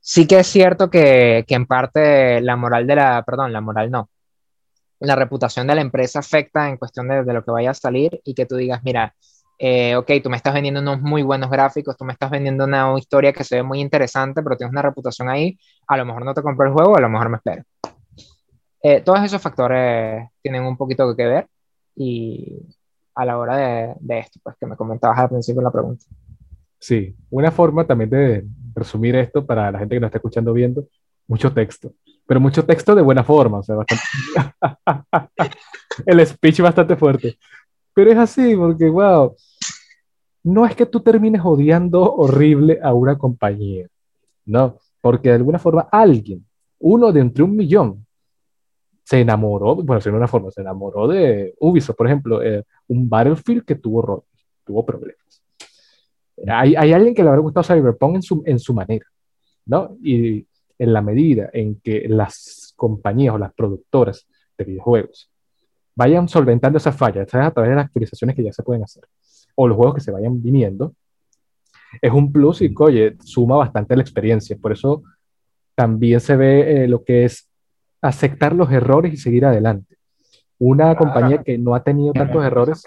Sí 0.00 0.26
que 0.26 0.40
es 0.40 0.46
cierto 0.46 0.90
que, 0.90 1.44
que 1.46 1.54
en 1.54 1.66
parte 1.66 2.40
la 2.40 2.56
moral 2.56 2.86
de 2.86 2.96
la, 2.96 3.22
perdón, 3.22 3.52
la 3.52 3.60
moral 3.60 3.90
no, 3.90 4.08
la 5.00 5.16
reputación 5.16 5.66
de 5.66 5.74
la 5.74 5.82
empresa 5.82 6.20
afecta 6.20 6.68
en 6.68 6.78
cuestión 6.78 7.08
de, 7.08 7.22
de 7.24 7.32
lo 7.32 7.44
que 7.44 7.50
vaya 7.50 7.70
a 7.70 7.74
salir 7.74 8.20
y 8.24 8.34
que 8.34 8.46
tú 8.46 8.56
digas, 8.56 8.80
mira, 8.82 9.14
eh, 9.62 9.94
ok, 9.94 10.10
tú 10.22 10.30
me 10.30 10.38
estás 10.38 10.54
vendiendo 10.54 10.80
unos 10.80 11.02
muy 11.02 11.22
buenos 11.22 11.50
gráficos, 11.50 11.94
tú 11.94 12.06
me 12.06 12.14
estás 12.14 12.30
vendiendo 12.30 12.64
una 12.64 12.98
historia 12.98 13.30
que 13.30 13.44
se 13.44 13.56
ve 13.56 13.62
muy 13.62 13.80
interesante, 13.80 14.42
pero 14.42 14.56
tienes 14.56 14.72
una 14.72 14.80
reputación 14.80 15.28
ahí, 15.28 15.58
a 15.86 15.98
lo 15.98 16.06
mejor 16.06 16.24
no 16.24 16.32
te 16.32 16.40
compro 16.40 16.66
el 16.66 16.72
juego, 16.72 16.96
a 16.96 17.00
lo 17.00 17.10
mejor 17.10 17.28
me 17.28 17.36
espero. 17.36 17.62
Eh, 18.82 19.02
todos 19.02 19.22
esos 19.22 19.42
factores 19.42 20.28
tienen 20.42 20.64
un 20.64 20.76
poquito 20.76 21.14
que 21.14 21.26
ver 21.26 21.46
y 21.96 22.62
a 23.14 23.24
la 23.24 23.38
hora 23.38 23.56
de, 23.56 23.94
de, 24.00 24.18
esto, 24.20 24.40
pues 24.42 24.56
que 24.58 24.66
me 24.66 24.76
comentabas 24.76 25.18
al 25.18 25.28
principio 25.28 25.60
la 25.60 25.70
pregunta. 25.70 26.04
Sí, 26.78 27.14
una 27.28 27.50
forma 27.50 27.86
también 27.86 28.08
de 28.08 28.46
resumir 28.74 29.14
esto 29.16 29.44
para 29.44 29.70
la 29.70 29.78
gente 29.78 29.96
que 29.96 30.00
nos 30.00 30.08
está 30.08 30.18
escuchando 30.18 30.52
viendo, 30.52 30.86
mucho 31.26 31.52
texto, 31.52 31.92
pero 32.26 32.40
mucho 32.40 32.64
texto 32.64 32.94
de 32.94 33.02
buena 33.02 33.22
forma, 33.22 33.58
o 33.58 33.62
sea, 33.62 33.76
bastante... 33.76 34.02
el 36.06 36.26
speech 36.26 36.60
bastante 36.60 36.96
fuerte. 36.96 37.38
Pero 37.92 38.10
es 38.10 38.18
así, 38.18 38.56
porque, 38.56 38.88
wow, 38.88 39.34
no 40.44 40.64
es 40.64 40.74
que 40.74 40.86
tú 40.86 41.00
termines 41.00 41.42
odiando 41.44 42.14
horrible 42.14 42.78
a 42.82 42.94
una 42.94 43.18
compañía, 43.18 43.88
no, 44.46 44.78
porque 45.00 45.28
de 45.28 45.36
alguna 45.36 45.58
forma 45.58 45.88
alguien, 45.90 46.46
uno 46.78 47.12
de 47.12 47.20
entre 47.20 47.44
un 47.44 47.54
millón, 47.56 48.06
se 49.02 49.20
enamoró, 49.20 49.74
decirlo 49.76 50.18
de 50.18 50.18
una 50.18 50.28
forma, 50.28 50.50
se 50.50 50.60
enamoró 50.60 51.08
de 51.08 51.54
Ubisoft, 51.58 51.96
por 51.96 52.06
ejemplo, 52.06 52.42
eh, 52.42 52.64
un 52.88 53.08
Battlefield 53.08 53.64
que 53.64 53.74
tuvo 53.76 54.02
rotos, 54.02 54.46
tuvo 54.64 54.84
problemas. 54.84 55.42
Hay, 56.46 56.74
hay, 56.76 56.92
alguien 56.92 57.14
que 57.14 57.22
le 57.22 57.28
habrá 57.28 57.40
gustado 57.40 57.64
Cyberpunk 57.64 58.16
en 58.16 58.22
su, 58.22 58.42
en 58.46 58.58
su 58.58 58.72
manera, 58.72 59.06
¿no? 59.66 59.96
Y 60.02 60.46
en 60.78 60.92
la 60.92 61.02
medida 61.02 61.50
en 61.52 61.80
que 61.80 62.08
las 62.08 62.72
compañías 62.76 63.34
o 63.34 63.38
las 63.38 63.52
productoras 63.52 64.26
de 64.56 64.64
videojuegos 64.64 65.30
vayan 65.94 66.28
solventando 66.28 66.78
esas 66.78 66.96
fallas 66.96 67.34
a 67.34 67.50
través 67.50 67.70
de 67.70 67.76
las 67.76 67.86
actualizaciones 67.86 68.34
que 68.34 68.42
ya 68.42 68.52
se 68.52 68.62
pueden 68.62 68.84
hacer 68.84 69.04
o 69.54 69.68
los 69.68 69.76
juegos 69.76 69.96
que 69.96 70.00
se 70.00 70.10
vayan 70.10 70.42
viniendo, 70.42 70.94
es 72.00 72.10
un 72.10 72.32
plus 72.32 72.62
y, 72.62 72.72
oye, 72.78 73.16
suma 73.22 73.56
bastante 73.56 73.94
la 73.94 74.00
experiencia. 74.00 74.56
Por 74.56 74.72
eso 74.72 75.02
también 75.74 76.18
se 76.20 76.34
ve 76.34 76.84
eh, 76.84 76.88
lo 76.88 77.04
que 77.04 77.26
es 77.26 77.49
aceptar 78.00 78.54
los 78.54 78.70
errores 78.70 79.12
y 79.12 79.16
seguir 79.16 79.44
adelante. 79.44 79.96
Una 80.58 80.94
compañía 80.96 81.42
que 81.42 81.56
no 81.58 81.74
ha 81.74 81.82
tenido 81.82 82.12
tantos 82.12 82.44
errores. 82.44 82.82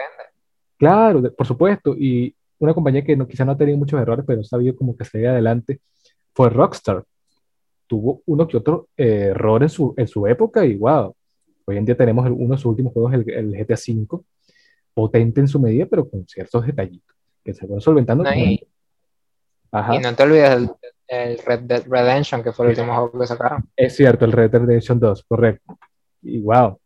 Claro, 0.78 1.22
por 1.34 1.48
supuesto. 1.48 1.96
Y 1.98 2.36
una 2.60 2.74
compañía 2.74 3.04
que 3.04 3.16
no, 3.16 3.28
quizá 3.28 3.46
no 3.46 3.54
ha 3.54 3.58
tenido 3.58 3.78
muchos 3.78 4.00
errores, 4.00 4.26
pero 4.28 4.42
ha 4.42 4.44
sabido 4.44 4.76
como 4.76 4.96
que 4.96 5.06
seguir 5.06 5.28
adelante, 5.28 5.82
fue 6.34 6.50
Rockstar. 6.50 7.04
Tuvo 7.88 8.22
uno 8.26 8.48
que 8.48 8.58
otro 8.58 8.88
eh, 8.96 9.30
error 9.32 9.64
en 9.64 9.70
su, 9.70 9.94
en 9.98 10.08
su 10.08 10.26
época 10.28 10.66
y 10.66 10.76
wow. 10.76 11.16
Hoy 11.66 11.78
en 11.78 11.86
día 11.86 11.96
tenemos 11.96 12.30
uno 12.30 12.56
de 12.56 12.58
sus 12.58 12.66
últimos 12.66 12.94
juegos, 12.94 13.14
el, 13.14 13.30
el 13.30 13.66
GTA 13.66 13.76
V, 13.76 14.24
potente 14.94 15.40
en 15.42 15.48
su 15.48 15.60
medida, 15.60 15.86
pero 15.90 16.10
con 16.10 16.28
ciertos 16.28 16.66
detallitos 16.66 17.16
que 17.44 17.54
se 17.54 17.66
van 17.66 17.82
solventando. 17.82 18.24
y, 18.34 18.68
no 19.72 20.16
te 20.16 20.24
olvides 20.24 20.70
el 21.14 21.38
Red 21.40 21.62
Dead 21.62 21.84
Redemption, 21.88 22.44
que 22.44 22.52
fue 22.52 22.66
el 22.66 22.72
último 22.72 22.94
juego 22.94 23.20
que 23.20 23.28
sacaron. 23.28 23.70
Es 23.76 23.96
cierto, 23.96 24.26
el 24.26 24.32
Red 24.32 24.52
Dead 24.52 24.62
Redemption 24.62 25.00
2, 25.00 25.24
correcto. 25.24 25.78
Y 26.22 26.42
wow, 26.42 26.80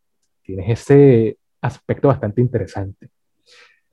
tienes 0.43 0.79
ese 0.79 1.37
aspecto 1.61 2.07
bastante 2.07 2.41
interesante. 2.41 3.09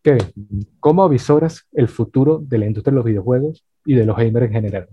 Kevin, 0.03 0.33
¿cómo 0.81 1.03
avisoras 1.03 1.67
el 1.73 1.89
futuro 1.89 2.39
de 2.39 2.59
la 2.59 2.67
industria 2.67 2.93
de 2.93 2.97
los 2.97 3.05
videojuegos 3.05 3.65
y 3.87 3.95
de 3.95 4.05
los 4.05 4.17
gamers 4.17 4.47
en 4.47 4.53
general? 4.53 4.89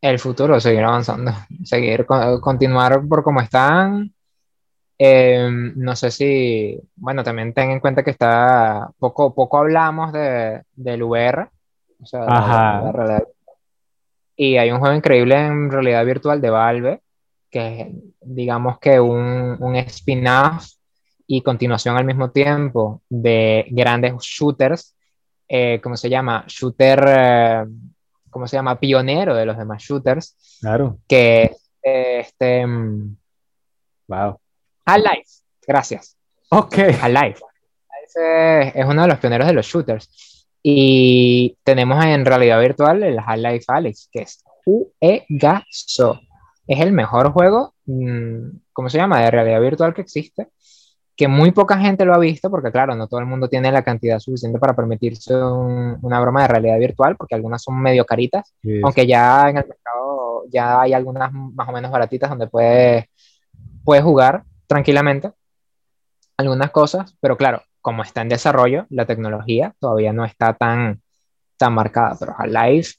El 0.00 0.18
futuro, 0.18 0.60
seguir 0.60 0.84
avanzando, 0.84 1.32
seguir, 1.64 2.06
continuar 2.40 3.06
por 3.08 3.24
como 3.24 3.40
están. 3.40 4.12
Em, 4.96 5.72
no 5.76 5.96
sé 5.96 6.10
si, 6.10 6.80
bueno, 6.94 7.24
también 7.24 7.52
ten 7.52 7.70
en 7.70 7.80
cuenta 7.80 8.04
que 8.04 8.10
está, 8.10 8.88
poco, 8.98 9.34
poco 9.34 9.58
hablamos 9.58 10.12
de, 10.12 10.62
del 10.74 11.02
VR, 11.02 11.48
o 12.00 12.06
sea, 12.06 12.24
Ajá. 12.28 12.92
De, 12.92 13.26
y 14.36 14.56
hay 14.56 14.70
un 14.70 14.80
juego 14.80 14.94
increíble 14.94 15.36
en 15.36 15.70
realidad 15.70 16.04
virtual 16.04 16.40
de 16.40 16.50
Valve, 16.50 17.00
que 17.50 17.80
es, 17.80 17.88
digamos 18.20 18.78
que 18.78 18.98
un, 18.98 19.56
un 19.60 19.76
spin-off 19.76 20.66
y 21.26 21.42
continuación 21.42 21.96
al 21.96 22.04
mismo 22.04 22.30
tiempo 22.30 23.02
de 23.08 23.66
grandes 23.70 24.14
shooters, 24.20 24.96
eh, 25.48 25.80
¿cómo 25.82 25.96
se 25.96 26.08
llama? 26.08 26.44
Shooter, 26.46 27.04
eh, 27.08 27.64
¿cómo 28.30 28.48
se 28.48 28.56
llama? 28.56 28.78
Pionero 28.78 29.34
de 29.34 29.46
los 29.46 29.56
demás 29.56 29.82
shooters. 29.82 30.58
Claro. 30.60 30.98
Que 31.06 31.54
este. 31.82 32.66
Mm, 32.66 33.16
wow. 34.08 34.38
Half-Life, 34.86 35.30
gracias. 35.66 36.16
Ok. 36.50 36.78
Half-Life. 37.00 37.40
Es 38.74 38.86
uno 38.86 39.02
de 39.02 39.08
los 39.08 39.18
pioneros 39.18 39.46
de 39.46 39.54
los 39.54 39.66
shooters. 39.66 40.33
Y 40.66 41.58
tenemos 41.62 42.02
en 42.02 42.24
realidad 42.24 42.58
virtual 42.58 43.02
el 43.02 43.18
Half-Life 43.18 43.66
Alex, 43.68 44.08
que 44.10 44.22
es 44.22 44.42
UEGASO. 44.64 46.20
Es 46.66 46.80
el 46.80 46.90
mejor 46.92 47.32
juego, 47.32 47.74
mm, 47.84 48.60
¿cómo 48.72 48.88
se 48.88 48.96
llama?, 48.96 49.20
de 49.20 49.30
realidad 49.30 49.60
virtual 49.60 49.92
que 49.92 50.00
existe, 50.00 50.48
que 51.16 51.28
muy 51.28 51.52
poca 51.52 51.76
gente 51.76 52.06
lo 52.06 52.14
ha 52.14 52.18
visto, 52.18 52.50
porque 52.50 52.72
claro, 52.72 52.94
no 52.94 53.06
todo 53.08 53.20
el 53.20 53.26
mundo 53.26 53.48
tiene 53.48 53.70
la 53.70 53.84
cantidad 53.84 54.18
suficiente 54.18 54.58
para 54.58 54.74
permitirse 54.74 55.34
una 55.36 56.18
broma 56.18 56.42
de 56.42 56.48
realidad 56.48 56.78
virtual, 56.78 57.14
porque 57.16 57.34
algunas 57.34 57.62
son 57.62 57.78
medio 57.82 58.06
caritas, 58.06 58.54
aunque 58.82 59.06
ya 59.06 59.50
en 59.50 59.58
el 59.58 59.66
mercado 59.68 60.44
ya 60.50 60.80
hay 60.80 60.94
algunas 60.94 61.30
más 61.30 61.68
o 61.68 61.72
menos 61.72 61.90
baratitas 61.90 62.30
donde 62.30 62.46
puedes, 62.46 63.04
puedes 63.84 64.02
jugar 64.02 64.44
tranquilamente 64.66 65.30
algunas 66.38 66.70
cosas, 66.70 67.14
pero 67.20 67.36
claro, 67.36 67.62
como 67.84 68.02
está 68.02 68.22
en 68.22 68.30
desarrollo, 68.30 68.86
la 68.88 69.04
tecnología 69.04 69.74
todavía 69.78 70.14
no 70.14 70.24
está 70.24 70.54
tan, 70.54 71.02
tan 71.58 71.74
marcada, 71.74 72.16
pero 72.18 72.34
Half-Life, 72.38 72.94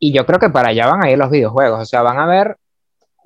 y 0.00 0.12
yo 0.12 0.26
creo 0.26 0.40
que 0.40 0.50
para 0.50 0.70
allá 0.70 0.88
van 0.88 1.04
a 1.04 1.10
ir 1.12 1.16
los 1.16 1.30
videojuegos, 1.30 1.80
o 1.80 1.84
sea, 1.84 2.02
van 2.02 2.18
a 2.18 2.24
haber 2.24 2.56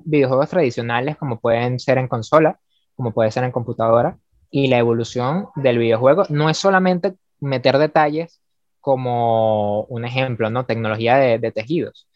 videojuegos 0.01 0.49
tradicionales 0.49 1.17
como 1.17 1.39
pueden 1.39 1.79
ser 1.79 1.97
en 1.97 2.07
consola, 2.07 2.59
como 2.95 3.11
puede 3.11 3.31
ser 3.31 3.43
en 3.43 3.51
computadora, 3.51 4.19
y 4.51 4.67
la 4.67 4.77
evolución 4.77 5.47
del 5.55 5.79
videojuego 5.79 6.25
no 6.29 6.47
es 6.47 6.59
solamente 6.59 7.15
meter 7.39 7.79
detalles 7.79 8.39
como 8.79 9.81
un 9.85 10.05
ejemplo, 10.05 10.51
¿no? 10.51 10.67
Tecnología 10.67 11.17
de, 11.17 11.39
de 11.39 11.51
tejidos. 11.51 12.07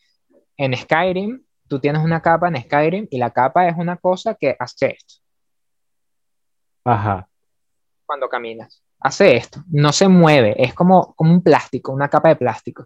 En 0.56 0.78
Skyrim, 0.78 1.42
tú 1.68 1.80
tienes 1.80 2.04
una 2.04 2.22
capa 2.22 2.48
en 2.48 2.62
Skyrim 2.62 3.08
y 3.10 3.18
la 3.18 3.32
capa 3.32 3.68
es 3.68 3.76
una 3.76 3.98
cosa 3.98 4.36
que 4.36 4.56
hace 4.60 4.98
esto. 5.00 5.16
Ajá 6.86 7.28
cuando 8.12 8.28
caminas. 8.28 8.84
Hace 9.00 9.38
esto, 9.38 9.64
no 9.70 9.94
se 9.94 10.10
mueve, 10.10 10.54
es 10.62 10.74
como, 10.74 11.14
como 11.16 11.32
un 11.32 11.42
plástico, 11.42 11.94
una 11.94 12.10
capa 12.10 12.28
de 12.28 12.36
plástico. 12.36 12.84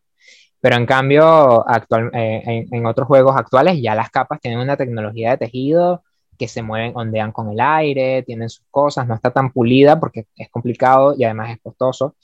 Pero 0.62 0.76
en 0.76 0.86
cambio, 0.86 1.68
actual, 1.68 2.12
eh, 2.14 2.68
en, 2.72 2.86
otros 2.86 3.08
juegos 3.08 3.36
actuales 3.36 3.82
ya 3.82 3.96
las 3.96 4.12
capas 4.12 4.40
tienen 4.40 4.60
una 4.60 4.78
tecnología 4.78 5.32
de 5.32 5.38
tejido 5.38 6.04
que 6.38 6.48
se 6.48 6.62
mueven, 6.62 6.92
ondean 6.96 7.32
con 7.32 7.50
el 7.50 7.60
aire, 7.60 8.22
tienen 8.22 8.50
sus 8.50 8.68
cosas, 8.70 9.08
no 9.08 9.16
está 9.16 9.32
tan 9.32 9.52
pulida 9.52 10.00
porque 10.00 10.28
es 10.36 10.48
complicado 10.52 11.16
y 11.18 11.24
además 11.24 11.50
es 11.50 11.60
costoso, 11.60 12.16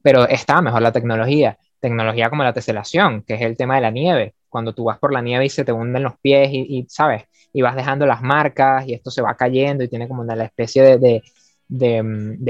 pero 0.00 0.28
está 0.28 0.62
mejor 0.62 0.82
la 0.82 0.92
tecnología. 0.92 1.58
Tecnología 1.80 2.30
como 2.30 2.44
la 2.44 2.52
teselación, 2.52 3.22
que 3.22 3.34
es 3.34 3.40
el 3.40 3.56
tema 3.56 3.74
de 3.74 3.80
la 3.80 3.90
nieve. 3.90 4.36
Cuando 4.48 4.74
tú 4.76 4.84
vas 4.84 4.98
por 5.00 5.12
la 5.12 5.22
nieve 5.22 5.46
y 5.46 5.50
se 5.50 5.64
te 5.64 5.72
hunden 5.72 6.04
los 6.04 6.16
pies 6.20 6.50
y, 6.52 6.86
¿sabes? 6.88 7.24
Y 7.52 7.62
vas 7.62 7.74
dejando 7.74 8.06
las 8.06 8.22
marcas 8.22 8.86
y 8.86 8.94
esto 8.94 9.10
se 9.10 9.22
va 9.22 9.34
cayendo 9.34 9.82
y 9.82 9.88
tiene 9.88 10.06
como 10.06 10.22
una 10.22 10.34
especie 10.44 10.82
de, 10.82 10.98
de, 10.98 11.22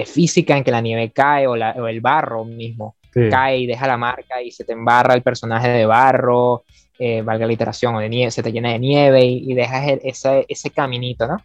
física 0.07 0.57
en 0.57 0.65
que 0.65 0.71
la 0.71 0.81
nieve 0.81 1.11
cae 1.11 1.47
o, 1.47 1.57
la, 1.57 1.73
o 1.73 1.87
el 1.89 2.01
barro 2.01 2.45
mismo 2.45 2.97
cae 3.31 3.59
y 3.59 3.67
deja 3.67 3.87
la 3.89 3.97
marca 3.97 4.41
y 4.41 4.53
se 4.53 4.63
te 4.63 4.73
embarra 4.73 5.15
el 5.15 5.23
personaje 5.23 5.69
de 5.69 5.87
barro 5.87 6.63
eh, 7.01 7.23
valga 7.23 7.47
la 7.47 7.53
iteración, 7.53 7.95
o 7.95 8.01
de 8.01 8.09
nieve, 8.09 8.33
se 8.33 8.43
te 8.43 8.51
llena 8.51 8.73
de 8.73 8.81
nieve 8.81 9.25
y, 9.25 9.55
dejas 9.55 10.01
ese, 10.03 10.45
ese 10.49 10.71
caminito, 10.71 11.29
¿no? 11.29 11.37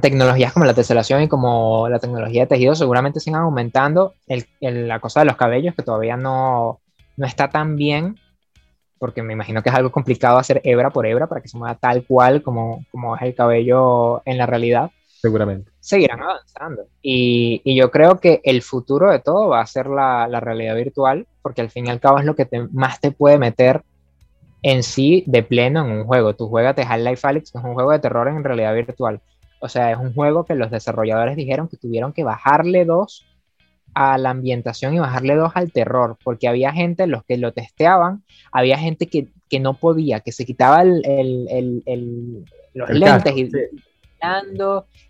Tecnologías 0.00 0.54
como 0.54 0.64
la 0.64 0.72
teselación 0.72 1.22
y 1.22 1.28
como 1.28 1.90
la 1.90 1.98
tecnología 1.98 2.42
de 2.42 2.46
tejido 2.46 2.74
seguramente 2.74 3.20
sigan 3.20 3.42
aumentando. 3.42 4.14
El, 4.26 4.46
la 4.88 4.98
cosa 4.98 5.20
de 5.20 5.26
los 5.26 5.36
cabellos, 5.36 5.74
que 5.74 5.82
todavía 5.82 6.16
no, 6.16 6.80
no 7.18 7.26
está 7.26 7.50
tan 7.50 7.76
bien, 7.76 8.18
porque 8.98 9.22
me 9.22 9.34
imagino 9.34 9.62
que 9.62 9.68
es 9.68 9.74
algo 9.74 9.92
complicado 9.92 10.38
hacer 10.38 10.62
hebra 10.64 10.88
por 10.88 11.06
hebra 11.06 11.26
para 11.26 11.42
que 11.42 11.48
se 11.48 11.58
mueva 11.58 11.74
tal 11.74 12.04
cual 12.06 12.42
como, 12.42 12.82
como 12.90 13.14
es 13.16 13.22
el 13.22 13.34
cabello 13.34 14.22
en 14.24 14.38
la 14.38 14.46
realidad. 14.46 14.90
Seguramente. 15.24 15.70
Seguirán 15.80 16.20
avanzando. 16.20 16.82
Y, 17.00 17.62
y 17.64 17.74
yo 17.74 17.90
creo 17.90 18.20
que 18.20 18.42
el 18.44 18.60
futuro 18.60 19.10
de 19.10 19.20
todo 19.20 19.48
va 19.48 19.62
a 19.62 19.66
ser 19.66 19.86
la, 19.86 20.28
la, 20.28 20.38
realidad 20.38 20.76
virtual, 20.76 21.26
porque 21.40 21.62
al 21.62 21.70
fin 21.70 21.86
y 21.86 21.88
al 21.88 21.98
cabo 21.98 22.18
es 22.18 22.26
lo 22.26 22.36
que 22.36 22.44
te, 22.44 22.68
más 22.72 23.00
te 23.00 23.10
puede 23.10 23.38
meter 23.38 23.80
en 24.62 24.82
sí 24.82 25.24
de 25.26 25.42
pleno 25.42 25.82
en 25.82 25.92
un 25.92 26.04
juego. 26.04 26.36
Tú 26.36 26.48
juegas 26.48 26.76
Half-Life 26.76 27.26
Alyx, 27.26 27.52
que 27.52 27.56
es 27.56 27.64
un 27.64 27.72
juego 27.72 27.92
de 27.92 28.00
terror 28.00 28.28
en 28.28 28.44
realidad 28.44 28.74
virtual. 28.74 29.22
O 29.60 29.68
sea, 29.70 29.92
es 29.92 29.96
un 29.96 30.12
juego 30.12 30.44
que 30.44 30.56
los 30.56 30.70
desarrolladores 30.70 31.36
dijeron 31.36 31.68
que 31.68 31.78
tuvieron 31.78 32.12
que 32.12 32.22
bajarle 32.22 32.84
dos 32.84 33.24
a 33.94 34.18
la 34.18 34.28
ambientación 34.28 34.92
y 34.92 34.98
bajarle 34.98 35.36
dos 35.36 35.52
al 35.54 35.72
terror, 35.72 36.18
porque 36.22 36.48
había 36.48 36.70
gente, 36.70 37.06
los 37.06 37.24
que 37.24 37.38
lo 37.38 37.54
testeaban, 37.54 38.24
había 38.52 38.76
gente 38.76 39.06
que, 39.06 39.28
que 39.48 39.58
no 39.58 39.72
podía, 39.72 40.20
que 40.20 40.32
se 40.32 40.44
quitaba 40.44 40.82
el, 40.82 41.00
el, 41.06 41.82
el, 41.86 42.44
los 42.74 42.90
lentes 42.90 43.34
y, 43.34 43.48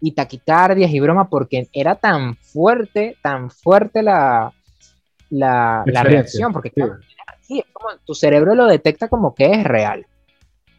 y 0.01 0.13
taquicardias 0.13 0.91
y 0.91 1.01
broma, 1.01 1.29
porque 1.29 1.69
era 1.73 1.95
tan 1.95 2.37
fuerte, 2.37 3.17
tan 3.23 3.51
fuerte 3.51 4.03
la, 4.03 4.53
la, 5.31 5.83
la 5.87 6.03
reacción, 6.03 6.53
porque 6.53 6.73
sí, 7.41 7.59
es 7.59 7.65
como 7.73 7.89
tu 8.05 8.15
cerebro 8.15 8.55
lo 8.55 8.67
detecta 8.67 9.09
como 9.09 9.35
que 9.35 9.51
es 9.51 9.65
real. 9.65 10.07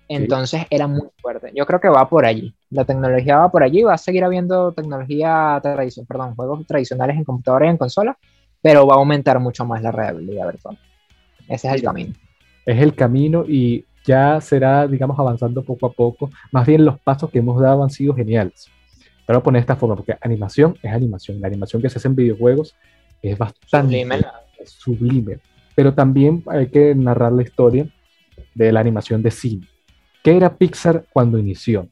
Entonces 0.07 0.63
era 0.69 0.87
muy 0.87 1.07
fuerte. 1.19 1.51
Yo 1.55 1.65
creo 1.65 1.79
que 1.79 1.89
va 1.89 2.07
por 2.07 2.25
allí. 2.25 2.53
La 2.69 2.85
tecnología 2.85 3.37
va 3.37 3.51
por 3.51 3.63
allí. 3.63 3.81
Va 3.83 3.95
a 3.95 3.97
seguir 3.97 4.23
habiendo 4.23 4.71
tecnología 4.71 5.59
tradicional, 5.61 6.07
perdón, 6.07 6.35
juegos 6.35 6.67
tradicionales 6.67 7.17
en 7.17 7.23
computadora 7.23 7.65
y 7.65 7.69
en 7.69 7.77
consola, 7.77 8.17
pero 8.61 8.85
va 8.85 8.95
a 8.95 8.97
aumentar 8.99 9.39
mucho 9.39 9.65
más 9.65 9.81
la 9.81 9.91
realidad 9.91 10.45
virtual. 10.47 10.77
Ese 11.47 11.67
es 11.67 11.73
el 11.73 11.81
camino. 11.81 12.13
Es 12.65 12.79
el 12.79 12.95
camino 12.95 13.45
y 13.47 13.85
ya 14.05 14.39
será, 14.41 14.87
digamos, 14.87 15.17
avanzando 15.19 15.63
poco 15.63 15.87
a 15.87 15.91
poco. 15.91 16.29
Más 16.51 16.65
bien 16.67 16.85
los 16.85 16.99
pasos 16.99 17.29
que 17.29 17.39
hemos 17.39 17.59
dado 17.61 17.83
han 17.83 17.89
sido 17.89 18.13
geniales. 18.13 18.69
Pero 19.25 19.41
poner 19.41 19.59
de 19.59 19.61
esta 19.61 19.75
forma, 19.75 19.95
porque 19.95 20.15
animación 20.21 20.77
es 20.81 20.91
animación. 20.91 21.41
La 21.41 21.47
animación 21.47 21.81
que 21.81 21.89
se 21.89 21.97
hace 21.97 22.07
en 22.07 22.15
videojuegos 22.15 22.75
es 23.21 23.37
bastante 23.37 24.03
sublime. 24.03 24.25
sublime 24.65 25.39
pero 25.75 25.93
también 25.93 26.41
hay 26.47 26.67
que 26.67 26.95
narrar 26.95 27.33
la 27.33 27.43
historia 27.43 27.87
de 28.53 28.71
la 28.71 28.79
animación 28.79 29.21
de 29.21 29.29
cine. 29.29 29.67
¿Qué 30.23 30.35
era 30.35 30.55
Pixar 30.55 31.05
cuando 31.11 31.37
inició? 31.37 31.89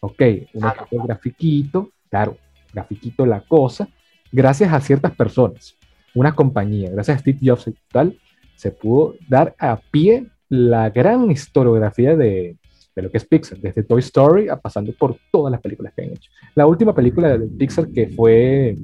Ok, 0.00 0.22
un 0.54 0.64
ah, 0.64 0.74
grafiquito, 0.90 1.90
claro, 2.08 2.38
grafiquito 2.72 3.26
la 3.26 3.40
cosa, 3.40 3.88
gracias 4.30 4.72
a 4.72 4.80
ciertas 4.80 5.12
personas, 5.14 5.76
una 6.14 6.34
compañía, 6.34 6.90
gracias 6.90 7.16
a 7.16 7.20
Steve 7.20 7.38
Jobs 7.42 7.68
y 7.68 7.74
tal, 7.90 8.18
se 8.54 8.70
pudo 8.70 9.16
dar 9.28 9.54
a 9.58 9.80
pie 9.90 10.26
la 10.48 10.90
gran 10.90 11.30
historiografía 11.30 12.16
de, 12.16 12.56
de 12.94 13.02
lo 13.02 13.10
que 13.10 13.18
es 13.18 13.24
Pixar, 13.24 13.58
desde 13.58 13.82
Toy 13.82 14.00
Story 14.00 14.48
a 14.48 14.56
pasando 14.56 14.92
por 14.92 15.16
todas 15.30 15.50
las 15.50 15.60
películas 15.60 15.92
que 15.94 16.02
han 16.02 16.10
hecho. 16.10 16.30
La 16.54 16.66
última 16.66 16.94
película 16.94 17.36
de 17.36 17.46
Pixar 17.46 17.88
que 17.88 18.08
fue 18.08 18.76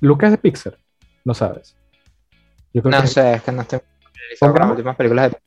Lucas 0.00 0.30
de 0.30 0.38
Pixar, 0.38 0.76
no 1.24 1.34
sabes 1.34 1.78
no 2.84 3.06
sé, 3.06 3.34
es 3.34 3.42
que 3.42 3.52
no 3.52 3.62
estoy 3.62 3.80
pongamos, 4.40 4.60
las 4.60 4.70
últimas 4.70 4.96
películas 4.96 5.30
de... 5.30 5.38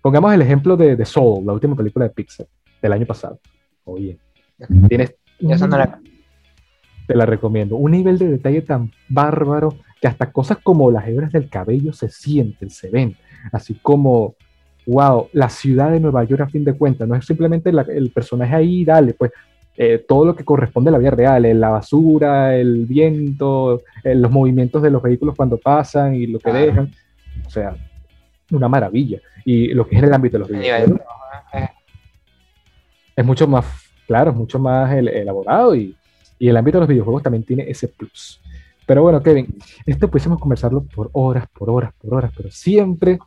Pongamos 0.00 0.34
el 0.34 0.42
ejemplo 0.42 0.76
de, 0.76 0.96
de, 0.96 1.04
Soul, 1.04 1.44
la 1.46 1.52
última 1.52 1.74
película 1.74 2.06
de 2.06 2.10
Pixar 2.10 2.46
del 2.80 2.92
año 2.92 3.06
pasado. 3.06 3.40
Oye, 3.84 4.18
tienes... 4.88 5.14
Te 7.06 7.14
la 7.14 7.26
recomiendo. 7.26 7.76
Un 7.76 7.92
nivel 7.92 8.18
de 8.18 8.28
detalle 8.28 8.62
tan 8.62 8.90
bárbaro 9.08 9.76
que 10.00 10.08
hasta 10.08 10.32
cosas 10.32 10.58
como 10.62 10.90
las 10.90 11.06
hebras 11.06 11.32
del 11.32 11.48
cabello 11.48 11.92
se 11.92 12.08
sienten, 12.08 12.70
se 12.70 12.90
ven. 12.90 13.16
Así 13.52 13.74
como, 13.74 14.34
wow, 14.86 15.28
la 15.32 15.48
ciudad 15.48 15.90
de 15.90 16.00
Nueva 16.00 16.24
York 16.24 16.42
a 16.42 16.48
fin 16.48 16.64
de 16.64 16.74
cuentas. 16.74 17.08
No 17.08 17.14
es 17.14 17.24
simplemente 17.24 17.70
el 17.70 18.10
personaje 18.10 18.54
ahí, 18.54 18.84
dale, 18.84 19.14
pues 19.14 19.32
eh, 19.78 20.02
todo 20.08 20.24
lo 20.24 20.34
que 20.34 20.44
corresponde 20.44 20.88
a 20.88 20.92
la 20.92 20.98
vida 20.98 21.10
real, 21.10 21.44
eh, 21.44 21.52
la 21.52 21.68
basura, 21.68 22.56
el 22.56 22.86
viento, 22.86 23.82
eh, 24.02 24.14
los 24.14 24.30
movimientos 24.30 24.82
de 24.82 24.90
los 24.90 25.02
vehículos 25.02 25.36
cuando 25.36 25.58
pasan 25.58 26.14
y 26.14 26.26
lo 26.26 26.38
que 26.38 26.50
dejan. 26.50 26.90
O 27.46 27.50
sea, 27.50 27.76
una 28.50 28.68
maravilla. 28.68 29.20
Y 29.44 29.74
lo 29.74 29.86
que 29.86 29.96
es 29.96 30.02
el 30.02 30.14
ámbito 30.14 30.36
de 30.36 30.38
los 30.40 30.48
videojuegos 30.48 31.00
es 33.14 33.24
mucho 33.24 33.46
más, 33.46 33.64
claro, 34.06 34.30
es 34.30 34.36
mucho 34.36 34.58
más 34.58 34.92
elaborado 34.92 35.74
y, 35.74 35.96
y, 36.38 36.48
el 36.48 36.56
ámbito 36.56 36.76
de 36.78 36.80
los 36.82 36.88
videojuegos 36.88 37.22
también 37.22 37.44
tiene 37.44 37.68
ese 37.68 37.88
plus. 37.88 38.42
Pero 38.86 39.02
bueno, 39.02 39.22
Kevin, 39.22 39.56
esto 39.84 40.08
pudiésemos 40.08 40.38
conversarlo 40.38 40.82
por 40.82 41.10
horas, 41.12 41.46
por 41.48 41.70
horas, 41.70 41.92
por 42.00 42.14
horas, 42.14 42.32
pero 42.36 42.50
siempre... 42.50 43.18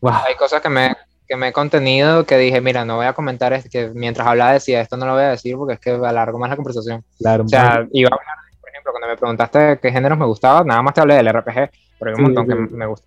Wow. 0.00 0.14
Hay 0.26 0.34
cosas 0.34 0.60
que 0.60 0.68
me, 0.68 0.96
que 1.30 1.36
me 1.36 1.48
he 1.48 1.52
contenido 1.52 2.24
que 2.24 2.36
dije, 2.38 2.60
mira, 2.60 2.84
no 2.84 2.96
voy 2.96 3.06
a 3.06 3.12
comentar, 3.12 3.52
es 3.52 3.68
que 3.68 3.90
mientras 3.94 4.26
hablaba 4.26 4.52
decía, 4.54 4.80
esto 4.80 4.96
no 4.96 5.06
lo 5.06 5.12
voy 5.12 5.22
a 5.22 5.30
decir 5.30 5.56
porque 5.56 5.74
es 5.74 5.80
que 5.80 5.90
alargo 5.90 6.38
más 6.38 6.50
la 6.50 6.56
conversación. 6.56 7.04
Claro, 7.18 7.44
o 7.44 7.48
sea, 7.48 7.86
iba 7.92 8.08
a 8.10 8.14
hablar, 8.14 8.36
por 8.60 8.70
ejemplo, 8.70 8.92
cuando 8.92 9.08
me 9.08 9.16
preguntaste 9.16 9.78
qué 9.80 9.92
géneros 9.92 10.18
me 10.18 10.26
gustaba, 10.26 10.64
nada 10.64 10.82
más 10.82 10.92
te 10.92 11.00
hablé 11.00 11.14
del 11.14 11.28
RPG, 11.28 11.70
pero 11.98 12.10
hay 12.10 12.14
un 12.16 12.22
montón 12.22 12.48
que 12.48 12.54
me 12.54 12.86
gusta, 12.86 13.06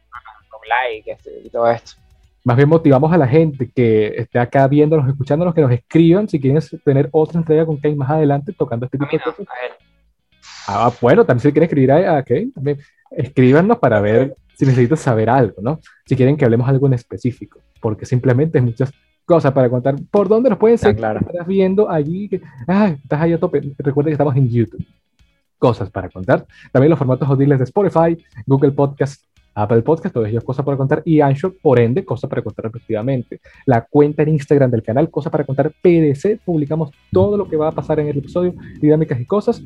like 0.68 1.12
este, 1.12 1.42
y 1.44 1.50
todo 1.50 1.70
esto. 1.70 1.94
Más 2.46 2.56
bien 2.56 2.70
motivamos 2.70 3.12
a 3.12 3.18
la 3.18 3.28
gente 3.28 3.70
que 3.74 4.14
esté 4.16 4.40
acá 4.40 4.68
viéndonos, 4.68 5.08
escuchándonos, 5.10 5.54
que 5.54 5.62
nos 5.62 5.72
escriban 5.72 6.28
si 6.30 6.40
quieren 6.40 6.62
tener 6.84 7.10
otra 7.12 7.40
entrega 7.40 7.66
con 7.66 7.78
Kane 7.78 7.96
más 7.96 8.10
adelante 8.10 8.54
tocando 8.54 8.86
este 8.86 8.98
tipo 8.98 9.12
de 9.12 9.20
cosas. 9.20 9.46
Ah, 10.68 10.92
bueno, 11.02 11.26
también 11.26 11.42
si 11.42 11.52
quieren 11.52 11.68
escribir 11.68 11.92
a, 11.92 12.18
a 12.18 12.24
Kane, 12.24 12.52
también 12.54 12.80
escríbanos 13.12 13.80
para 13.80 14.00
ver 14.00 14.36
si 14.56 14.66
necesitas 14.66 15.00
saber 15.00 15.30
algo, 15.30 15.62
¿no? 15.62 15.80
Si 16.06 16.16
quieren 16.16 16.38
que 16.38 16.46
hablemos 16.46 16.68
algo 16.68 16.88
en 16.88 16.94
específico 16.94 17.60
porque 17.84 18.06
simplemente 18.06 18.58
hay 18.58 18.64
muchas 18.64 18.92
cosas 19.26 19.52
para 19.52 19.70
contar. 19.70 19.96
¿Por 20.10 20.30
dónde 20.30 20.50
nos 20.50 20.58
pueden 20.58 20.78
seguir? 20.78 20.96
Claro. 20.96 21.20
Estás 21.20 21.46
viendo 21.46 21.90
allí, 21.90 22.30
que, 22.30 22.42
ah, 22.66 22.96
estás 23.04 23.22
ahí 23.22 23.34
a 23.34 23.40
tope. 23.40 23.62
Recuerda 23.78 24.08
que 24.08 24.14
estamos 24.14 24.36
en 24.38 24.50
YouTube. 24.50 24.84
Cosas 25.60 25.90
para 25.90 26.10
contar. 26.10 26.46
También 26.72 26.90
los 26.90 26.98
formatos 26.98 27.28
audibles 27.28 27.60
de 27.60 27.66
Spotify, 27.66 28.18
Google 28.46 28.72
Podcast, 28.72 29.22
Apple 29.54 29.82
Podcast, 29.82 30.14
todos 30.14 30.30
ellos 30.30 30.44
cosas 30.44 30.66
para 30.66 30.78
contar, 30.78 31.04
y 31.06 31.22
Anchor, 31.22 31.56
por 31.62 31.80
ende, 31.80 32.04
cosas 32.04 32.30
para 32.30 32.42
contar 32.42 32.64
respectivamente. 32.64 33.40
La 33.66 33.82
cuenta 33.82 34.24
en 34.24 34.30
Instagram 34.30 34.72
del 34.72 34.82
canal, 34.82 35.10
cosas 35.12 35.32
para 35.32 35.44
contar 35.44 35.72
PDC, 35.82 36.40
publicamos 36.44 36.90
todo 37.12 37.38
lo 37.38 37.48
que 37.48 37.58
va 37.58 37.68
a 37.68 37.72
pasar 37.72 38.00
en 38.00 38.08
el 38.08 38.18
episodio, 38.18 38.56
dinámicas 38.82 39.20
y 39.20 39.26
cosas. 39.26 39.62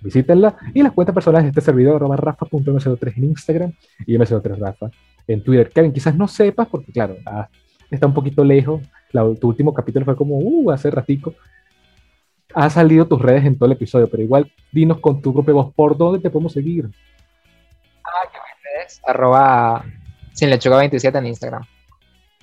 Visítenla. 0.00 0.56
Y 0.74 0.82
las 0.82 0.92
cuentas 0.92 1.14
personales 1.14 1.44
de 1.44 1.48
este 1.50 1.60
servidor, 1.60 1.96
arroba 1.96 2.16
rafa.m03 2.16 3.16
en 3.16 3.24
Instagram 3.24 3.72
y 4.06 4.16
m03rafa 4.16 4.90
en 5.26 5.42
Twitter. 5.42 5.70
Kevin, 5.70 5.92
quizás 5.92 6.14
no 6.14 6.28
sepas, 6.28 6.68
porque 6.68 6.92
claro, 6.92 7.16
ah, 7.26 7.48
está 7.90 8.06
un 8.06 8.14
poquito 8.14 8.44
lejos. 8.44 8.82
tu 9.40 9.48
último 9.48 9.72
capítulo 9.74 10.04
fue 10.04 10.16
como, 10.16 10.38
uh, 10.38 10.70
hace 10.70 10.90
ratico. 10.90 11.34
Ha 12.54 12.70
salido 12.70 13.06
tus 13.06 13.20
redes 13.20 13.44
en 13.44 13.56
todo 13.56 13.66
el 13.66 13.72
episodio, 13.72 14.08
pero 14.08 14.22
igual 14.22 14.50
dinos 14.72 14.98
con 15.00 15.20
tu 15.20 15.32
propia 15.34 15.54
voz 15.54 15.74
por 15.74 15.96
dónde 15.96 16.20
te 16.20 16.30
podemos 16.30 16.52
seguir. 16.52 16.88
Ah, 18.04 18.28
que 18.32 18.38
mis 18.38 18.64
redes, 18.64 19.00
arroba 19.06 19.84
sin 20.32 20.50
lechuga 20.50 20.78
27 20.78 21.18
en 21.18 21.26
Instagram. 21.26 21.62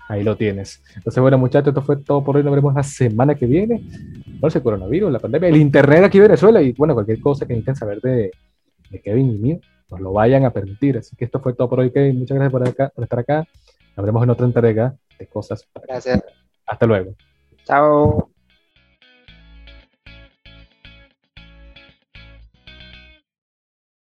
Ahí 0.08 0.24
lo 0.24 0.38
tienes. 0.38 0.84
Entonces, 0.96 1.20
bueno, 1.22 1.38
muchachos, 1.38 1.70
esto 1.70 1.82
fue 1.82 1.98
todo 1.98 2.24
por 2.24 2.38
hoy. 2.38 2.44
Nos 2.44 2.54
vemos 2.54 2.74
la 2.74 2.84
semana 2.84 3.36
que 3.36 3.46
viene. 3.46 3.84
No 4.42 4.50
sé, 4.50 4.62
coronavirus, 4.62 5.12
la 5.12 5.20
pandemia, 5.20 5.50
el 5.50 5.58
internet 5.58 6.04
aquí 6.04 6.18
en 6.18 6.26
Venezuela 6.26 6.62
y 6.62 6.74
bueno, 6.74 6.94
cualquier 6.94 7.20
cosa 7.20 7.46
que 7.46 7.54
necesiten 7.54 7.76
saber 7.76 8.02
de, 8.02 8.32
de 8.90 9.02
Kevin 9.02 9.32
y 9.32 9.38
mío 9.38 9.60
nos 9.90 10.02
lo 10.02 10.14
vayan 10.14 10.46
a 10.46 10.52
permitir. 10.52 10.98
Así 10.98 11.16
que 11.16 11.26
esto 11.26 11.40
fue 11.40 11.54
todo 11.54 11.70
por 11.70 11.80
hoy, 11.80 11.92
Kevin. 11.92 12.20
Muchas 12.20 12.36
gracias 12.36 12.52
por, 12.52 12.68
acá, 12.68 12.92
por 12.94 13.04
estar 13.04 13.20
acá. 13.20 13.48
Nos 13.96 14.04
veremos 14.04 14.24
en 14.24 14.30
otra 14.30 14.46
entrega 14.46 14.96
de 15.18 15.28
cosas. 15.28 15.68
Gracias. 15.88 16.24
Hasta 16.66 16.86
luego. 16.86 17.16
Chao. 17.64 18.35